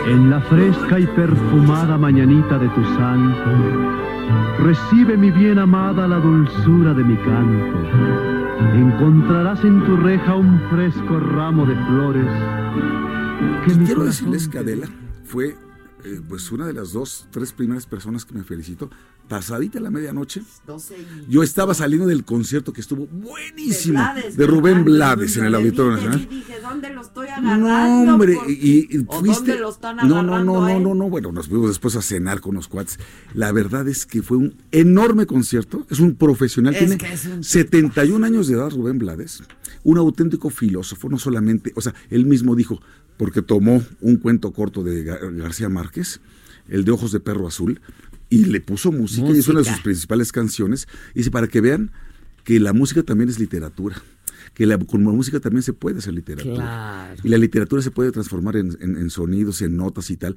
En 0.09 0.31
la 0.31 0.41
fresca 0.41 0.99
y 0.99 1.07
perfumada 1.07 1.99
mañanita 1.99 2.59
de 2.59 2.67
tu 2.71 2.83
santo, 2.97 3.45
recibe 4.59 5.19
mi 5.19 5.31
bien 5.31 5.59
amada 5.59 6.09
la 6.09 6.19
dulzura 6.19 6.95
de 6.95 7.05
mi 7.05 7.15
canto. 7.19 7.79
Encontrarás 8.75 9.63
en 9.65 9.85
tu 9.85 9.99
reja 9.99 10.35
un 10.35 10.61
fresco 10.71 11.21
ramo 11.21 11.67
de 11.67 11.77
flores. 11.85 12.27
Que 13.67 13.75
mi 13.75 13.85
Quiero 13.85 14.05
decirles 14.05 14.49
que 14.49 14.59
Adela 14.59 14.89
fue 15.25 15.57
eh, 16.05 16.21
pues 16.27 16.51
una 16.53 16.67
de 16.67 16.73
las 16.73 16.95
dos, 16.95 17.29
tres 17.31 17.53
primeras 17.53 17.85
personas 17.85 18.25
que 18.25 18.33
me 18.33 18.45
felicitó. 18.45 18.89
Pasadita 19.29 19.79
la 19.79 19.91
medianoche, 19.91 20.43
yo 21.29 21.43
estaba 21.43 21.75
saliendo 21.75 22.07
del 22.07 22.25
concierto 22.25 22.73
que 22.73 22.81
estuvo 22.81 23.07
buenísimo 23.07 24.03
de, 24.37 24.47
Rubén 24.47 24.85
Blades 24.85 25.37
en 25.37 25.45
el 25.45 25.55
Auditorio 25.55 25.93
Nacional. 25.93 26.27
dije, 26.31 26.61
¿dónde 26.63 26.91
lo 26.95 27.03
estoy 27.03 27.29
No, 27.43 28.15
hombre, 28.15 28.39
y, 28.49 28.97
y 28.97 29.05
¿O 29.07 29.21
fuiste. 29.21 29.37
dónde 29.53 29.59
lo 29.61 29.71
están 29.71 29.97
no, 29.97 30.05
no, 30.05 30.17
agarrando 30.19 30.53
no, 30.55 30.69
no, 30.69 30.81
no, 30.81 30.95
no. 30.95 31.11
Bueno, 31.11 31.31
nos 31.31 31.49
fuimos 31.49 31.69
después 31.69 31.95
a 31.97 32.03
cenar 32.03 32.41
con 32.41 32.55
los 32.55 32.69
cuates. 32.69 32.99
La 33.35 33.53
verdad 33.53 33.87
es 33.87 34.07
que 34.07 34.23
fue 34.23 34.39
un 34.39 34.55
enorme 34.73 35.27
concierto. 35.27 35.87
Es 35.91 36.01
un 36.01 36.15
profesional. 36.15 36.75
Es 36.75 36.81
Tiene 36.81 36.97
que 36.97 37.13
es 37.13 37.27
un 37.27 37.45
71 37.45 38.25
años 38.25 38.49
de 38.49 38.55
edad, 38.55 38.71
Rubén 38.71 38.99
Blades. 38.99 39.43
Un 39.85 39.99
auténtico 39.99 40.49
filósofo, 40.49 41.09
no 41.11 41.19
solamente. 41.19 41.73
O 41.77 41.83
sea, 41.83 41.95
él 42.09 42.25
mismo 42.25 42.57
dijo, 42.57 42.81
porque 43.19 43.43
tomó 43.43 43.83
un 44.01 44.17
cuento 44.17 44.53
corto 44.53 44.83
de 44.83 45.05
Gar- 45.05 45.37
García 45.37 45.69
Márquez, 45.69 46.21
el 46.69 46.85
de 46.85 46.93
Ojos 46.93 47.13
de 47.13 47.21
Perro 47.21 47.47
Azul, 47.47 47.81
y 48.31 48.45
le 48.47 48.61
puso 48.61 48.93
música, 48.93 49.29
y 49.31 49.39
es 49.39 49.49
una 49.49 49.61
de 49.61 49.65
sus 49.71 49.81
principales 49.81 50.33
canciones. 50.33 50.87
Y 51.15 51.19
dice, 51.21 51.31
para 51.31 51.49
que 51.49 51.61
vean 51.61 51.91
que 52.45 52.61
la 52.61 52.73
música 52.73 53.03
también 53.03 53.29
es 53.31 53.39
literatura. 53.39 54.03
Que 54.55 54.67
la, 54.67 54.79
con 54.79 55.05
la 55.05 55.11
música 55.11 55.39
también 55.41 55.63
se 55.63 55.73
puede 55.73 55.99
hacer 55.99 56.15
literatura. 56.15 56.57
Claro. 56.57 57.21
Y 57.23 57.29
la 57.29 57.39
literatura 57.39 57.81
se 57.83 57.91
puede 57.91 58.11
transformar 58.13 58.57
en, 58.57 58.77
en- 58.81 58.97
en 58.97 59.11
sonidos, 59.11 59.63
en 59.63 59.77
notas 59.77 60.11
y 60.11 60.17
tal. 60.17 60.37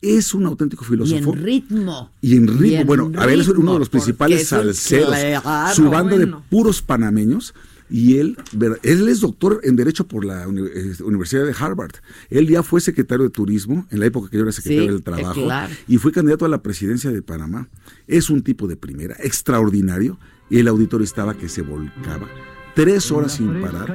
Es 0.00 0.32
un 0.32 0.46
auténtico 0.46 0.84
Y 0.84 0.88
filósofo. 0.88 1.34
en 1.34 1.42
ritmo. 1.42 2.12
Y 2.20 2.36
en 2.36 2.46
ritmo, 2.46 2.66
Y 2.66 2.74
en 2.76 2.86
bueno, 2.86 3.10
a 3.16 3.26
ver, 3.26 3.40
es 3.40 3.48
uno 3.48 3.72
de 3.74 3.78
los 3.80 3.88
ritmo, 3.88 3.90
principales 4.00 4.46
salseros. 4.48 5.08
claro, 5.42 5.74
su 5.74 5.90
banda 5.90 6.16
bueno. 6.16 6.36
de 6.38 6.42
puros 6.48 6.82
panameños. 6.82 7.52
Y 7.90 8.18
él, 8.18 8.36
él 8.82 9.08
es 9.08 9.20
doctor 9.20 9.60
en 9.64 9.76
Derecho 9.76 10.06
por 10.06 10.24
la 10.24 10.44
eh, 10.44 10.92
Universidad 11.02 11.44
de 11.46 11.54
Harvard. 11.58 11.92
Él 12.30 12.46
ya 12.48 12.62
fue 12.62 12.80
secretario 12.80 13.24
de 13.24 13.30
Turismo 13.30 13.86
en 13.90 14.00
la 14.00 14.06
época 14.06 14.28
que 14.30 14.36
yo 14.36 14.42
era 14.42 14.52
secretario 14.52 14.82
Sí, 14.84 14.88
del 14.92 15.02
Trabajo. 15.02 15.42
claro. 15.44 15.72
Y 15.86 15.96
fue 15.98 16.12
candidato 16.12 16.44
a 16.44 16.48
la 16.48 16.62
presidencia 16.62 17.10
de 17.10 17.22
Panamá. 17.22 17.68
Es 18.06 18.28
un 18.30 18.42
tipo 18.42 18.66
de 18.68 18.76
primera, 18.76 19.16
extraordinario. 19.20 20.18
Y 20.50 20.58
el 20.58 20.68
auditorio 20.68 21.04
estaba 21.04 21.34
que 21.34 21.48
se 21.48 21.62
volcaba. 21.62 22.26
Tres 22.74 23.10
horas 23.10 23.32
sin 23.32 23.60
parar. 23.60 23.92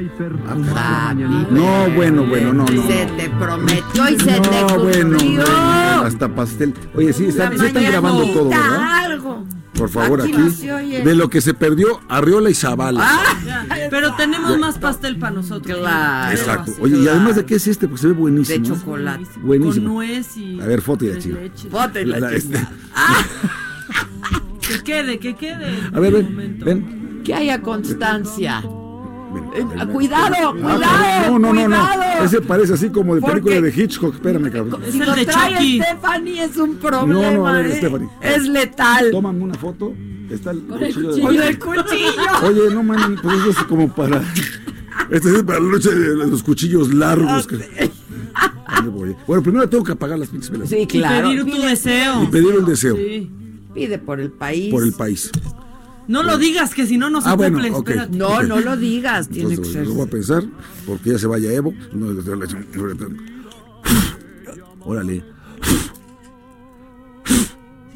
Ah, 0.75 1.15
No, 1.49 1.89
bueno, 1.95 2.25
bueno, 2.27 2.51
no, 2.53 2.65
no. 2.65 2.87
Se 2.87 3.05
te 3.17 3.29
prometió 3.39 4.09
y 4.09 4.19
se 4.19 4.39
te 4.39 4.61
No, 4.61 4.79
bueno, 4.79 5.17
cumplió. 5.17 5.41
bueno, 5.45 6.01
hasta 6.03 6.33
pastel. 6.35 6.73
Oye, 6.93 7.13
sí, 7.13 7.25
están, 7.27 7.57
sí 7.57 7.65
están 7.65 7.83
grabando 7.83 8.23
todo, 8.33 8.49
¿verdad? 8.49 9.05
algo. 9.05 9.45
Por 9.73 9.89
favor, 9.89 10.21
Aquí. 10.21 10.31
De 10.31 11.15
lo 11.15 11.29
que 11.29 11.41
se 11.41 11.53
perdió, 11.53 11.99
Arriola 12.07 12.49
y 12.49 12.53
Zavala. 12.53 13.09
Pero 13.89 14.15
tenemos 14.15 14.57
más 14.59 14.77
pastel 14.77 15.17
para 15.17 15.33
nosotros. 15.33 15.79
Claro. 15.79 16.31
Exacto. 16.31 16.73
Oye, 16.79 16.97
y 16.99 17.07
además 17.07 17.35
de 17.35 17.45
qué 17.45 17.55
es 17.55 17.67
este, 17.67 17.87
porque 17.87 18.01
se 18.01 18.07
ve 18.07 18.13
buenísimo. 18.13 18.67
De 18.67 18.73
chocolate. 18.75 19.25
Buenísimo. 19.41 19.85
Con 19.87 19.95
nuez 19.95 20.37
y. 20.37 20.59
A 20.61 20.65
ver, 20.65 20.81
foto 20.81 21.05
y 21.05 21.09
la 21.09 21.19
chiva. 21.19 21.39
Foto 21.71 21.99
y 21.99 22.05
la 22.05 22.19
La- 22.19 22.39
chiva. 22.39 22.69
Que 24.65 24.81
quede, 24.81 25.19
que 25.19 25.35
quede. 25.35 25.77
A 25.93 25.99
ver, 25.99 26.13
ven, 26.13 26.59
ven. 26.63 27.21
Que 27.25 27.33
haya 27.33 27.61
constancia. 27.61 28.63
Eh. 29.55 29.87
Cuidado, 29.91 30.33
Ah, 30.35 30.51
cuidado. 30.53 31.31
no, 31.31 31.39
no, 31.39 31.53
no, 31.53 31.67
no. 31.67 31.75
cuidado. 31.75 32.23
Ese 32.25 32.41
parece 32.41 32.73
así 32.73 32.89
como 32.89 33.15
de 33.15 33.21
Porque- 33.21 33.41
película 33.41 33.61
de 33.61 33.81
Hitchcock. 33.83 34.15
Espérame, 34.15 34.51
cabrón. 34.51 34.81
Si 34.91 34.99
lo 34.99 35.13
trae 35.13 35.81
Stephanie 35.83 36.43
es 36.43 36.57
un 36.57 36.75
problema. 36.77 37.13
No, 37.31 37.31
no, 37.31 37.47
a 37.47 37.53
ver, 37.53 37.65
¿eh? 37.67 37.77
Stephanie. 37.77 38.09
Es 38.21 38.43
letal. 38.47 39.11
Tómame 39.11 39.43
una 39.43 39.53
foto. 39.55 39.93
Está 40.29 40.51
el 40.51 40.61
Con 40.63 40.81
el 40.83 40.93
cuchillo. 40.93 41.11
de- 41.13 41.21
cuchillo. 41.21 41.59
Con 41.59 41.75
el 41.75 41.83
cuchillo. 41.83 42.11
Oye, 42.43 42.73
no 42.73 42.83
mames, 42.83 43.19
pues 43.21 43.37
eso 43.39 43.49
es 43.51 43.57
como 43.65 43.93
para. 43.93 44.23
Este 45.11 45.35
es 45.35 45.43
para 45.43 45.59
la 45.59 45.69
noche 45.71 45.89
de 45.91 46.15
los 46.15 46.41
cuchillos 46.43 46.93
largos. 46.93 47.47
Bueno, 49.27 49.43
primero 49.43 49.69
tengo 49.69 49.83
que 49.83 49.91
apagar 49.91 50.17
las 50.17 50.29
pinches 50.29 50.49
velas. 50.49 50.69
Sí, 50.69 50.85
claro. 50.87 51.31
Y 51.31 51.37
pedir 51.37 51.55
tu 51.55 51.61
deseo. 51.61 52.23
Y 52.23 52.27
pedir 52.27 52.57
un 52.57 52.65
deseo 52.65 52.95
Sí. 52.95 53.31
Pide 53.73 53.97
por 53.97 54.19
el 54.19 54.31
país. 54.31 54.71
por 54.71 54.83
el 54.83 54.93
país. 54.93 55.31
No 56.07 56.21
lo 56.23 56.37
digas, 56.37 56.73
que 56.75 56.85
si 56.85 56.97
no, 56.97 57.09
no 57.09 57.21
se 57.21 57.29
Ah, 57.29 57.33
bueno, 57.35 57.59
cumple. 57.71 58.07
No, 58.11 58.43
no 58.43 58.59
lo 58.59 58.75
digas. 58.77 59.29
Tiene 59.29 59.57
que 59.57 59.63
ser. 59.65 59.87
lo 59.87 59.93
voy 59.93 60.07
a 60.07 60.09
pensar, 60.11 60.43
porque 60.85 61.11
ya 61.11 61.17
se 61.19 61.27
vaya 61.27 61.51
Evo. 61.53 61.73
No, 61.93 62.07
Órale. 64.85 65.23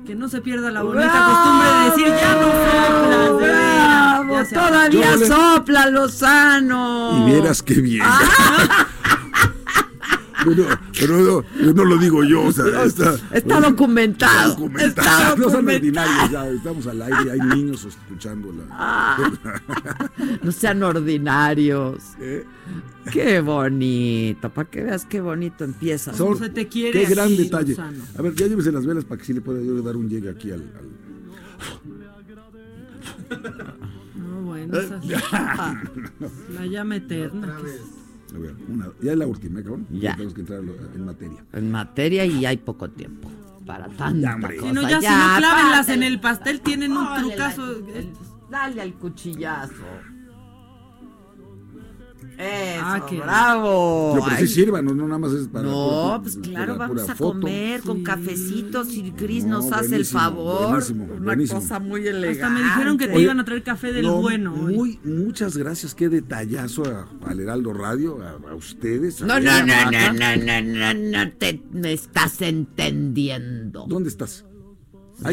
Que 0.05 0.15
no 0.15 0.29
se 0.29 0.39
pierda 0.41 0.71
la 0.71 0.83
bonita 0.83 1.25
costumbre 1.25 1.67
de 1.67 1.83
decir 1.89 2.21
ya 2.21 2.35
no 2.35 2.47
soplas. 2.47 3.39
de 3.39 3.45
veras". 3.45 4.19
¡Bravo! 4.21 4.33
Ya 4.33 4.49
Todavía 4.49 5.15
le- 5.17 5.27
sopla 5.27 5.89
Lozano. 5.89 7.27
Y 7.27 7.31
vieras 7.31 7.61
qué 7.61 7.73
bien. 7.81 8.03
Ah. 8.05 8.66
Pero, 10.55 10.65
pero 10.99 11.43
no, 11.61 11.73
no 11.73 11.85
lo 11.85 11.97
digo 11.97 12.23
yo, 12.23 12.43
o 12.43 12.51
sea, 12.51 12.83
está, 12.83 13.15
Está 13.33 13.59
documentado. 13.61 14.49
documentado. 14.55 14.87
Está 14.87 15.35
No 15.35 15.49
son 15.49 15.67
ordinarios, 15.67 16.31
ya 16.31 16.47
estamos 16.49 16.87
al 16.87 17.01
aire, 17.01 17.31
hay 17.31 17.39
niños 17.39 17.85
escuchándola. 17.85 18.63
Ah. 18.71 19.31
No 20.41 20.51
sean 20.51 20.81
ordinarios. 20.83 22.03
¿Eh? 22.19 22.45
Qué 23.11 23.39
bonito. 23.41 24.49
Para 24.49 24.69
que 24.69 24.83
veas 24.83 25.05
qué 25.05 25.21
bonito 25.21 25.63
empieza. 25.63 26.13
Son- 26.13 26.37
se 26.37 26.49
te 26.49 26.67
quiere 26.67 27.03
qué 27.05 27.09
gran 27.09 27.25
aquí, 27.27 27.37
detalle. 27.37 27.69
Lozano. 27.71 28.03
A 28.17 28.21
ver, 28.21 28.33
ya 28.35 28.47
llévese 28.47 28.71
las 28.71 28.85
velas 28.85 29.05
para 29.05 29.19
que 29.19 29.25
sí 29.25 29.33
le 29.33 29.41
pueda 29.41 29.61
yo 29.61 29.81
dar 29.81 29.95
un 29.95 30.09
llegue 30.09 30.29
aquí 30.29 30.51
al. 30.51 30.61
al- 30.61 30.87
No, 34.15 34.41
bueno, 34.43 34.77
esa 34.79 34.97
es 34.97 35.05
la 36.53 36.65
llama 36.65 36.95
eterna. 36.97 37.57
que 37.63 37.69
es- 37.69 37.81
a 38.35 38.39
ver, 38.39 38.55
una- 38.67 38.89
ya 39.01 39.11
es 39.13 39.17
la 39.17 39.27
última, 39.27 39.59
¿eh, 39.59 39.63
cabrón. 39.63 39.87
Ya. 39.91 40.13
Tenemos 40.13 40.33
que 40.33 40.41
entrar 40.41 40.61
en 40.95 41.05
materia. 41.05 41.45
En 41.53 41.71
materia 41.71 42.25
y 42.25 42.45
hay 42.45 42.57
poco 42.57 42.89
tiempo 42.89 43.29
para 43.65 43.87
tanta 43.89 44.35
hombre. 44.35 44.57
cosa. 44.57 44.69
Si 44.69 44.73
no, 44.75 44.81
ya, 44.89 45.01
si 45.01 45.07
no 45.07 45.37
clávenlas 45.37 45.89
en 45.89 46.03
el 46.03 46.19
pastel, 46.19 46.61
tienen 46.61 46.91
un 46.93 47.07
trucazo. 47.21 47.65
la- 47.65 47.99
el- 47.99 48.09
Dale 48.49 48.81
al 48.81 48.93
cuchillazo. 48.93 49.73
Eso, 52.39 52.83
Ah, 52.85 53.03
qué- 53.09 53.17
bravo. 53.19 54.13
No, 54.15 54.23
pero 54.23 54.35
sí 54.37 54.43
Ay, 54.43 54.47
sirvan, 54.47 54.85
no, 54.85 54.93
no 54.93 55.07
nada 55.07 55.17
más 55.17 55.31
es 55.33 55.47
para. 55.47 55.63
No, 55.67 55.71
pura- 56.03 56.21
pues 56.21 56.35
pura- 56.35 56.47
claro, 56.49 56.73
pura 56.75 56.87
vamos 56.87 57.09
a 57.09 57.15
foto. 57.15 57.39
comer 57.39 57.81
con 57.81 58.03
cafecitos 58.03 58.93
y 58.93 59.11
Cris 59.13 59.43
No, 59.45 59.57
nos 59.57 59.71
hace 59.71 59.95
el 59.95 60.05
favor. 60.05 60.67
buenísimo, 60.69 61.05
Una 61.05 61.15
buenísimo. 61.25 61.59
cosa 61.61 61.79
muy 61.79 62.05
elegante. 62.07 62.43
Hasta 62.43 62.49
me 62.53 62.63
dijeron 62.63 62.97
que 62.99 63.07
te 63.07 63.13
Oye, 63.15 63.23
iban 63.23 63.39
a 63.39 63.45
traer 63.45 63.63
café 63.63 63.91
del 63.91 64.05
No, 64.05 64.21
bueno. 64.21 64.53
hoy. 64.53 64.73
Muy, 64.75 64.99
muchas 65.03 65.57
gracias, 65.57 65.95
qué 65.95 66.09
detallazo 66.09 66.83
a, 66.85 67.07
al 67.27 67.39
Heraldo 67.39 67.73
Radio, 67.73 68.19
a, 68.21 68.51
a 68.51 68.53
ustedes. 68.55 69.19
a 69.23 69.25
No, 69.25 69.39
no, 69.39 69.65
no, 69.65 69.91
no, 69.91 70.13
no, 70.13 70.35
no, 70.37 70.93
no, 70.93 70.93
no 71.25 71.31
te 71.39 71.59
me 71.71 71.91
estás 71.93 72.39
entendiendo. 72.43 73.85
¿Dónde 73.87 74.09
estás? 74.09 74.45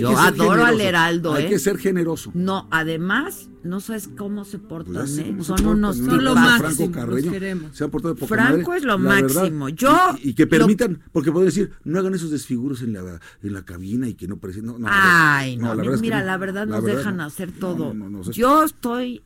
Yo 0.00 0.16
adoro 0.18 0.64
al 0.64 0.80
Heraldo, 0.80 1.34
Hay 1.34 1.44
¿eh? 1.44 1.48
que 1.50 1.58
ser 1.58 1.76
generoso. 1.78 2.30
No, 2.34 2.66
además, 2.70 3.50
no 3.62 3.80
sabes 3.80 4.08
cómo 4.16 4.44
se 4.44 4.58
portan, 4.58 4.94
Pues 4.94 5.18
¿eh? 5.18 5.26
Son 5.42 5.56
portan, 5.56 5.66
unos 5.66 5.98
¿no? 5.98 6.10
Son 6.10 6.24
lo 6.24 6.34
máximo, 6.34 6.74
Franco 6.92 6.92
Carreño 6.92 7.30
queremos. 7.30 7.76
se 7.76 7.84
han 7.84 7.90
portado 7.90 8.14
de 8.14 8.20
poca 8.20 8.34
Franco 8.34 8.68
madre, 8.70 8.78
es 8.78 8.84
lo 8.84 8.98
verdad. 8.98 9.22
máximo. 9.42 9.68
Yo 9.68 9.98
y, 10.22 10.30
y 10.30 10.34
que 10.34 10.44
lo- 10.44 10.50
permitan, 10.50 11.00
porque 11.12 11.30
pueden 11.30 11.46
decir, 11.48 11.72
no 11.84 11.98
hagan 11.98 12.14
esos 12.14 12.30
desfiguros 12.30 12.80
en 12.82 12.94
la 12.94 13.20
en 13.42 13.52
la 13.52 13.64
cabina 13.64 14.08
y 14.08 14.14
que 14.14 14.26
no 14.26 14.38
parecen. 14.38 14.64
No, 14.66 14.78
no, 14.78 14.86
Ay, 14.90 15.56
no, 15.58 15.68
la 15.68 15.74
verdad 15.74 15.94
es 15.94 16.00
que 16.00 16.06
mira, 16.06 16.20
no. 16.20 16.26
la 16.26 16.36
verdad 16.38 16.66
La 16.66 16.76
nos 16.76 16.84
verdad 16.84 16.98
dejan 16.98 17.16
no. 17.18 17.24
hacer 17.24 17.48
No, 17.52 17.58
todo. 17.60 17.94
no, 17.94 18.08
no, 18.08 18.22
no, 18.24 18.30
Yo 18.30 18.64
estoy 18.64 19.22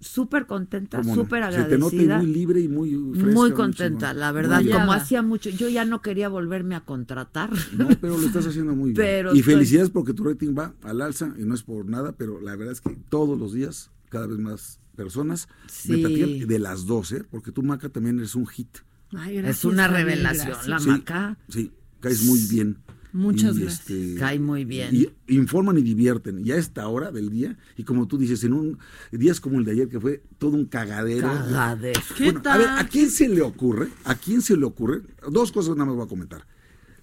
súper 0.00 0.46
contenta, 0.46 1.02
no. 1.02 1.14
súper 1.14 1.42
Se 1.52 1.64
te 1.64 1.78
nota 1.78 1.96
y 1.96 1.98
agradecida. 2.00 2.18
muy 2.18 2.26
libre 2.26 2.60
y 2.60 2.68
muy 2.68 2.90
fresca, 3.14 3.32
Muy 3.32 3.52
contenta, 3.52 4.14
la 4.14 4.32
verdad, 4.32 4.62
Muy 4.62 4.70
como 4.72 4.92
hacía 4.92 5.22
mucho, 5.22 5.50
yo 5.50 5.68
ya 5.68 5.84
no 5.84 6.02
quería 6.02 6.28
volverme 6.28 6.74
a 6.74 6.80
contratar. 6.84 7.50
No, 7.76 7.88
pero 8.00 8.16
lo 8.18 8.26
estás 8.26 8.46
haciendo 8.46 8.74
muy 8.74 8.92
bien. 8.92 9.06
Y 9.34 9.38
estoy- 9.38 9.42
felicidades 9.42 9.90
porque 9.90 10.12
tu 10.14 10.24
rating 10.24 10.54
va 10.56 10.74
al 10.82 11.00
alza 11.00 11.34
y 11.38 11.42
no 11.42 11.54
es 11.54 11.62
por 11.62 11.86
nada, 11.86 12.12
pero 12.12 12.40
la 12.40 12.54
verdad 12.56 12.72
es 12.72 12.80
que 12.80 12.96
todos 13.08 13.38
los 13.38 13.52
días, 13.52 13.90
cada 14.08 14.26
vez 14.26 14.38
más 14.38 14.80
personas 14.96 15.48
me 15.88 15.96
Sí. 15.96 16.44
de 16.44 16.58
las 16.58 16.86
12, 16.86 17.24
porque 17.24 17.52
tú, 17.52 17.62
Maca, 17.62 17.88
también 17.88 18.18
eres 18.18 18.34
un 18.34 18.46
hit. 18.46 18.78
Ay, 19.16 19.38
es 19.38 19.64
una 19.64 19.88
revelación, 19.88 20.46
gracias. 20.48 20.68
la 20.68 20.78
Sí, 20.80 20.88
maca. 20.88 21.38
Sí, 21.48 21.72
caes 22.00 22.24
muy 22.24 22.38
bien. 22.50 22.78
Muchas 23.12 23.56
Y, 23.56 23.60
gracias. 23.62 23.90
este, 23.90 24.14
Cae 24.16 24.38
muy 24.38 24.64
bien. 24.64 24.94
Y 24.94 25.08
informan 25.34 25.78
y 25.78 25.82
divierten. 25.82 26.44
Y 26.46 26.50
a 26.52 26.56
esta 26.56 26.86
hora 26.88 27.10
del 27.10 27.30
día, 27.30 27.56
y 27.76 27.84
como 27.84 28.06
tú 28.06 28.18
dices, 28.18 28.44
en 28.44 28.52
un 28.52 28.78
días 29.12 29.40
como 29.40 29.58
el 29.58 29.64
de 29.64 29.72
ayer, 29.72 29.88
que 29.88 29.98
fue 30.00 30.22
todo 30.38 30.52
un 30.56 30.66
cagadero. 30.66 31.26
Cagadero. 31.28 32.00
¿Qué 32.16 32.24
Bueno, 32.24 32.40
a 32.40 32.42
tal? 32.42 32.58
ver, 32.58 32.68
¿a 32.68 32.86
quién 32.88 33.10
se 33.10 33.28
le 33.28 33.42
ocurre? 33.42 33.88
¿A 34.04 34.14
quién 34.14 34.42
se 34.42 34.56
le 34.56 34.64
ocurre? 34.64 35.02
Dos 35.30 35.52
cosas 35.52 35.74
nada 35.76 35.86
más 35.86 35.96
voy 35.96 36.04
a 36.04 36.08
comentar. 36.08 36.46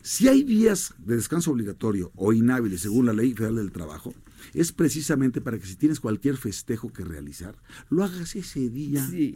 Si 0.02 0.28
hay 0.28 0.44
días 0.44 0.94
de 1.00 1.16
descanso 1.16 1.50
obligatorio 1.52 2.12
o 2.16 2.32
inhábiles 2.32 2.82
según 2.82 3.08
la 3.08 3.14
ley 3.14 3.34
federal 3.34 3.56
del 3.56 3.72
trabajo, 3.72 4.14
es 4.54 4.72
precisamente 4.72 5.42
para 5.42 5.58
que 5.58 5.66
si 5.66 5.76
tienes 5.76 6.00
cualquier 6.00 6.38
festejo 6.38 6.94
que 6.94 7.04
realizar, 7.04 7.56
lo 7.90 8.04
hagas 8.04 8.36
ese 8.36 8.70
día. 8.70 9.04
Sí, 9.08 9.36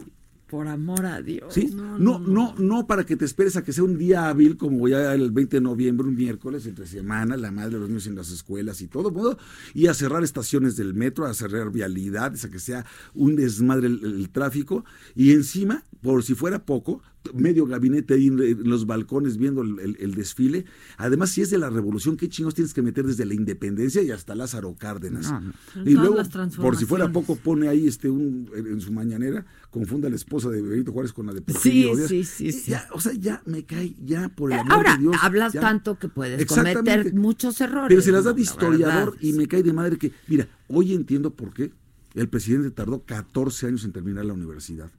por 0.50 0.68
amor 0.68 1.06
a 1.06 1.22
Dios. 1.22 1.54
¿Sí? 1.54 1.70
No, 1.74 2.20
no, 2.20 2.56
no, 2.58 2.88
para 2.88 3.06
que 3.06 3.16
te 3.16 3.26
esperes 3.26 3.56
a 3.56 3.64
que 3.64 3.72
sea 3.72 3.84
un 3.84 3.98
día 3.98 4.30
hábil 4.30 4.58
como 4.58 4.88
ya 4.88 5.14
el 5.14 5.32
20 5.32 5.58
de 5.58 5.62
noviembre, 5.62 6.08
un 6.08 6.16
miércoles, 6.16 6.66
entre 6.66 6.88
semana, 6.88 7.38
la 7.38 7.52
madre 7.52 7.76
de 7.76 7.80
los 7.80 7.90
niños 7.90 8.08
en 8.08 8.16
las 8.16 8.32
escuelas 8.32 8.82
y 8.82 8.88
todo, 8.88 9.12
mundo, 9.12 9.38
y 9.74 9.88
a 9.88 9.94
cerrar 9.94 10.24
estaciones 10.24 10.76
del 10.76 10.94
metro, 10.94 11.26
a 11.26 11.34
cerrar 11.34 11.72
vialidades, 11.72 12.46
a 12.46 12.50
que 12.50 12.60
sea 12.60 12.86
un 13.14 13.36
desmadre 13.36 13.88
el, 13.88 14.04
el 14.04 14.30
tráfico, 14.30 14.86
y 15.16 15.32
encima, 15.34 15.84
por 16.02 16.24
si 16.24 16.34
fuera 16.34 16.66
poco, 16.66 17.02
medio 17.34 17.66
gabinete 17.66 18.14
ahí 18.14 18.28
en, 18.28 18.70
los 18.70 18.86
balcones 18.86 19.38
viendo 19.38 19.62
el, 19.62 19.80
el- 19.80 19.98
el 20.00 20.14
desfile. 20.16 20.66
Además, 20.98 21.30
si 21.32 21.42
es 21.42 21.50
de 21.50 21.58
la 21.58 21.70
revolución, 21.70 22.16
¿qué 22.18 22.30
chingos 22.30 22.56
tienes 22.56 22.74
que 22.74 22.82
meter 22.82 23.06
desde 23.06 23.26
la 23.26 23.34
independencia 23.34 24.02
y 24.02 24.10
hasta 24.12 24.36
Lázaro 24.36 24.76
Cárdenas? 24.78 25.32
No, 25.32 25.42
no. 25.42 25.54
Y 25.86 25.94
luego, 25.96 26.16
por 26.58 26.78
si 26.78 26.86
fuera 26.86 27.12
poco, 27.12 27.36
pone 27.36 27.68
ahí 27.68 27.88
este 27.88 28.10
un 28.10 28.50
en 28.56 28.80
su 28.82 28.92
mañanera, 28.94 29.46
confunda 29.70 30.08
a 30.08 30.10
la 30.10 30.16
esposa 30.16 30.50
de 30.50 30.62
Benito 30.62 30.92
Juárez 30.92 31.12
con 31.14 31.26
la 31.28 31.34
de 31.34 31.40
Sí, 31.40 31.44
Porfirio 31.54 32.08
sí, 32.08 32.24
sí, 32.24 32.52
sí. 32.52 32.72
ya, 32.72 32.88
o 32.94 33.00
sea, 33.02 33.14
ya 33.14 33.42
me 33.46 33.66
cae, 33.66 33.96
ya 34.04 34.30
por 34.30 34.52
el 34.52 34.60
amor 34.60 34.74
Ahora, 34.74 34.94
de 34.96 35.02
Dios. 35.04 35.16
hablas 35.22 35.54
ya. 35.54 35.62
tanto 35.62 36.00
que 36.00 36.08
puedes 36.08 36.46
cometer 36.46 37.14
muchos 37.14 37.60
errores. 37.62 37.90
Pero 37.90 38.02
se 38.02 38.12
las 38.12 38.24
da 38.24 38.34
de 38.34 38.42
historiador 38.42 39.12
verdad. 39.12 39.18
y 39.22 39.34
me 39.34 39.48
cae 39.48 39.62
de 39.62 39.74
madre 39.74 39.98
que, 39.98 40.12
mira, 40.28 40.48
hoy 40.68 40.94
entiendo 40.94 41.32
por 41.32 41.54
qué 41.54 41.72
el 42.16 42.28
presidente 42.30 42.72
tardó 42.72 43.04
14 43.04 43.68
años 43.68 43.84
en 43.84 43.92
terminar 43.92 44.26
la 44.26 44.34
universidad. 44.34 44.90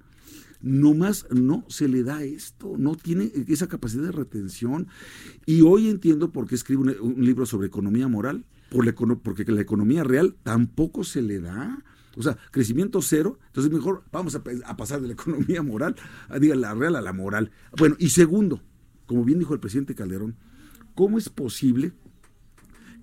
Nomás 0.62 1.26
no 1.30 1.64
se 1.68 1.88
le 1.88 2.02
da 2.02 2.22
esto, 2.22 2.74
no 2.76 2.94
tiene 2.94 3.30
esa 3.48 3.68
capacidad 3.68 4.04
de 4.04 4.12
retención. 4.12 4.88
Y 5.46 5.62
hoy 5.62 5.88
entiendo 5.88 6.32
por 6.32 6.46
qué 6.46 6.54
escribe 6.54 6.82
un, 6.82 7.16
un 7.16 7.24
libro 7.24 7.46
sobre 7.46 7.68
economía 7.68 8.08
moral, 8.08 8.44
por 8.70 8.86
la 8.86 8.92
porque 9.16 9.44
la 9.44 9.60
economía 9.60 10.04
real 10.04 10.36
tampoco 10.42 11.04
se 11.04 11.22
le 11.22 11.40
da. 11.40 11.82
O 12.16 12.22
sea, 12.22 12.36
crecimiento 12.50 13.00
cero, 13.02 13.38
entonces 13.46 13.72
mejor 13.72 14.04
vamos 14.12 14.34
a, 14.34 14.42
a 14.64 14.76
pasar 14.76 15.00
de 15.00 15.08
la 15.08 15.12
economía 15.14 15.62
moral, 15.62 15.96
a, 16.28 16.38
diga, 16.38 16.54
la 16.54 16.74
real 16.74 16.96
a 16.96 17.00
la 17.00 17.12
moral. 17.12 17.50
Bueno, 17.78 17.96
y 17.98 18.10
segundo, 18.10 18.62
como 19.06 19.24
bien 19.24 19.38
dijo 19.38 19.54
el 19.54 19.60
presidente 19.60 19.94
Calderón, 19.94 20.36
¿cómo 20.94 21.18
es 21.18 21.28
posible 21.28 21.92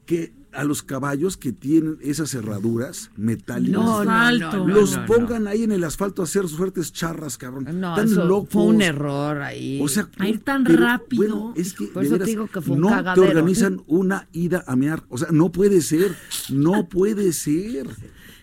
que 0.08 0.34
a 0.54 0.64
los 0.64 0.82
caballos 0.82 1.38
que 1.38 1.52
tienen 1.54 2.00
esas 2.02 2.32
cerraduras 2.32 3.12
metálicas 3.16 3.80
No, 3.80 4.04
no, 4.04 4.32
no, 4.32 4.52
no, 4.66 4.68
los 4.68 4.94
no, 4.96 5.02
no. 5.02 5.06
pongan 5.06 5.46
ahí 5.48 5.62
en 5.62 5.72
el 5.72 5.84
asfalto 5.84 6.24
a 6.24 6.26
hacer 6.26 6.48
suertes 6.48 6.92
charras, 6.92 7.38
cabrón? 7.38 7.68
No, 7.80 7.94
Tan 7.94 8.08
eso 8.08 8.26
locos. 8.26 8.50
fue 8.54 8.64
un 8.64 8.82
error 8.82 9.40
ahí. 9.44 9.80
O 9.84 9.88
sea, 9.88 10.10
A 10.18 10.28
ir 10.28 10.40
tan 10.40 10.64
pero, 10.64 10.80
rápido. 10.84 11.22
Bueno, 11.36 11.54
es 11.56 11.74
que 11.74 11.86
Por 11.88 12.04
eso 12.04 12.18
te 12.18 12.24
digo 12.26 12.48
que 12.48 12.62
fue 12.62 12.76
un 12.76 12.82
no 12.82 12.90
cagadero. 12.90 13.22
te 13.28 13.30
organizan 13.30 13.84
una 13.86 14.28
ida 14.32 14.64
a 14.66 14.76
mear. 14.76 15.04
O 15.10 15.20
sea, 15.20 15.28
no 15.32 15.52
puede 15.52 15.82
ser. 15.82 16.16
No 16.50 16.90
puede 16.90 17.34
ser. 17.34 17.88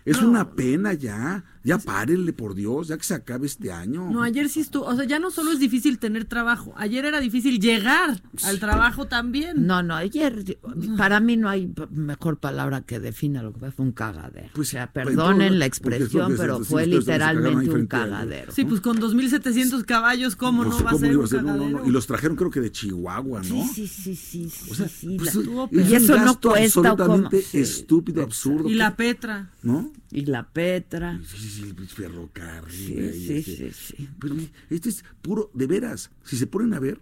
Es 0.05 0.23
una 0.23 0.53
pena 0.53 0.93
ya. 0.93 1.43
Ya 1.65 1.79
párenle, 1.79 2.35
por 2.35 2.55
Dios, 2.55 2.89
ya 2.89 2.99
que 2.99 3.05
se 3.05 3.15
acabe 3.15 3.47
este 3.47 3.73
año. 3.73 4.11
No, 4.11 4.23
ayer 4.23 4.51
sí 4.51 4.61
estuvo, 4.61 4.85
o 4.85 4.95
sea, 4.95 5.07
ya 5.07 5.19
no 5.19 5.31
solo 5.31 5.51
es 5.51 5.59
difícil 5.59 5.99
tener 5.99 6.27
trabajo, 6.27 6.75
ayer 6.77 7.07
era 7.07 7.21
difícil 7.21 7.59
llegar 7.59 8.21
al 8.43 8.59
trabajo 8.61 9.07
también. 9.07 9.67
No, 9.67 9.83
no, 9.83 9.95
ayer, 9.95 10.59
para 10.99 11.21
mí 11.21 11.39
no 11.39 11.49
hay 11.49 11.73
mejor 11.91 12.39
palabra 12.39 12.83
que 12.83 13.01
defina 13.01 13.43
lo 13.43 13.53
que 13.55 13.61
fue, 13.61 13.71
fue 13.73 13.87
un 13.87 13.93
cagadero. 13.93 14.51
Pues, 14.55 14.69
o 14.69 14.71
sea, 14.73 14.93
pues, 14.93 15.07
perdonen 15.07 15.59
la 15.59 15.65
expresión, 15.65 16.35
pero 16.37 16.59
sí, 16.59 16.65
fue 16.65 16.87
literalmente 16.87 17.71
un 17.71 17.87
cagadero. 17.87 18.53
Sí, 18.53 18.67
pues 18.67 18.83
con 18.83 18.99
2.700 19.01 19.85
caballos, 19.85 20.37
¿cómo 20.37 20.65
Pues, 20.65 20.77
no 20.77 20.85
va 20.85 20.91
a 20.91 20.93
¿cómo 20.93 21.07
ser 21.07 21.17
un 21.17 21.25
a 21.25 21.29
ser? 21.29 21.43
No, 21.45 21.49
no, 21.53 21.57
no. 21.57 21.65
cagadero? 21.65 21.89
Y 21.89 21.93
los 21.93 22.07
trajeron 22.07 22.37
creo 22.37 22.51
que 22.51 22.61
de 22.61 22.71
Chihuahua, 22.73 23.41
¿no? 23.41 23.45
Sí, 23.45 23.65
sí, 23.75 23.87
sí, 23.89 24.15
sí, 24.17 24.51
sí, 24.51 24.71
O 24.71 24.75
sea, 24.75 24.87
sí, 24.89 25.17
pues, 25.17 25.35
la- 25.35 25.41
estuvo 25.41 25.65
es 25.65 25.71
peor. 25.71 25.83
y 25.83 25.89
un 25.89 25.97
eso 25.97 26.19
no 26.19 26.41
cuesta 26.41 26.91
absolutamente 26.91 27.41
Sí, 27.41 27.59
estúpido, 27.61 28.23
absurdo. 28.23 28.69
Y 28.69 28.75
la 28.75 28.95
Petra. 28.97 29.51
¿No? 29.65 29.91
Y 30.13 30.27
la 30.27 30.53
Petra. 30.53 31.21
Sí, 31.27 31.39
sí, 31.49 31.75
ferrocarril. 31.89 32.73
Sí, 32.73 33.13
sí, 33.13 33.33
este. 33.35 33.73
sí, 33.73 33.95
sí. 33.97 34.09
Pero 34.21 34.37
esto 34.71 34.89
es 34.89 35.05
puro, 35.23 35.51
de 35.55 35.67
veras, 35.67 36.11
si 36.23 36.37
se 36.37 36.47
ponen 36.47 36.75
a 36.75 36.79
ver, 36.81 37.01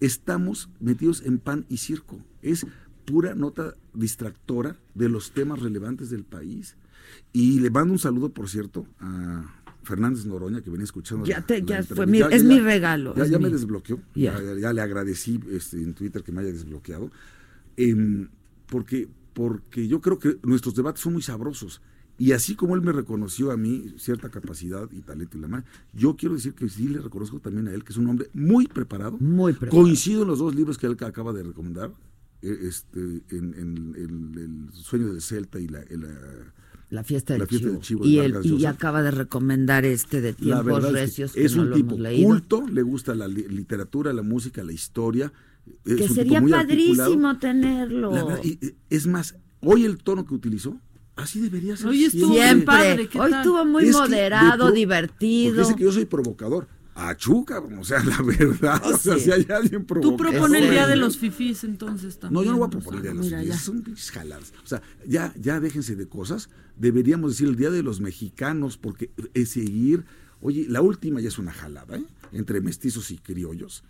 estamos 0.00 0.68
metidos 0.80 1.22
en 1.24 1.38
pan 1.38 1.64
y 1.68 1.78
circo. 1.78 2.18
Es 2.42 2.66
pura 3.04 3.34
nota 3.34 3.74
distractora 3.94 4.76
de 4.94 5.08
los 5.08 5.30
temas 5.32 5.60
relevantes 5.60 6.10
del 6.10 6.24
país. 6.24 6.76
Y 7.32 7.60
le 7.60 7.70
mando 7.70 7.92
un 7.94 7.98
saludo, 7.98 8.28
por 8.30 8.48
cierto, 8.48 8.86
a 9.00 9.54
Fernández 9.82 10.26
Noroña, 10.26 10.60
que 10.60 10.70
venía 10.70 10.84
escuchando. 10.84 11.24
Ya 11.24 11.38
la- 11.38 11.46
te- 11.46 11.60
la 11.60 11.66
ya 11.66 11.78
entrevista. 11.78 11.94
fue 11.94 12.06
mi- 12.06 12.20
es 12.20 12.44
mi 12.44 12.58
regalo, 12.60 13.14
Ya, 13.16 13.24
es 13.24 13.30
ya 13.30 13.38
mi- 13.38 13.44
me 13.44 13.50
desbloqueó. 13.50 14.00
Ya. 14.14 14.34
Ya, 14.38 14.42
ya- 14.54 14.60
ya 14.60 14.72
le 14.72 14.80
agradecí 14.82 15.40
este, 15.50 15.78
en 15.78 15.94
Twitter 15.94 16.22
que 16.22 16.32
me 16.32 16.40
haya 16.42 16.52
desbloqueado. 16.52 17.10
Em, 17.76 18.28
porque, 18.66 19.08
porque 19.38 19.86
yo 19.86 20.00
creo 20.00 20.18
que 20.18 20.36
nuestros 20.42 20.74
debates 20.74 21.00
son 21.00 21.12
muy 21.12 21.22
sabrosos. 21.22 21.80
Y 22.18 22.32
así 22.32 22.56
como 22.56 22.74
él 22.74 22.82
me 22.82 22.90
reconoció 22.90 23.52
a 23.52 23.56
mí 23.56 23.94
cierta 23.96 24.28
capacidad 24.30 24.90
y 24.90 25.00
talento 25.02 25.38
y 25.38 25.40
la 25.40 25.46
madre, 25.46 25.64
yo 25.94 26.16
quiero 26.16 26.34
decir 26.34 26.52
que 26.54 26.68
sí 26.68 26.88
le 26.88 26.98
reconozco 27.00 27.38
también 27.38 27.68
a 27.68 27.72
él, 27.72 27.84
que 27.84 27.92
es 27.92 27.98
un 27.98 28.08
hombre 28.08 28.28
muy 28.34 28.66
preparado. 28.66 29.16
Muy 29.20 29.52
preparado. 29.52 29.80
Coincido 29.84 30.22
en 30.22 30.28
los 30.28 30.40
dos 30.40 30.56
libros 30.56 30.76
que 30.76 30.88
él 30.88 30.96
acaba 31.00 31.32
de 31.32 31.44
recomendar, 31.44 31.92
eh, 32.42 32.58
este, 32.62 32.98
en, 33.30 33.54
en- 33.54 33.94
en 33.96 34.68
El 34.68 34.72
sueño 34.74 35.06
del 35.12 35.22
Celta 35.22 35.60
y 35.60 35.68
la... 35.68 35.78
la- 35.88 36.52
La 36.90 37.04
fiesta 37.04 37.34
del 37.34 37.42
La 37.42 37.46
fiesta 37.46 37.66
chivo. 37.68 37.72
del 37.78 37.82
chivo 37.82 38.04
y, 38.06 38.18
él, 38.18 38.34
y 38.42 38.64
acaba 38.64 39.02
de 39.02 39.12
recomendar 39.12 39.84
este 39.84 40.20
de 40.20 40.32
tiempos 40.32 40.64
verdad 40.64 40.86
es 40.88 40.94
que 40.94 41.00
recios 41.02 41.32
que, 41.34 41.44
es 41.44 41.54
no 41.54 41.62
un 41.62 41.70
lo 41.70 41.76
tipo 41.76 41.90
hemos 41.90 42.00
leído. 42.00 42.28
culto, 42.30 42.66
le 42.66 42.82
gusta 42.82 43.14
la 43.14 43.28
li- 43.28 43.46
literatura, 43.48 44.12
la 44.12 44.22
música, 44.22 44.64
la 44.64 44.72
historia. 44.72 45.32
Es 45.84 45.94
que 45.96 46.08
sería 46.08 46.38
articulado. 46.38 46.66
padrísimo 46.68 47.38
tenerlo. 47.38 48.10
Verdad, 48.12 48.40
y- 48.44 48.58
es 48.90 49.06
más, 49.06 49.36
hoy 49.60 49.84
el 49.84 49.98
tono 49.98 50.24
que 50.24 50.34
utilizó, 50.34 50.80
así 51.16 51.40
debería 51.40 51.76
ser. 51.76 51.88
Hoy 51.88 52.04
estuvo 52.04 52.32
siempre. 52.32 52.54
bien 52.54 52.64
padre, 52.64 53.08
¿qué 53.08 53.20
Hoy 53.20 53.32
estuvo 53.32 53.64
muy 53.64 53.86
Es 53.88 53.92
moderado, 53.96 54.70
divertido. 54.72 55.54
Porque 55.56 55.62
dice 55.68 55.76
que 55.76 55.84
yo 55.84 55.92
soy 55.92 56.04
provocador. 56.04 56.68
Achú, 57.00 57.44
cabrón, 57.44 57.78
o 57.78 57.84
sea, 57.84 58.02
la 58.04 58.20
verdad. 58.22 58.82
O 58.84 58.96
sea, 58.98 59.14
Sí. 59.14 59.20
si 59.26 59.30
hay 59.30 59.46
alguien 59.50 59.82
Tú 59.82 59.86
provocador. 59.86 60.16
propone 60.16 60.58
el 60.64 60.70
día 60.70 60.86
de 60.88 60.96
los 60.96 61.16
fifís 61.16 61.62
entonces 61.62 62.18
también. 62.18 62.34
No, 62.34 62.44
yo 62.44 62.50
no 62.52 62.58
voy 62.58 62.64
a 62.64 62.68
o 62.68 62.70
sea, 62.72 62.80
proponer 62.80 62.98
el 62.98 63.02
día 63.02 63.10
de 63.12 63.16
los 63.16 63.26
mira, 63.26 63.38
fifís, 63.38 63.54
ya. 63.54 63.60
son 63.60 63.84
jaladas. 64.14 64.52
O 64.64 64.66
sea, 64.66 64.82
ya, 65.06 65.32
ya 65.40 65.60
déjense 65.60 65.94
de 65.94 66.08
cosas. 66.08 66.50
Deberíamos 66.76 67.32
decir 67.32 67.46
el 67.48 67.54
día 67.56 67.70
de 67.70 67.84
los 67.84 68.00
mexicanos, 68.00 68.78
porque 68.78 69.12
es 69.34 69.50
seguir. 69.50 70.04
Oye, 70.40 70.66
la 70.68 70.82
última 70.82 71.20
ya 71.20 71.28
es 71.28 71.38
una 71.38 71.52
jalada, 71.52 71.96
¿eh? 71.96 72.04
Entre 72.32 72.60
mestizos 72.60 73.10
y 73.12 73.18
criollos. 73.18 73.84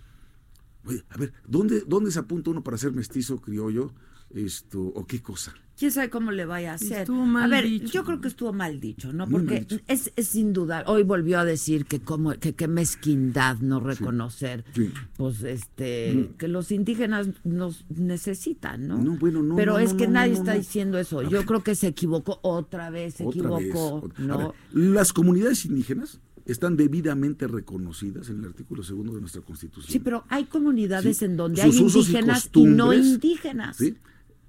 Oye, 0.89 1.05
a 1.10 1.19
ver, 1.19 1.32
¿dónde, 1.47 1.85
¿dónde 1.86 2.10
se 2.10 2.19
apunta 2.19 2.51
uno 2.51 2.65
para 2.65 2.78
ser 2.78 2.93
mestizo, 2.93 3.40
criollo? 3.40 3.93
Esto, 4.31 4.81
o 4.81 5.06
qué 5.06 5.23
cosa? 5.23 5.55
quién 5.78 5.93
sabe 5.93 6.10
cómo 6.10 6.32
le 6.32 6.44
vaya 6.44 6.73
a 6.73 6.74
hacer. 6.74 7.02
Estuvo 7.02 7.24
mal 7.24 7.44
a 7.44 7.56
ver, 7.56 7.65
dicho. 7.65 7.93
yo 7.93 8.05
creo 8.05 8.20
que 8.20 8.28
estuvo 8.28 8.52
mal 8.52 8.81
dicho, 8.81 9.12
¿no? 9.12 9.28
Porque 9.28 9.60
dicho. 9.60 9.78
es, 9.86 10.12
es 10.16 10.27
sin 10.27 10.52
duda. 10.52 10.82
Hoy 10.86 11.05
volvió 11.05 11.39
a 11.39 11.44
decir 11.44 11.86
que 11.86 12.01
como 12.01 12.32
que 12.32 12.55
qué 12.55 12.66
mezquindad 12.66 13.59
no 13.59 13.78
reconocer, 13.78 14.65
sí. 14.74 14.90
pues 15.16 15.43
este, 15.44 16.31
que 16.36 16.48
los 16.48 16.73
indígenas 16.73 17.28
nos 17.44 17.86
necesitan, 17.89 18.89
¿no? 18.89 18.98
No, 18.98 19.16
bueno, 19.16 19.43
no, 19.43 19.55
Pero 19.55 19.74
no, 19.74 19.78
es 19.78 19.93
no, 19.93 19.98
que 19.98 20.06
no, 20.09 20.15
nadie 20.15 20.32
no, 20.32 20.39
está 20.39 20.52
no. 20.52 20.59
diciendo 20.59 20.98
eso. 20.98 21.23
Yo 21.23 21.47
creo 21.47 21.62
que 21.62 21.77
se 21.77 21.86
equivocó 21.86 22.40
otra 22.43 22.90
vez, 22.90 23.15
se 23.15 23.24
Otra 23.24 23.39
equivocó, 23.39 24.10
¿no? 24.19 24.39
ver, 24.39 24.55
las 24.73 25.12
comunidades 25.12 25.65
indígenas 25.65 26.20
están 26.49 26.77
debidamente 26.77 27.47
reconocidas 27.47 28.29
en 28.31 28.41
el 28.41 28.47
artículo 28.47 28.83
segundo 28.83 29.15
de 29.15 29.20
nuestra 29.20 29.43
Constitución. 29.43 29.93
Sí, 29.93 29.99
pero 30.01 30.25
hay 30.29 30.47
comunidades 30.47 31.19
Sí. 31.19 31.25
en 31.27 31.37
donde 31.37 31.62
Sus 31.62 31.75
hay 31.77 31.81
y 31.81 31.83
indígenas 31.85 32.51
y, 32.53 32.65
no 32.65 32.93
indígenas. 32.93 33.77
¿sí? 33.77 33.95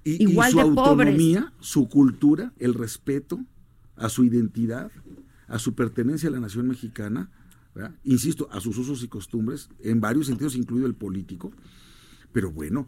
Y, 0.02 0.22
Igual 0.24 0.48
y 0.48 0.52
su 0.52 0.58
de 0.58 0.64
pobres. 0.64 0.78
autonomía, 0.88 1.52
su 1.60 1.88
cultura, 1.88 2.52
el 2.58 2.74
respeto 2.74 3.44
a 3.96 4.08
su 4.08 4.24
identidad, 4.24 4.90
a 5.46 5.58
su 5.58 5.74
pertenencia 5.74 6.28
a 6.28 6.32
la 6.32 6.40
nación 6.40 6.66
mexicana, 6.68 7.30
¿verdad? 7.74 7.94
insisto, 8.02 8.48
a 8.50 8.60
sus 8.60 8.78
usos 8.78 9.02
y 9.02 9.08
costumbres, 9.08 9.68
en 9.80 10.00
varios 10.00 10.26
sentidos, 10.26 10.56
incluido 10.56 10.86
el 10.86 10.94
político. 10.94 11.52
Pero 12.32 12.50
bueno, 12.50 12.86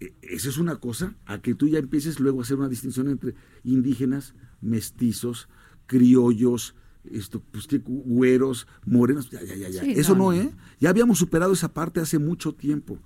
e- 0.00 0.14
esa 0.22 0.48
es 0.48 0.56
una 0.56 0.76
cosa, 0.76 1.14
a 1.26 1.42
que 1.42 1.54
tú 1.54 1.68
ya 1.68 1.78
empieces 1.78 2.18
luego 2.18 2.40
a 2.40 2.42
hacer 2.44 2.56
una 2.56 2.68
distinción 2.70 3.08
entre 3.10 3.34
indígenas, 3.62 4.34
mestizos, 4.62 5.48
criollos, 5.86 6.74
esto, 7.10 7.42
pues 7.50 7.66
que 7.66 7.78
güeros, 7.84 8.66
morenos, 8.84 9.30
ya, 9.30 9.42
ya, 9.42 9.54
ya, 9.56 9.68
ya. 9.68 9.82
Sí, 9.82 9.92
Eso 9.96 10.14
no. 10.14 10.32
¿eh? 10.32 10.50
Ya 10.80 10.90
habíamos 10.90 11.18
superado 11.18 11.52
esa 11.52 11.72
parte 11.72 12.00
hace 12.00 12.18
mucho 12.18 12.52
tiempo. 12.54 12.98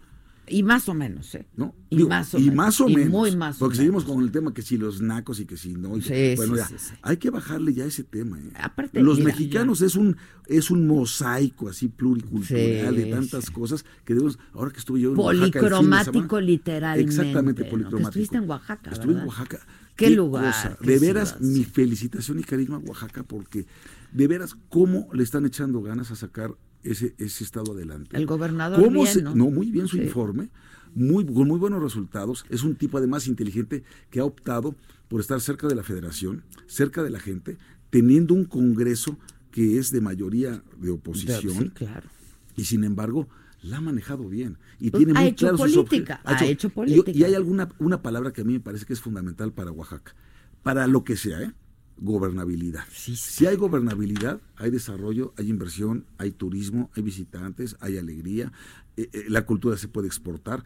Y 0.50 0.62
más 0.62 0.88
o 0.88 0.94
menos, 0.94 1.34
¿eh? 1.34 1.46
¿no? 1.56 1.74
Y 1.90 1.96
Digo, 1.98 2.08
más 2.08 2.32
o 2.32 2.38
y 2.38 2.44
menos. 2.44 2.56
más 2.56 2.80
o 2.80 2.88
Y 2.88 2.96
menos. 2.96 3.10
muy 3.10 3.36
más 3.36 3.56
o 3.56 3.58
porque 3.58 3.72
menos. 3.74 3.76
seguimos 3.76 4.04
con 4.04 4.24
el 4.24 4.30
tema 4.32 4.54
que 4.54 4.62
si 4.62 4.78
los 4.78 5.02
nacos 5.02 5.40
y 5.40 5.44
que 5.44 5.58
si 5.58 5.74
no. 5.74 5.94
y 5.98 6.00
que- 6.00 6.30
Sí, 6.30 6.36
bueno, 6.38 6.54
sí, 6.54 6.58
ya, 6.60 6.66
sí, 6.68 6.74
sí. 6.78 6.94
hay 7.02 7.18
que 7.18 7.28
bajarle 7.28 7.74
ya 7.74 7.84
ese 7.84 8.02
tema. 8.02 8.38
¿eh? 8.40 8.50
Aparte, 8.58 9.02
los 9.02 9.18
mira, 9.18 9.28
mexicanos 9.28 9.82
es 9.82 9.94
un 9.94 10.16
es 10.46 10.70
un 10.70 10.86
mosaico 10.86 11.68
así 11.68 11.88
pluricultural 11.88 12.96
de 12.96 13.04
tantas 13.10 13.50
cosas 13.50 13.84
que 14.06 14.14
debemos. 14.14 14.38
Ahora 14.54 14.70
que 14.70 14.78
estuve 14.78 15.02
yo 15.02 15.12
en 15.12 15.18
Oaxaca 15.18 15.34
el 15.34 15.42
fin 15.42 15.52
de 15.52 15.60
Policromático 15.60 16.12
semana- 16.36 16.40
literalmente. 16.46 17.10
Exactamente, 17.10 17.62
¿no? 17.64 17.68
policromático. 17.70 17.98
Que 17.98 18.08
estuviste 18.22 18.36
en 18.38 18.48
Oaxaca, 18.48 18.90
Estuve 18.90 19.12
en. 19.12 19.26
Oaxaca. 19.26 19.58
Qué 19.98 20.10
lugar, 20.10 20.44
cosa. 20.46 20.78
qué 20.80 20.92
De 20.92 20.98
veras, 20.98 21.30
ciudad, 21.38 21.42
mi 21.54 21.64
felicitación 21.64 22.38
y 22.38 22.44
cariño 22.44 22.76
a 22.76 22.78
Oaxaca 22.78 23.22
porque 23.24 23.66
de 24.12 24.26
veras 24.28 24.56
cómo 24.68 25.08
le 25.12 25.22
están 25.24 25.44
echando 25.44 25.82
ganas 25.82 26.10
a 26.10 26.16
sacar 26.16 26.54
ese, 26.84 27.14
ese 27.18 27.44
estado 27.44 27.72
adelante. 27.72 28.16
El 28.16 28.26
gobernador 28.26 28.82
¿Cómo 28.82 29.02
bien, 29.02 29.12
se- 29.12 29.22
¿no? 29.22 29.34
muy 29.34 29.70
bien 29.70 29.88
su 29.88 29.96
Sí. 29.96 30.04
informe, 30.04 30.48
muy, 30.94 31.26
con 31.26 31.48
muy 31.48 31.58
buenos 31.58 31.82
resultados. 31.82 32.46
Es 32.48 32.62
un 32.62 32.76
tipo 32.76 32.96
además 32.98 33.26
inteligente 33.26 33.82
que 34.10 34.20
ha 34.20 34.24
optado 34.24 34.74
por 35.08 35.20
estar 35.20 35.40
cerca 35.40 35.66
de 35.66 35.74
la 35.74 35.82
federación, 35.82 36.44
cerca 36.66 37.02
de 37.02 37.10
la 37.10 37.18
gente, 37.20 37.56
teniendo 37.90 38.34
un 38.34 38.44
Congreso 38.44 39.18
que 39.50 39.78
es 39.78 39.90
de 39.90 40.00
mayoría 40.00 40.62
de 40.80 40.90
oposición. 40.90 41.64
Sí, 41.64 41.70
claro. 41.70 42.08
Y 42.56 42.64
sin 42.64 42.84
embargo, 42.84 43.28
la 43.68 43.78
ha 43.78 43.80
manejado 43.80 44.28
bien. 44.28 44.58
Y 44.78 44.90
Pues 44.90 45.04
tiene 45.04 45.18
ha 45.18 45.22
muy 45.22 45.30
hecho 45.30 45.46
claros 45.46 45.60
sus 45.60 45.84
política, 45.88 46.20
ha 46.24 46.44
hecho 46.44 46.70
política. 46.70 47.10
Y, 47.12 47.24
hay 47.24 47.34
alguna 47.34 47.68
una 47.78 48.02
palabra 48.02 48.32
que 48.32 48.42
a 48.42 48.44
mí 48.44 48.54
me 48.54 48.60
parece 48.60 48.86
que 48.86 48.92
es 48.92 49.00
fundamental 49.00 49.52
para 49.52 49.72
Oaxaca. 49.72 50.14
Para 50.62 50.86
lo 50.86 51.04
que 51.04 51.16
sea, 51.16 51.42
¿eh? 51.42 51.52
Gobernabilidad. 52.00 52.84
Si 52.92 53.46
hay 53.46 53.56
gobernabilidad, 53.56 54.40
hay 54.56 54.70
desarrollo, 54.70 55.34
hay 55.36 55.48
inversión, 55.48 56.06
hay 56.16 56.30
turismo, 56.30 56.90
hay 56.94 57.02
visitantes, 57.02 57.76
hay 57.80 57.98
alegría, 57.98 58.52
eh, 58.96 59.08
eh, 59.12 59.24
la 59.28 59.44
cultura 59.46 59.76
se 59.76 59.88
puede 59.88 60.06
exportar. 60.06 60.62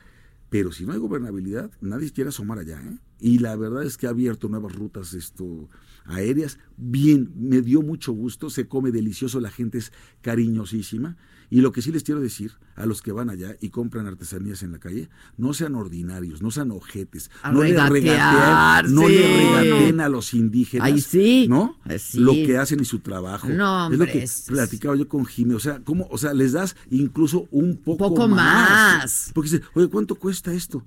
Pero 0.50 0.70
si 0.70 0.84
no 0.84 0.92
hay 0.92 0.98
gobernabilidad, 0.98 1.70
nadie 1.80 2.10
quiere 2.10 2.28
asomar 2.28 2.58
allá. 2.58 2.78
¿eh? 2.82 2.98
Y 3.24 3.38
la 3.38 3.54
verdad 3.56 3.84
es 3.84 3.96
que 3.96 4.08
ha 4.08 4.10
abierto 4.10 4.48
nuevas 4.48 4.74
rutas 4.74 5.14
esto, 5.14 5.68
aéreas. 6.06 6.58
Bien, 6.76 7.30
me 7.36 7.62
dio 7.62 7.80
mucho 7.80 8.12
gusto, 8.12 8.50
se 8.50 8.66
come 8.66 8.90
delicioso, 8.90 9.38
la 9.38 9.50
gente 9.50 9.78
es 9.78 9.92
cariñosísima. 10.22 11.16
Y 11.48 11.60
lo 11.60 11.70
que 11.70 11.82
sí 11.82 11.92
les 11.92 12.02
quiero 12.02 12.20
decir 12.20 12.52
a 12.76 12.86
los 12.86 13.02
que 13.02 13.12
van 13.12 13.28
allá 13.28 13.56
y 13.60 13.68
compran 13.68 14.06
artesanías 14.06 14.62
en 14.62 14.72
la 14.72 14.78
calle, 14.78 15.10
no 15.36 15.52
sean 15.52 15.74
ordinarios, 15.74 16.40
no 16.42 16.50
sean 16.50 16.70
ojetes, 16.70 17.30
A 17.42 17.52
no 17.52 17.62
le 17.62 17.74
regateen, 17.88 18.94
no 18.94 19.06
sí. 19.06 19.14
le 19.14 19.60
regateen 19.60 20.00
a 20.00 20.08
los 20.08 20.32
indígenas, 20.32 20.86
Ay, 20.86 21.00
sí. 21.02 21.46
¿no? 21.48 21.76
Sí. 21.98 22.18
Lo 22.20 22.32
que 22.32 22.56
hacen 22.56 22.80
y 22.80 22.86
su 22.86 23.00
trabajo. 23.00 23.48
No, 23.50 23.84
es 23.84 23.90
lo 23.90 23.96
hombre, 24.04 24.12
que 24.12 24.22
es- 24.22 24.46
platicaba 24.48 24.96
yo 24.96 25.06
con 25.08 25.26
Jimmy, 25.26 25.52
o 25.54 25.60
sea, 25.60 25.80
¿cómo? 25.84 26.08
O 26.10 26.16
sea, 26.16 26.32
les 26.32 26.52
das 26.52 26.74
incluso 26.90 27.46
un 27.50 27.76
poco, 27.76 28.08
Poco 28.08 28.26
más. 28.28 29.30
Porque 29.34 29.50
dice, 29.50 29.62
oye, 29.74 29.88
¿cuánto 29.88 30.14
cuesta 30.14 30.54
esto? 30.54 30.82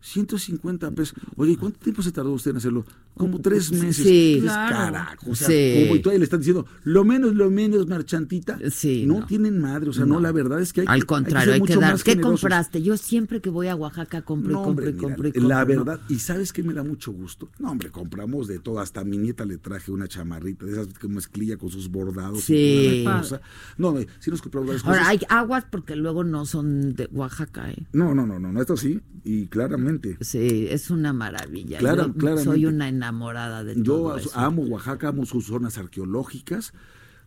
150 0.00 0.90
pesos. 0.92 1.14
Oye, 1.36 1.52
¿y 1.52 1.56
cuánto 1.56 1.78
tiempo 1.80 2.02
se 2.02 2.12
tardó 2.12 2.32
usted 2.32 2.52
en 2.52 2.58
hacerlo? 2.58 2.84
Como 3.16 3.40
tres 3.40 3.72
meses. 3.72 3.96
Sí. 4.06 4.38
Claro. 4.42 4.76
carajo. 4.76 5.30
O 5.30 5.34
sea, 5.34 5.48
Sí. 5.48 5.82
como 5.82 5.96
y 5.96 6.00
todavía 6.00 6.18
le 6.20 6.24
están 6.24 6.38
diciendo, 6.38 6.66
lo 6.84 7.04
menos, 7.04 7.34
lo 7.34 7.50
menos, 7.50 7.88
marchantita. 7.88 8.58
no, 9.06 9.26
tienen 9.26 9.60
madre. 9.60 9.90
O 9.90 9.92
sea, 9.92 10.04
no. 10.06 10.14
No. 10.14 10.20
la 10.20 10.30
verdad 10.32 10.60
es 10.60 10.72
que 10.72 10.82
hay 10.82 10.86
que- 10.86 10.90
Al 10.90 10.94
hay 10.94 11.00
que 11.00 11.06
contrario, 11.06 11.44
ser 11.46 11.54
hay 11.54 11.60
que, 11.60 11.66
mucho 11.74 11.80
dar. 11.80 11.92
más 11.92 12.04
¿Qué 12.04 12.10
generosos. 12.12 12.40
compraste? 12.40 12.82
Yo 12.82 12.96
siempre 12.96 13.40
que 13.40 13.50
voy 13.50 13.66
a 13.68 13.74
Oaxaca 13.74 14.22
compro 14.22 14.50
y 14.50 14.54
compro 14.54 14.70
hombre, 14.70 14.90
y 14.90 14.92
mira, 14.92 15.02
compro 15.02 15.28
y 15.28 15.32
compro. 15.32 15.48
La 15.48 15.60
¿no? 15.60 15.66
verdad, 15.66 16.00
y 16.08 16.18
sabes 16.20 16.52
que 16.52 16.62
me 16.62 16.72
da 16.74 16.84
mucho 16.84 17.10
gusto. 17.12 17.50
No, 17.58 17.70
hombre, 17.72 17.90
compramos 17.90 18.46
de 18.46 18.60
todo. 18.60 18.78
Hasta 18.80 19.00
a 19.00 19.04
mi 19.04 19.18
nieta 19.18 19.44
le 19.44 19.58
traje 19.58 19.90
una 19.90 20.06
chamarrita 20.06 20.64
de 20.66 20.72
esas 20.72 20.86
que 20.88 21.08
mezclilla 21.08 21.56
con 21.56 21.70
sus 21.70 21.88
bordados 21.90 22.42
Sí. 22.44 22.54
y 22.54 23.02
toda 23.04 23.14
la 23.16 23.20
cosa. 23.22 23.40
No, 23.78 23.92
no, 23.92 24.00
sí 24.20 24.30
nos 24.30 24.42
compramos 24.42 24.68
varias 24.68 24.84
Ahora, 24.84 24.98
cosas. 25.00 25.10
hay 25.10 25.20
aguas 25.28 25.64
porque 25.70 25.96
luego 25.96 26.22
no 26.24 26.46
son 26.46 26.94
de 26.94 27.08
Oaxaca, 27.12 27.70
¿eh? 27.70 27.86
No, 27.92 28.14
no, 28.14 28.26
no, 28.26 28.38
no, 28.38 28.52
no, 28.52 28.60
esto 28.60 28.76
sí, 28.76 29.00
y 29.24 29.46
claramente. 29.46 29.87
Sí, 30.20 30.66
es 30.70 30.90
una 30.90 31.12
maravilla. 31.12 31.78
Clara- 31.78 32.12
Yo 32.16 32.38
soy 32.38 32.66
una 32.66 32.88
enamorada 32.88 33.64
de 33.64 33.74
Yo 33.76 33.82
todo 33.82 34.16
eso. 34.18 34.30
amo 34.34 34.62
Oaxaca, 34.62 35.08
amo 35.08 35.24
sus 35.26 35.46
zonas 35.46 35.78
arqueológicas, 35.78 36.72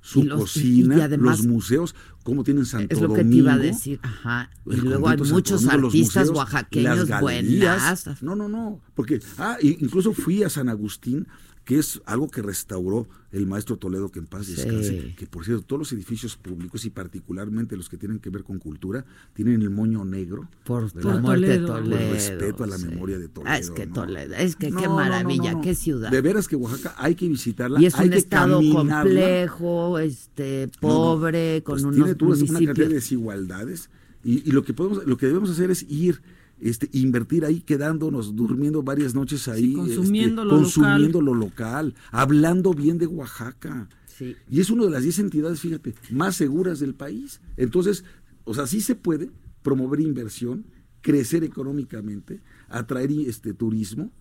su 0.01 0.21
Y 0.21 0.23
los- 0.23 0.39
cocina, 0.41 0.97
y- 0.97 1.01
además- 1.01 1.39
los 1.39 1.47
museos, 1.47 1.95
cómo 2.23 2.43
tienen 2.43 2.65
Santo 2.65 2.93
Es 2.95 3.01
lo 3.01 3.09
que 3.09 3.15
te 3.15 3.23
Domingo. 3.23 3.43
iba 3.43 3.53
a 3.53 3.57
decir, 3.57 3.99
ajá. 4.01 4.49
Y 4.65 4.75
luego 4.77 5.09
hay 5.09 5.17
muchos 5.17 5.63
Domingo, 5.63 5.87
artistas 5.87 6.27
museos, 6.27 6.37
oaxaqueños 6.37 7.09
buenas. 7.21 8.21
No, 8.23 8.35
no, 8.35 8.47
no, 8.49 8.79
porque, 8.95 9.19
ah, 9.37 9.57
incluso 9.61 10.13
fui 10.13 10.43
a 10.43 10.49
San 10.49 10.69
Agustín, 10.69 11.27
que 11.63 11.77
es 11.77 12.01
algo 12.05 12.27
que 12.29 12.41
restauró 12.41 13.07
el 13.31 13.45
maestro 13.45 13.77
Toledo, 13.77 14.09
que 14.09 14.17
en 14.19 14.25
paz 14.25 14.47
Sí. 14.47 14.55
descanse, 14.55 15.13
que 15.15 15.27
por 15.27 15.45
cierto, 15.45 15.63
todos 15.63 15.79
los 15.79 15.93
edificios 15.93 16.35
públicos 16.35 16.83
y 16.85 16.89
particularmente 16.89 17.77
los 17.77 17.87
que 17.87 17.97
tienen 17.97 18.19
que 18.19 18.29
ver 18.31 18.43
con 18.43 18.57
cultura, 18.57 19.05
tienen 19.33 19.61
el 19.61 19.69
moño 19.69 20.03
negro. 20.03 20.49
Por 20.65 20.93
la 21.03 21.17
muerte 21.17 21.47
de 21.47 21.59
Por 21.59 21.67
Toledo, 21.83 22.11
respeto 22.13 22.63
a 22.63 22.67
la 22.67 22.77
sí. 22.77 22.87
memoria 22.87 23.19
de 23.19 23.27
Toledo. 23.29 23.53
Ah, 23.53 23.59
es 23.59 23.69
que 23.69 23.85
¿no? 23.85 23.93
Toledo, 23.93 24.33
es 24.35 24.55
que 24.55 24.71
No, 24.71 24.81
qué 24.81 24.87
maravilla, 24.89 25.51
no, 25.51 25.57
no. 25.59 25.63
qué 25.63 25.75
ciudad. 25.75 26.09
De 26.11 26.21
veras 26.21 26.47
que 26.47 26.55
Oaxaca 26.55 26.95
hay 26.97 27.13
que 27.15 27.27
visitarla. 27.29 27.79
Y 27.79 27.85
es 27.85 27.95
hay 27.95 28.05
un 28.07 28.11
que 28.13 28.17
estado 28.17 28.55
caminarla. 28.57 29.01
complejo, 29.03 29.99
este, 29.99 30.67
No, 30.81 30.87
no, 30.87 30.93
pobre, 30.95 31.61
con 31.63 31.73
pues 31.73 31.83
unos 31.83 31.95
tiene 31.95 32.15
tú 32.15 32.25
una 32.33 32.37
cantidad 32.59 32.73
de 32.87 32.95
desigualdades 32.95 33.89
y, 34.23 34.47
y 34.49 34.51
lo 34.51 34.63
que 34.63 34.73
podemos 34.73 35.05
lo 35.05 35.15
que 35.17 35.27
debemos 35.27 35.49
hacer 35.51 35.69
es 35.71 35.83
ir 35.89 36.21
este 36.61 36.89
invertir 36.93 37.43
ahí 37.43 37.61
quedándonos 37.61 38.35
durmiendo 38.35 38.83
varias 38.83 39.15
noches 39.15 39.47
ahí 39.47 39.73
consumiendo 39.73 40.43
este, 40.43 40.53
lo 40.53 40.61
consumiendo 40.61 41.21
lo 41.21 41.33
local 41.33 41.95
hablando 42.11 42.73
bien 42.73 42.97
de 42.97 43.07
Oaxaca 43.07 43.89
Sí. 44.05 44.35
y 44.49 44.59
es 44.59 44.69
una 44.69 44.83
de 44.83 44.91
las 44.91 45.01
10 45.03 45.19
entidades 45.19 45.61
fíjate 45.61 45.95
más 46.11 46.35
seguras 46.35 46.79
del 46.79 46.93
país 46.93 47.41
entonces 47.57 48.03
o 48.43 48.53
sea 48.53 48.67
sí 48.67 48.79
se 48.81 48.93
puede 48.93 49.31
promover 49.63 49.99
inversión 49.99 50.65
crecer 51.01 51.43
económicamente 51.43 52.41
atraer 52.69 53.09
este 53.25 53.53
turismo 53.53 54.11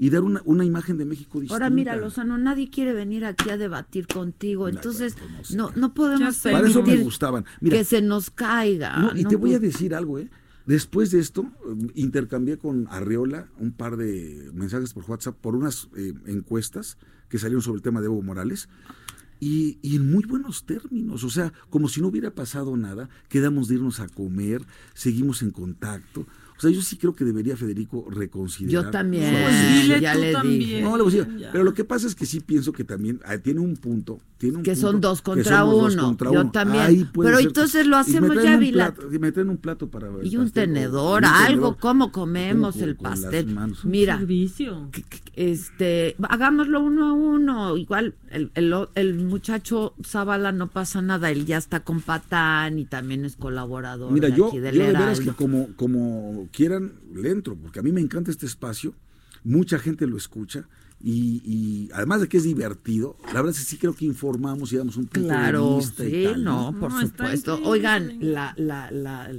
y 0.00 0.08
dar 0.08 0.22
una, 0.22 0.40
una 0.46 0.64
imagen 0.64 0.96
de 0.96 1.04
México 1.04 1.40
distinta. 1.40 1.62
Ahora 1.62 1.68
mira, 1.68 1.94
Lozano, 1.94 2.38
nadie 2.38 2.70
quiere 2.70 2.94
venir 2.94 3.26
aquí 3.26 3.50
a 3.50 3.58
debatir 3.58 4.06
contigo, 4.06 4.66
entonces 4.66 5.14
no, 5.54 5.72
no 5.76 5.92
podemos 5.92 6.38
Para 6.38 6.60
eso 6.66 6.78
me 6.78 6.84
permitir 6.86 7.04
gustaban. 7.04 7.44
Mira, 7.60 7.76
que 7.76 7.84
se 7.84 8.00
nos 8.00 8.30
caiga. 8.30 8.96
No, 8.96 9.14
y 9.14 9.24
¿no? 9.24 9.28
te 9.28 9.36
voy 9.36 9.52
a 9.52 9.58
decir 9.58 9.94
algo, 9.94 10.18
¿eh? 10.18 10.30
Después 10.70 11.10
de 11.10 11.18
esto, 11.18 11.50
eh, 11.66 11.90
intercambié 11.96 12.56
con 12.56 12.86
Arriola 12.92 13.48
un 13.58 13.72
par 13.72 13.96
de 13.96 14.52
mensajes 14.54 14.94
por 14.94 15.02
WhatsApp 15.10 15.34
por 15.34 15.56
unas 15.56 15.88
eh, 15.96 16.14
encuestas 16.26 16.96
que 17.28 17.40
salieron 17.40 17.60
sobre 17.60 17.78
el 17.78 17.82
tema 17.82 17.98
de 17.98 18.06
Evo 18.06 18.22
Morales. 18.22 18.68
Y 19.40 19.80
en 19.82 20.12
muy 20.12 20.22
buenos 20.22 20.66
términos, 20.66 21.24
o 21.24 21.30
sea, 21.30 21.52
como 21.70 21.88
si 21.88 22.00
no 22.00 22.06
hubiera 22.06 22.36
pasado 22.36 22.76
nada, 22.76 23.08
quedamos 23.28 23.66
de 23.66 23.76
irnos 23.76 23.98
a 23.98 24.06
comer, 24.06 24.62
seguimos 24.94 25.42
en 25.42 25.50
contacto. 25.50 26.24
O 26.60 26.62
sea, 26.62 26.70
yo 26.70 26.82
sí 26.82 26.98
creo 26.98 27.14
que 27.14 27.24
debería 27.24 27.56
Federico 27.56 28.06
reconsiderar. 28.10 28.84
Yo 28.84 28.90
también, 28.90 29.32
Pues 29.32 29.82
dile 29.82 29.98
ya 30.00 30.12
tú 30.12 30.20
le 30.20 30.32
también. 30.32 30.58
dije. 30.58 30.82
No, 30.82 30.94
le 30.98 31.02
voy 31.02 31.12
a 31.14 31.16
decir, 31.24 31.48
pero 31.50 31.64
lo 31.64 31.72
que 31.72 31.84
pasa 31.84 32.06
es 32.06 32.14
que 32.14 32.26
sí 32.26 32.40
pienso 32.40 32.72
que 32.72 32.84
también 32.84 33.18
ah, 33.24 33.38
tiene 33.38 33.60
un 33.60 33.76
punto. 33.76 34.20
Tiene 34.36 34.58
un 34.58 34.62
Que 34.62 34.76
son 34.76 35.00
dos 35.00 35.20
que 35.22 35.24
contra 35.30 35.60
dos 35.60 35.94
uno. 35.94 36.02
contra 36.02 36.30
Yo 36.32 36.40
uno. 36.42 36.50
también. 36.50 36.82
Ahí 36.84 37.04
puede 37.04 37.28
Pero 37.30 37.38
ser 37.38 37.46
entonces 37.46 37.86
lo 37.86 37.96
y 37.96 38.00
hacemos 38.00 38.30
traen 38.32 38.46
ya, 38.46 38.56
Vila. 38.58 38.94
y 39.10 39.18
me 39.18 39.32
traen 39.32 39.48
un 39.48 39.56
plato 39.56 39.88
para 39.88 40.08
Y 40.22 40.36
un 40.36 40.50
tenedor, 40.50 41.22
y 41.22 41.26
un 41.26 41.32
algo, 41.32 41.46
tenedor. 41.46 41.76
¿cómo 41.78 42.12
comemos 42.12 42.74
Con- 42.74 42.84
el 42.84 42.96
pastel? 42.96 43.46
manos. 43.46 43.84
Mira, 43.86 44.18
Servicio. 44.18 44.90
este, 45.36 46.16
hagámoslo 46.28 46.80
uno 46.82 47.06
a 47.08 47.12
uno. 47.12 47.76
Igual 47.76 48.14
el, 48.30 48.50
el, 48.54 48.74
el 48.94 49.14
muchacho 49.24 49.94
Zavala 50.04 50.52
no 50.52 50.68
pasa 50.68 51.00
nada, 51.02 51.30
él 51.30 51.46
ya 51.46 51.56
está 51.56 51.80
con 51.80 52.00
Patán 52.00 52.78
y 52.78 52.84
también 52.84 53.24
es 53.24 53.36
colaborador 53.36 54.12
Mira, 54.12 54.28
de 54.28 54.36
yo, 54.36 54.48
aquí 54.48 54.56
yo 54.56 54.62
del 54.62 54.78
de 54.78 54.86
veras 54.86 55.02
Heraldo. 55.18 55.32
que 55.32 55.36
como, 55.36 55.68
como 55.76 56.48
quieran 56.50 56.94
le 57.14 57.30
entro, 57.30 57.56
porque 57.56 57.78
a 57.80 57.82
mí 57.82 57.92
me 57.92 58.00
encanta 58.00 58.30
este 58.30 58.46
espacio, 58.46 58.94
mucha 59.44 59.78
gente 59.78 60.06
lo 60.06 60.16
escucha 60.16 60.68
y, 61.02 61.40
y 61.44 61.88
además 61.94 62.20
de 62.20 62.28
que 62.28 62.36
es 62.36 62.44
divertido, 62.44 63.16
la 63.28 63.34
verdad 63.40 63.50
es 63.50 63.58
que 63.60 63.64
sí 63.64 63.76
creo 63.78 63.94
que 63.94 64.04
informamos 64.04 64.72
y 64.72 64.76
damos 64.76 64.96
un 64.96 65.04
punto 65.06 65.20
de 65.20 65.26
Claro, 65.34 65.76
vista 65.78 66.04
y 66.04 66.10
sí, 66.10 66.24
tal, 66.24 66.44
no, 66.44 66.74
por 66.78 66.90
No, 66.92 67.00
supuesto. 67.00 67.58
Oigan, 67.64 68.18
la, 68.20 68.52
la, 68.58 68.90
la, 68.90 69.32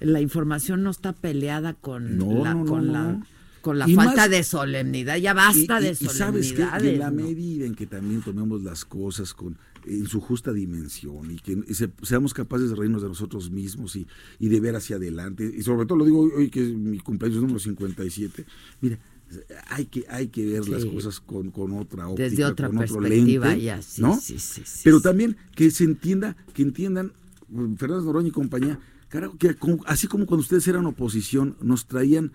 la 0.00 0.20
información 0.20 0.82
no 0.82 0.90
está 0.90 1.12
peleada 1.14 1.72
con 1.74 2.18
No, 2.18 2.44
la, 2.44 2.52
no, 2.54 2.64
no, 2.64 2.70
con 2.70 2.86
no. 2.86 2.92
la, 2.92 3.26
con 3.60 3.78
la 3.78 3.88
Y 3.88 3.94
falta 3.94 4.14
más- 4.22 4.30
de 4.30 4.42
solemnidad. 4.44 5.16
Ya 5.16 5.34
basta 5.34 5.80
y, 5.80 5.84
de 5.84 5.88
y- 6.00 6.04
y 6.04 6.08
sabes 6.08 6.52
que 6.52 6.56
solemnidades. 6.58 6.92
en 6.94 6.98
la 6.98 7.10
medida 7.10 7.66
en 7.66 7.74
que 7.74 7.86
también 7.86 8.22
tomemos 8.22 8.62
las 8.62 8.84
cosas 8.84 9.34
con 9.34 9.56
en 9.86 10.06
su 10.06 10.20
justa 10.20 10.52
dimensión 10.52 11.30
y 11.30 11.36
que 11.38 11.62
se- 11.72 11.90
seamos 12.02 12.34
capaces 12.34 12.68
de 12.70 12.76
reírnos 12.76 13.00
de 13.00 13.08
nosotros 13.08 13.50
mismos 13.50 13.96
y, 13.96 14.06
y 14.38 14.48
de 14.48 14.60
ver 14.60 14.76
hacia 14.76 14.96
adelante 14.96 15.50
y 15.56 15.62
sobre 15.62 15.86
todo 15.86 15.98
lo 15.98 16.04
digo 16.04 16.20
hoy, 16.20 16.30
hoy 16.36 16.50
que 16.50 16.62
es 16.62 16.74
mi 16.74 16.98
cumpleaños 16.98 17.40
número 17.40 17.58
57 17.58 18.44
mira 18.82 18.98
hay 19.68 19.86
que 19.86 20.04
hay 20.10 20.28
que 20.28 20.44
ver 20.44 20.68
las 20.68 20.84
cosas 20.84 21.20
con, 21.20 21.50
con 21.50 21.72
otra 21.72 22.08
óptica 22.08 22.28
Desde 22.28 22.44
otra 22.44 22.68
con 22.68 22.78
otro 22.78 22.98
perspectiva 22.98 23.48
lente, 23.48 23.64
ya, 23.64 23.80
sí, 23.80 24.02
¿no? 24.02 24.18
sí, 24.20 24.38
sí, 24.38 24.62
sí, 24.64 24.80
pero 24.84 25.00
también 25.00 25.36
que 25.54 25.70
se 25.70 25.84
entienda 25.84 26.36
que 26.52 26.62
entiendan 26.62 27.12
mm, 27.48 27.74
Fernández 27.76 28.04
Noroña 28.04 28.28
y 28.28 28.32
compañía 28.32 28.78
carajo, 29.08 29.38
que 29.38 29.56
así 29.86 30.06
como 30.06 30.26
cuando 30.26 30.42
ustedes 30.42 30.66
eran 30.68 30.84
oposición 30.86 31.56
nos 31.62 31.86
traían 31.86 32.32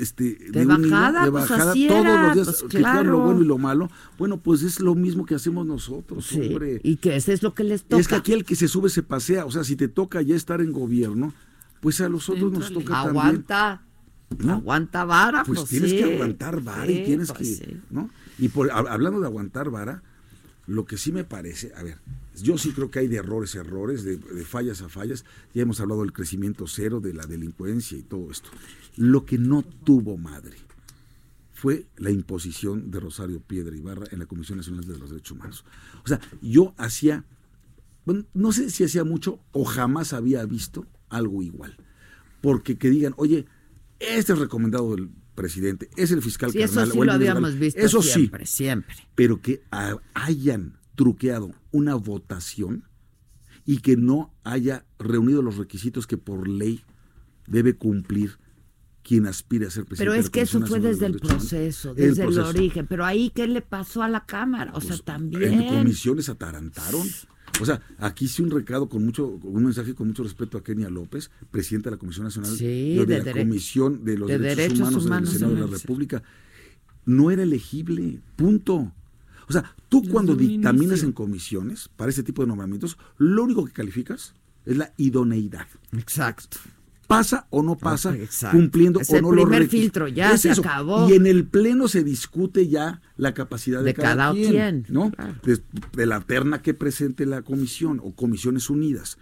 este, 0.00 0.36
De 0.50 0.66
un 0.66 0.84
hilo, 0.84 0.90
bajada, 0.90 1.24
de 1.24 1.30
pues, 1.30 1.48
bajada 1.48 1.70
así 1.72 1.86
todos 1.88 2.00
era, 2.04 2.22
los 2.26 2.34
días 2.34 2.46
pues, 2.46 2.56
que 2.62 2.68
critican 2.68 2.94
lo 2.96 3.02
claro. 3.12 3.20
bueno 3.20 3.42
y 3.42 3.44
lo 3.46 3.58
malo. 3.58 3.90
Bueno, 4.18 4.38
pues 4.38 4.62
es 4.62 4.80
lo 4.80 4.94
mismo 4.94 5.24
que 5.26 5.34
hacemos 5.34 5.66
nosotros, 5.66 6.26
Sí, 6.26 6.40
hombre. 6.40 6.80
y 6.82 6.96
que 6.96 7.16
ese 7.16 7.32
es 7.32 7.42
lo 7.42 7.54
que 7.54 7.64
les 7.64 7.82
toca. 7.84 8.00
Es 8.00 8.08
que 8.08 8.14
aquí 8.14 8.32
el 8.32 8.44
que 8.44 8.56
se 8.56 8.68
sube 8.68 8.88
se 8.88 9.02
pasea. 9.02 9.44
O 9.46 9.50
sea, 9.50 9.64
si 9.64 9.76
te 9.76 9.88
toca 9.88 10.22
ya 10.22 10.34
estar 10.36 10.60
en 10.60 10.72
gobierno, 10.72 11.32
pues 11.80 12.00
a 12.00 12.08
los 12.08 12.28
otros 12.28 12.52
nos 12.52 12.72
toca 12.72 12.94
también. 13.04 13.16
Aguanta. 13.18 13.82
Aguanta 14.48 15.04
vara, 15.04 15.44
Pues, 15.44 15.60
pues 15.60 15.70
tienes 15.70 15.90
sí. 15.90 15.98
que 15.98 16.14
aguantar 16.14 16.60
vara 16.62 16.90
y 16.90 16.96
Sí, 16.96 17.02
tienes 17.04 17.28
pues 17.32 17.38
que, 17.38 17.44
sí. 17.66 17.80
¿no? 17.90 18.10
Y 18.38 18.48
por, 18.48 18.68
hab- 18.70 18.88
hablando 18.88 19.20
de 19.20 19.26
aguantar 19.26 19.70
vara, 19.70 20.02
lo 20.66 20.86
que 20.86 20.96
sí 20.96 21.12
me 21.12 21.24
parece, 21.24 21.72
a 21.76 21.82
ver, 21.82 21.98
yo 22.42 22.56
sí 22.58 22.72
creo 22.72 22.90
que 22.90 22.98
hay 23.00 23.06
de 23.06 23.16
errores, 23.16 23.54
errores, 23.54 24.02
de, 24.02 24.16
de 24.16 24.44
fallas 24.44 24.80
a 24.82 24.88
fallas. 24.88 25.24
Ya 25.52 25.62
hemos 25.62 25.78
hablado 25.78 26.00
del 26.00 26.12
crecimiento 26.12 26.66
cero, 26.66 27.00
de 27.00 27.12
la 27.12 27.26
delincuencia 27.26 27.96
y 27.98 28.02
todo 28.02 28.30
esto. 28.30 28.48
Lo 28.96 29.24
que 29.24 29.38
no 29.38 29.62
tuvo 29.62 30.16
madre 30.16 30.56
fue 31.52 31.86
la 31.96 32.10
imposición 32.10 32.90
de 32.90 33.00
Rosario 33.00 33.40
Piedra 33.40 33.76
Ibarra 33.76 34.06
en 34.10 34.18
la 34.18 34.26
Comisión 34.26 34.58
Nacional 34.58 34.84
de 34.86 34.98
los 34.98 35.10
Derechos 35.10 35.32
Humanos. 35.32 35.64
O 36.04 36.08
sea, 36.08 36.20
yo 36.42 36.74
hacía, 36.76 37.24
bueno, 38.04 38.24
no 38.34 38.52
sé 38.52 38.70
si 38.70 38.84
hacía 38.84 39.04
mucho 39.04 39.40
o 39.52 39.64
jamás 39.64 40.12
había 40.12 40.44
visto 40.44 40.86
algo 41.08 41.42
igual. 41.42 41.76
Porque 42.40 42.76
que 42.76 42.90
digan, 42.90 43.14
oye, 43.16 43.46
este 44.00 44.32
es 44.34 44.38
recomendado 44.38 44.94
del 44.94 45.08
presidente, 45.34 45.88
es 45.96 46.10
el 46.12 46.22
fiscal 46.22 46.52
Sí, 46.52 46.60
eso 46.62 46.74
carnal, 46.74 46.92
sí 46.92 46.98
o 46.98 47.02
el 47.02 47.06
lo 47.08 47.12
habíamos 47.14 47.58
visto 47.58 47.80
Eso 47.80 48.02
siempre, 48.02 48.46
sí, 48.46 48.56
siempre. 48.58 48.94
pero 49.14 49.40
que 49.40 49.62
ha- 49.72 49.96
hayan 50.14 50.78
truqueado 50.94 51.50
una 51.72 51.94
votación 51.96 52.84
y 53.64 53.78
que 53.78 53.96
no 53.96 54.32
haya 54.44 54.84
reunido 54.98 55.40
los 55.42 55.56
requisitos 55.56 56.06
que 56.06 56.18
por 56.18 56.46
ley 56.46 56.82
debe 57.48 57.74
cumplir 57.74 58.38
quien 59.04 59.26
aspire 59.26 59.66
a 59.66 59.70
ser 59.70 59.84
presidente. 59.84 60.10
Pero 60.10 60.20
es 60.20 60.30
que 60.30 60.40
eso 60.40 60.66
fue 60.66 60.80
desde 60.80 61.00
de 61.00 61.06
el 61.06 61.18
proceso. 61.18 61.90
El 61.90 61.96
desde 61.96 62.24
el, 62.24 62.38
origen. 62.38 62.86
Pero 62.88 63.04
ahí, 63.04 63.30
¿qué 63.32 63.46
le 63.46 63.60
pasó 63.60 64.02
a 64.02 64.08
la 64.08 64.24
Cámara? 64.24 64.72
O 64.74 64.80
sea, 64.80 64.96
también. 64.96 65.52
En 65.52 65.68
comisiones 65.68 66.28
atarantaron. 66.28 67.06
O 67.60 67.64
sea, 67.64 67.80
aquí 67.98 68.26
sí 68.26 68.42
un 68.42 68.50
recado 68.50 68.88
con 68.88 69.04
mucho, 69.04 69.28
un 69.28 69.64
mensaje 69.64 69.94
con 69.94 70.08
mucho 70.08 70.24
respeto 70.24 70.58
a 70.58 70.64
Kenia 70.64 70.90
López, 70.90 71.30
presidenta 71.52 71.88
de 71.90 71.96
la 71.96 72.00
Comisión 72.00 72.24
Nacional 72.24 72.50
Sí, 72.56 72.96
de, 72.96 73.06
de 73.06 73.22
la 73.22 73.32
Comisión 73.32 74.04
de 74.04 74.18
los 74.18 74.28
de 74.28 74.38
Derechos, 74.38 74.56
Derechos 74.56 74.80
Humanos, 74.80 75.04
Humanos 75.04 75.28
del 75.30 75.38
Senado 75.38 75.54
de 75.54 75.70
la 75.70 75.78
República. 75.78 76.22
No 77.04 77.30
era 77.30 77.44
elegible, 77.44 78.20
punto. 78.34 78.92
O 79.46 79.52
sea, 79.52 79.74
tú 79.88 80.02
cuando 80.10 80.34
dictaminas 80.34 80.86
inicio. 80.86 81.08
en 81.08 81.12
comisiones 81.12 81.88
para 81.94 82.10
este 82.10 82.24
tipo 82.24 82.42
de 82.42 82.48
nombramientos, 82.48 82.98
lo 83.18 83.44
único 83.44 83.64
que 83.64 83.72
calificas 83.72 84.34
es 84.64 84.76
la 84.76 84.92
idoneidad. 84.96 85.68
Exacto. 85.92 86.56
Pasa 87.06 87.46
o 87.50 87.62
no 87.62 87.76
pasa, 87.76 88.14
cumpliendo 88.50 89.00
Es 89.00 89.10
o 89.10 89.16
el 89.16 89.22
no 89.22 89.32
los 89.32 89.44
primer 89.44 89.62
requisitos. 89.62 89.82
filtro, 89.82 90.08
ya 90.08 90.32
Es 90.32 90.40
se 90.42 90.50
eso. 90.50 90.62
acabó. 90.62 91.08
Y 91.08 91.14
en 91.14 91.26
el 91.26 91.46
pleno 91.46 91.86
se 91.88 92.02
discute 92.02 92.68
ya 92.68 93.02
la 93.16 93.34
capacidad 93.34 93.80
de, 93.80 93.86
De 93.86 93.94
cada 93.94 94.32
quien, 94.32 94.86
¿no? 94.88 95.10
claro. 95.10 95.34
De, 95.44 95.60
de 95.96 96.06
la 96.06 96.20
terna 96.20 96.62
que 96.62 96.72
presente 96.74 97.26
la 97.26 97.42
comisión 97.42 98.00
o 98.02 98.14
comisiones 98.14 98.70
unidas. 98.70 99.18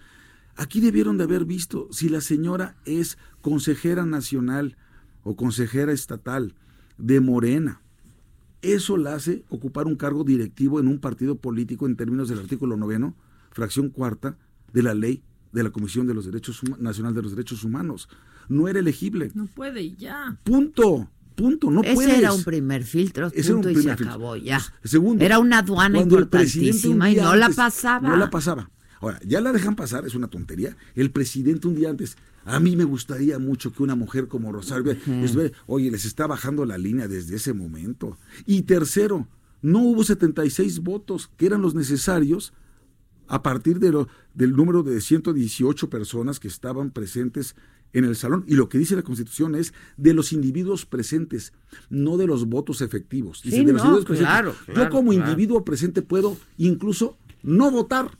Aquí 0.56 0.80
debieron 0.80 1.16
de 1.18 1.24
haber 1.24 1.44
visto 1.44 1.88
si 1.92 2.08
la 2.08 2.20
señora 2.20 2.76
es 2.84 3.18
consejera 3.40 4.04
nacional 4.06 4.76
o 5.24 5.34
consejera 5.34 5.92
estatal 5.92 6.54
de 6.98 7.20
Morena. 7.20 7.80
Eso 8.60 8.96
la 8.96 9.14
hace 9.14 9.44
ocupar 9.48 9.86
un 9.86 9.96
cargo 9.96 10.22
directivo 10.24 10.78
en 10.78 10.86
un 10.86 10.98
partido 11.00 11.34
político 11.36 11.86
en 11.86 11.96
términos 11.96 12.28
del 12.28 12.38
artículo 12.38 12.76
noveno, 12.76 13.16
fracción 13.50 13.88
cuarta 13.88 14.36
de 14.72 14.82
la 14.82 14.94
ley 14.94 15.22
de 15.52 15.62
la 15.62 15.70
Comisión 15.70 16.06
de 16.06 16.14
los 16.14 16.26
Derechos 16.26 16.60
Nacional 16.78 17.14
de 17.14 17.22
los 17.22 17.32
Derechos 17.32 17.62
Humanos. 17.64 18.08
No 18.48 18.68
era 18.68 18.78
elegible. 18.80 19.30
No 19.34 19.46
puede 19.46 19.82
y 19.82 19.94
ya. 19.96 20.36
Punto. 20.44 21.08
Punto. 21.36 21.70
No 21.70 21.82
Ese 21.82 21.94
puedes. 21.94 22.18
era 22.18 22.32
un 22.32 22.42
primer 22.44 22.84
filtro, 22.84 23.28
Ese 23.28 23.40
era 23.40 23.54
un 23.56 23.62
punto, 23.62 23.70
y 23.70 23.74
se 23.74 23.80
primer 23.80 23.96
filtro. 23.98 24.14
acabó 24.14 24.36
ya. 24.36 24.60
Segundo, 24.84 25.24
Era 25.24 25.38
una 25.38 25.58
aduana 25.58 25.98
importantísima 26.00 27.10
y 27.10 27.16
no 27.16 27.34
la 27.36 27.48
pasaba. 27.50 28.08
No 28.08 28.16
la 28.16 28.30
pasaba. 28.30 28.70
Ahora, 29.00 29.18
ya 29.26 29.40
la 29.40 29.52
dejan 29.52 29.74
pasar, 29.74 30.06
es 30.06 30.14
una 30.14 30.28
tontería. 30.28 30.76
El 30.94 31.10
presidente 31.10 31.66
un 31.66 31.74
día 31.74 31.90
antes, 31.90 32.16
a 32.44 32.60
mí 32.60 32.76
me 32.76 32.84
gustaría 32.84 33.38
mucho 33.40 33.72
que 33.72 33.82
una 33.82 33.96
mujer 33.96 34.28
como 34.28 34.52
Rosario, 34.52 34.92
estuviera- 34.92 35.52
oye, 35.66 35.90
les 35.90 36.04
está 36.04 36.26
bajando 36.28 36.64
la 36.64 36.78
línea 36.78 37.08
desde 37.08 37.34
ese 37.36 37.52
momento. 37.52 38.16
Y 38.46 38.62
tercero, 38.62 39.26
no 39.60 39.80
hubo 39.80 40.04
76 40.04 40.80
votos, 40.80 41.30
que 41.36 41.46
eran 41.46 41.62
los 41.62 41.74
necesarios 41.74 42.52
a 43.28 43.42
partir 43.42 43.78
de 43.78 43.90
lo- 43.92 44.08
del 44.34 44.52
número 44.54 44.82
de 44.82 45.00
118 45.00 45.88
personas 45.90 46.40
que 46.40 46.48
estaban 46.48 46.90
presentes 46.90 47.54
en 47.92 48.04
el 48.04 48.16
salón. 48.16 48.44
Y 48.46 48.54
lo 48.54 48.68
que 48.68 48.78
dice 48.78 48.96
la 48.96 49.02
Constitución 49.02 49.54
es 49.54 49.74
de 49.96 50.14
los 50.14 50.32
individuos 50.32 50.86
presentes, 50.86 51.52
no 51.90 52.16
de 52.16 52.26
los 52.26 52.46
votos 52.46 52.80
efectivos. 52.80 53.42
Dice, 53.42 53.58
Sí, 53.58 53.64
de 53.64 53.72
los 53.74 53.82
no, 53.82 53.88
individuos 53.90 54.04
presentes. 54.06 54.32
claro, 54.32 54.54
Yo 54.68 54.90
como 54.90 55.10
claro. 55.10 55.28
individuo 55.30 55.64
presente 55.64 56.00
puedo 56.02 56.36
incluso 56.56 57.16
no 57.42 57.70
votar, 57.70 58.16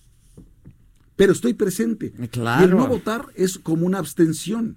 pero 1.16 1.32
estoy 1.32 1.54
presente. 1.54 2.12
Y 2.18 2.64
el 2.64 2.70
no 2.70 2.86
votar 2.86 3.26
es 3.34 3.58
como 3.58 3.86
una 3.86 3.98
abstención. 3.98 4.76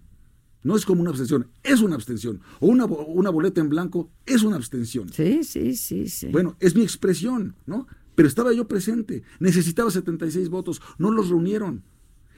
No 0.64 0.76
es 0.76 0.84
como 0.86 1.02
una 1.02 1.12
abstención, 1.12 1.48
es 1.62 1.82
una 1.82 1.94
abstención. 1.94 2.42
O 2.60 2.68
una, 2.68 2.86
una 2.86 3.30
boleta 3.30 3.62
en 3.62 3.70
blanco 3.70 4.10
es 4.26 4.42
una 4.42 4.56
abstención. 4.56 5.10
Sí, 5.14 5.44
sí, 5.44 5.76
sí, 5.76 6.10
sí. 6.10 6.28
Bueno, 6.30 6.56
es 6.60 6.74
mi 6.76 6.82
expresión, 6.82 7.56
¿no? 7.68 7.86
Pero 8.16 8.28
estaba 8.28 8.54
yo 8.54 8.68
presente, 8.68 9.24
necesitaba 9.40 9.92
76 9.92 10.50
votos, 10.50 10.82
no 10.98 11.12
los 11.12 11.30
reunieron. 11.30 11.84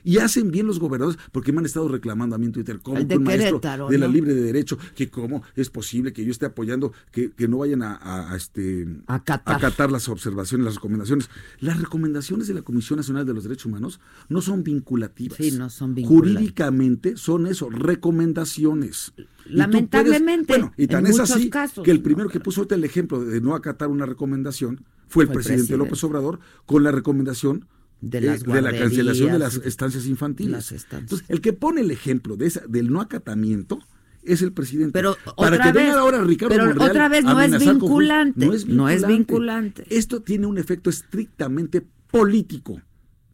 Y 0.04 0.18
hacen 0.20 0.52
bien 0.52 0.68
los 0.68 0.80
gobernadores, 0.80 1.20
porque 1.32 1.52
me 1.52 1.60
han 1.60 1.66
estado 1.66 1.88
reclamando 1.88 2.36
a 2.36 2.40
mí 2.40 2.46
en 2.46 2.52
Twitter, 2.54 2.80
como 2.80 3.00
un 3.00 3.08
maestro 3.24 3.60
Querétaro, 3.60 3.88
de 3.90 3.98
la 3.98 4.08
¿no? 4.08 4.14
libre 4.14 4.34
de 4.34 4.42
derecho, 4.42 4.78
que 4.96 5.10
cómo 5.10 5.44
es 5.56 5.70
posible 5.70 6.14
que 6.14 6.24
yo 6.24 6.32
esté 6.32 6.46
apoyando, 6.46 6.94
que, 7.12 7.32
que 7.32 7.48
no 7.48 7.58
vayan 7.58 7.82
a, 7.82 7.96
a- 7.96 8.32
a, 8.32 8.36
este, 8.38 8.88
Acatar. 9.08 9.56
acatar 9.58 9.92
las 9.92 10.08
observaciones, 10.10 10.66
las 10.66 10.76
recomendaciones. 10.76 11.30
Las 11.60 11.80
recomendaciones 11.80 12.48
de 12.48 12.54
la 12.54 12.62
Comisión 12.62 12.98
Nacional 12.98 13.26
de 13.26 13.34
los 13.34 13.44
Derechos 13.44 13.66
Humanos 13.66 14.00
no 14.30 14.42
son 14.42 14.64
vinculativas. 14.64 15.38
Sí, 15.38 15.52
no 15.52 15.70
son 15.70 15.94
vinculantes. 15.96 16.32
Jurídicamente 16.36 17.18
son 17.18 17.48
eso, 17.48 17.70
recomendaciones. 17.70 19.14
Y 19.18 19.22
tú 19.22 19.28
puedes- 19.46 19.56
Lamentablemente, 19.58 20.46
bueno, 20.54 20.74
y 20.78 20.88
tan 20.88 21.06
en 21.06 21.12
es 21.14 21.20
así 21.20 21.50
casos, 21.50 21.84
que 21.84 21.92
el 21.92 21.98
¿no? 21.98 22.04
primero 22.04 22.30
que 22.30 22.40
puso 22.40 22.62
ahorita 22.62 22.76
el 22.76 22.84
ejemplo 22.84 23.24
de 23.24 23.40
no 23.42 23.56
acatar 23.56 23.88
una 23.90 24.06
recomendación 24.06 24.84
fue 25.08 25.24
el 25.24 25.28
Fue 25.28 25.36
el 25.36 25.38
presidente, 25.38 25.62
presidente. 25.68 25.78
López 25.86 26.04
Obrador 26.04 26.40
con 26.66 26.84
la 26.84 26.92
recomendación 26.92 27.66
De 28.00 28.20
eh, 28.20 28.22
las 28.22 28.44
de 28.44 28.62
la 28.62 28.78
cancelación 28.78 29.32
de 29.32 29.40
las 29.40 29.56
estancias 29.56 30.06
infantiles. 30.06 30.52
las 30.52 30.72
estancias. 30.72 31.02
Entonces, 31.04 31.30
el 31.30 31.42
que 31.42 31.54
pone 31.54 31.82
el 31.82 31.92
ejemplo 31.92 32.38
de 32.38 32.46
esa, 32.48 32.62
del 32.68 32.92
no 32.92 33.02
acatamiento 33.02 33.80
es 34.24 34.42
el 34.42 34.52
presidente. 34.54 34.92
Pero 34.94 35.16
Para 35.36 35.56
otra 35.56 35.66
que 35.66 35.72
vez- 35.72 35.88
venga 35.88 36.00
ahora 36.00 36.24
Ricardo 36.24 36.54
pero 36.56 36.66
Monreal 36.68 36.90
otra 36.90 37.10
vez 37.10 37.24
no 37.24 37.42
es 37.42 37.58
vinculante, 37.60 38.46
No 38.68 38.90
es 38.90 39.08
vinculante. 39.08 39.86
Esto 39.90 40.22
tiene 40.22 40.46
un 40.48 40.58
efecto 40.58 40.90
estrictamente 40.90 41.86
político. 42.12 42.82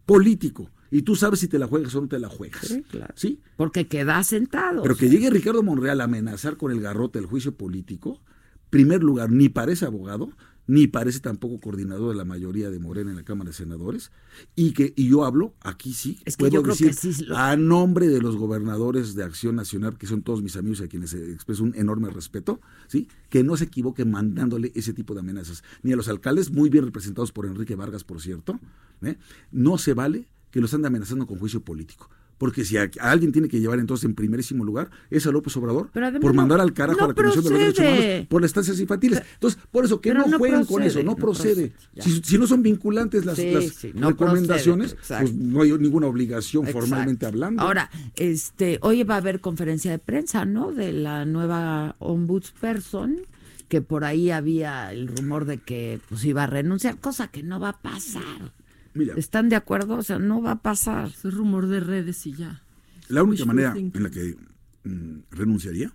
Político. 0.05 0.69
Y 0.91 1.01
tú 1.01 1.15
sabes 1.15 1.39
si 1.39 1.47
te 1.47 1.57
la 1.57 1.65
juegas 1.67 1.95
o 1.95 2.01
no 2.01 2.07
te 2.07 2.19
la 2.19 2.29
juegas. 2.29 2.67
Sí, 2.67 2.83
claro. 2.83 3.13
¿Sí? 3.17 3.41
Porque 3.57 3.87
queda 3.87 4.23
sentado. 4.23 4.83
Pero 4.83 4.93
o 4.93 4.97
que 4.97 5.09
llegue 5.09 5.29
Ricardo 5.31 5.63
Monreal 5.63 5.99
a 6.01 6.03
amenazar 6.03 6.55
con 6.57 6.71
el 6.71 6.81
garrote 6.81 7.17
del 7.19 7.25
juicio 7.27 7.55
político, 7.55 8.21
primer 8.69 9.01
lugar, 9.03 9.31
ni 9.31 9.49
parece 9.49 9.85
abogado, 9.85 10.29
ni 10.65 10.87
parece 10.87 11.19
tampoco 11.19 11.59
coordinador 11.59 12.11
de 12.11 12.15
la 12.15 12.25
mayoría 12.25 12.69
de 12.69 12.79
Morena 12.79 13.09
en 13.11 13.17
la 13.17 13.23
Cámara 13.23 13.49
de 13.49 13.55
Senadores, 13.55 14.11
y 14.55 14.71
que 14.71 14.93
y 14.95 15.09
yo 15.09 15.25
hablo, 15.25 15.53
aquí 15.61 15.93
sí, 15.93 16.19
Es 16.25 16.37
que 16.37 16.41
puedo 16.43 16.53
yo 16.53 16.61
creo 16.63 16.73
decir, 16.73 16.87
que 16.87 16.93
sí 17.13 17.25
lo- 17.25 17.37
a 17.37 17.55
nombre 17.57 18.07
de 18.07 18.21
los 18.21 18.37
gobernadores 18.37 19.13
de 19.15 19.23
Acción 19.23 19.55
Nacional, 19.55 19.97
que 19.97 20.07
son 20.07 20.21
todos 20.21 20.41
mis 20.41 20.55
amigos 20.55 20.81
a 20.81 20.87
quienes 20.87 21.13
expreso 21.13 21.63
un 21.63 21.75
enorme 21.75 22.09
respeto, 22.09 22.61
¿sí? 22.87 23.07
que 23.29 23.43
no 23.43 23.57
se 23.57 23.65
equivoquen 23.65 24.09
mandándole 24.11 24.71
ese 24.75 24.93
tipo 24.93 25.13
de 25.13 25.19
amenazas, 25.19 25.63
ni 25.81 25.91
a 25.91 25.95
los 25.95 26.07
alcaldes, 26.07 26.51
muy 26.51 26.69
bien 26.69 26.85
representados 26.85 27.31
por 27.31 27.45
Enrique 27.45 27.75
Vargas, 27.75 28.03
por 28.03 28.21
cierto, 28.21 28.59
¿eh? 29.01 29.17
no 29.51 29.77
se 29.77 29.93
vale 29.93 30.27
que 30.51 30.61
los 30.61 30.73
ande 30.73 30.87
amenazando 30.87 31.25
con 31.27 31.39
juicio 31.39 31.61
político. 31.61 32.09
Porque 32.43 32.65
si 32.65 32.75
a, 32.75 32.91
a 32.99 33.11
alguien 33.11 33.31
tiene 33.31 33.47
que 33.47 33.61
llevar 33.61 33.79
entonces 33.79 34.03
en 34.03 34.15
primerísimo 34.15 34.65
lugar 34.65 34.89
es 35.09 35.25
a 35.25 35.31
López 35.31 35.55
Obrador 35.55 35.89
por 36.19 36.33
mandar 36.33 36.59
al 36.59 36.73
carajo 36.73 36.99
no 36.99 37.05
a 37.05 37.07
la 37.07 37.13
Comisión 37.13 37.41
de 37.45 37.49
los 37.49 37.57
Derechos. 37.57 37.85
Humanos 37.85 38.27
por 38.27 38.41
las 38.41 38.49
estancias 38.49 38.81
infantiles. 38.81 39.21
Entonces, 39.35 39.61
por 39.71 39.85
eso 39.85 40.01
que 40.01 40.13
no, 40.13 40.27
no 40.27 40.37
jueguen 40.37 40.65
con 40.65 40.83
eso, 40.83 41.01
no 41.03 41.15
procede. 41.15 41.71
si, 41.99 42.21
si 42.21 42.37
no 42.37 42.45
son 42.45 42.61
vinculantes 42.61 43.23
las, 43.23 43.37
Sí, 43.37 43.49
las 43.49 43.63
sí, 43.67 43.91
no 43.95 44.09
recomendaciones, 44.09 44.97
pues 45.07 45.33
no 45.33 45.61
hay 45.61 45.71
ninguna 45.77 46.07
obligación 46.07 46.65
Exacto. 46.65 46.85
formalmente 46.85 47.25
hablando. 47.25 47.61
Ahora, 47.61 47.89
este, 48.17 48.77
hoy 48.81 49.03
va 49.03 49.13
a 49.15 49.19
haber 49.19 49.39
conferencia 49.39 49.91
de 49.91 49.99
prensa, 49.99 50.43
¿no? 50.43 50.73
De 50.73 50.91
la 50.91 51.23
nueva 51.23 51.95
ombudsperson, 51.99 53.21
que 53.69 53.81
por 53.81 54.03
ahí 54.03 54.31
había 54.31 54.91
el 54.91 55.07
rumor 55.07 55.45
de 55.45 55.59
que 55.59 56.01
pues 56.09 56.25
iba 56.25 56.43
a 56.43 56.47
renunciar, 56.47 56.97
cosa 56.97 57.29
que 57.29 57.41
no 57.41 57.61
va 57.61 57.69
a 57.69 57.81
pasar. 57.81 58.51
Mira, 58.93 59.15
¿Están 59.15 59.49
de 59.49 59.55
acuerdo? 59.55 59.95
O 59.97 60.03
sea, 60.03 60.19
no 60.19 60.41
va 60.41 60.51
a 60.51 60.61
pasar. 60.61 61.07
Es 61.07 61.23
rumor 61.33 61.67
de 61.67 61.79
redes 61.79 62.25
y 62.27 62.33
ya. 62.33 62.61
la 63.09 63.23
única 63.23 63.45
manera 63.45 63.73
thinking. 63.73 63.97
en 63.97 64.03
la 64.03 64.09
que 64.11 64.37
mm, 64.83 65.19
renunciaría 65.31 65.91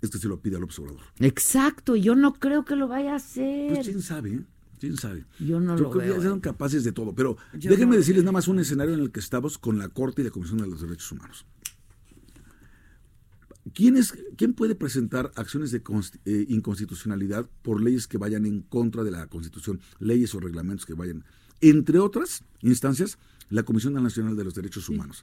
es 0.00 0.10
que 0.10 0.18
se 0.18 0.28
lo 0.28 0.40
pida 0.40 0.56
a 0.56 0.60
López 0.60 0.78
Obrador. 0.78 1.00
Exacto, 1.18 1.96
yo 1.96 2.14
no 2.14 2.34
creo 2.34 2.64
que 2.64 2.76
lo 2.76 2.88
vaya 2.88 3.12
a 3.12 3.16
hacer. 3.16 3.72
Pues 3.74 3.86
quién 3.86 4.02
sabe, 4.02 4.30
¿eh? 4.34 4.40
quién 4.78 4.96
sabe. 4.96 5.24
Yo 5.40 5.58
no 5.60 5.76
Yo 5.76 5.84
lo 5.84 5.90
creo 5.90 6.02
que 6.02 6.08
veo. 6.10 6.18
ya 6.22 6.26
¿eh? 6.26 6.30
son 6.30 6.40
capaces 6.40 6.84
de 6.84 6.92
todo. 6.92 7.14
Pero 7.14 7.36
Yo 7.58 7.70
déjenme 7.70 7.92
no- 7.96 7.98
decirles 7.98 8.24
nada 8.24 8.32
más 8.32 8.48
un 8.48 8.58
escenario 8.60 8.94
en 8.94 9.00
el 9.00 9.10
que 9.10 9.20
estamos 9.20 9.58
con 9.58 9.78
la 9.78 9.88
Corte 9.88 10.22
y 10.22 10.24
la 10.24 10.30
Comisión 10.30 10.58
de 10.58 10.66
los 10.66 10.80
Derechos 10.82 11.12
Humanos. 11.12 11.44
¿Quién, 13.74 13.96
es, 13.96 14.14
¿Quién 14.36 14.54
puede 14.54 14.74
presentar 14.76 15.32
acciones 15.34 15.70
de 15.72 15.82
eh, 16.24 16.46
inconstitucionalidad 16.48 17.48
por 17.62 17.82
leyes 17.82 18.06
que 18.06 18.16
vayan 18.16 18.46
en 18.46 18.62
contra 18.62 19.02
de 19.02 19.10
la 19.10 19.26
Constitución, 19.26 19.80
leyes 19.98 20.34
o 20.34 20.40
reglamentos 20.40 20.86
que 20.86 20.94
vayan? 20.94 21.24
Entre 21.60 21.98
otras 21.98 22.44
instancias, 22.60 23.18
la 23.48 23.62
Comisión 23.62 23.94
Nacional 23.94 24.36
de 24.36 24.44
los 24.44 24.54
Derechos 24.54 24.88
Humanos. 24.88 25.22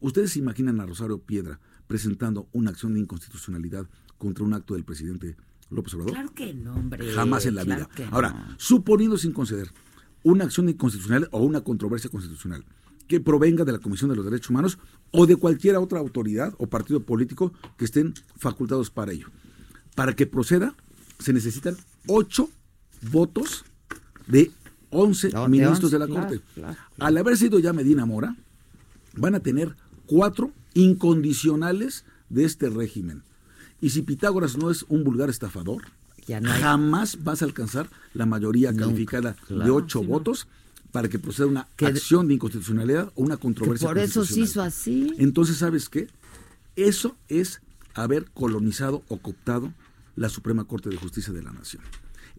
¿Ustedes 0.00 0.32
se 0.32 0.38
imaginan 0.38 0.80
a 0.80 0.86
Rosario 0.86 1.18
Piedra 1.18 1.58
presentando 1.86 2.48
una 2.52 2.70
acción 2.70 2.94
de 2.94 3.00
inconstitucionalidad 3.00 3.86
contra 4.18 4.44
un 4.44 4.54
acto 4.54 4.74
del 4.74 4.84
presidente 4.84 5.36
López 5.70 5.94
Obrador? 5.94 6.12
Claro 6.12 6.34
que 6.34 6.54
no, 6.54 6.74
hombre. 6.74 7.12
Jamás 7.12 7.46
en 7.46 7.54
la 7.54 7.64
claro 7.64 7.88
vida. 7.94 8.06
no. 8.10 8.14
Ahora, 8.14 8.54
suponiendo 8.58 9.16
sin 9.16 9.32
conceder 9.32 9.70
una 10.22 10.44
acción 10.44 10.68
inconstitucional 10.68 11.28
o 11.32 11.42
una 11.42 11.62
controversia 11.62 12.10
constitucional 12.10 12.64
que 13.08 13.20
provenga 13.20 13.64
de 13.64 13.72
la 13.72 13.78
Comisión 13.78 14.10
de 14.10 14.16
los 14.16 14.24
Derechos 14.24 14.50
Humanos 14.50 14.78
o 15.10 15.26
de 15.26 15.36
cualquier 15.36 15.76
otra 15.76 15.98
autoridad 15.98 16.54
o 16.58 16.68
partido 16.68 17.02
político 17.02 17.52
que 17.76 17.84
estén 17.84 18.14
facultados 18.36 18.90
para 18.90 19.12
ello. 19.12 19.28
Para 19.94 20.14
que 20.14 20.26
proceda, 20.26 20.74
se 21.18 21.32
necesitan 21.32 21.76
ocho 22.06 22.48
votos 23.10 23.64
de 24.26 24.50
11 24.92 25.30
No, 25.30 25.42
de 25.44 25.48
ministros 25.48 25.84
11, 25.92 25.94
de 25.94 25.98
la 25.98 26.06
claro, 26.06 26.28
Corte. 26.28 26.42
claro. 26.54 26.76
Al 26.98 27.16
haber 27.18 27.36
sido 27.36 27.58
ya 27.58 27.72
Medina 27.72 28.06
Mora, 28.06 28.36
van 29.16 29.34
a 29.34 29.40
tener 29.40 29.74
cuatro 30.06 30.52
incondicionales 30.74 32.04
de 32.28 32.44
este 32.44 32.68
régimen. 32.70 33.22
Y 33.80 33.90
si 33.90 34.02
Pitágoras 34.02 34.56
no 34.56 34.70
es 34.70 34.84
un 34.88 35.04
vulgar 35.04 35.28
estafador, 35.30 35.82
Ya 36.28 36.40
no 36.40 36.52
hay- 36.52 36.60
jamás 36.62 37.24
vas 37.24 37.42
a 37.42 37.46
alcanzar 37.46 37.88
la 38.14 38.26
mayoría 38.26 38.70
Nunca, 38.70 38.84
calificada 38.84 39.36
de 39.48 39.70
ocho 39.70 39.98
Sí, 40.00 40.04
no. 40.04 40.10
votos 40.12 40.46
para 40.92 41.08
que 41.08 41.18
proceda 41.18 41.46
una 41.48 41.66
Que- 41.76 41.86
acción 41.86 42.28
de 42.28 42.34
inconstitucionalidad 42.34 43.10
o 43.16 43.22
una 43.22 43.36
Que 43.36 43.42
controversia 43.42 43.88
por 43.88 43.98
eso 43.98 44.24
se 44.24 44.40
hizo 44.40 44.62
así. 44.62 45.12
Entonces, 45.18 45.56
¿sabes 45.56 45.88
qué? 45.88 46.08
Eso 46.76 47.16
es 47.28 47.60
haber 47.94 48.26
colonizado 48.30 49.02
o 49.08 49.16
cooptado 49.18 49.72
la 50.16 50.28
Suprema 50.28 50.64
Corte 50.64 50.90
de 50.90 50.96
Justicia 50.96 51.32
de 51.32 51.42
la 51.42 51.52
Nación. 51.52 51.82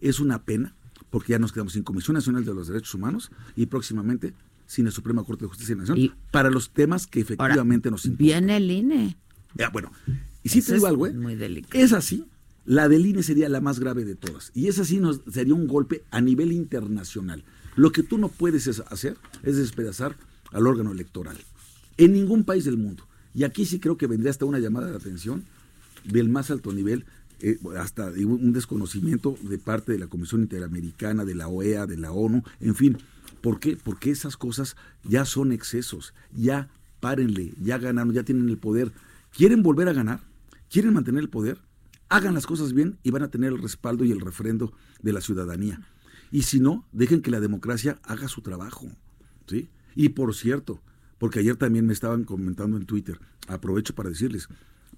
Es 0.00 0.18
una 0.18 0.42
pena, 0.44 0.72
porque 1.14 1.30
ya 1.32 1.38
nos 1.38 1.52
quedamos 1.52 1.74
sin 1.74 1.84
Comisión 1.84 2.14
Nacional 2.14 2.44
de 2.44 2.52
los 2.52 2.66
Derechos 2.66 2.92
Humanos 2.92 3.30
y 3.54 3.66
próximamente 3.66 4.34
sin 4.66 4.84
la 4.84 4.90
Suprema 4.90 5.22
Corte 5.22 5.44
de 5.44 5.48
Justicia 5.48 5.76
de 5.76 5.82
la 5.82 5.82
Nación 5.82 5.98
Y- 5.98 6.12
para 6.32 6.50
los 6.50 6.70
temas 6.70 7.06
que 7.06 7.20
Ahora, 7.20 7.34
efectivamente 7.34 7.88
nos 7.88 8.04
importan. 8.04 8.26
Viene 8.26 8.56
el 8.56 8.68
INE. 8.68 9.16
Ya, 9.54 9.68
bueno, 9.68 9.92
y 10.42 10.48
si 10.48 10.58
Eso 10.58 10.70
te 10.70 10.74
digo 10.74 10.86
algo, 10.88 11.06
¿eh? 11.06 11.12
muy 11.12 11.36
delicado. 11.36 11.80
Es 11.84 11.92
así. 11.92 12.24
La 12.64 12.88
del 12.88 13.06
INE 13.06 13.22
sería 13.22 13.48
la 13.48 13.60
más 13.60 13.78
grave 13.78 14.04
de 14.04 14.16
todas. 14.16 14.50
Y 14.54 14.66
esa 14.66 14.84
sí 14.84 14.98
nos 14.98 15.20
sería 15.30 15.54
un 15.54 15.68
golpe 15.68 16.02
a 16.10 16.20
nivel 16.20 16.50
internacional. 16.50 17.44
Lo 17.76 17.92
que 17.92 18.02
tú 18.02 18.18
no 18.18 18.28
puedes 18.28 18.66
es- 18.66 18.80
hacer 18.80 19.16
es 19.44 19.56
despedazar 19.56 20.16
al 20.50 20.66
órgano 20.66 20.90
electoral. 20.90 21.36
En 21.96 22.12
ningún 22.12 22.42
país 22.42 22.64
del 22.64 22.76
mundo. 22.76 23.06
Y 23.34 23.44
aquí 23.44 23.66
sí 23.66 23.78
creo 23.78 23.96
que 23.96 24.08
vendría 24.08 24.32
hasta 24.32 24.46
una 24.46 24.58
llamada 24.58 24.90
de 24.90 24.96
atención 24.96 25.44
del 26.02 26.28
más 26.28 26.50
alto 26.50 26.72
nivel, 26.72 27.04
eh, 27.46 27.58
hasta 27.78 28.06
un 28.06 28.54
desconocimiento 28.54 29.36
de 29.42 29.58
parte 29.58 29.92
de 29.92 29.98
la 29.98 30.06
Comisión 30.06 30.40
Interamericana, 30.40 31.26
de 31.26 31.34
la 31.34 31.46
OEA, 31.46 31.86
de 31.86 31.98
la 31.98 32.10
ONU, 32.10 32.42
en 32.58 32.74
fin. 32.74 32.96
¿Por 33.42 33.60
qué? 33.60 33.76
Porque 33.76 34.10
esas 34.10 34.38
cosas 34.38 34.76
ya 35.02 35.26
son 35.26 35.52
excesos. 35.52 36.14
Ya 36.32 36.70
párenle, 37.00 37.52
ya 37.60 37.76
ganaron, 37.76 38.14
ya 38.14 38.22
tienen 38.22 38.48
el 38.48 38.56
poder. 38.56 38.92
¿Quieren 39.30 39.62
volver 39.62 39.90
a 39.90 39.92
ganar? 39.92 40.20
¿Quieren 40.70 40.94
mantener 40.94 41.20
el 41.20 41.28
poder? 41.28 41.58
Hagan 42.08 42.32
las 42.32 42.46
cosas 42.46 42.72
bien 42.72 42.96
y 43.02 43.10
van 43.10 43.22
a 43.22 43.30
tener 43.30 43.52
el 43.52 43.60
respaldo 43.60 44.06
y 44.06 44.10
el 44.10 44.22
refrendo 44.22 44.72
de 45.02 45.12
la 45.12 45.20
ciudadanía. 45.20 45.86
Y 46.30 46.44
si 46.44 46.60
no, 46.60 46.88
dejen 46.92 47.20
que 47.20 47.30
la 47.30 47.40
democracia 47.40 47.98
haga 48.04 48.28
su 48.28 48.40
trabajo. 48.40 48.88
¿sí? 49.46 49.68
Y 49.94 50.08
por 50.08 50.34
cierto, 50.34 50.80
porque 51.18 51.40
ayer 51.40 51.56
también 51.56 51.86
me 51.86 51.92
estaban 51.92 52.24
comentando 52.24 52.78
en 52.78 52.86
Twitter, 52.86 53.20
aprovecho 53.48 53.94
para 53.94 54.08
decirles, 54.08 54.48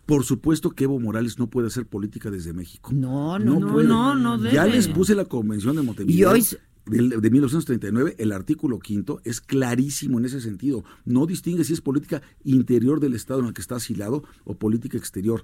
por 0.07 0.25
supuesto 0.25 0.71
que 0.71 0.85
Evo 0.85 0.99
Morales 1.01 1.39
no 1.39 1.49
puede 1.51 1.67
hacer 1.67 1.87
política 1.87 2.31
desde 2.31 2.53
México. 2.53 2.91
No, 2.93 3.39
no, 3.39 3.59
no, 3.61 3.73
puede. 3.73 3.89
no, 3.89 4.15
no 4.15 4.43
Ya 4.51 4.65
debe. 4.65 4.77
les 4.77 4.89
puse 4.89 5.15
la 5.15 5.25
convención 5.25 5.77
de 5.77 5.83
Montevideo. 5.83 6.17
Y 6.17 6.25
hoy 6.41 6.47
del- 6.87 7.21
de 7.21 7.31
1939, 7.31 8.15
el 8.19 8.31
artículo 8.31 8.79
quinto 8.79 9.21
es 9.25 9.41
clarísimo 9.41 10.19
en 10.21 10.25
ese 10.27 10.41
sentido. 10.41 10.85
No 11.05 11.27
distingue 11.27 11.65
si 11.65 11.73
es 11.73 11.81
política 11.81 12.23
interior 12.45 13.01
del 13.01 13.15
Estado 13.15 13.41
en 13.41 13.47
el 13.47 13.53
que 13.55 13.61
está 13.61 13.77
asilado 13.77 14.23
o 14.45 14.55
política 14.57 14.97
exterior. 14.97 15.43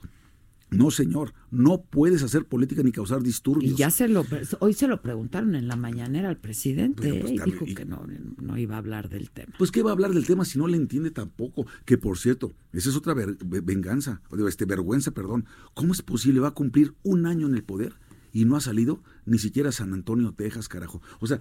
No, 0.72 0.90
señor, 0.90 1.32
no 1.50 1.82
puedes 1.82 2.22
hacer 2.22 2.46
política 2.46 2.82
ni 2.82 2.92
causar 2.92 3.22
disturbios. 3.22 3.72
Y 3.72 3.76
ya 3.76 3.90
se 3.90 4.08
lo 4.08 4.24
hoy 4.60 4.72
se 4.74 4.88
lo 4.88 5.00
preguntaron 5.02 5.54
en 5.54 5.68
la 5.68 5.76
mañanera 5.76 6.28
al 6.28 6.38
presidente 6.38 7.20
pues, 7.20 7.32
¿eh? 7.32 7.34
y 7.34 7.50
dijo 7.50 7.64
y- 7.66 7.74
que 7.74 7.84
no, 7.84 8.04
no 8.40 8.56
iba 8.58 8.74
a 8.74 8.78
hablar 8.78 9.08
del 9.08 9.30
tema. 9.30 9.52
Pues 9.58 9.70
qué 9.70 9.82
va 9.82 9.90
a 9.90 9.92
hablar 9.92 10.12
del 10.12 10.26
tema 10.26 10.44
si 10.44 10.58
no 10.58 10.66
le 10.66 10.76
entiende 10.76 11.10
tampoco. 11.10 11.66
Que 11.84 11.98
por 11.98 12.18
cierto, 12.18 12.52
esa 12.72 12.90
es 12.90 12.96
otra 12.96 13.14
ver- 13.14 13.36
ve- 13.44 13.60
venganza, 13.60 14.20
este 14.48 14.64
vergüenza, 14.64 15.10
perdón. 15.12 15.44
¿Cómo 15.74 15.92
es 15.92 16.02
posible? 16.02 16.40
Va 16.40 16.48
a 16.48 16.54
cumplir 16.54 16.94
un 17.02 17.26
año 17.26 17.46
en 17.46 17.54
el 17.54 17.62
poder 17.64 17.94
y 18.32 18.44
no 18.44 18.56
ha 18.56 18.60
salido 18.60 19.02
ni 19.24 19.38
siquiera 19.38 19.68
a 19.68 19.72
San 19.72 19.92
Antonio, 19.92 20.32
Texas, 20.32 20.68
carajo. 20.68 21.00
O 21.20 21.26
sea, 21.26 21.40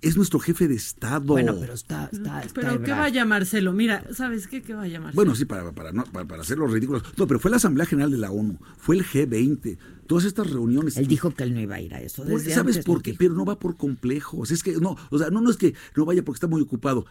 es 0.00 0.16
nuestro 0.16 0.40
jefe 0.40 0.68
de 0.68 0.74
Estado. 0.74 1.20
Bueno, 1.26 1.56
pero 1.58 1.72
está, 1.74 2.10
está, 2.12 2.40
está 2.40 2.54
Pero 2.60 2.68
¿qué 2.78 2.90
Ebrard. 2.90 2.98
vaya 2.98 3.24
Marcelo? 3.24 3.72
Mira, 3.72 4.04
¿sabes 4.12 4.46
qué? 4.48 4.62
¿Qué 4.62 4.74
vaya 4.74 5.00
Marcelo? 5.00 5.16
Bueno, 5.16 5.34
sí, 5.34 5.44
para, 5.44 5.72
para, 5.72 5.92
no, 5.92 6.04
para, 6.04 6.26
para 6.26 6.42
hacer 6.42 6.58
los 6.58 6.70
ridículos. 6.70 7.02
No, 7.16 7.26
pero 7.26 7.40
fue 7.40 7.50
la 7.50 7.56
Asamblea 7.58 7.86
General 7.86 8.10
de 8.10 8.18
la 8.18 8.30
ONU, 8.30 8.58
fue 8.76 8.96
el 8.96 9.04
G20, 9.04 9.78
todas 10.06 10.24
estas 10.24 10.50
reuniones. 10.50 10.96
Él 10.96 11.06
dijo 11.06 11.32
que 11.34 11.44
él 11.44 11.54
no 11.54 11.60
iba 11.60 11.76
a 11.76 11.80
ir 11.80 11.94
a 11.94 12.00
eso. 12.00 12.24
Pues, 12.24 12.44
Desde 12.44 12.54
¿Sabes 12.54 12.76
antes 12.76 12.84
por 12.86 13.02
qué? 13.02 13.12
dijo. 13.12 13.18
Pero 13.20 13.34
no 13.34 13.44
va 13.44 13.58
por 13.58 13.76
complejos. 13.76 14.50
Es 14.50 14.62
que 14.62 14.72
no, 14.76 14.96
o 15.10 15.18
sea, 15.18 15.30
no, 15.30 15.40
no 15.40 15.50
es 15.50 15.56
que 15.56 15.74
no 15.96 16.04
vaya 16.04 16.24
porque 16.24 16.36
está 16.36 16.46
muy 16.48 16.60
ocupado. 16.60 17.06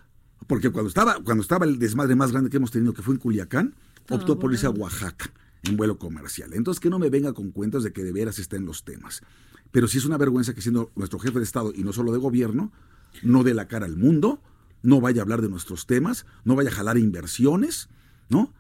Porque 0.46 0.70
cuando 0.70 0.90
estaba, 0.90 1.20
cuando 1.24 1.42
estaba 1.42 1.66
el 1.66 1.80
desmadre 1.80 2.16
más 2.16 2.32
grande 2.32 2.50
que 2.50 2.58
hemos 2.58 2.72
tenido, 2.72 2.94
que 2.94 3.02
fue 3.02 3.16
en 3.16 3.20
Culiacán, 3.20 3.74
optó 4.10 4.38
por 4.38 4.52
irse 4.54 4.68
a 4.68 4.70
Oaxaca 4.70 5.32
en 5.64 5.78
vuelo 5.78 5.98
comercial. 5.98 6.54
Entonces 6.54 6.80
que 6.80 6.90
no 6.90 7.00
me 7.00 7.10
venga 7.10 7.34
con 7.34 7.52
cuentos 7.52 7.84
de 7.84 7.94
que 7.94 8.04
de 8.04 8.12
veras 8.12 8.40
está 8.40 8.56
en 8.56 8.66
los 8.66 8.84
temas. 8.84 9.22
Pero 9.72 9.88
sí 9.88 9.98
es 9.98 10.06
una 10.06 10.18
vergüenza 10.18 10.54
que 10.54 10.62
siendo 10.62 10.92
nuestro 10.96 11.20
jefe 11.20 11.40
de 11.40 11.44
Estado 11.44 11.74
y 11.76 11.84
no 11.84 11.94
solo 11.94 12.12
de 12.12 12.20
gobierno, 12.20 12.72
no 13.24 13.44
dé 13.44 13.54
la 13.54 13.68
cara 13.68 13.86
al 13.86 13.98
mundo, 13.98 14.42
no 14.82 15.02
vaya 15.02 15.22
a 15.22 15.24
hablar 15.24 15.42
de 15.42 15.50
nuestros 15.50 15.86
temas, 15.86 16.26
no 16.46 16.56
vaya 16.56 16.70
a 16.70 16.74
jalar 16.74 16.98
inversiones, 16.98 17.90
¿no? 18.30 18.54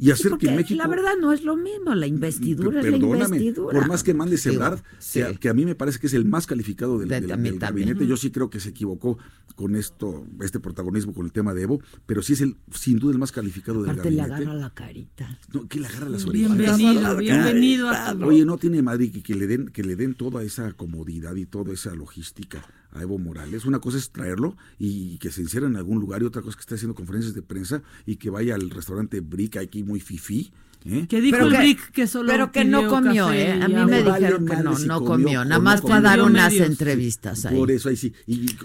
Y 0.00 0.10
hacer 0.10 0.30
Porque 0.30 0.46
que 0.46 0.52
México... 0.56 0.78
la 0.82 0.88
verdad 0.88 1.12
no 1.20 1.32
es 1.32 1.44
lo 1.44 1.56
mismo, 1.56 1.94
la 1.94 2.06
investidura 2.06 2.80
es 2.80 2.86
la 2.86 2.92
Perdóname, 2.92 3.36
investidura. 3.36 3.78
por 3.78 3.86
más 3.88 4.02
que 4.02 4.14
mande 4.14 4.40
Ebrard, 4.42 4.80
sí. 4.98 5.20
que, 5.22 5.34
que 5.38 5.48
a 5.50 5.54
mí 5.54 5.66
me 5.66 5.74
parece 5.74 5.98
que 5.98 6.06
es 6.06 6.14
el 6.14 6.24
más 6.24 6.46
calificado 6.46 6.98
del, 6.98 7.08
De- 7.08 7.20
del- 7.20 7.32
a 7.32 7.36
del 7.36 7.58
también. 7.58 7.88
gabinete, 7.88 8.06
yo 8.06 8.16
sí 8.16 8.30
creo 8.30 8.48
que 8.48 8.60
se 8.60 8.70
equivocó 8.70 9.18
con 9.56 9.76
esto, 9.76 10.26
este 10.40 10.58
protagonismo 10.58 11.12
con 11.12 11.26
el 11.26 11.32
tema 11.32 11.52
de 11.52 11.62
Evo, 11.62 11.82
pero 12.06 12.22
sí 12.22 12.32
es 12.32 12.40
el, 12.40 12.56
sin 12.72 12.98
duda 12.98 13.12
el 13.12 13.18
más 13.18 13.30
calificado 13.30 13.82
del 13.82 13.90
Aparte 13.90 14.10
le 14.10 14.16
gabinete. 14.16 14.42
agarra 14.44 14.58
la 14.58 14.70
carita. 14.74 15.38
No, 15.52 15.68
que 15.68 15.80
le 15.80 15.86
agarra 15.88 16.08
las 16.08 16.24
Bienvenido, 16.24 16.90
orejas. 17.12 17.18
bienvenido 17.18 17.88
a 17.90 18.14
tu- 18.16 18.24
Oye, 18.24 18.44
no 18.46 18.56
tiene 18.56 18.80
madre 18.80 19.10
que, 19.10 19.22
que 19.22 19.34
le 19.34 19.46
den, 19.46 19.68
que 19.68 19.82
le 19.82 19.96
den 19.96 20.14
toda 20.14 20.42
esa 20.42 20.72
comodidad 20.72 21.34
y 21.36 21.44
toda 21.44 21.74
esa 21.74 21.94
logística 21.94 22.64
a 22.92 23.02
Evo 23.02 23.18
Morales. 23.18 23.64
Una 23.64 23.78
cosa 23.78 23.98
es 23.98 24.10
traerlo 24.10 24.56
y 24.78 25.18
que 25.18 25.30
se 25.30 25.40
encierre 25.42 25.66
en 25.66 25.76
algún 25.76 26.00
lugar 26.00 26.22
y 26.22 26.24
otra 26.24 26.42
cosa 26.42 26.50
es 26.50 26.56
que 26.56 26.60
esté 26.62 26.74
haciendo 26.76 26.94
conferencias 26.94 27.34
de 27.34 27.42
prensa 27.42 27.82
y 28.06 28.16
que 28.16 28.30
vaya 28.30 28.54
al 28.54 28.70
restaurante 28.70 29.20
Brick 29.20 29.56
aquí 29.58 29.82
muy 29.84 30.00
fifí. 30.00 30.52
¿eh? 30.84 31.06
Que 31.08 31.20
dijo 31.20 31.36
Pero 31.36 31.46
el 31.48 31.52
que- 31.52 31.58
Brick 31.58 31.90
que 31.92 32.06
solo 32.06 32.28
Pero 32.32 32.50
que 32.52 32.64
no 32.64 32.88
comió, 32.88 33.26
café 33.26 33.50
¿eh? 33.50 33.62
A 33.62 33.68
mí 33.68 33.74
me 33.74 34.02
Vale 34.02 34.18
dijeron 34.18 34.46
que 34.46 34.56
no, 34.56 34.76
si 34.76 34.86
no 34.86 34.98
comió 35.00 35.24
comió. 35.24 35.44
Nada 35.44 35.60
más 35.60 35.80
fue 35.82 35.92
a 35.92 36.00
dar 36.00 36.22
unas 36.22 36.50
medios. 36.52 36.66
entrevistas 36.68 37.44
ahí. 37.46 37.56
Por 37.56 37.70
eso 37.70 37.88
ahí 37.90 37.96
sí. 37.96 38.12
Y, 38.26 38.34
y- 38.46 38.56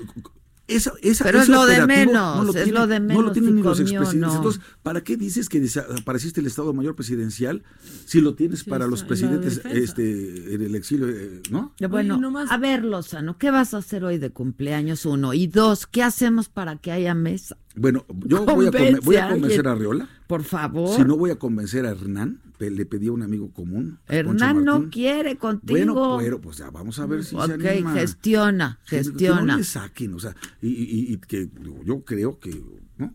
esa, 0.67 0.93
esa- 1.01 1.23
Pero 1.25 1.41
es 1.41 1.47
lo 1.49 1.65
de 1.65 1.85
menos, 1.85 2.55
es 2.55 2.71
lo 2.71 2.87
de 2.87 2.99
No 2.99 3.05
menos 3.07 3.23
lo 3.25 3.31
tienen 3.31 3.51
si 3.51 3.55
ni 3.57 3.61
los 3.61 3.77
comió 3.77 3.91
expresidentes. 3.99 4.31
no. 4.31 4.35
Entonces, 4.37 4.61
¿para 4.83 5.01
qué 5.03 5.15
dices 5.17 5.47
que 5.49 5.59
desapareciste 5.59 6.41
el 6.41 6.47
Estado 6.47 6.73
Mayor 6.73 6.95
Presidencial 6.95 7.63
si 8.05 8.19
lo 8.21 8.33
tienes 8.35 8.59
Sí, 8.61 8.69
para 8.69 8.87
los 8.87 9.03
presidentes 9.03 9.61
este, 9.65 10.55
en 10.55 10.61
el 10.61 10.75
exilio, 10.75 11.07
eh, 11.09 11.41
¿no? 11.51 11.73
Bueno, 11.89 12.15
Oye, 12.15 12.21
nomás- 12.21 12.51
a 12.51 12.57
ver, 12.57 12.83
Lozano, 12.83 13.37
¿qué 13.37 13.51
vas 13.51 13.73
a 13.73 13.77
hacer 13.77 14.03
hoy 14.03 14.17
de 14.17 14.29
cumpleaños? 14.31 15.05
Uno. 15.05 15.33
Y 15.33 15.47
dos, 15.47 15.85
¿qué 15.87 16.01
hacemos 16.03 16.49
para 16.49 16.77
que 16.77 16.91
haya 16.91 17.13
mesa? 17.13 17.57
Bueno, 17.75 18.05
yo 18.25 18.45
voy 18.45 18.67
a, 18.67 18.71
voy 19.03 19.15
a 19.17 19.29
convencer 19.29 19.67
a 19.67 19.73
Arreola. 19.73 20.09
Por 20.27 20.43
favor. 20.43 20.95
Si 20.95 21.03
no 21.03 21.17
voy 21.17 21.31
a 21.31 21.35
convencer 21.37 21.85
a 21.85 21.91
Hernán, 21.91 22.41
le 22.57 22.85
pedí 22.85 23.07
a 23.07 23.11
un 23.11 23.21
amigo 23.21 23.51
común. 23.51 23.99
Hernán 24.07 24.63
no 24.65 24.89
quiere 24.89 25.37
contigo. 25.37 25.93
Bueno, 25.93 26.17
pero 26.19 26.41
pues 26.41 26.57
ya 26.57 26.69
vamos 26.71 26.97
a 26.99 27.05
ver 27.05 27.23
si 27.23 27.35
se 27.35 27.41
anima. 27.53 27.93
gestiona, 27.93 28.79
Que- 28.85 28.97
Que 28.97 29.03
no 29.03 29.03
gestiona. 29.09 29.57
le 29.57 29.63
saquen, 29.63 30.13
o 30.13 30.19
sea, 30.19 30.35
y, 30.61 30.69
y- 30.69 31.13
y 31.13 31.17
que 31.17 31.49
yo 31.85 32.03
creo 32.03 32.39
que, 32.39 32.63
¿no? 32.97 33.13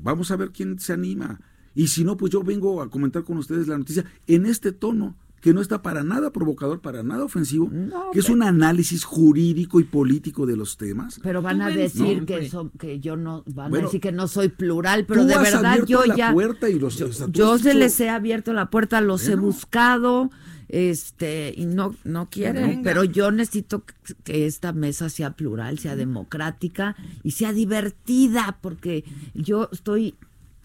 Vamos 0.00 0.30
a 0.30 0.36
ver 0.36 0.50
quién 0.52 0.78
se 0.80 0.92
anima. 0.94 1.38
Y 1.74 1.88
si 1.88 2.02
no, 2.04 2.16
pues 2.16 2.32
yo 2.32 2.42
vengo 2.42 2.80
a 2.80 2.88
comentar 2.90 3.22
con 3.24 3.36
ustedes 3.36 3.68
la 3.68 3.76
noticia 3.78 4.04
en 4.26 4.46
este 4.46 4.72
tono, 4.72 5.14
que 5.40 5.52
no 5.54 5.60
está 5.60 5.80
para 5.82 6.02
nada 6.02 6.32
provocador, 6.32 6.80
para 6.80 7.02
nada 7.02 7.22
ofensivo, 7.24 7.68
No, 7.70 8.10
que 8.12 8.18
es 8.18 8.28
un 8.28 8.42
análisis 8.42 9.04
jurídico 9.04 9.78
y 9.80 9.84
político 9.84 10.44
de 10.46 10.56
los 10.56 10.76
temas. 10.76 11.20
Pero 11.22 11.40
van 11.42 11.62
a 11.62 11.68
decir 11.70 12.24
que, 12.24 12.48
so- 12.48 12.70
que 12.78 12.98
yo 13.00 13.16
no, 13.16 13.44
van 13.46 13.70
Bueno, 13.70 13.84
a 13.84 13.88
decir 13.88 14.00
que 14.00 14.12
no 14.12 14.26
soy 14.28 14.48
plural, 14.48 15.04
pero 15.06 15.20
Tú 15.22 15.28
de 15.28 15.34
has 15.34 15.42
verdad 15.42 15.64
abierto 15.66 15.86
yo 15.86 16.04
la 16.06 16.16
ya, 16.16 16.32
puerta 16.32 16.68
y 16.68 16.78
los 16.78 16.96
yo, 16.98 17.06
estatutos 17.06 17.38
yo 17.38 17.58
se 17.58 17.68
dicho- 17.68 17.78
les 17.78 18.00
he 18.00 18.08
abierto 18.08 18.52
la 18.52 18.70
puerta, 18.70 19.00
los 19.00 19.28
he 19.28 19.36
buscado, 19.36 20.30
este, 20.68 21.54
y 21.56 21.66
no, 21.66 21.94
no 22.04 22.28
quieren, 22.28 22.68
Venga. 22.68 22.82
pero 22.82 23.04
yo 23.04 23.30
necesito 23.30 23.84
que 24.24 24.46
esta 24.46 24.72
mesa 24.72 25.08
sea 25.10 25.30
plural, 25.36 25.78
sea 25.78 25.94
democrática 25.94 26.96
y 27.22 27.32
sea 27.32 27.52
divertida, 27.52 28.58
porque 28.60 29.04
yo 29.34 29.68
estoy 29.72 30.14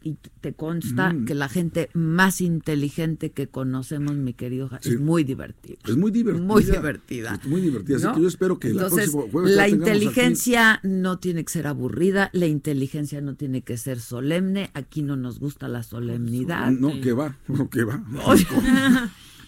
y 0.04 0.18
te 0.42 0.54
consta 0.54 1.14
Mm. 1.14 1.26
que 1.26 1.36
la 1.36 1.48
gente 1.50 1.90
más 1.94 2.42
inteligente 2.42 3.32
que 3.32 3.48
conocemos, 3.48 4.16
mi 4.16 4.34
querido, 4.34 4.70
Sí. 4.82 4.90
es 4.94 5.00
muy 5.00 5.24
divertida. 5.24 5.78
Es 5.88 5.96
muy 5.98 6.12
divertida. 6.12 6.46
Muy 6.46 6.64
divertida. 6.64 7.40
Es 7.42 7.48
muy 7.48 7.62
divertida. 7.62 7.98
Así 7.98 8.08
que 8.16 8.22
yo 8.22 8.28
espero 8.28 8.60
que 8.60 8.74
la 8.74 8.88
próxima 8.90 9.24
jueves 9.32 9.56
la 9.56 9.64
aquí- 9.64 9.74
inteligencia 9.74 10.80
no 10.84 11.20
tiene 11.20 11.44
que 11.46 11.52
ser 11.54 11.68
aburrida, 11.68 12.30
la 12.34 12.48
inteligencia 12.48 13.22
no 13.22 13.36
tiene 13.36 13.62
que 13.62 13.78
ser 13.78 14.00
solemne. 14.00 14.72
Aquí 14.74 15.02
no 15.04 15.16
nos 15.18 15.40
gusta 15.40 15.68
la 15.68 15.84
solemnidad. 15.84 16.72
No, 16.72 17.00
que 17.02 17.14
va, 17.14 17.38
no, 17.48 17.70
que 17.70 17.84
va. 17.84 18.04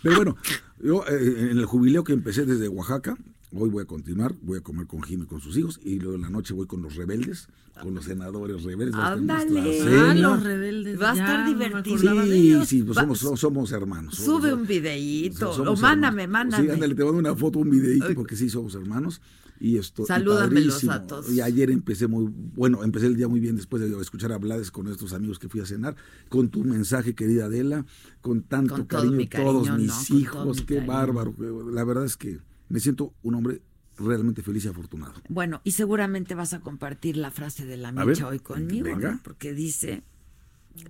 Pero 0.01 0.15
bueno, 0.17 0.37
yo 0.83 1.05
eh, 1.07 1.51
en 1.51 1.57
el 1.57 1.65
jubileo 1.65 2.03
que 2.03 2.13
empecé 2.13 2.45
desde 2.45 2.67
Oaxaca, 2.67 3.17
hoy 3.55 3.69
voy 3.69 3.83
a 3.83 3.85
continuar, 3.85 4.33
voy 4.41 4.57
a 4.57 4.61
comer 4.61 4.87
con 4.87 5.01
Jimmy 5.03 5.25
con 5.25 5.39
sus 5.41 5.55
hijos 5.57 5.79
y 5.83 5.99
luego 5.99 6.15
en 6.15 6.21
la 6.21 6.29
noche 6.29 6.53
voy 6.53 6.65
con 6.67 6.81
los 6.81 6.95
rebeldes, 6.95 7.47
con 7.81 7.93
los 7.95 8.05
senadores 8.05 8.63
rebeldes. 8.63 8.95
Ándale. 8.95 9.81
Ah, 9.81 10.13
los 10.15 10.43
rebeldes. 10.43 11.01
Va 11.01 11.11
a 11.11 11.15
ya, 11.15 11.23
estar 11.25 11.39
no 11.41 11.47
divertido. 11.47 11.97
de 12.15 12.23
Sí, 12.33 12.47
ellos. 12.49 12.67
sí, 12.67 12.83
pues 12.83 12.97
somos, 12.97 13.19
somos, 13.19 13.39
somos 13.39 13.71
hermanos. 13.71 14.15
somos- 14.15 14.41
Sube 14.41 14.53
un 14.53 14.65
videíto, 14.67 15.51
o 15.51 15.75
mándame, 15.77 16.23
hermanos. 16.23 16.51
mándame. 16.53 16.63
Sí, 16.67 16.71
ándale, 16.73 16.95
te 16.95 17.03
mando 17.03 17.19
una 17.19 17.35
foto, 17.35 17.59
un 17.59 17.69
videíto, 17.69 18.13
porque 18.15 18.35
sí, 18.35 18.49
somos 18.49 18.75
hermanos. 18.75 19.21
Y 19.59 19.77
esto, 19.77 20.03
y 20.03 20.05
Salúdamelos 20.07 20.73
padrísimo. 20.73 20.91
a 20.91 21.07
todos. 21.07 21.31
Y 21.31 21.39
ayer 21.39 21.69
empecé 21.71 22.07
muy, 22.07 22.27
bueno, 22.55 22.83
empecé 22.83 23.05
el 23.05 23.15
día 23.15 23.29
muy 23.29 23.39
bien 23.39 23.55
después 23.55 23.81
de 23.81 24.01
escuchar 24.01 24.33
a 24.33 24.37
Blades 24.37 24.71
con 24.71 24.87
estos 24.87 25.13
amigos 25.13 25.39
que 25.39 25.47
fui 25.47 25.61
a 25.61 25.65
cenar, 25.65 25.95
con 26.27 26.49
tu 26.49 26.65
mensaje, 26.65 27.13
querida 27.13 27.45
Adela, 27.45 27.85
con 28.19 28.41
tanto 28.41 28.73
Con 28.75 28.87
todo 28.87 28.99
cariño, 29.01 29.15
mi 29.15 29.27
cariño, 29.27 29.51
todos 29.51 29.67
¿no? 29.67 29.77
mis 29.77 30.09
hijos, 30.09 30.57
mi 30.57 30.65
qué 30.65 30.75
cariño. 30.77 30.91
bárbaro. 30.91 31.35
La 31.71 31.83
verdad 31.85 32.03
es 32.03 32.17
que 32.17 32.39
me 32.73 32.79
siento 32.79 33.13
un 33.21 33.35
hombre 33.35 33.61
realmente 33.99 34.41
feliz 34.41 34.65
y 34.65 34.67
afortunado. 34.67 35.13
Bueno, 35.29 35.61
y 35.63 35.73
seguramente 35.73 36.33
vas 36.33 36.53
a 36.53 36.59
compartir 36.59 37.17
la 37.17 37.29
frase 37.29 37.67
de 37.67 37.77
la 37.77 37.89
A 37.89 37.91
Micha 37.91 38.25
ver, 38.25 38.33
hoy 38.33 38.39
conmigo, 38.39 38.85
venga. 38.85 39.11
¿no? 39.11 39.19
porque 39.23 39.53
dice 39.53 40.01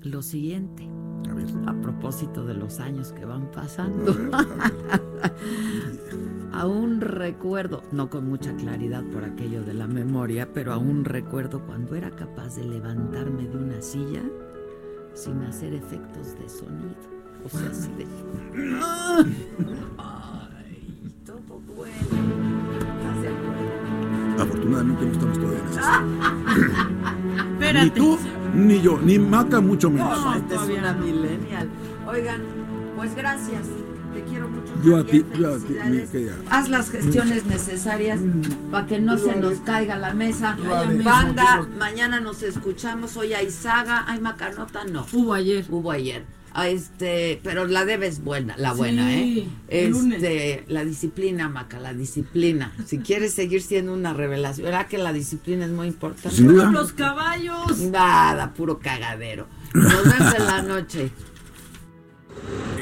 lo 0.02 0.22
siguiente, 0.22 0.88
a, 1.68 1.82
propósito 1.82 2.46
de 2.46 2.54
los 2.54 2.80
años 2.80 3.12
que 3.12 3.26
van 3.26 3.52
pasando. 3.52 4.16
aún 6.54 7.02
recuerdo, 7.02 7.84
no 7.92 8.10
con 8.10 8.30
mucha 8.30 8.56
claridad 8.56 9.04
por 9.12 9.26
aquello 9.26 9.66
de 9.66 9.74
la 9.74 9.88
memoria, 9.88 10.54
pero 10.54 10.72
aún 10.72 11.04
recuerdo 11.04 11.66
cuando 11.66 11.96
era 11.96 12.12
capaz 12.12 12.56
de 12.56 12.64
levantarme 12.64 13.46
de 13.46 13.58
una 13.58 13.82
silla 13.82 14.24
sin 15.16 15.42
hacer 15.42 15.74
efectos 15.74 16.40
de 16.40 16.48
sonido. 16.48 16.96
O 17.44 17.50
sea, 17.50 17.70
así 17.70 17.92
de... 17.98 18.08
Afortunadamente 24.40 25.06
no 25.06 25.12
estamos 25.12 25.40
todavía 25.40 25.60
en 25.60 25.68
eso. 25.70 25.80
Espérate. 27.54 27.86
Ni 27.86 27.92
tú, 27.92 28.18
ni 28.54 28.82
yo, 28.82 29.00
ni 29.00 29.20
Maca, 29.20 29.62
mucho 29.62 29.90
menos. 29.90 30.20
No, 30.22 30.36
esta 30.36 30.56
es 30.56 30.80
una 30.80 30.94
millennial. 30.94 31.70
Oigan, 32.08 32.42
pues 32.96 33.16
gracias. 33.16 33.62
Te 34.14 34.24
quiero 34.26 34.48
mucho. 34.48 34.74
Yo 34.84 34.98
a 34.98 35.06
ti, 35.06 35.26
yo 35.36 35.56
a 35.56 35.58
ti, 35.58 35.64
mi 35.70 35.80
felicidades. 35.80 36.10
querida. 36.10 36.36
Haz 36.50 36.70
las 36.70 36.90
gestiones 36.92 37.46
necesarias 37.46 38.20
para 38.70 38.86
que 38.86 39.00
no 39.00 39.18
se 39.18 39.36
nos 39.38 39.60
caiga 39.60 39.96
la 39.98 40.14
mesa. 40.14 40.56
Banda, 41.04 41.68
mañana 41.80 42.20
nos 42.20 42.44
escuchamos. 42.44 43.18
Hoy 43.18 43.34
hay 43.34 43.50
saga, 43.50 44.04
hay 44.08 44.20
macanota, 44.20 44.84
no. 44.84 45.06
Hubo 45.12 45.34
ayer. 45.34 45.66
Hubo 45.70 45.90
ayer. 45.90 46.26
Ah, 46.56 46.70
este, 46.70 47.40
pero 47.44 47.66
la 47.68 47.84
debe 47.84 48.06
es 48.06 48.24
buena, 48.24 48.56
la 48.58 48.74
buena, 48.74 49.08
Sí, 49.10 49.50
¿eh? 49.70 49.86
el 49.86 49.90
lunes. 49.92 50.22
Este, 50.22 50.64
la 50.68 50.86
disciplina, 50.86 51.50
Maca, 51.50 51.80
la 51.80 51.94
disciplina. 51.96 52.72
Si 52.86 53.00
quieres 53.00 53.34
seguir 53.34 53.64
siendo 53.64 53.92
una 53.92 54.14
revelación, 54.14 54.66
¿verdad 54.66 54.86
que 54.88 55.00
la 55.00 55.12
disciplina 55.14 55.66
es 55.66 55.72
muy 55.72 55.88
importante? 55.88 56.42
Duda. 56.44 56.70
Los 56.72 56.94
caballos. 56.94 57.80
Nada, 57.80 58.54
puro 58.54 58.78
cagadero. 58.78 59.48
Nos 59.74 60.04
vemos 60.04 60.36
en 60.36 60.46
la 60.46 60.62
noche. 60.62 61.10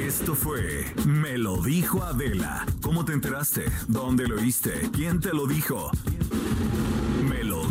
Esto 0.06 0.36
fue 0.36 0.86
Me 1.06 1.38
lo 1.38 1.62
dijo 1.62 2.04
Adela. 2.04 2.66
¿Cómo 2.82 3.06
te 3.06 3.14
enteraste? 3.14 3.64
¿Dónde 3.88 4.28
lo 4.28 4.36
oíste? 4.36 4.90
¿Quién 4.92 5.22
te 5.22 5.30
lo 5.34 5.48
dijo? 5.48 5.92